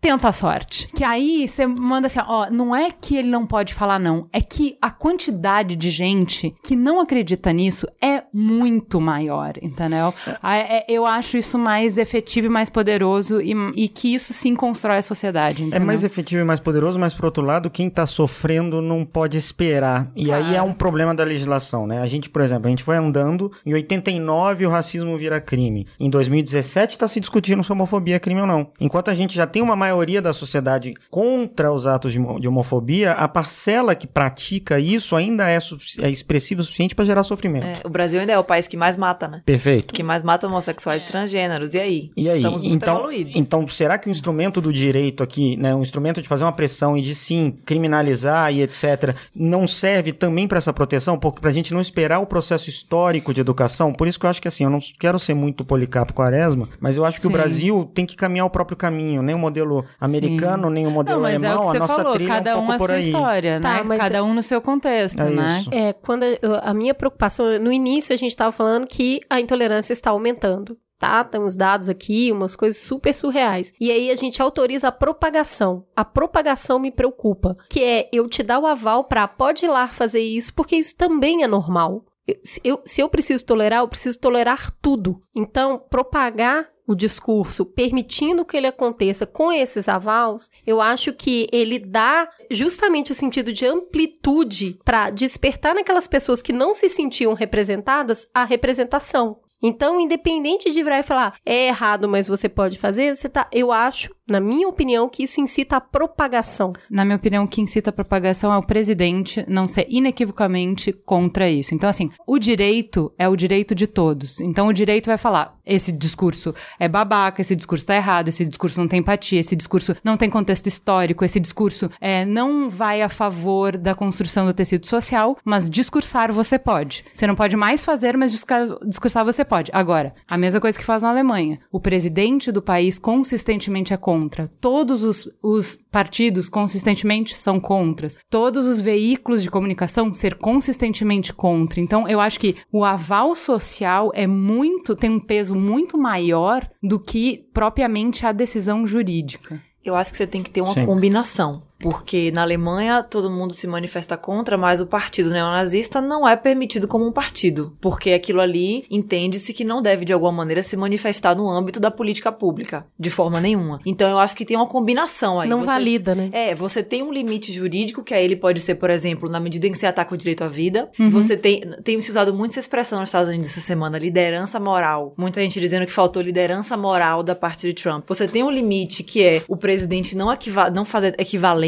tenta 0.03 0.29
a 0.29 0.33
sorte. 0.33 0.89
Que 0.89 1.05
aí 1.05 1.47
você 1.47 1.65
manda 1.65 2.09
assim, 2.09 2.19
ó, 2.27 2.51
não 2.51 2.75
é 2.75 2.91
que 2.91 3.17
ele 3.17 3.29
não 3.29 3.47
pode 3.47 3.73
falar 3.73 4.01
não, 4.01 4.27
é 4.33 4.41
que 4.41 4.77
a 4.83 4.91
quantidade 4.91 5.77
de 5.77 5.91
gente 5.91 6.53
que 6.65 6.75
não 6.75 7.01
acredita 7.01 7.53
nisso 7.53 7.87
é 8.03 8.25
muito 8.35 9.01
maior, 9.01 9.53
entendeu? 9.63 10.13
Ah, 10.43 10.59
é- 10.59 10.85
eu 10.89 11.07
acho 11.07 11.37
isso 11.39 11.57
mais 11.57 11.97
efetivo 11.99 12.49
e 12.49 12.51
mais 12.51 12.69
poderoso 12.69 13.41
e, 13.41 13.55
e 13.77 13.89
que 13.89 14.13
isso 14.13 14.33
sim 14.33 14.57
constrói 14.57 14.97
a 14.99 15.03
sociedade, 15.03 15.63
É 15.63 15.67
entendeu? 15.67 15.87
mais 15.87 16.03
efetivo 16.03 16.43
e 16.43 16.45
mais 16.45 16.59
poderoso, 16.59 16.99
mas 16.99 17.15
por 17.15 17.27
outro 17.27 17.45
lado, 17.45 17.71
quem 17.71 17.89
tá 17.89 18.05
sofrendo 18.05 18.83
não 18.83 19.05
pode 19.05 19.37
esperar. 19.37 20.11
E 20.17 20.33
aí 20.33 20.57
é 20.57 20.63
um 20.63 20.73
problema 20.73 21.15
da 21.15 21.23
legislação, 21.23 21.87
né? 21.87 22.01
A 22.03 22.07
gente, 22.09 22.29
por 22.29 22.43
exemplo, 22.43 22.67
a 22.67 22.71
gente 22.71 22.83
foi 22.83 22.97
andando, 22.97 23.53
em 23.65 23.73
89 23.73 24.67
o 24.67 24.71
racismo 24.71 25.17
vira 25.17 25.41
crime. 25.41 25.87
Em 26.01 26.11
2017 26.11 26.99
tá 26.99 27.07
se 27.07 27.21
discutindo 27.21 27.63
se 27.63 27.71
homofobia 27.71 28.17
é 28.17 28.19
crime 28.19 28.41
ou 28.41 28.47
não. 28.49 28.67
Enquanto 28.81 29.09
a 29.09 29.15
gente 29.15 29.33
já 29.37 29.47
tem 29.47 29.63
uma 29.63 29.77
maioria 29.77 29.92
da 30.23 30.33
sociedade 30.33 30.95
contra 31.11 31.73
os 31.73 31.87
atos 31.87 32.13
de, 32.13 32.19
homo- 32.19 32.41
de 32.41 32.49
homofobia, 32.49 33.13
a 33.13 33.29
parcela 33.29 33.95
que 33.95 34.07
pratica 34.07 34.79
isso 34.79 35.15
ainda 35.17 35.49
é, 35.51 35.59
é 36.01 36.11
expressiva 36.11 36.61
o 36.61 36.65
suficiente 36.65 36.95
para 36.95 37.05
gerar 37.05 37.23
sofrimento. 37.23 37.67
É, 37.67 37.87
o 37.87 37.91
Brasil 37.91 38.21
ainda 38.21 38.33
é 38.33 38.39
o 38.39 38.45
país 38.45 38.67
que 38.67 38.77
mais 38.77 38.97
mata, 38.97 39.29
né? 39.29 39.43
Perfeito. 39.45 39.93
Que 39.95 40.03
mais 40.03 40.23
mata 40.23 40.47
homossexuais 40.47 41.03
e 41.03 41.07
transgêneros. 41.07 41.75
E 41.75 41.81
aí? 41.81 42.11
E 42.17 42.29
aí, 42.29 42.39
Estamos 42.39 42.63
muito 42.63 42.75
então, 42.75 42.97
evoluídos. 42.99 43.33
então, 43.37 43.67
será 43.69 43.99
que 43.99 44.09
o 44.09 44.11
instrumento 44.11 44.61
do 44.61 44.73
direito 44.73 45.23
aqui, 45.23 45.57
né, 45.57 45.75
um 45.75 45.83
instrumento 45.83 46.21
de 46.23 46.29
fazer 46.29 46.45
uma 46.45 46.53
pressão 46.53 46.97
e 46.97 47.03
de 47.03 47.15
sim 47.15 47.55
criminalizar 47.65 48.53
e 48.53 48.63
etc, 48.63 49.15
não 49.35 49.67
serve 49.67 50.13
também 50.13 50.47
para 50.49 50.59
essa 50.59 50.73
proteção, 50.73 51.19
porque 51.19 51.41
pra 51.41 51.51
gente 51.53 51.73
não 51.75 51.81
esperar 51.81 52.19
o 52.21 52.27
processo 52.27 52.69
histórico 52.71 53.35
de 53.35 53.41
educação? 53.41 53.93
Por 53.93 54.07
isso 54.09 54.19
que 54.19 54.27
eu 54.27 54.31
acho 54.31 54.41
que 54.41 54.49
assim, 54.49 54.65
eu 54.65 54.71
não 54.71 54.79
quero 54.99 55.19
ser 55.19 55.35
muito 55.35 55.65
policarpo 55.65 56.13
quaresma, 56.13 56.69
mas 56.81 56.97
eu 56.97 57.05
acho 57.05 57.17
que 57.17 57.23
Sim. 57.23 57.29
o 57.29 57.33
Brasil 57.33 57.91
tem 57.95 58.07
que 58.07 58.17
caminhar 58.17 58.47
o 58.47 58.51
próprio 58.51 58.77
caminho, 58.77 59.23
nem 59.23 59.35
o 59.35 59.39
modelo 59.39 59.82
americano, 60.01 60.69
nem 60.71 60.87
o 60.87 60.91
modelo 60.91 61.17
Não, 61.19 61.23
mas 61.23 61.43
é 61.43 61.47
o 61.47 61.51
alemão, 61.51 61.63
que 61.63 61.69
a 61.69 61.73
você 61.73 61.79
nossa 61.79 61.95
falou, 61.97 62.13
trilha 62.13 62.29
cada 62.35 62.51
é 62.51 62.55
um 62.55 62.59
um 62.59 62.61
pouco 62.67 62.73
a 62.73 62.79
por 62.79 62.87
sua 62.87 62.95
aí. 62.97 63.01
história, 63.05 63.61
Tá, 63.61 63.85
né? 63.85 63.99
Cada 63.99 64.25
um 64.25 64.35
no 64.35 64.43
seu 64.43 64.61
contexto, 64.61 65.21
É 65.21 65.31
né? 65.31 65.59
isso. 65.61 65.71
É, 65.73 65.93
quando 65.93 66.23
eu- 66.25 66.55
a 66.63 66.73
minha 66.75 66.95
preocupação, 66.95 67.59
no 67.59 67.73
início 67.73 68.13
a 68.13 68.17
gente 68.17 68.31
estava 68.31 68.53
falando 68.53 68.87
que 68.87 69.21
a 69.31 69.41
intolerância 69.41 69.93
está 69.93 70.11
aumentando. 70.11 70.77
Tá, 70.99 71.25
tem 71.25 71.41
uns 71.41 71.57
dados 71.57 71.89
aqui, 71.89 72.31
umas 72.31 72.55
coisas 72.55 72.81
super 72.81 73.13
surreais. 73.13 73.73
E 73.81 73.91
aí 73.91 74.09
a 74.09 74.15
gente 74.15 74.41
autoriza 74.41 74.87
a 74.87 74.93
propagação. 74.93 75.85
A 75.97 76.05
propagação 76.05 76.79
me 76.79 76.93
preocupa, 76.93 77.57
que 77.69 77.83
é 77.83 78.09
eu 78.13 78.29
te 78.29 78.41
dar 78.43 78.61
o 78.61 78.67
aval 78.67 79.03
pra 79.05 79.27
pode 79.27 79.65
ir 79.65 79.69
lá 79.69 79.89
fazer 79.89 80.21
isso, 80.21 80.55
porque 80.55 80.77
isso 80.77 80.97
também 80.97 81.43
é 81.43 81.49
normal. 81.49 82.05
Eu- 82.25 82.37
se, 82.45 82.61
eu, 82.63 82.81
se 82.85 83.01
eu 83.01 83.09
preciso 83.09 83.45
tolerar, 83.45 83.81
eu 83.81 83.89
preciso 83.89 84.17
tolerar 84.21 84.71
tudo. 84.81 85.21
Então, 85.35 85.83
propagar 85.91 86.69
o 86.87 86.95
discurso, 86.95 87.65
permitindo 87.65 88.45
que 88.45 88.57
ele 88.57 88.67
aconteça 88.67 89.27
com 89.27 89.53
esses 89.53 89.89
avals, 89.89 90.51
eu 90.67 90.81
acho 90.81 91.13
que 91.13 91.47
ele 91.53 91.79
dá 91.79 92.29
justamente 92.51 93.13
o 93.13 93.15
sentido 93.15 93.53
de 93.53 93.65
amplitude 93.65 94.79
para 94.85 95.11
despertar 95.11 95.75
naquelas 95.75 96.07
pessoas 96.07 96.43
que 96.43 96.53
não 96.53 96.75
se 96.75 96.89
sentiam 96.89 97.35
representadas 97.35 98.27
a 98.35 98.45
representação. 98.45 99.42
Então, 99.63 100.01
independente 100.01 100.71
de 100.73 100.83
virar 100.83 100.99
e 100.99 101.03
falar 101.03 101.35
é 101.47 101.69
errado, 101.69 102.09
mas 102.09 102.27
você 102.27 102.49
pode 102.49 102.79
fazer, 102.79 103.15
você 103.15 103.29
tá. 103.29 103.47
Eu 103.53 103.71
acho, 103.71 104.11
na 104.29 104.41
minha 104.41 104.67
opinião, 104.67 105.09
que 105.09 105.23
isso 105.23 105.41
incita 105.41 105.77
a 105.77 105.81
propagação. 105.81 106.73
Na 106.91 107.05
minha 107.05 107.17
opinião, 107.17 107.45
o 107.45 107.49
que 107.49 107.61
incita 107.61 107.91
a 107.91 107.93
propagação 107.93 108.53
é 108.53 108.59
o 108.59 108.67
presidente 108.67 109.45
não 109.49 109.69
ser 109.69 109.87
inequivocamente 109.89 110.93
contra 110.93 111.49
isso. 111.49 111.75
Então, 111.75 111.89
assim, 111.89 112.11
o 112.27 112.39
direito 112.39 113.13
é 113.17 113.29
o 113.29 113.37
direito 113.37 113.75
de 113.75 113.87
todos. 113.87 114.41
Então, 114.41 114.67
o 114.67 114.73
direito 114.73 115.07
vai 115.07 115.19
falar: 115.19 115.57
esse 115.65 115.93
discurso 115.93 116.55
é 116.79 116.89
babaca, 116.89 117.41
esse 117.41 117.55
discurso 117.55 117.87
tá 117.87 117.95
errado, 117.95 118.29
esse 118.29 118.45
discurso 118.45 118.81
não 118.81 118.89
tem 118.89 118.99
empatia, 118.99 119.39
esse 119.39 119.55
discurso 119.55 119.95
não 120.03 120.17
tem 120.17 120.29
contexto 120.29 120.67
histórico, 120.67 121.25
esse 121.25 121.39
discurso 121.39 121.89
é, 122.01 122.25
não 122.25 122.69
vai 122.69 123.03
a 123.03 123.09
favor 123.09 123.77
da 123.77 123.95
construção 123.95 124.47
do 124.47 124.53
tecido 124.53 124.87
social, 124.87 125.37
mas 125.45 125.71
discursar 125.71 126.33
você 126.33 126.59
pode. 126.59 127.05
Você 127.13 127.27
não 127.27 127.37
pode 127.37 127.57
mais 127.57 127.85
fazer, 127.85 128.17
mas 128.17 128.33
discursar, 128.33 129.25
você 129.25 129.45
pode. 129.45 129.52
Agora, 129.73 130.15
a 130.29 130.39
mesma 130.39 130.61
coisa 130.61 130.79
que 130.79 130.85
faz 130.85 131.03
na 131.03 131.11
Alemanha. 131.11 131.61
O 131.71 131.81
presidente 131.81 132.51
do 132.51 132.63
país 132.63 132.99
consistentemente 132.99 133.93
é 133.93 133.97
contra. 133.97 134.49
Todos 134.61 135.05
os, 135.05 135.29
os 135.43 135.77
partidos 135.91 136.49
consistentemente 136.49 137.35
são 137.35 137.61
contras. 137.61 138.19
Todos 138.31 138.67
os 138.67 138.81
veículos 138.81 139.43
de 139.43 139.51
comunicação 139.51 140.13
ser 140.13 140.37
consistentemente 140.37 141.33
contra. 141.33 141.81
Então, 141.81 142.09
eu 142.09 142.21
acho 142.21 142.41
que 142.41 142.57
o 142.73 142.85
aval 142.85 143.35
social 143.35 144.11
é 144.15 144.27
muito, 144.27 144.97
tem 144.97 145.11
um 145.11 145.21
peso 145.21 145.55
muito 145.55 145.99
maior 145.99 146.67
do 146.83 146.99
que 146.99 147.49
propriamente 147.53 148.25
a 148.25 148.33
decisão 148.33 148.87
jurídica. 148.87 149.61
Eu 149.85 149.97
acho 149.97 150.13
que 150.13 150.17
você 150.17 150.27
tem 150.27 150.43
que 150.43 150.51
ter 150.51 150.61
uma 150.61 150.75
Sim. 150.75 150.87
combinação. 150.87 151.63
Porque 151.83 152.31
na 152.33 152.43
Alemanha 152.43 153.03
todo 153.03 153.31
mundo 153.31 153.53
se 153.53 153.67
manifesta 153.67 154.17
contra, 154.17 154.57
mas 154.57 154.81
o 154.81 154.87
partido 154.87 155.31
neonazista 155.31 156.01
não 156.01 156.27
é 156.27 156.37
permitido 156.37 156.87
como 156.87 157.07
um 157.07 157.13
partido. 157.13 157.77
Porque 157.81 158.13
aquilo 158.13 158.41
ali 158.41 158.85
entende-se 158.91 159.53
que 159.53 159.65
não 159.65 159.83
deve, 159.83 160.05
de 160.05 160.13
alguma 160.13 160.33
maneira, 160.33 160.63
se 160.63 160.77
manifestar 160.77 161.35
no 161.35 161.49
âmbito 161.51 161.81
da 161.81 161.91
política 161.91 162.31
pública. 162.31 162.87
De 162.99 163.11
forma 163.11 163.41
nenhuma. 163.41 163.81
Então 163.85 164.09
eu 164.09 164.19
acho 164.19 164.37
que 164.37 164.45
tem 164.45 164.57
uma 164.57 164.67
combinação 164.67 165.41
aí. 165.41 165.49
não 165.49 165.61
Você- 165.61 165.67
valida, 165.67 166.15
né? 166.15 166.31
É, 166.33 166.55
você 166.55 166.83
tem 166.83 167.03
um 167.03 167.13
limite 167.13 167.53
jurídico, 167.53 168.03
que 168.05 168.15
aí 168.15 168.25
ele 168.25 168.37
pode 168.37 168.61
ser, 168.61 168.77
por 168.77 168.91
exemplo, 168.91 169.29
na 169.29 169.41
medida 169.41 169.67
em 169.67 169.73
que 169.73 169.79
você 169.79 169.87
ataca 169.87 170.15
o 170.15 170.17
direito 170.19 170.45
à 170.45 170.49
vida. 170.49 170.89
Uhum. 170.99 171.11
Você 171.11 171.37
tem, 171.37 171.61
tem 171.83 172.01
se 172.01 172.11
usado 172.11 172.33
muito 172.33 172.53
essa 172.53 172.61
expressão 172.61 173.01
nos 173.01 173.09
Estados 173.09 173.29
Unidos 173.29 173.49
essa 173.51 173.61
semana, 173.61 173.99
liderança 173.99 174.61
moral. 174.61 175.15
Muita 175.17 175.41
gente 175.41 175.59
dizendo 175.61 175.87
que 175.87 175.93
faltou 175.93 176.23
liderança 176.23 176.77
moral 176.77 177.23
da 177.23 177.35
parte 177.35 177.67
de 177.67 177.75
Trump. 177.75 178.05
Você 178.09 178.29
tem 178.29 178.43
um 178.43 178.51
limite 178.51 179.03
que 179.03 179.23
é 179.23 179.43
o 179.49 179.57
presidente 179.57 180.17
não, 180.17 180.33
equiva 180.33 180.71
não 180.71 180.85
fazer 180.85 181.15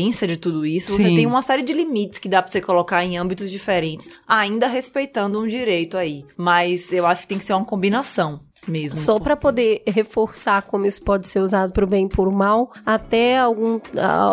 equivalência 0.04 0.26
de 0.26 0.36
tudo 0.36 0.66
isso. 0.66 0.92
Você 0.92 1.08
Sim. 1.08 1.16
tem 1.16 1.26
uma 1.26 1.42
série 1.42 1.62
de 1.62 1.72
limites 1.72 2.18
que 2.18 2.28
dá 2.28 2.42
pra 2.42 2.50
você 2.50 2.60
colocar 2.60 3.04
em 3.04 3.16
âmbitos 3.16 3.50
diferentes, 3.50 4.10
ainda 4.26 4.66
respeitando 4.66 5.40
um 5.40 5.46
direito 5.46 5.96
aí. 5.96 6.24
Mas 6.36 6.92
eu 6.92 7.06
acho 7.06 7.22
que 7.22 7.28
tem 7.28 7.38
que 7.38 7.44
ser 7.44 7.54
uma 7.54 7.64
combinação 7.64 8.40
mesmo. 8.66 8.98
Só 8.98 9.18
para 9.18 9.36
poder 9.36 9.82
reforçar 9.86 10.62
como 10.62 10.86
isso 10.86 11.02
pode 11.02 11.26
ser 11.28 11.40
usado 11.40 11.72
para 11.72 11.84
o 11.84 11.88
bem 11.88 12.06
e 12.06 12.08
para 12.08 12.28
o 12.28 12.34
mal, 12.34 12.72
até 12.84 13.38
alguns 13.38 13.82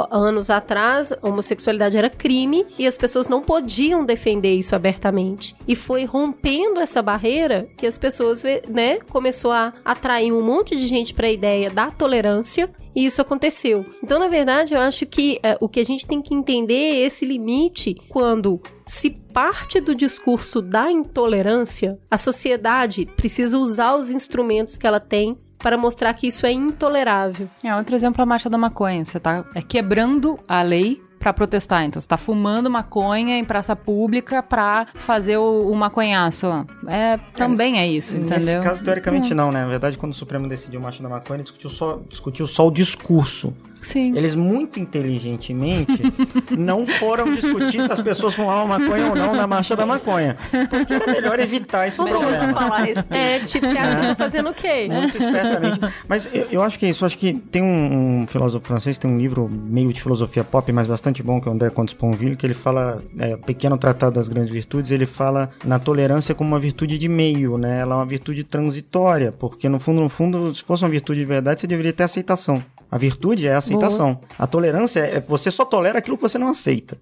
anos 0.10 0.50
atrás, 0.50 1.14
homossexualidade 1.22 1.98
era 1.98 2.10
crime 2.10 2.66
e 2.78 2.88
as 2.88 2.98
pessoas 2.98 3.28
não 3.28 3.42
podiam 3.42 4.06
defender 4.06 4.54
isso 4.56 4.76
abertamente. 4.76 5.56
E 5.68 5.76
foi 5.76 6.06
rompendo 6.06 6.80
essa 6.80 7.02
barreira 7.02 7.68
que 7.78 7.86
as 7.86 7.98
pessoas, 7.98 8.44
né, 8.68 9.00
começou 9.10 9.52
a 9.52 9.74
atrair 9.84 10.32
um 10.32 10.42
monte 10.42 10.76
de 10.76 10.88
gente 10.88 11.14
para 11.14 11.28
a 11.28 11.32
ideia 11.32 11.70
da 11.70 11.92
tolerância 11.92 12.70
e 12.96 13.06
isso 13.06 13.22
aconteceu. 13.22 13.86
Então, 14.04 14.20
na 14.20 14.28
verdade, 14.28 14.74
eu 14.74 14.80
acho 14.80 15.06
que 15.06 15.40
é, 15.42 15.58
o 15.60 15.70
que 15.70 15.80
a 15.80 15.86
gente 15.86 16.06
tem 16.06 16.22
que 16.22 16.34
entender 16.34 16.74
é 16.74 17.00
esse 17.00 17.26
limite 17.26 17.96
quando 18.10 18.62
se 18.92 19.10
parte 19.10 19.80
do 19.80 19.96
discurso 19.96 20.62
da 20.62 20.92
intolerância, 20.92 21.98
a 22.12 22.18
sociedade 22.18 23.06
precisa 23.06 23.58
usar 23.58 23.96
os 23.96 24.12
instrumentos 24.12 24.76
que 24.76 24.86
ela 24.86 25.00
tem 25.00 25.38
para 25.58 25.78
mostrar 25.78 26.14
que 26.14 26.28
isso 26.28 26.46
é 26.46 26.52
intolerável. 26.52 27.48
É 27.64 27.74
outro 27.74 27.96
exemplo 27.96 28.20
é 28.22 28.24
a 28.24 28.26
marcha 28.26 28.50
da 28.50 28.58
maconha. 28.58 29.06
Você 29.06 29.18
tá 29.18 29.46
é, 29.56 29.62
quebrando 29.62 30.38
a 30.46 30.62
lei 30.62 31.02
pra 31.18 31.32
protestar. 31.32 31.86
Então, 31.86 32.02
você 32.02 32.08
tá 32.08 32.18
fumando 32.18 32.70
maconha 32.70 33.38
em 33.38 33.46
praça 33.46 33.78
pública 33.78 34.44
pra 34.44 34.86
fazer 34.94 35.38
o, 35.38 35.72
o 35.72 35.76
maconhaço 35.76 36.50
lá. 36.50 36.66
É, 36.86 37.18
também 37.34 37.80
é 37.80 37.88
isso, 37.88 38.18
Nesse 38.18 38.34
entendeu? 38.34 38.62
caso, 38.62 38.84
teoricamente, 38.84 39.34
não, 39.34 39.54
né? 39.54 39.62
Na 39.62 39.70
verdade, 39.70 39.98
quando 39.98 40.12
o 40.12 40.16
Supremo 40.16 40.50
decidiu 40.50 40.82
marcha 40.82 41.02
da 41.02 41.08
maconha, 41.08 41.38
ele 41.38 41.44
discutiu 41.44 41.70
só, 41.70 42.02
discutiu 42.10 42.46
só 42.46 42.68
o 42.68 42.72
discurso. 42.72 43.54
Sim. 43.82 44.16
Eles 44.16 44.36
muito 44.36 44.80
inteligentemente 44.80 46.02
não 46.58 46.86
foram 46.86 47.34
discutir 47.34 47.84
se 47.84 47.92
as 47.92 48.00
pessoas 48.00 48.36
fumavam 48.36 48.68
maconha 48.68 49.08
ou 49.08 49.16
não 49.16 49.36
na 49.36 49.48
marcha 49.48 49.76
da 49.76 49.86
maconha. 49.86 50.38
Porque 50.70 50.94
era 50.94 51.12
melhor 51.12 51.40
evitar 51.40 51.88
esse 51.88 51.98
Vamos 51.98 52.14
problema. 52.14 52.54
falar 52.54 52.84
respeito. 52.84 53.14
É, 53.14 53.40
tipo, 53.40 53.68
você 53.68 53.78
acha 53.78 53.96
que 53.96 54.06
eu 54.06 54.10
tô 54.10 54.16
fazendo 54.16 54.50
o 54.50 54.54
quê? 54.54 54.88
Muito 54.92 55.18
espertamente. 55.18 55.80
Mas 56.08 56.30
eu, 56.32 56.48
eu 56.52 56.62
acho 56.62 56.78
que 56.78 56.86
é 56.86 56.90
isso. 56.90 57.06
Acho 57.06 57.18
que 57.18 57.34
tem 57.34 57.62
um, 57.62 58.20
um 58.22 58.28
filósofo 58.28 58.66
francês, 58.66 58.98
tem 58.98 59.10
um 59.10 59.18
livro 59.18 59.50
meio 59.50 59.92
de 59.92 60.02
filosofia 60.02 60.44
pop, 60.44 60.72
mas 60.72 60.88
bastante 60.88 61.24
bom, 61.24 61.42
que 61.42 61.48
é 61.48 61.52
o 61.52 61.56
André 61.56 61.70
Comte 61.70 61.90
Sponville, 61.90 62.36
que 62.36 62.46
ele 62.46 62.54
fala, 62.54 63.04
é, 63.18 63.36
Pequeno 63.38 63.78
Tratado 63.78 64.14
das 64.14 64.30
Grandes 64.30 64.52
Virtudes, 64.52 64.92
ele 64.92 65.06
fala 65.06 65.50
na 65.66 65.80
tolerância 65.80 66.36
como 66.36 66.50
uma 66.50 66.60
virtude 66.60 66.98
de 66.98 67.10
meio, 67.10 67.58
né? 67.58 67.80
Ela 67.80 67.96
é 67.96 67.98
uma 67.98 68.06
virtude 68.06 68.44
transitória, 68.44 69.32
porque 69.32 69.68
no 69.68 69.80
fundo, 69.80 70.02
no 70.02 70.10
fundo, 70.10 70.54
se 70.54 70.64
fosse 70.64 70.84
uma 70.84 70.90
virtude 70.90 71.20
de 71.20 71.26
verdade, 71.26 71.62
você 71.62 71.68
deveria 71.68 71.94
ter 71.94 72.04
aceitação. 72.04 72.64
A 72.92 72.98
virtude 72.98 73.48
é 73.48 73.54
a 73.54 73.58
aceitação. 73.58 74.20
A 74.38 74.46
tolerância 74.46 75.00
é 75.00 75.22
você 75.22 75.50
só 75.50 75.64
tolera 75.64 76.00
aquilo 76.00 76.18
que 76.18 76.24
você 76.24 76.38
não 76.38 76.50
aceita. 76.50 76.98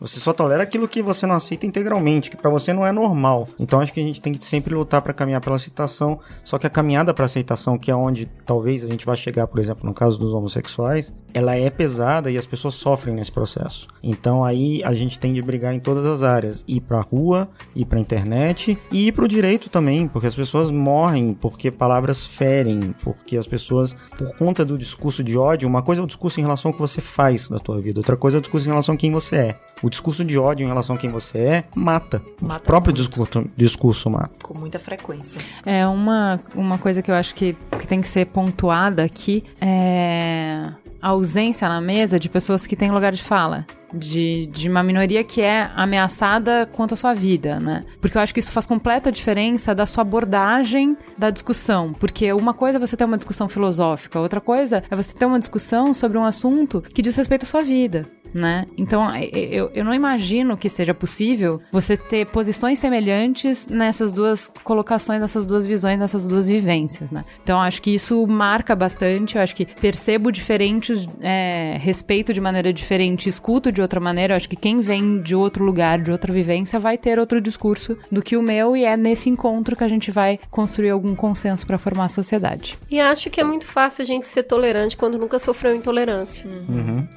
Você 0.00 0.20
só 0.20 0.32
tolera 0.32 0.62
aquilo 0.62 0.86
que 0.86 1.02
você 1.02 1.26
não 1.26 1.34
aceita 1.34 1.66
integralmente, 1.66 2.30
que 2.30 2.36
pra 2.36 2.48
você 2.48 2.72
não 2.72 2.86
é 2.86 2.92
normal. 2.92 3.48
Então 3.58 3.80
acho 3.80 3.92
que 3.92 3.98
a 3.98 4.04
gente 4.04 4.20
tem 4.20 4.32
que 4.32 4.44
sempre 4.44 4.72
lutar 4.74 5.02
pra 5.02 5.12
caminhar 5.12 5.40
pela 5.40 5.56
aceitação. 5.56 6.20
Só 6.44 6.56
que 6.56 6.68
a 6.68 6.70
caminhada 6.70 7.12
pra 7.12 7.24
aceitação, 7.24 7.76
que 7.76 7.90
é 7.90 7.96
onde 7.96 8.26
talvez 8.46 8.84
a 8.84 8.88
gente 8.88 9.04
vá 9.04 9.16
chegar, 9.16 9.48
por 9.48 9.58
exemplo, 9.58 9.84
no 9.84 9.92
caso 9.92 10.18
dos 10.18 10.32
homossexuais, 10.32 11.12
ela 11.34 11.56
é 11.56 11.68
pesada 11.68 12.30
e 12.30 12.38
as 12.38 12.46
pessoas 12.46 12.76
sofrem 12.76 13.14
nesse 13.14 13.32
processo. 13.32 13.88
Então 14.00 14.44
aí 14.44 14.82
a 14.84 14.94
gente 14.94 15.18
tem 15.18 15.32
de 15.32 15.42
brigar 15.42 15.74
em 15.74 15.80
todas 15.80 16.06
as 16.06 16.22
áreas, 16.22 16.64
ir 16.66 16.80
pra 16.80 17.00
rua, 17.00 17.48
ir 17.74 17.84
pra 17.84 17.98
internet 17.98 18.78
e 18.92 19.08
ir 19.08 19.12
pro 19.12 19.26
direito 19.26 19.68
também, 19.68 20.06
porque 20.06 20.28
as 20.28 20.34
pessoas 20.36 20.70
morrem 20.70 21.34
porque 21.34 21.70
palavras 21.70 22.24
ferem, 22.24 22.94
porque 23.02 23.36
as 23.36 23.46
pessoas, 23.46 23.96
por 24.16 24.34
conta 24.36 24.64
do 24.64 24.78
discurso 24.78 25.24
de 25.24 25.36
ódio, 25.36 25.68
uma 25.68 25.82
coisa 25.82 26.00
é 26.00 26.04
o 26.04 26.06
discurso 26.06 26.38
em 26.38 26.42
relação 26.42 26.68
ao 26.68 26.74
que 26.74 26.80
você 26.80 27.00
faz 27.00 27.48
da 27.48 27.58
tua 27.58 27.80
vida, 27.80 27.98
outra 27.98 28.16
coisa 28.16 28.36
é 28.36 28.38
o 28.38 28.40
discurso 28.40 28.66
em 28.66 28.70
relação 28.70 28.94
a 28.94 28.98
quem 28.98 29.10
você 29.10 29.36
é. 29.36 29.60
O 29.82 29.90
discurso 29.90 30.24
de 30.24 30.38
ódio 30.38 30.64
em 30.64 30.68
relação 30.68 30.94
a 30.94 30.98
quem 30.98 31.10
você 31.10 31.38
é 31.38 31.64
mata. 31.74 32.22
Mata 32.40 32.60
o 32.60 32.62
próprio 32.62 32.92
discurso, 32.92 33.44
discurso 33.56 34.08
mata. 34.08 34.32
Com 34.42 34.56
muita 34.56 34.78
frequência. 34.78 35.40
É 35.66 35.86
uma, 35.86 36.40
uma 36.54 36.78
coisa 36.78 37.02
que 37.02 37.10
eu 37.10 37.14
acho 37.14 37.34
que, 37.34 37.54
que 37.78 37.86
tem 37.86 38.00
que 38.00 38.06
ser 38.06 38.26
pontuada 38.26 39.02
aqui 39.02 39.44
é 39.60 40.70
a 41.04 41.08
ausência 41.08 41.68
na 41.68 41.82
mesa 41.82 42.18
de 42.18 42.30
pessoas 42.30 42.66
que 42.66 42.74
têm 42.74 42.90
lugar 42.90 43.12
de 43.12 43.22
fala. 43.22 43.66
De, 43.92 44.46
de 44.46 44.70
uma 44.70 44.82
minoria 44.82 45.22
que 45.22 45.42
é 45.42 45.70
ameaçada 45.76 46.66
quanto 46.72 46.94
à 46.94 46.96
sua 46.96 47.12
vida, 47.12 47.60
né? 47.60 47.84
Porque 48.00 48.16
eu 48.16 48.22
acho 48.22 48.32
que 48.32 48.40
isso 48.40 48.50
faz 48.50 48.66
completa 48.66 49.12
diferença 49.12 49.74
da 49.74 49.84
sua 49.84 50.00
abordagem 50.00 50.96
da 51.16 51.28
discussão. 51.28 51.92
Porque 51.92 52.32
uma 52.32 52.54
coisa 52.54 52.78
é 52.78 52.80
você 52.80 52.96
ter 52.96 53.04
uma 53.04 53.18
discussão 53.18 53.48
filosófica, 53.48 54.18
outra 54.18 54.40
coisa 54.40 54.82
é 54.90 54.96
você 54.96 55.14
ter 55.14 55.26
uma 55.26 55.38
discussão 55.38 55.92
sobre 55.92 56.16
um 56.16 56.24
assunto 56.24 56.82
que 56.82 57.02
diz 57.02 57.14
respeito 57.14 57.42
à 57.42 57.46
sua 57.46 57.62
vida. 57.62 58.08
Né? 58.34 58.66
Então, 58.76 59.14
eu, 59.16 59.70
eu 59.72 59.84
não 59.84 59.94
imagino 59.94 60.56
que 60.56 60.68
seja 60.68 60.92
possível 60.92 61.62
você 61.70 61.96
ter 61.96 62.26
posições 62.26 62.80
semelhantes 62.80 63.68
nessas 63.68 64.12
duas 64.12 64.52
colocações, 64.64 65.20
nessas 65.20 65.46
duas 65.46 65.64
visões, 65.64 66.00
nessas 66.00 66.26
duas 66.26 66.48
vivências, 66.48 67.12
né? 67.12 67.24
Então, 67.44 67.60
acho 67.60 67.80
que 67.80 67.94
isso 67.94 68.26
marca 68.26 68.74
bastante. 68.74 69.36
Eu 69.36 69.42
acho 69.42 69.54
que 69.54 69.64
percebo 69.64 70.32
diferentes, 70.32 71.06
é, 71.20 71.78
respeito 71.80 72.32
de 72.32 72.40
maneira 72.40 72.72
diferente, 72.72 73.28
escuto 73.28 73.70
de 73.70 73.80
outra 73.80 74.00
maneira. 74.00 74.32
Eu 74.32 74.36
acho 74.36 74.48
que 74.48 74.56
quem 74.56 74.80
vem 74.80 75.22
de 75.22 75.36
outro 75.36 75.64
lugar, 75.64 76.00
de 76.00 76.10
outra 76.10 76.32
vivência, 76.32 76.80
vai 76.80 76.98
ter 76.98 77.20
outro 77.20 77.40
discurso 77.40 77.96
do 78.10 78.20
que 78.20 78.36
o 78.36 78.42
meu, 78.42 78.76
e 78.76 78.84
é 78.84 78.96
nesse 78.96 79.30
encontro 79.30 79.76
que 79.76 79.84
a 79.84 79.88
gente 79.88 80.10
vai 80.10 80.40
construir 80.50 80.90
algum 80.90 81.14
consenso 81.14 81.64
para 81.64 81.78
formar 81.78 82.06
a 82.06 82.08
sociedade. 82.08 82.76
E 82.90 83.00
acho 83.00 83.30
que 83.30 83.40
é 83.40 83.44
muito 83.44 83.66
fácil 83.66 84.02
a 84.02 84.04
gente 84.04 84.28
ser 84.28 84.42
tolerante 84.42 84.96
quando 84.96 85.18
nunca 85.18 85.38
sofreu 85.38 85.74
intolerância. 85.74 86.44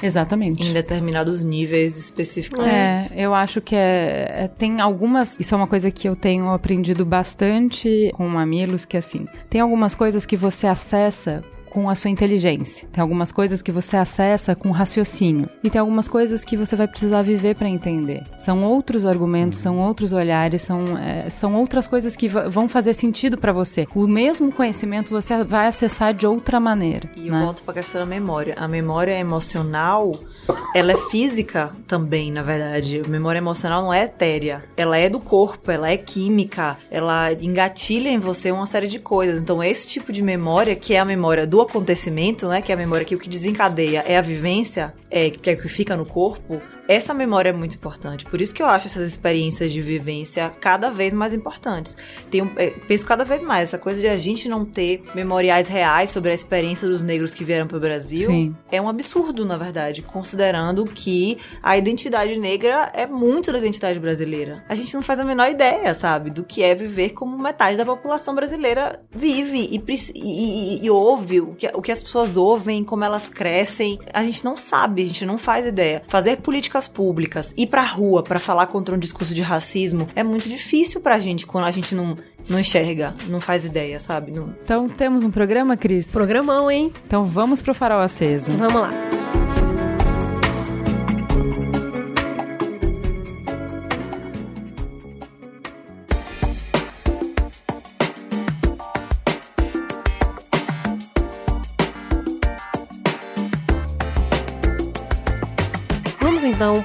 Exatamente. 0.01 0.61
Em 0.61 0.73
determinados 1.07 1.43
níveis 1.43 1.97
específicos. 1.97 2.63
É, 2.63 3.07
eu 3.15 3.33
acho 3.33 3.61
que 3.61 3.75
é, 3.75 4.43
é- 4.43 4.47
tem 4.47 4.81
algumas. 4.81 5.39
Isso 5.39 5.53
é 5.53 5.57
uma 5.57 5.67
coisa 5.67 5.89
que 5.89 6.07
eu 6.07 6.15
tenho 6.15 6.49
aprendido 6.49 7.05
bastante 7.05 8.11
com 8.13 8.27
mamilos, 8.27 8.85
que 8.85 8.97
assim, 8.97 9.25
tem 9.49 9.61
algumas 9.61 9.95
coisas 9.95 10.25
que 10.25 10.35
você 10.35 10.67
acessa 10.67 11.43
com 11.77 11.91
a 11.91 11.93
sua 11.93 12.09
inteligência. 12.09 12.87
Tem 12.91 13.03
algumas 13.03 13.31
coisas 13.31 13.61
que 13.61 13.71
você 13.71 13.97
acessa 13.97 14.55
com 14.55 14.71
raciocínio. 14.71 15.47
E 15.63 15.69
tem 15.69 15.79
algumas 15.79 16.07
coisas 16.07 16.43
que 16.43 16.57
você 16.57 16.75
vai 16.75 16.87
precisar 16.87 17.21
viver 17.21 17.55
para 17.55 17.69
entender. 17.69 18.23
São 18.35 18.63
outros 18.63 19.05
argumentos, 19.05 19.59
são 19.59 19.77
outros 19.79 20.11
olhares, 20.11 20.63
são, 20.63 20.97
é, 20.97 21.29
são 21.29 21.53
outras 21.53 21.85
coisas 21.85 22.15
que 22.15 22.27
vão 22.27 22.67
fazer 22.67 22.93
sentido 22.93 23.37
para 23.37 23.53
você. 23.53 23.85
O 23.93 24.07
mesmo 24.07 24.51
conhecimento 24.51 25.11
você 25.11 25.43
vai 25.43 25.67
acessar 25.67 26.15
de 26.15 26.25
outra 26.25 26.59
maneira. 26.59 27.07
E 27.15 27.27
eu 27.27 27.33
né? 27.33 27.43
volto 27.43 27.61
pra 27.61 27.75
questão 27.75 28.01
da 28.01 28.07
memória. 28.07 28.55
A 28.57 28.67
memória 28.67 29.13
emocional, 29.13 30.19
ela 30.73 30.93
é 30.93 30.97
física 30.97 31.69
também, 31.85 32.31
na 32.31 32.41
verdade. 32.41 33.03
A 33.05 33.07
memória 33.07 33.37
emocional 33.37 33.83
não 33.83 33.93
é 33.93 34.05
etérea. 34.05 34.63
Ela 34.75 34.97
é 34.97 35.09
do 35.09 35.19
corpo, 35.19 35.69
ela 35.69 35.91
é 35.91 35.97
química, 35.97 36.75
ela 36.89 37.31
engatilha 37.33 38.09
em 38.09 38.17
você 38.17 38.49
uma 38.51 38.65
série 38.65 38.87
de 38.87 38.97
coisas. 38.97 39.39
Então, 39.39 39.63
esse 39.63 39.87
tipo 39.87 40.11
de 40.11 40.23
memória, 40.23 40.75
que 40.75 40.95
é 40.95 40.99
a 40.99 41.05
memória 41.05 41.45
do 41.45 41.66
acontecimento, 41.67 42.47
né? 42.47 42.61
Que 42.61 42.71
é 42.71 42.75
a 42.75 42.77
memória 42.77 43.05
que 43.05 43.15
o 43.15 43.19
que 43.19 43.29
desencadeia 43.29 44.03
é 44.07 44.17
a 44.17 44.21
vivência, 44.21 44.93
é, 45.09 45.29
que 45.29 45.49
é 45.49 45.53
o 45.53 45.57
que 45.57 45.67
fica 45.67 45.95
no 45.95 46.05
corpo. 46.05 46.61
Essa 46.87 47.13
memória 47.13 47.49
é 47.49 47.53
muito 47.53 47.75
importante. 47.75 48.25
Por 48.25 48.39
isso 48.41 48.53
que 48.55 48.61
eu 48.61 48.67
acho 48.67 48.87
essas 48.87 49.07
experiências 49.07 49.71
de 49.71 49.81
vivência 49.81 50.49
cada 50.61 50.89
vez 50.89 51.11
mais 51.13 51.33
importantes. 51.33 51.97
Tenho, 52.31 52.51
é, 52.55 52.69
penso 52.87 53.05
cada 53.05 53.25
vez 53.25 53.43
mais, 53.43 53.69
essa 53.69 53.77
coisa 53.77 53.99
de 53.99 54.07
a 54.07 54.17
gente 54.17 54.47
não 54.47 54.63
ter 54.65 55.03
memoriais 55.13 55.67
reais 55.67 56.09
sobre 56.09 56.31
a 56.31 56.33
experiência 56.33 56.87
dos 56.87 57.03
negros 57.03 57.33
que 57.33 57.43
vieram 57.43 57.67
para 57.67 57.77
o 57.77 57.79
Brasil 57.79 58.27
Sim. 58.27 58.55
é 58.71 58.81
um 58.81 58.87
absurdo, 58.87 59.45
na 59.45 59.57
verdade, 59.57 60.01
considerando 60.01 60.85
que 60.85 61.37
a 61.61 61.77
identidade 61.77 62.39
negra 62.39 62.91
é 62.93 63.05
muito 63.05 63.51
da 63.51 63.57
identidade 63.57 63.99
brasileira. 63.99 64.63
A 64.69 64.75
gente 64.75 64.93
não 64.93 65.01
faz 65.01 65.19
a 65.19 65.23
menor 65.25 65.49
ideia, 65.49 65.93
sabe, 65.93 66.29
do 66.29 66.43
que 66.43 66.63
é 66.63 66.73
viver 66.73 67.09
como 67.11 67.37
metade 67.37 67.77
da 67.77 67.85
população 67.85 68.33
brasileira 68.33 69.01
vive 69.11 69.57
e, 69.59 69.77
e- 70.15 70.21
e- 70.81 70.85
e 70.85 70.89
ouve, 70.89 71.41
o 71.41 71.55
que, 71.55 71.67
o 71.73 71.81
que 71.81 71.91
as 71.91 72.01
pessoas 72.01 72.37
ouvem, 72.37 72.83
como 72.83 73.03
elas 73.03 73.27
crescem. 73.29 73.99
A 74.13 74.23
gente 74.23 74.43
não 74.45 74.55
sabe, 74.55 75.01
a 75.03 75.05
gente 75.05 75.25
não 75.25 75.37
faz 75.37 75.65
ideia. 75.65 76.03
Fazer 76.07 76.37
políticas 76.85 76.87
públicas, 77.07 77.53
ir 77.57 77.67
pra 77.67 77.81
rua 77.81 78.21
pra 78.21 78.37
falar 78.39 78.67
contra 78.67 78.93
um 78.93 78.99
discurso 78.99 79.33
de 79.33 79.41
racismo 79.41 80.07
é 80.15 80.23
muito 80.23 80.47
difícil 80.47 81.01
pra 81.01 81.17
gente 81.19 81.47
quando 81.47 81.65
a 81.65 81.71
gente 81.71 81.95
não, 81.95 82.15
não 82.49 82.59
enxerga, 82.59 83.15
não 83.27 83.39
faz 83.39 83.65
ideia, 83.65 83.99
sabe? 83.99 84.31
Não, 84.31 84.53
Então 84.63 84.87
temos 84.89 85.23
um 85.23 85.31
programa, 85.31 85.75
Cris? 85.77 86.11
Programão, 86.11 86.69
hein? 86.69 86.91
Então 87.07 87.23
vamos 87.23 87.61
pro 87.61 87.73
farol 87.73 88.01
aceso. 88.01 88.51
Vamos 88.51 88.81
lá. 88.81 89.36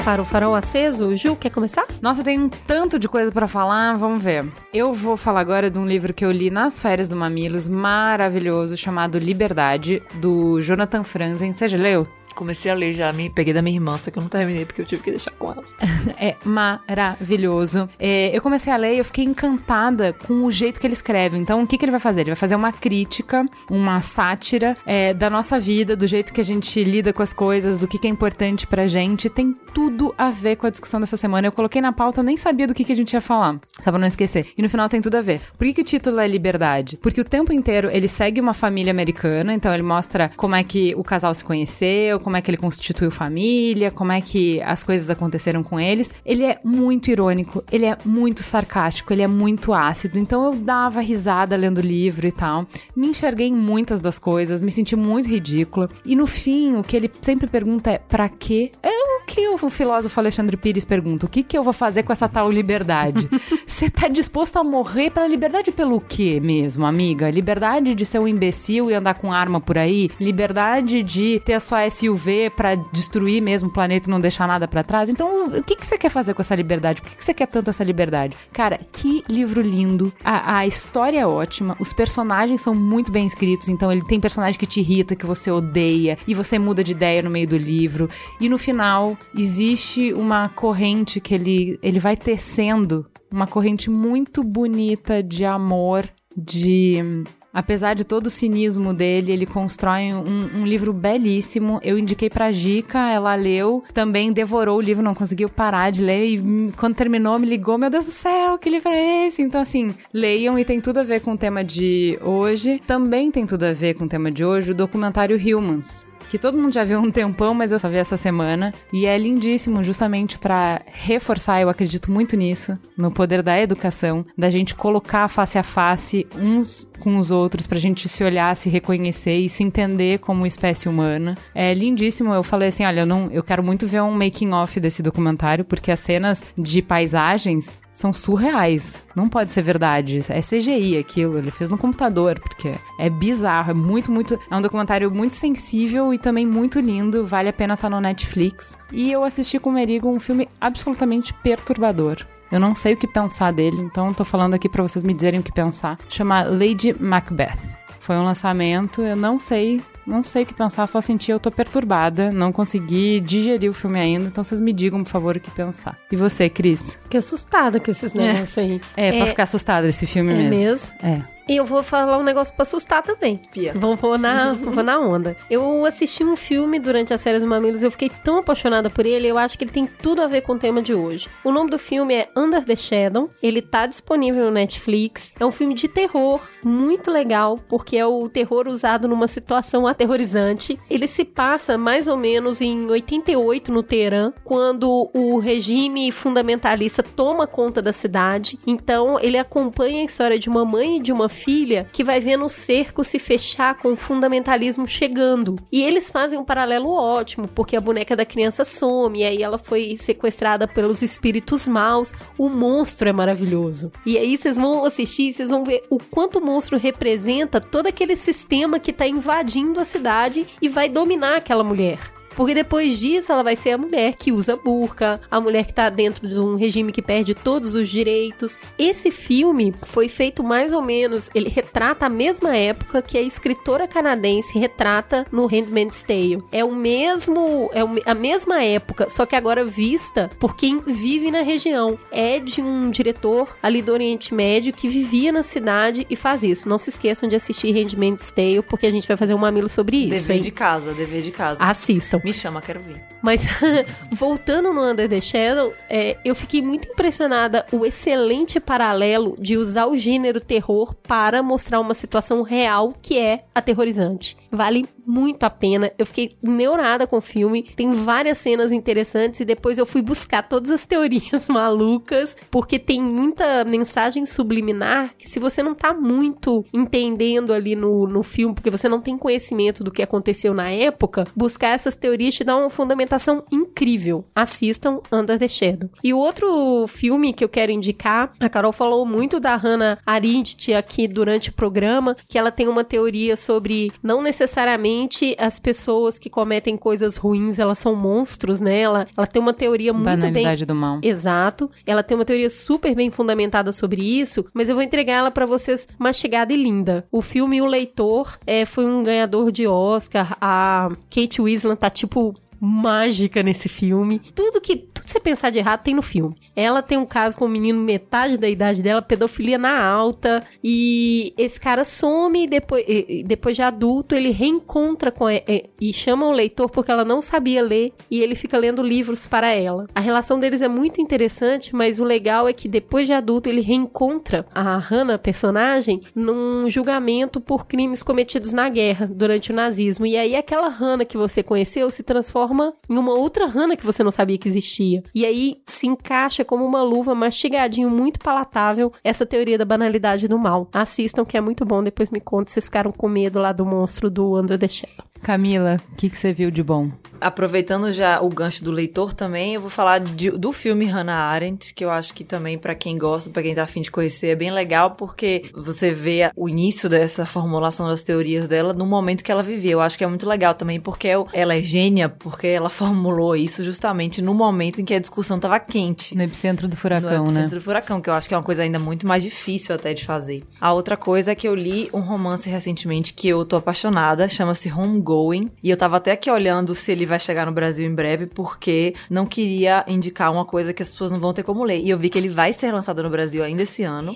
Para 0.04 0.20
o 0.20 0.24
farol 0.24 0.54
aceso. 0.54 1.16
Ju, 1.16 1.34
quer 1.34 1.50
começar? 1.50 1.86
Nossa, 2.02 2.22
tenho 2.22 2.42
um 2.42 2.48
tanto 2.48 2.98
de 2.98 3.08
coisa 3.08 3.32
pra 3.32 3.48
falar, 3.48 3.96
vamos 3.96 4.22
ver. 4.22 4.46
Eu 4.72 4.92
vou 4.92 5.16
falar 5.16 5.40
agora 5.40 5.70
de 5.70 5.78
um 5.78 5.86
livro 5.86 6.12
que 6.12 6.22
eu 6.22 6.30
li 6.30 6.50
nas 6.50 6.82
férias 6.82 7.08
do 7.08 7.16
Mamilos, 7.16 7.68
maravilhoso, 7.68 8.76
chamado 8.76 9.18
Liberdade, 9.18 10.02
do 10.16 10.60
Jonathan 10.60 11.02
Franzen. 11.02 11.52
Você 11.52 11.68
já 11.68 11.78
leu? 11.78 12.06
Comecei 12.34 12.70
a 12.70 12.74
ler 12.74 12.94
já, 12.94 13.12
me 13.12 13.30
peguei 13.30 13.52
da 13.52 13.62
minha 13.62 13.76
irmã, 13.76 13.96
só 13.96 14.10
que 14.10 14.18
eu 14.18 14.22
não 14.22 14.28
terminei 14.28 14.64
porque 14.64 14.82
eu 14.82 14.86
tive 14.86 15.02
que 15.02 15.10
deixar 15.10 15.30
com 15.32 15.52
ela. 15.52 15.64
É 16.18 16.36
maravilhoso. 16.44 17.88
É, 17.98 18.36
eu 18.36 18.40
comecei 18.40 18.72
a 18.72 18.76
ler 18.76 18.94
e 18.94 18.98
eu 18.98 19.04
fiquei 19.04 19.24
encantada 19.24 20.12
com 20.12 20.44
o 20.44 20.50
jeito 20.50 20.80
que 20.80 20.86
ele 20.86 20.94
escreve. 20.94 21.36
Então, 21.36 21.62
o 21.62 21.66
que, 21.66 21.76
que 21.76 21.84
ele 21.84 21.90
vai 21.90 22.00
fazer? 22.00 22.22
Ele 22.22 22.30
vai 22.30 22.36
fazer 22.36 22.54
uma 22.54 22.72
crítica, 22.72 23.44
uma 23.70 24.00
sátira 24.00 24.76
é, 24.86 25.14
da 25.14 25.28
nossa 25.28 25.58
vida, 25.58 25.96
do 25.96 26.06
jeito 26.06 26.32
que 26.32 26.40
a 26.40 26.44
gente 26.44 26.82
lida 26.84 27.12
com 27.12 27.22
as 27.22 27.32
coisas, 27.32 27.78
do 27.78 27.88
que, 27.88 27.98
que 27.98 28.06
é 28.06 28.10
importante 28.10 28.66
pra 28.66 28.86
gente. 28.86 29.28
Tem 29.28 29.52
tudo 29.74 30.14
a 30.16 30.30
ver 30.30 30.56
com 30.56 30.66
a 30.66 30.70
discussão 30.70 31.00
dessa 31.00 31.16
semana. 31.16 31.46
Eu 31.48 31.52
coloquei 31.52 31.80
na 31.80 31.92
pauta, 31.92 32.22
nem 32.22 32.36
sabia 32.36 32.66
do 32.66 32.74
que, 32.74 32.84
que 32.84 32.92
a 32.92 32.96
gente 32.96 33.12
ia 33.12 33.20
falar. 33.20 33.58
Só 33.80 33.90
pra 33.90 33.98
não 33.98 34.06
esquecer. 34.06 34.48
E 34.56 34.62
no 34.62 34.70
final 34.70 34.88
tem 34.88 35.00
tudo 35.00 35.16
a 35.16 35.22
ver. 35.22 35.40
Por 35.56 35.66
que, 35.66 35.74
que 35.74 35.80
o 35.80 35.84
título 35.84 36.20
é 36.20 36.26
Liberdade? 36.26 36.98
Porque 36.98 37.20
o 37.20 37.24
tempo 37.24 37.52
inteiro 37.52 37.88
ele 37.90 38.08
segue 38.08 38.40
uma 38.40 38.54
família 38.54 38.90
americana, 38.90 39.54
então 39.54 39.72
ele 39.72 39.82
mostra 39.82 40.30
como 40.36 40.54
é 40.54 40.62
que 40.62 40.94
o 40.94 41.02
casal 41.02 41.32
se 41.34 41.44
conheceu, 41.44 42.20
como 42.22 42.36
é 42.36 42.42
que 42.42 42.50
ele 42.50 42.56
constituiu 42.56 43.10
família, 43.10 43.90
como 43.90 44.12
é 44.12 44.20
que 44.20 44.60
as 44.62 44.82
coisas 44.84 45.10
aconteceram 45.10 45.62
com 45.62 45.78
eles. 45.78 46.12
Ele 46.24 46.44
é 46.44 46.58
muito 46.64 47.10
irônico, 47.10 47.64
ele 47.70 47.86
é 47.86 47.96
muito 48.04 48.42
sarcástico, 48.42 49.12
ele 49.12 49.22
é 49.22 49.26
muito 49.26 49.72
ácido. 49.72 50.18
Então 50.18 50.44
eu 50.46 50.54
dava 50.54 51.00
risada 51.00 51.56
lendo 51.56 51.78
o 51.78 51.82
livro 51.82 52.26
e 52.26 52.32
tal. 52.32 52.66
Me 52.94 53.08
enxerguei 53.08 53.48
em 53.48 53.54
muitas 53.54 54.00
das 54.00 54.18
coisas, 54.18 54.62
me 54.62 54.70
senti 54.70 54.96
muito 54.96 55.28
ridícula. 55.28 55.88
E 56.04 56.16
no 56.16 56.26
fim, 56.26 56.76
o 56.76 56.84
que 56.84 56.96
ele 56.96 57.10
sempre 57.20 57.46
pergunta 57.46 57.90
é: 57.90 57.98
pra 57.98 58.28
quê? 58.28 58.72
É 58.82 58.88
o 58.88 59.24
que 59.26 59.48
o 59.48 59.70
filósofo 59.70 60.18
Alexandre 60.18 60.56
Pires 60.56 60.84
pergunta: 60.84 61.26
o 61.26 61.28
que, 61.28 61.42
que 61.42 61.56
eu 61.56 61.62
vou 61.62 61.72
fazer 61.72 62.02
com 62.02 62.12
essa 62.12 62.28
tal 62.28 62.50
liberdade? 62.50 63.28
Você 63.66 63.90
tá 63.90 64.08
disposto 64.08 64.56
a 64.58 64.64
morrer 64.64 65.10
pela 65.10 65.26
liberdade 65.26 65.72
pelo 65.72 66.00
quê 66.00 66.40
mesmo, 66.40 66.86
amiga? 66.86 67.30
Liberdade 67.30 67.94
de 67.94 68.04
ser 68.04 68.18
um 68.18 68.28
imbecil 68.28 68.90
e 68.90 68.94
andar 68.94 69.14
com 69.14 69.32
arma 69.32 69.60
por 69.60 69.78
aí? 69.78 70.10
Liberdade 70.20 71.02
de 71.02 71.40
ter 71.44 71.54
a 71.54 71.60
sua 71.60 71.88
SUV 71.88 72.11
pra 72.50 72.74
destruir 72.74 73.40
mesmo 73.42 73.68
o 73.68 73.72
planeta 73.72 74.08
e 74.08 74.10
não 74.10 74.20
deixar 74.20 74.46
nada 74.46 74.66
pra 74.66 74.82
trás? 74.82 75.08
Então, 75.08 75.46
o 75.46 75.62
que, 75.62 75.76
que 75.76 75.84
você 75.84 75.98
quer 75.98 76.08
fazer 76.08 76.34
com 76.34 76.42
essa 76.42 76.54
liberdade? 76.54 77.00
Por 77.00 77.10
que, 77.10 77.16
que 77.16 77.24
você 77.24 77.34
quer 77.34 77.46
tanto 77.46 77.70
essa 77.70 77.84
liberdade? 77.84 78.36
Cara, 78.52 78.78
que 78.92 79.24
livro 79.28 79.60
lindo. 79.60 80.12
A, 80.24 80.58
a 80.58 80.66
história 80.66 81.20
é 81.20 81.26
ótima. 81.26 81.76
Os 81.78 81.92
personagens 81.92 82.60
são 82.60 82.74
muito 82.74 83.10
bem 83.10 83.26
escritos. 83.26 83.68
Então, 83.68 83.90
ele 83.90 84.04
tem 84.04 84.20
personagem 84.20 84.58
que 84.58 84.66
te 84.66 84.80
irrita, 84.80 85.16
que 85.16 85.26
você 85.26 85.50
odeia. 85.50 86.18
E 86.26 86.34
você 86.34 86.58
muda 86.58 86.82
de 86.84 86.92
ideia 86.92 87.22
no 87.22 87.30
meio 87.30 87.48
do 87.48 87.56
livro. 87.56 88.08
E 88.40 88.48
no 88.48 88.58
final, 88.58 89.16
existe 89.36 90.12
uma 90.12 90.48
corrente 90.48 91.20
que 91.20 91.34
ele, 91.34 91.78
ele 91.82 91.98
vai 91.98 92.16
tecendo. 92.16 93.06
Uma 93.30 93.46
corrente 93.46 93.88
muito 93.88 94.44
bonita 94.44 95.22
de 95.22 95.44
amor, 95.44 96.08
de 96.36 97.24
Apesar 97.52 97.94
de 97.94 98.04
todo 98.04 98.26
o 98.26 98.30
cinismo 98.30 98.94
dele, 98.94 99.32
ele 99.32 99.46
constrói 99.46 100.12
um, 100.12 100.60
um 100.60 100.66
livro 100.66 100.92
belíssimo. 100.92 101.78
Eu 101.82 101.98
indiquei 101.98 102.30
pra 102.30 102.50
Gica, 102.50 103.10
ela 103.10 103.34
leu, 103.34 103.84
também 103.92 104.32
devorou 104.32 104.78
o 104.78 104.80
livro, 104.80 105.02
não 105.02 105.14
conseguiu 105.14 105.48
parar 105.48 105.90
de 105.90 106.02
ler. 106.02 106.26
E 106.26 106.72
quando 106.78 106.94
terminou, 106.94 107.38
me 107.38 107.46
ligou: 107.46 107.76
Meu 107.76 107.90
Deus 107.90 108.06
do 108.06 108.10
céu, 108.10 108.58
que 108.58 108.70
livro 108.70 108.90
é 108.90 109.26
esse? 109.26 109.42
Então, 109.42 109.60
assim, 109.60 109.94
leiam 110.12 110.58
e 110.58 110.64
tem 110.64 110.80
tudo 110.80 111.00
a 111.00 111.02
ver 111.02 111.20
com 111.20 111.32
o 111.32 111.38
tema 111.38 111.62
de 111.62 112.18
hoje. 112.22 112.80
Também 112.86 113.30
tem 113.30 113.44
tudo 113.44 113.64
a 113.64 113.72
ver 113.72 113.94
com 113.94 114.04
o 114.04 114.08
tema 114.08 114.30
de 114.30 114.44
hoje 114.44 114.70
o 114.70 114.74
documentário 114.74 115.36
Humans 115.36 116.06
que 116.32 116.38
todo 116.38 116.56
mundo 116.56 116.72
já 116.72 116.82
viu 116.82 116.98
um 116.98 117.10
tempão, 117.10 117.52
mas 117.52 117.72
eu 117.72 117.78
só 117.78 117.90
vi 117.90 117.96
essa 117.96 118.16
semana. 118.16 118.72
E 118.90 119.04
é 119.04 119.18
lindíssimo, 119.18 119.84
justamente 119.84 120.38
para 120.38 120.80
reforçar, 120.86 121.60
eu 121.60 121.68
acredito 121.68 122.10
muito 122.10 122.38
nisso, 122.38 122.78
no 122.96 123.12
poder 123.12 123.42
da 123.42 123.60
educação, 123.60 124.24
da 124.34 124.48
gente 124.48 124.74
colocar 124.74 125.28
face 125.28 125.58
a 125.58 125.62
face 125.62 126.26
uns 126.34 126.88
com 127.00 127.18
os 127.18 127.30
outros, 127.30 127.66
pra 127.66 127.78
gente 127.78 128.08
se 128.08 128.24
olhar, 128.24 128.56
se 128.56 128.70
reconhecer 128.70 129.40
e 129.40 129.48
se 129.48 129.62
entender 129.62 130.20
como 130.20 130.46
espécie 130.46 130.88
humana. 130.88 131.34
É 131.54 131.74
lindíssimo. 131.74 132.32
Eu 132.32 132.42
falei 132.42 132.68
assim: 132.68 132.86
olha, 132.86 133.00
eu, 133.00 133.06
não, 133.06 133.26
eu 133.30 133.42
quero 133.42 133.62
muito 133.62 133.86
ver 133.86 134.00
um 134.00 134.12
making 134.12 134.52
off 134.52 134.80
desse 134.80 135.02
documentário, 135.02 135.66
porque 135.66 135.90
as 135.90 136.00
cenas 136.00 136.46
de 136.56 136.80
paisagens 136.80 137.82
são 137.92 138.12
surreais. 138.12 139.02
Não 139.14 139.28
pode 139.28 139.52
ser 139.52 139.62
verdade. 139.62 140.20
É 140.28 140.40
CGI 140.40 140.98
aquilo. 140.98 141.38
Ele 141.38 141.50
fez 141.50 141.70
no 141.70 141.78
computador, 141.78 142.38
porque 142.40 142.74
é 142.98 143.10
bizarro. 143.10 143.70
É 143.70 143.74
muito, 143.74 144.10
muito. 144.10 144.38
É 144.50 144.56
um 144.56 144.62
documentário 144.62 145.10
muito 145.10 145.34
sensível 145.34 146.12
e 146.12 146.18
também 146.18 146.46
muito 146.46 146.80
lindo. 146.80 147.26
Vale 147.26 147.48
a 147.48 147.52
pena 147.52 147.74
estar 147.74 147.90
no 147.90 148.00
Netflix. 148.00 148.78
E 148.90 149.12
eu 149.12 149.22
assisti 149.22 149.58
com 149.58 149.70
o 149.70 149.72
Merigo 149.72 150.08
um 150.08 150.20
filme 150.20 150.48
absolutamente 150.60 151.34
perturbador. 151.34 152.24
Eu 152.50 152.60
não 152.60 152.74
sei 152.74 152.92
o 152.92 152.96
que 152.98 153.06
pensar 153.06 153.50
dele, 153.50 153.80
então 153.80 154.12
tô 154.12 154.26
falando 154.26 154.52
aqui 154.52 154.68
para 154.68 154.82
vocês 154.82 155.02
me 155.02 155.14
dizerem 155.14 155.40
o 155.40 155.42
que 155.42 155.50
pensar. 155.50 155.98
Chama 156.06 156.42
Lady 156.42 156.94
Macbeth. 157.00 157.56
Foi 157.98 158.14
um 158.16 158.24
lançamento, 158.24 159.00
eu 159.00 159.16
não 159.16 159.38
sei 159.38 159.80
não 160.06 160.22
sei 160.22 160.42
o 160.42 160.46
que 160.46 160.54
pensar, 160.54 160.86
só 160.86 161.00
senti 161.00 161.30
eu 161.30 161.40
tô 161.40 161.50
perturbada, 161.50 162.30
não 162.30 162.52
consegui 162.52 163.20
digerir 163.20 163.70
o 163.70 163.74
filme 163.74 164.00
ainda, 164.00 164.26
então 164.26 164.42
vocês 164.42 164.60
me 164.60 164.72
digam, 164.72 165.02
por 165.02 165.10
favor, 165.10 165.36
o 165.36 165.40
que 165.40 165.50
pensar. 165.50 165.96
E 166.10 166.16
você, 166.16 166.48
Cris? 166.48 166.96
Fiquei 167.02 167.18
assustada 167.18 167.78
com 167.78 167.90
esses 167.90 168.12
negócios 168.12 168.58
aí. 168.58 168.80
É, 168.96 169.08
é 169.08 169.16
pra 169.18 169.26
ficar 169.26 169.42
assustada 169.44 169.88
esse 169.88 170.06
filme 170.06 170.32
é 170.32 170.36
mesmo. 170.36 170.56
mesmo? 170.56 170.94
É. 171.02 171.22
E 171.48 171.56
eu 171.56 171.64
vou 171.64 171.82
falar 171.82 172.18
um 172.18 172.22
negócio 172.22 172.54
pra 172.54 172.62
assustar 172.62 173.02
também. 173.02 173.40
Pia. 173.52 173.72
Vou, 173.74 173.96
vou, 173.96 174.16
na, 174.16 174.52
vou 174.54 174.82
na 174.82 174.98
onda. 174.98 175.36
Eu 175.50 175.84
assisti 175.84 176.24
um 176.24 176.36
filme 176.36 176.78
durante 176.78 177.12
as 177.12 177.22
férias 177.22 177.42
Mamilos, 177.42 177.82
eu 177.82 177.90
fiquei 177.90 178.10
tão 178.22 178.38
apaixonada 178.38 178.88
por 178.88 179.04
ele, 179.04 179.26
eu 179.26 179.36
acho 179.36 179.58
que 179.58 179.64
ele 179.64 179.72
tem 179.72 179.86
tudo 179.86 180.22
a 180.22 180.26
ver 180.26 180.42
com 180.42 180.52
o 180.52 180.58
tema 180.58 180.80
de 180.80 180.94
hoje. 180.94 181.28
O 181.44 181.50
nome 181.50 181.70
do 181.70 181.78
filme 181.78 182.14
é 182.14 182.28
Under 182.36 182.64
the 182.64 182.76
Shadow, 182.76 183.30
ele 183.42 183.60
tá 183.60 183.86
disponível 183.86 184.44
no 184.44 184.50
Netflix. 184.50 185.32
É 185.38 185.44
um 185.44 185.52
filme 185.52 185.74
de 185.74 185.88
terror, 185.88 186.40
muito 186.64 187.10
legal, 187.10 187.58
porque 187.68 187.96
é 187.96 188.06
o 188.06 188.28
terror 188.28 188.68
usado 188.68 189.08
numa 189.08 189.28
situação 189.28 189.86
aterrorizante. 189.86 190.78
Ele 190.88 191.06
se 191.06 191.24
passa 191.24 191.76
mais 191.76 192.06
ou 192.06 192.16
menos 192.16 192.60
em 192.60 192.86
88 192.88 193.72
no 193.72 193.82
Teherã, 193.82 194.32
quando 194.44 195.10
o 195.12 195.38
regime 195.38 196.10
fundamentalista 196.12 197.02
toma 197.02 197.46
conta 197.46 197.82
da 197.82 197.92
cidade. 197.92 198.58
Então, 198.66 199.18
ele 199.18 199.38
acompanha 199.38 200.02
a 200.02 200.04
história 200.04 200.38
de 200.38 200.48
uma 200.48 200.64
mãe 200.64 200.98
e 200.98 201.00
de 201.00 201.12
uma 201.12 201.28
filha 201.32 201.88
que 201.92 202.04
vai 202.04 202.20
vendo 202.20 202.44
o 202.44 202.48
cerco 202.48 203.02
se 203.02 203.18
fechar 203.18 203.76
com 203.78 203.92
o 203.92 203.96
fundamentalismo 203.96 204.86
chegando. 204.86 205.56
E 205.72 205.82
eles 205.82 206.10
fazem 206.10 206.38
um 206.38 206.44
paralelo 206.44 206.90
ótimo, 206.90 207.48
porque 207.48 207.76
a 207.76 207.80
boneca 207.80 208.14
da 208.14 208.24
criança 208.24 208.64
some, 208.64 209.18
e 209.18 209.24
aí 209.24 209.42
ela 209.42 209.58
foi 209.58 209.96
sequestrada 209.98 210.68
pelos 210.68 211.02
espíritos 211.02 211.66
maus. 211.66 212.12
O 212.38 212.48
monstro 212.48 213.08
é 213.08 213.12
maravilhoso. 213.12 213.90
E 214.06 214.16
aí 214.16 214.36
vocês 214.36 214.56
vão 214.56 214.84
assistir, 214.84 215.32
vocês 215.32 215.50
vão 215.50 215.64
ver 215.64 215.84
o 215.90 215.98
quanto 215.98 216.38
o 216.38 216.44
monstro 216.44 216.78
representa 216.78 217.60
todo 217.60 217.88
aquele 217.88 218.14
sistema 218.14 218.78
que 218.78 218.92
tá 218.92 219.06
invadindo 219.06 219.80
a 219.80 219.84
cidade 219.84 220.46
e 220.60 220.68
vai 220.68 220.88
dominar 220.88 221.36
aquela 221.36 221.64
mulher. 221.64 221.98
Porque 222.34 222.54
depois 222.54 222.98
disso 222.98 223.32
ela 223.32 223.42
vai 223.42 223.56
ser 223.56 223.70
a 223.70 223.78
mulher 223.78 224.14
que 224.14 224.32
usa 224.32 224.56
burca, 224.56 225.20
a 225.30 225.40
mulher 225.40 225.66
que 225.66 225.74
tá 225.74 225.88
dentro 225.90 226.26
de 226.28 226.38
um 226.38 226.56
regime 226.56 226.92
que 226.92 227.02
perde 227.02 227.34
todos 227.34 227.74
os 227.74 227.88
direitos. 227.88 228.58
Esse 228.78 229.10
filme 229.10 229.74
foi 229.82 230.08
feito 230.08 230.42
mais 230.42 230.72
ou 230.72 230.82
menos, 230.82 231.30
ele 231.34 231.48
retrata 231.48 232.06
a 232.06 232.08
mesma 232.08 232.56
época 232.56 233.02
que 233.02 233.18
a 233.18 233.22
escritora 233.22 233.86
canadense 233.86 234.58
retrata 234.58 235.26
no 235.30 235.46
Handmaid's 235.46 236.04
Tale. 236.04 236.42
É 236.50 236.64
o 236.64 236.74
mesmo, 236.74 237.70
é 237.72 238.10
a 238.10 238.14
mesma 238.14 238.62
época, 238.62 239.08
só 239.08 239.26
que 239.26 239.36
agora 239.36 239.64
vista 239.64 240.30
por 240.38 240.56
quem 240.56 240.80
vive 240.80 241.30
na 241.30 241.42
região. 241.42 241.98
É 242.10 242.38
de 242.38 242.60
um 242.60 242.90
diretor 242.90 243.56
ali 243.62 243.82
do 243.82 243.92
Oriente 243.92 244.34
Médio 244.34 244.72
que 244.72 244.88
vivia 244.88 245.32
na 245.32 245.42
cidade 245.42 246.06
e 246.08 246.16
faz 246.16 246.42
isso. 246.42 246.68
Não 246.68 246.78
se 246.78 246.90
esqueçam 246.90 247.28
de 247.28 247.36
assistir 247.36 247.72
Handmaid's 247.72 248.30
Tale, 248.30 248.62
porque 248.62 248.86
a 248.86 248.90
gente 248.90 249.06
vai 249.06 249.16
fazer 249.16 249.34
um 249.34 249.38
mamilo 249.38 249.68
sobre 249.68 249.96
isso. 249.96 250.28
Dever 250.28 250.36
hein? 250.36 250.42
de 250.42 250.50
casa, 250.50 250.92
dever 250.92 251.22
de 251.22 251.30
casa. 251.30 251.62
Assistam. 251.62 252.21
Me 252.24 252.32
chama, 252.32 252.62
quero 252.62 252.80
ver. 252.80 253.02
Mas 253.20 253.44
voltando 254.10 254.72
no 254.72 254.82
Under 254.82 255.08
the 255.08 255.20
Shadow, 255.20 255.72
é, 255.88 256.16
eu 256.24 256.34
fiquei 256.34 256.62
muito 256.62 256.88
impressionada 256.88 257.66
o 257.72 257.84
excelente 257.84 258.60
paralelo 258.60 259.34
de 259.38 259.56
usar 259.56 259.86
o 259.86 259.96
gênero 259.96 260.40
terror 260.40 260.94
para 260.94 261.42
mostrar 261.42 261.80
uma 261.80 261.94
situação 261.94 262.42
real 262.42 262.92
que 263.00 263.18
é 263.18 263.44
aterrorizante. 263.54 264.36
Vale 264.50 264.86
muito 265.04 265.44
a 265.44 265.50
pena. 265.50 265.92
Eu 265.98 266.06
fiquei 266.06 266.32
neurada 266.42 267.06
com 267.06 267.16
o 267.16 267.20
filme. 267.20 267.64
Tem 267.74 267.90
várias 267.90 268.38
cenas 268.38 268.70
interessantes 268.70 269.40
e 269.40 269.44
depois 269.44 269.78
eu 269.78 269.86
fui 269.86 270.02
buscar 270.02 270.42
todas 270.42 270.70
as 270.70 270.86
teorias 270.86 271.48
malucas, 271.50 272.36
porque 272.50 272.78
tem 272.78 273.00
muita 273.00 273.64
mensagem 273.64 274.24
subliminar 274.24 275.14
que 275.18 275.28
se 275.28 275.38
você 275.38 275.62
não 275.62 275.74
tá 275.74 275.92
muito 275.92 276.64
entendendo 276.72 277.52
ali 277.52 277.74
no, 277.74 278.06
no 278.06 278.22
filme, 278.22 278.54
porque 278.54 278.70
você 278.70 278.88
não 278.88 279.00
tem 279.00 279.18
conhecimento 279.18 279.82
do 279.82 279.90
que 279.90 280.02
aconteceu 280.02 280.54
na 280.54 280.70
época, 280.70 281.26
buscar 281.34 281.70
essas 281.70 281.96
teorias 281.96 282.11
te 282.18 282.44
dá 282.44 282.56
uma 282.56 282.70
fundamentação 282.70 283.42
incrível. 283.50 284.24
Assistam 284.34 285.00
Under 285.10 285.38
the 285.38 285.48
Shadow. 285.48 285.90
E 286.02 286.12
o 286.12 286.18
outro 286.18 286.86
filme 286.86 287.32
que 287.32 287.44
eu 287.44 287.48
quero 287.48 287.72
indicar, 287.72 288.32
a 288.38 288.48
Carol 288.48 288.72
falou 288.72 289.04
muito 289.06 289.40
da 289.40 289.56
Hannah 289.56 289.98
Arendt 290.04 290.72
aqui 290.74 291.08
durante 291.08 291.50
o 291.50 291.52
programa, 291.52 292.16
que 292.28 292.38
ela 292.38 292.50
tem 292.50 292.68
uma 292.68 292.84
teoria 292.84 293.36
sobre 293.36 293.92
não 294.02 294.22
necessariamente 294.22 295.36
as 295.38 295.58
pessoas 295.58 296.18
que 296.18 296.30
cometem 296.30 296.76
coisas 296.76 297.16
ruins, 297.16 297.58
elas 297.58 297.78
são 297.78 297.94
monstros, 297.94 298.60
né? 298.60 298.80
Ela, 298.80 299.06
ela 299.16 299.26
tem 299.26 299.40
uma 299.40 299.52
teoria 299.52 299.92
muito 299.92 300.04
Banalidade 300.04 300.64
bem 300.64 300.66
do 300.66 300.74
mal. 300.74 300.98
Exato. 301.02 301.70
Ela 301.86 302.02
tem 302.02 302.16
uma 302.16 302.24
teoria 302.24 302.50
super 302.50 302.94
bem 302.94 303.10
fundamentada 303.10 303.72
sobre 303.72 304.02
isso, 304.02 304.44
mas 304.52 304.68
eu 304.68 304.74
vou 304.74 304.82
entregar 304.82 305.14
ela 305.14 305.30
pra 305.30 305.46
vocês 305.46 305.86
mastigada 305.98 306.52
e 306.52 306.56
linda. 306.56 307.06
O 307.10 307.22
filme 307.22 307.60
O 307.62 307.66
Leitor 307.66 308.38
é, 308.46 308.64
foi 308.64 308.84
um 308.84 309.02
ganhador 309.02 309.50
de 309.50 309.66
Oscar. 309.66 310.36
A 310.40 310.90
Kate 311.10 311.40
Winslet 311.40 311.78
tá 311.78 311.90
tipo 312.02 312.34
mágica 312.64 313.42
nesse 313.42 313.68
filme. 313.68 314.20
Tudo 314.32 314.60
que 314.60 314.76
tudo 314.76 315.06
que 315.06 315.12
você 315.12 315.18
pensar 315.18 315.50
de 315.50 315.58
errado 315.58 315.82
tem 315.82 315.94
no 315.94 316.02
filme. 316.02 316.36
Ela 316.54 316.80
tem 316.80 316.96
um 316.96 317.04
caso 317.04 317.36
com 317.36 317.46
um 317.46 317.48
menino 317.48 317.80
metade 317.80 318.36
da 318.36 318.48
idade 318.48 318.80
dela, 318.80 319.02
pedofilia 319.02 319.58
na 319.58 319.84
alta, 319.84 320.44
e 320.62 321.34
esse 321.36 321.60
cara 321.60 321.82
some 321.82 322.44
e 322.44 322.46
depois, 322.46 322.84
e 322.86 323.24
depois 323.26 323.56
de 323.56 323.62
adulto 323.62 324.14
ele 324.14 324.30
reencontra 324.30 325.10
com 325.10 325.28
e, 325.28 325.42
e 325.80 325.92
chama 325.92 326.26
o 326.26 326.30
leitor 326.30 326.70
porque 326.70 326.90
ela 326.90 327.04
não 327.04 327.20
sabia 327.20 327.62
ler 327.62 327.92
e 328.08 328.20
ele 328.20 328.36
fica 328.36 328.56
lendo 328.56 328.80
livros 328.80 329.26
para 329.26 329.48
ela. 329.48 329.86
A 329.92 330.00
relação 330.00 330.38
deles 330.38 330.62
é 330.62 330.68
muito 330.68 331.00
interessante, 331.00 331.74
mas 331.74 331.98
o 331.98 332.04
legal 332.04 332.46
é 332.46 332.52
que 332.52 332.68
depois 332.68 333.06
de 333.06 333.12
adulto 333.12 333.48
ele 333.48 333.60
reencontra 333.60 334.46
a 334.54 334.76
Hannah, 334.78 335.18
personagem, 335.18 336.00
num 336.14 336.68
julgamento 336.68 337.40
por 337.40 337.66
crimes 337.66 338.04
cometidos 338.04 338.52
na 338.52 338.68
guerra 338.68 339.10
durante 339.12 339.50
o 339.50 339.54
nazismo. 339.54 340.06
E 340.06 340.16
aí 340.16 340.36
aquela 340.36 340.68
Hannah 340.68 341.04
que 341.04 341.16
você 341.16 341.42
conheceu 341.42 341.90
se 341.90 342.04
transforma 342.04 342.51
em 342.88 342.98
uma 342.98 343.12
outra 343.12 343.46
Hannah 343.46 343.76
que 343.76 343.86
você 343.86 344.02
não 344.02 344.10
sabia 344.10 344.38
que 344.38 344.48
existia. 344.48 345.02
E 345.14 345.24
aí 345.24 345.56
se 345.66 345.86
encaixa 345.86 346.44
como 346.44 346.64
uma 346.64 346.82
luva 346.82 347.14
mastigadinho, 347.14 347.90
muito 347.90 348.20
palatável, 348.20 348.92
essa 349.02 349.26
teoria 349.26 349.58
da 349.58 349.64
banalidade 349.64 350.28
do 350.28 350.38
mal. 350.38 350.68
Assistam 350.72 351.24
que 351.24 351.36
é 351.36 351.40
muito 351.40 351.64
bom, 351.64 351.82
depois 351.82 352.10
me 352.10 352.20
conta 352.20 352.48
se 352.48 352.54
vocês 352.54 352.66
ficaram 352.66 352.92
com 352.92 353.08
medo 353.08 353.38
lá 353.38 353.52
do 353.52 353.64
monstro 353.64 354.10
do 354.10 354.42
the 354.58 354.68
Shadow. 354.68 355.04
Camila, 355.22 355.80
o 355.92 355.96
que, 355.96 356.10
que 356.10 356.16
você 356.16 356.32
viu 356.32 356.50
de 356.50 356.62
bom? 356.62 356.90
Aproveitando 357.22 357.92
já 357.92 358.20
o 358.20 358.28
gancho 358.28 358.64
do 358.64 358.70
leitor 358.70 359.14
também, 359.14 359.54
eu 359.54 359.60
vou 359.60 359.70
falar 359.70 359.98
de- 360.00 360.30
do 360.32 360.52
filme 360.52 360.84
Hannah 360.86 361.16
Arendt, 361.30 361.72
que 361.74 361.84
eu 361.84 361.90
acho 361.90 362.12
que 362.12 362.24
também 362.24 362.58
pra 362.58 362.74
quem 362.74 362.98
gosta, 362.98 363.30
pra 363.30 363.42
quem 363.42 363.54
tá 363.54 363.62
afim 363.62 363.80
de 363.80 363.90
conhecer, 363.90 364.28
é 364.28 364.34
bem 364.34 364.50
legal, 364.50 364.90
porque 364.92 365.44
você 365.54 365.90
vê 365.92 366.30
o 366.36 366.48
início 366.48 366.88
dessa 366.88 367.24
formulação 367.24 367.86
das 367.88 368.02
teorias 368.02 368.48
dela 368.48 368.72
no 368.72 368.84
momento 368.86 369.22
que 369.22 369.30
ela 369.32 369.42
vivia. 369.42 369.72
Eu 369.72 369.80
acho 369.80 369.96
que 369.96 370.04
é 370.04 370.06
muito 370.06 370.28
legal 370.28 370.54
também, 370.54 370.80
porque 370.80 371.08
ela 371.32 371.54
é 371.54 371.62
gênia, 371.62 372.08
porque 372.08 372.46
ela 372.48 372.68
formulou 372.70 373.36
isso 373.36 373.62
justamente 373.62 374.20
no 374.20 374.34
momento 374.34 374.80
em 374.80 374.84
que 374.84 374.94
a 374.94 374.98
discussão 375.00 375.38
tava 375.38 375.58
quente. 375.60 376.14
No 376.16 376.22
epicentro 376.22 376.66
do 376.68 376.76
furacão, 376.76 377.10
no 377.10 377.16
né? 377.24 377.28
epicentro 377.30 377.58
do 377.58 377.62
furacão, 377.62 378.00
que 378.00 378.10
eu 378.10 378.14
acho 378.14 378.28
que 378.28 378.34
é 378.34 378.36
uma 378.36 378.42
coisa 378.42 378.62
ainda 378.62 378.78
muito 378.78 379.06
mais 379.06 379.22
difícil 379.22 379.74
até 379.74 379.94
de 379.94 380.04
fazer. 380.04 380.42
A 380.60 380.72
outra 380.72 380.96
coisa 380.96 381.32
é 381.32 381.34
que 381.34 381.46
eu 381.46 381.54
li 381.54 381.88
um 381.92 382.00
romance 382.00 382.48
recentemente 382.48 383.12
que 383.14 383.28
eu 383.28 383.44
tô 383.44 383.56
apaixonada, 383.56 384.28
chama-se 384.28 384.70
Homegoing, 384.72 385.50
e 385.62 385.70
eu 385.70 385.76
tava 385.76 385.96
até 385.96 386.12
aqui 386.12 386.30
olhando 386.30 386.74
se 386.74 386.90
ele 386.92 387.06
vai 387.12 387.20
chegar 387.20 387.44
no 387.44 387.52
Brasil 387.52 387.86
em 387.86 387.94
breve, 387.94 388.26
porque 388.26 388.94
não 389.10 389.26
queria 389.26 389.84
indicar 389.86 390.32
uma 390.32 390.44
coisa 390.44 390.72
que 390.72 390.82
as 390.82 390.90
pessoas 390.90 391.10
não 391.10 391.18
vão 391.18 391.32
ter 391.32 391.42
como 391.42 391.62
ler. 391.62 391.78
E 391.78 391.90
eu 391.90 391.98
vi 391.98 392.08
que 392.08 392.18
ele 392.18 392.28
vai 392.28 392.52
ser 392.52 392.72
lançado 392.72 393.02
no 393.02 393.10
Brasil 393.10 393.44
ainda 393.44 393.62
esse 393.62 393.82
ano. 393.82 394.14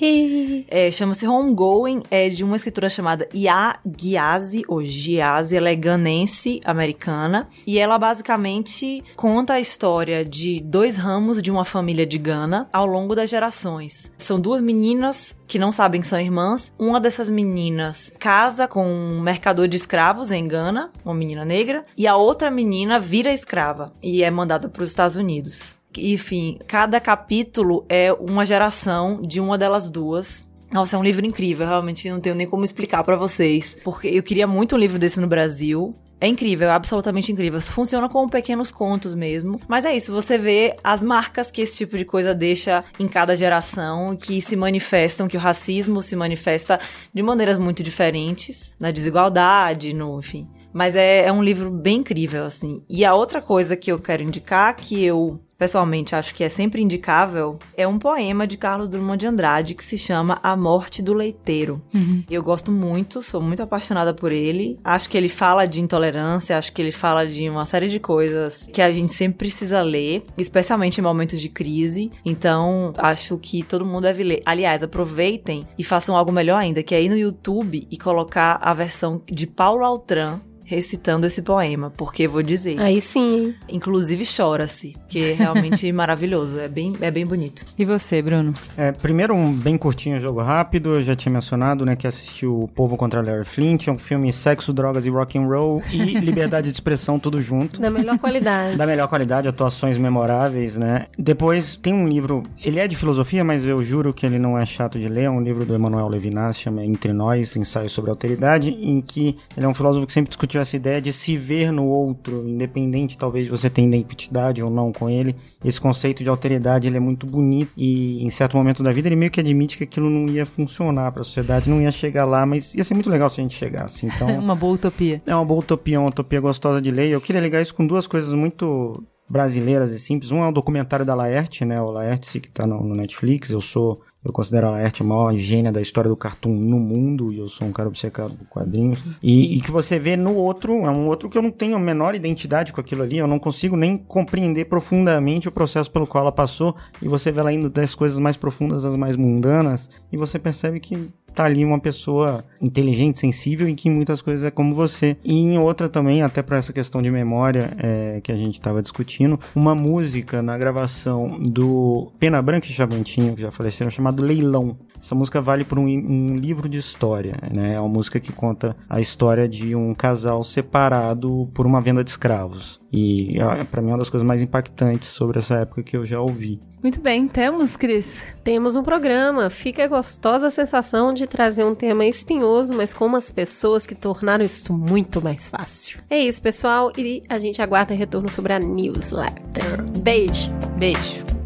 É, 0.68 0.90
chama-se 0.90 1.26
Homegoing, 1.26 2.02
é 2.10 2.28
de 2.28 2.42
uma 2.42 2.56
escritora 2.56 2.88
chamada 2.88 3.28
Ya 3.34 3.78
Giazi, 4.00 4.64
ou 4.66 4.82
Giazi, 4.82 5.56
ela 5.56 5.68
é 5.68 5.74
ganense 5.74 6.60
americana, 6.64 7.48
e 7.66 7.78
ela 7.78 7.98
basicamente 7.98 9.04
conta 9.14 9.54
a 9.54 9.60
história 9.60 10.24
de 10.24 10.60
dois 10.60 10.96
ramos 10.96 11.42
de 11.42 11.50
uma 11.50 11.64
família 11.64 12.06
de 12.06 12.18
Gana 12.18 12.68
ao 12.72 12.86
longo 12.86 13.14
das 13.14 13.28
gerações. 13.28 14.10
São 14.16 14.40
duas 14.40 14.60
meninas 14.60 15.36
que 15.46 15.58
não 15.58 15.72
sabem 15.72 16.00
que 16.00 16.06
são 16.06 16.20
irmãs. 16.20 16.72
Uma 16.78 17.00
dessas 17.00 17.30
meninas 17.30 18.12
casa 18.18 18.66
com 18.66 18.86
um 18.86 19.20
mercador 19.20 19.68
de 19.68 19.76
escravos 19.76 20.30
em 20.30 20.46
Gana, 20.46 20.90
uma 21.04 21.14
menina 21.14 21.44
negra, 21.44 21.84
e 21.96 22.06
a 22.06 22.16
outra 22.16 22.50
menina 22.50 22.98
vira 22.98 23.32
escrava 23.32 23.92
e 24.02 24.22
é 24.22 24.30
mandada 24.30 24.68
para 24.68 24.82
os 24.82 24.88
Estados 24.88 25.16
Unidos. 25.16 25.80
Enfim, 25.96 26.58
cada 26.66 27.00
capítulo 27.00 27.84
é 27.88 28.12
uma 28.12 28.44
geração 28.44 29.20
de 29.22 29.40
uma 29.40 29.56
delas 29.56 29.88
duas. 29.88 30.46
Nossa, 30.70 30.96
é 30.96 30.98
um 30.98 31.02
livro 31.02 31.24
incrível, 31.24 31.66
realmente 31.66 32.10
não 32.10 32.20
tenho 32.20 32.34
nem 32.34 32.46
como 32.46 32.64
explicar 32.64 33.02
pra 33.04 33.16
vocês, 33.16 33.76
porque 33.84 34.08
eu 34.08 34.22
queria 34.22 34.46
muito 34.46 34.74
um 34.74 34.78
livro 34.78 34.98
desse 34.98 35.20
no 35.20 35.26
Brasil. 35.26 35.94
É 36.20 36.26
incrível, 36.26 36.68
é 36.68 36.72
absolutamente 36.72 37.30
incrível. 37.30 37.60
Funciona 37.60 38.08
como 38.08 38.30
pequenos 38.30 38.70
contos 38.70 39.14
mesmo. 39.14 39.60
Mas 39.68 39.84
é 39.84 39.94
isso, 39.94 40.12
você 40.12 40.38
vê 40.38 40.74
as 40.82 41.02
marcas 41.02 41.50
que 41.50 41.60
esse 41.60 41.76
tipo 41.76 41.96
de 41.96 42.04
coisa 42.04 42.34
deixa 42.34 42.84
em 42.98 43.06
cada 43.06 43.36
geração, 43.36 44.16
que 44.16 44.40
se 44.40 44.56
manifestam, 44.56 45.28
que 45.28 45.36
o 45.36 45.40
racismo 45.40 46.02
se 46.02 46.16
manifesta 46.16 46.80
de 47.12 47.22
maneiras 47.22 47.58
muito 47.58 47.82
diferentes, 47.82 48.74
na 48.80 48.90
desigualdade, 48.90 49.94
no, 49.94 50.18
enfim. 50.18 50.48
Mas 50.72 50.94
é, 50.96 51.24
é 51.24 51.32
um 51.32 51.42
livro 51.42 51.70
bem 51.70 51.98
incrível, 51.98 52.44
assim. 52.44 52.82
E 52.88 53.04
a 53.04 53.14
outra 53.14 53.40
coisa 53.40 53.76
que 53.76 53.90
eu 53.90 53.98
quero 53.98 54.22
indicar, 54.22 54.74
que 54.74 55.02
eu 55.02 55.40
pessoalmente 55.58 56.14
acho 56.14 56.34
que 56.34 56.44
é 56.44 56.48
sempre 56.48 56.82
indicável, 56.82 57.58
é 57.76 57.86
um 57.86 57.98
poema 57.98 58.46
de 58.46 58.56
Carlos 58.56 58.88
Drummond 58.88 59.18
de 59.18 59.26
Andrade 59.26 59.74
que 59.74 59.84
se 59.84 59.96
chama 59.96 60.38
A 60.42 60.56
Morte 60.56 61.02
do 61.02 61.14
Leiteiro. 61.14 61.82
Eu 62.30 62.42
gosto 62.42 62.70
muito, 62.70 63.22
sou 63.22 63.40
muito 63.40 63.62
apaixonada 63.62 64.12
por 64.12 64.32
ele. 64.32 64.78
Acho 64.84 65.08
que 65.08 65.16
ele 65.16 65.28
fala 65.28 65.66
de 65.66 65.80
intolerância, 65.80 66.58
acho 66.58 66.72
que 66.72 66.82
ele 66.82 66.92
fala 66.92 67.26
de 67.26 67.48
uma 67.48 67.64
série 67.64 67.88
de 67.88 67.98
coisas 67.98 68.68
que 68.72 68.82
a 68.82 68.90
gente 68.92 69.12
sempre 69.12 69.38
precisa 69.38 69.82
ler, 69.82 70.24
especialmente 70.36 70.98
em 70.98 71.02
momentos 71.02 71.40
de 71.40 71.48
crise. 71.48 72.10
Então, 72.24 72.92
acho 72.98 73.38
que 73.38 73.62
todo 73.62 73.84
mundo 73.84 74.02
deve 74.02 74.22
ler. 74.22 74.42
Aliás, 74.44 74.82
aproveitem 74.82 75.66
e 75.78 75.84
façam 75.84 76.16
algo 76.16 76.32
melhor 76.32 76.58
ainda, 76.58 76.82
que 76.82 76.94
é 76.94 77.02
ir 77.02 77.08
no 77.08 77.16
YouTube 77.16 77.86
e 77.90 77.96
colocar 77.96 78.58
a 78.60 78.74
versão 78.74 79.22
de 79.26 79.46
Paulo 79.46 79.84
Altran 79.84 80.40
recitando 80.66 81.26
esse 81.26 81.40
poema, 81.42 81.92
porque 81.96 82.26
vou 82.26 82.42
dizer, 82.42 82.78
Aí 82.80 83.00
sim, 83.00 83.54
inclusive 83.68 84.24
chora-se, 84.24 84.96
que 85.08 85.30
é 85.30 85.32
realmente 85.32 85.90
maravilhoso, 85.92 86.58
é 86.58 86.68
bem, 86.68 86.94
é 87.00 87.10
bem 87.10 87.24
bonito. 87.24 87.64
E 87.78 87.84
você, 87.84 88.20
Bruno? 88.20 88.52
É, 88.76 88.90
primeiro, 88.92 89.34
um 89.34 89.52
bem 89.52 89.78
curtinho 89.78 90.20
jogo 90.20 90.42
rápido. 90.42 90.96
Eu 90.96 91.02
já 91.02 91.14
tinha 91.14 91.32
mencionado, 91.32 91.86
né, 91.86 91.94
que 91.94 92.06
assisti 92.06 92.44
o 92.46 92.68
Povo 92.74 92.96
contra 92.96 93.22
Larry 93.22 93.44
Flint. 93.44 93.86
É 93.86 93.92
um 93.92 93.98
filme 93.98 94.32
sexo, 94.32 94.72
drogas 94.72 95.06
e 95.06 95.10
rock 95.10 95.38
and 95.38 95.46
roll 95.46 95.82
e 95.90 96.18
liberdade 96.18 96.68
de 96.68 96.74
expressão 96.74 97.18
tudo 97.18 97.40
junto. 97.40 97.80
Da 97.80 97.90
melhor 97.90 98.18
qualidade. 98.18 98.76
Da 98.76 98.86
melhor 98.86 99.08
qualidade, 99.08 99.46
atuações 99.46 99.96
memoráveis, 99.96 100.76
né? 100.76 101.06
Depois 101.16 101.76
tem 101.76 101.94
um 101.94 102.08
livro, 102.08 102.42
ele 102.62 102.80
é 102.80 102.88
de 102.88 102.96
filosofia, 102.96 103.44
mas 103.44 103.64
eu 103.64 103.82
juro 103.82 104.12
que 104.12 104.26
ele 104.26 104.38
não 104.38 104.58
é 104.58 104.66
chato 104.66 104.98
de 104.98 105.08
ler. 105.08 105.24
É 105.24 105.30
um 105.30 105.40
livro 105.40 105.64
do 105.64 105.74
Emmanuel 105.74 106.08
Levinas, 106.08 106.58
chama 106.58 106.84
Entre 106.84 107.12
Nós, 107.12 107.56
Ensaio 107.56 107.88
sobre 107.88 108.10
a 108.10 108.12
Alteridade, 108.12 108.70
em 108.70 109.00
que 109.00 109.36
ele 109.56 109.64
é 109.64 109.68
um 109.68 109.74
filósofo 109.74 110.06
que 110.06 110.12
sempre 110.12 110.30
discutiu 110.30 110.55
essa 110.60 110.76
ideia 110.76 111.00
de 111.00 111.12
se 111.12 111.36
ver 111.36 111.70
no 111.72 111.86
outro, 111.86 112.48
independente 112.48 113.16
talvez 113.18 113.48
você 113.48 113.68
tenha 113.70 113.96
identidade 113.96 114.62
ou 114.62 114.70
não 114.70 114.92
com 114.92 115.08
ele. 115.08 115.34
Esse 115.64 115.80
conceito 115.80 116.22
de 116.22 116.28
alteridade, 116.28 116.86
ele 116.86 116.96
é 116.96 117.00
muito 117.00 117.26
bonito 117.26 117.70
e 117.76 118.24
em 118.24 118.30
certo 118.30 118.56
momento 118.56 118.82
da 118.82 118.92
vida 118.92 119.08
ele 119.08 119.16
meio 119.16 119.30
que 119.30 119.40
admite 119.40 119.76
que 119.76 119.84
aquilo 119.84 120.08
não 120.08 120.28
ia 120.28 120.46
funcionar 120.46 121.12
para 121.12 121.22
a 121.22 121.24
sociedade, 121.24 121.68
não 121.70 121.80
ia 121.80 121.90
chegar 121.90 122.24
lá, 122.24 122.44
mas 122.46 122.74
ia 122.74 122.84
ser 122.84 122.94
muito 122.94 123.10
legal 123.10 123.28
se 123.28 123.40
a 123.40 123.42
gente 123.42 123.56
chegasse. 123.56 124.06
Então, 124.06 124.28
Uma 124.38 124.54
boa 124.54 124.74
utopia. 124.74 125.20
é 125.26 125.34
uma 125.34 125.44
boa 125.44 125.60
utopia, 125.60 125.98
uma 126.00 126.08
utopia 126.08 126.40
gostosa 126.40 126.80
de 126.80 126.90
ler. 126.90 127.08
Eu 127.10 127.20
queria 127.20 127.40
ligar 127.40 127.60
isso 127.60 127.74
com 127.74 127.86
duas 127.86 128.06
coisas 128.06 128.32
muito 128.32 129.02
brasileiras 129.28 129.90
e 129.90 129.98
simples. 129.98 130.30
Um 130.30 130.42
é 130.44 130.48
o 130.48 130.52
documentário 130.52 131.04
da 131.04 131.14
Laerte, 131.14 131.64
né? 131.64 131.80
O 131.80 131.90
Laerte, 131.90 132.40
que 132.40 132.50
tá 132.50 132.66
no, 132.66 132.82
no 132.82 132.94
Netflix. 132.94 133.50
Eu 133.50 133.60
sou, 133.60 134.00
eu 134.26 134.32
considero 134.32 134.66
a 134.66 134.70
Laerte 134.70 135.02
a 135.02 135.04
maior 135.04 135.32
gênia 135.34 135.70
da 135.70 135.80
história 135.80 136.08
do 136.08 136.16
cartoon 136.16 136.52
no 136.52 136.80
mundo 136.80 137.32
e 137.32 137.38
eu 137.38 137.48
sou 137.48 137.68
um 137.68 137.72
cara 137.72 137.88
obcecado 137.88 138.34
por 138.34 138.48
quadrinhos. 138.48 139.00
E, 139.22 139.56
e 139.56 139.60
que 139.60 139.70
você 139.70 140.00
vê 140.00 140.16
no 140.16 140.34
outro, 140.34 140.72
é 140.84 140.90
um 140.90 141.06
outro 141.06 141.30
que 141.30 141.38
eu 141.38 141.42
não 141.42 141.52
tenho 141.52 141.76
a 141.76 141.78
menor 141.78 142.12
identidade 142.16 142.72
com 142.72 142.80
aquilo 142.80 143.04
ali. 143.04 143.18
Eu 143.18 143.28
não 143.28 143.38
consigo 143.38 143.76
nem 143.76 143.96
compreender 143.96 144.64
profundamente 144.64 145.48
o 145.48 145.52
processo 145.52 145.88
pelo 145.92 146.08
qual 146.08 146.22
ela 146.22 146.32
passou. 146.32 146.74
E 147.00 147.06
você 147.06 147.30
vê 147.30 147.38
ela 147.38 147.52
indo 147.52 147.70
das 147.70 147.94
coisas 147.94 148.18
mais 148.18 148.36
profundas 148.36 148.84
às 148.84 148.96
mais 148.96 149.16
mundanas. 149.16 149.88
E 150.10 150.16
você 150.16 150.40
percebe 150.40 150.80
que 150.80 151.08
tá 151.36 151.44
ali 151.44 151.64
uma 151.64 151.78
pessoa 151.78 152.44
inteligente, 152.60 153.18
sensível 153.18 153.68
e 153.68 153.74
que 153.74 153.88
em 153.88 153.92
muitas 153.92 154.22
coisas 154.22 154.44
é 154.44 154.50
como 154.50 154.74
você. 154.74 155.16
E 155.24 155.34
em 155.34 155.58
outra 155.58 155.88
também, 155.88 156.22
até 156.22 156.42
para 156.42 156.56
essa 156.56 156.72
questão 156.72 157.02
de 157.02 157.10
memória 157.10 157.76
é, 157.78 158.20
que 158.22 158.32
a 158.32 158.36
gente 158.36 158.54
estava 158.54 158.82
discutindo, 158.82 159.38
uma 159.54 159.74
música 159.74 160.40
na 160.42 160.56
gravação 160.56 161.38
do 161.40 162.10
Pena 162.18 162.40
Branca 162.40 162.66
e 162.66 162.72
Chavantinho, 162.72 163.34
que 163.34 163.42
já 163.42 163.52
faleceram, 163.52 163.90
chamado 163.90 164.22
Leilão. 164.22 164.76
Essa 165.06 165.14
música 165.14 165.40
vale 165.40 165.64
por 165.64 165.78
um, 165.78 165.84
um 165.84 166.34
livro 166.34 166.68
de 166.68 166.78
história, 166.78 167.38
né? 167.54 167.74
É 167.74 167.80
uma 167.80 167.88
música 167.88 168.18
que 168.18 168.32
conta 168.32 168.76
a 168.90 169.00
história 169.00 169.48
de 169.48 169.72
um 169.72 169.94
casal 169.94 170.42
separado 170.42 171.48
por 171.54 171.64
uma 171.64 171.80
venda 171.80 172.02
de 172.02 172.10
escravos. 172.10 172.80
E 172.92 173.38
é, 173.40 173.62
para 173.62 173.80
mim 173.80 173.90
é 173.90 173.92
uma 173.92 174.00
das 174.00 174.10
coisas 174.10 174.26
mais 174.26 174.42
impactantes 174.42 175.06
sobre 175.10 175.38
essa 175.38 175.58
época 175.58 175.84
que 175.84 175.96
eu 175.96 176.04
já 176.04 176.20
ouvi. 176.20 176.60
Muito 176.82 177.00
bem, 177.00 177.28
temos, 177.28 177.76
Cris. 177.76 178.24
Temos 178.42 178.74
um 178.74 178.82
programa. 178.82 179.48
Fica 179.48 179.84
a 179.84 179.86
gostosa 179.86 180.50
sensação 180.50 181.14
de 181.14 181.28
trazer 181.28 181.62
um 181.62 181.74
tema 181.76 182.04
espinhoso, 182.04 182.72
mas 182.72 182.92
com 182.92 183.06
umas 183.06 183.30
pessoas 183.30 183.86
que 183.86 183.94
tornaram 183.94 184.44
isso 184.44 184.72
muito 184.72 185.22
mais 185.22 185.48
fácil. 185.48 186.00
É 186.10 186.18
isso, 186.18 186.42
pessoal. 186.42 186.92
E 186.98 187.22
a 187.28 187.38
gente 187.38 187.62
aguarda 187.62 187.94
retorno 187.94 188.28
sobre 188.28 188.54
a 188.54 188.58
newsletter. 188.58 189.84
Beijo. 190.02 190.50
Beijo. 190.76 191.45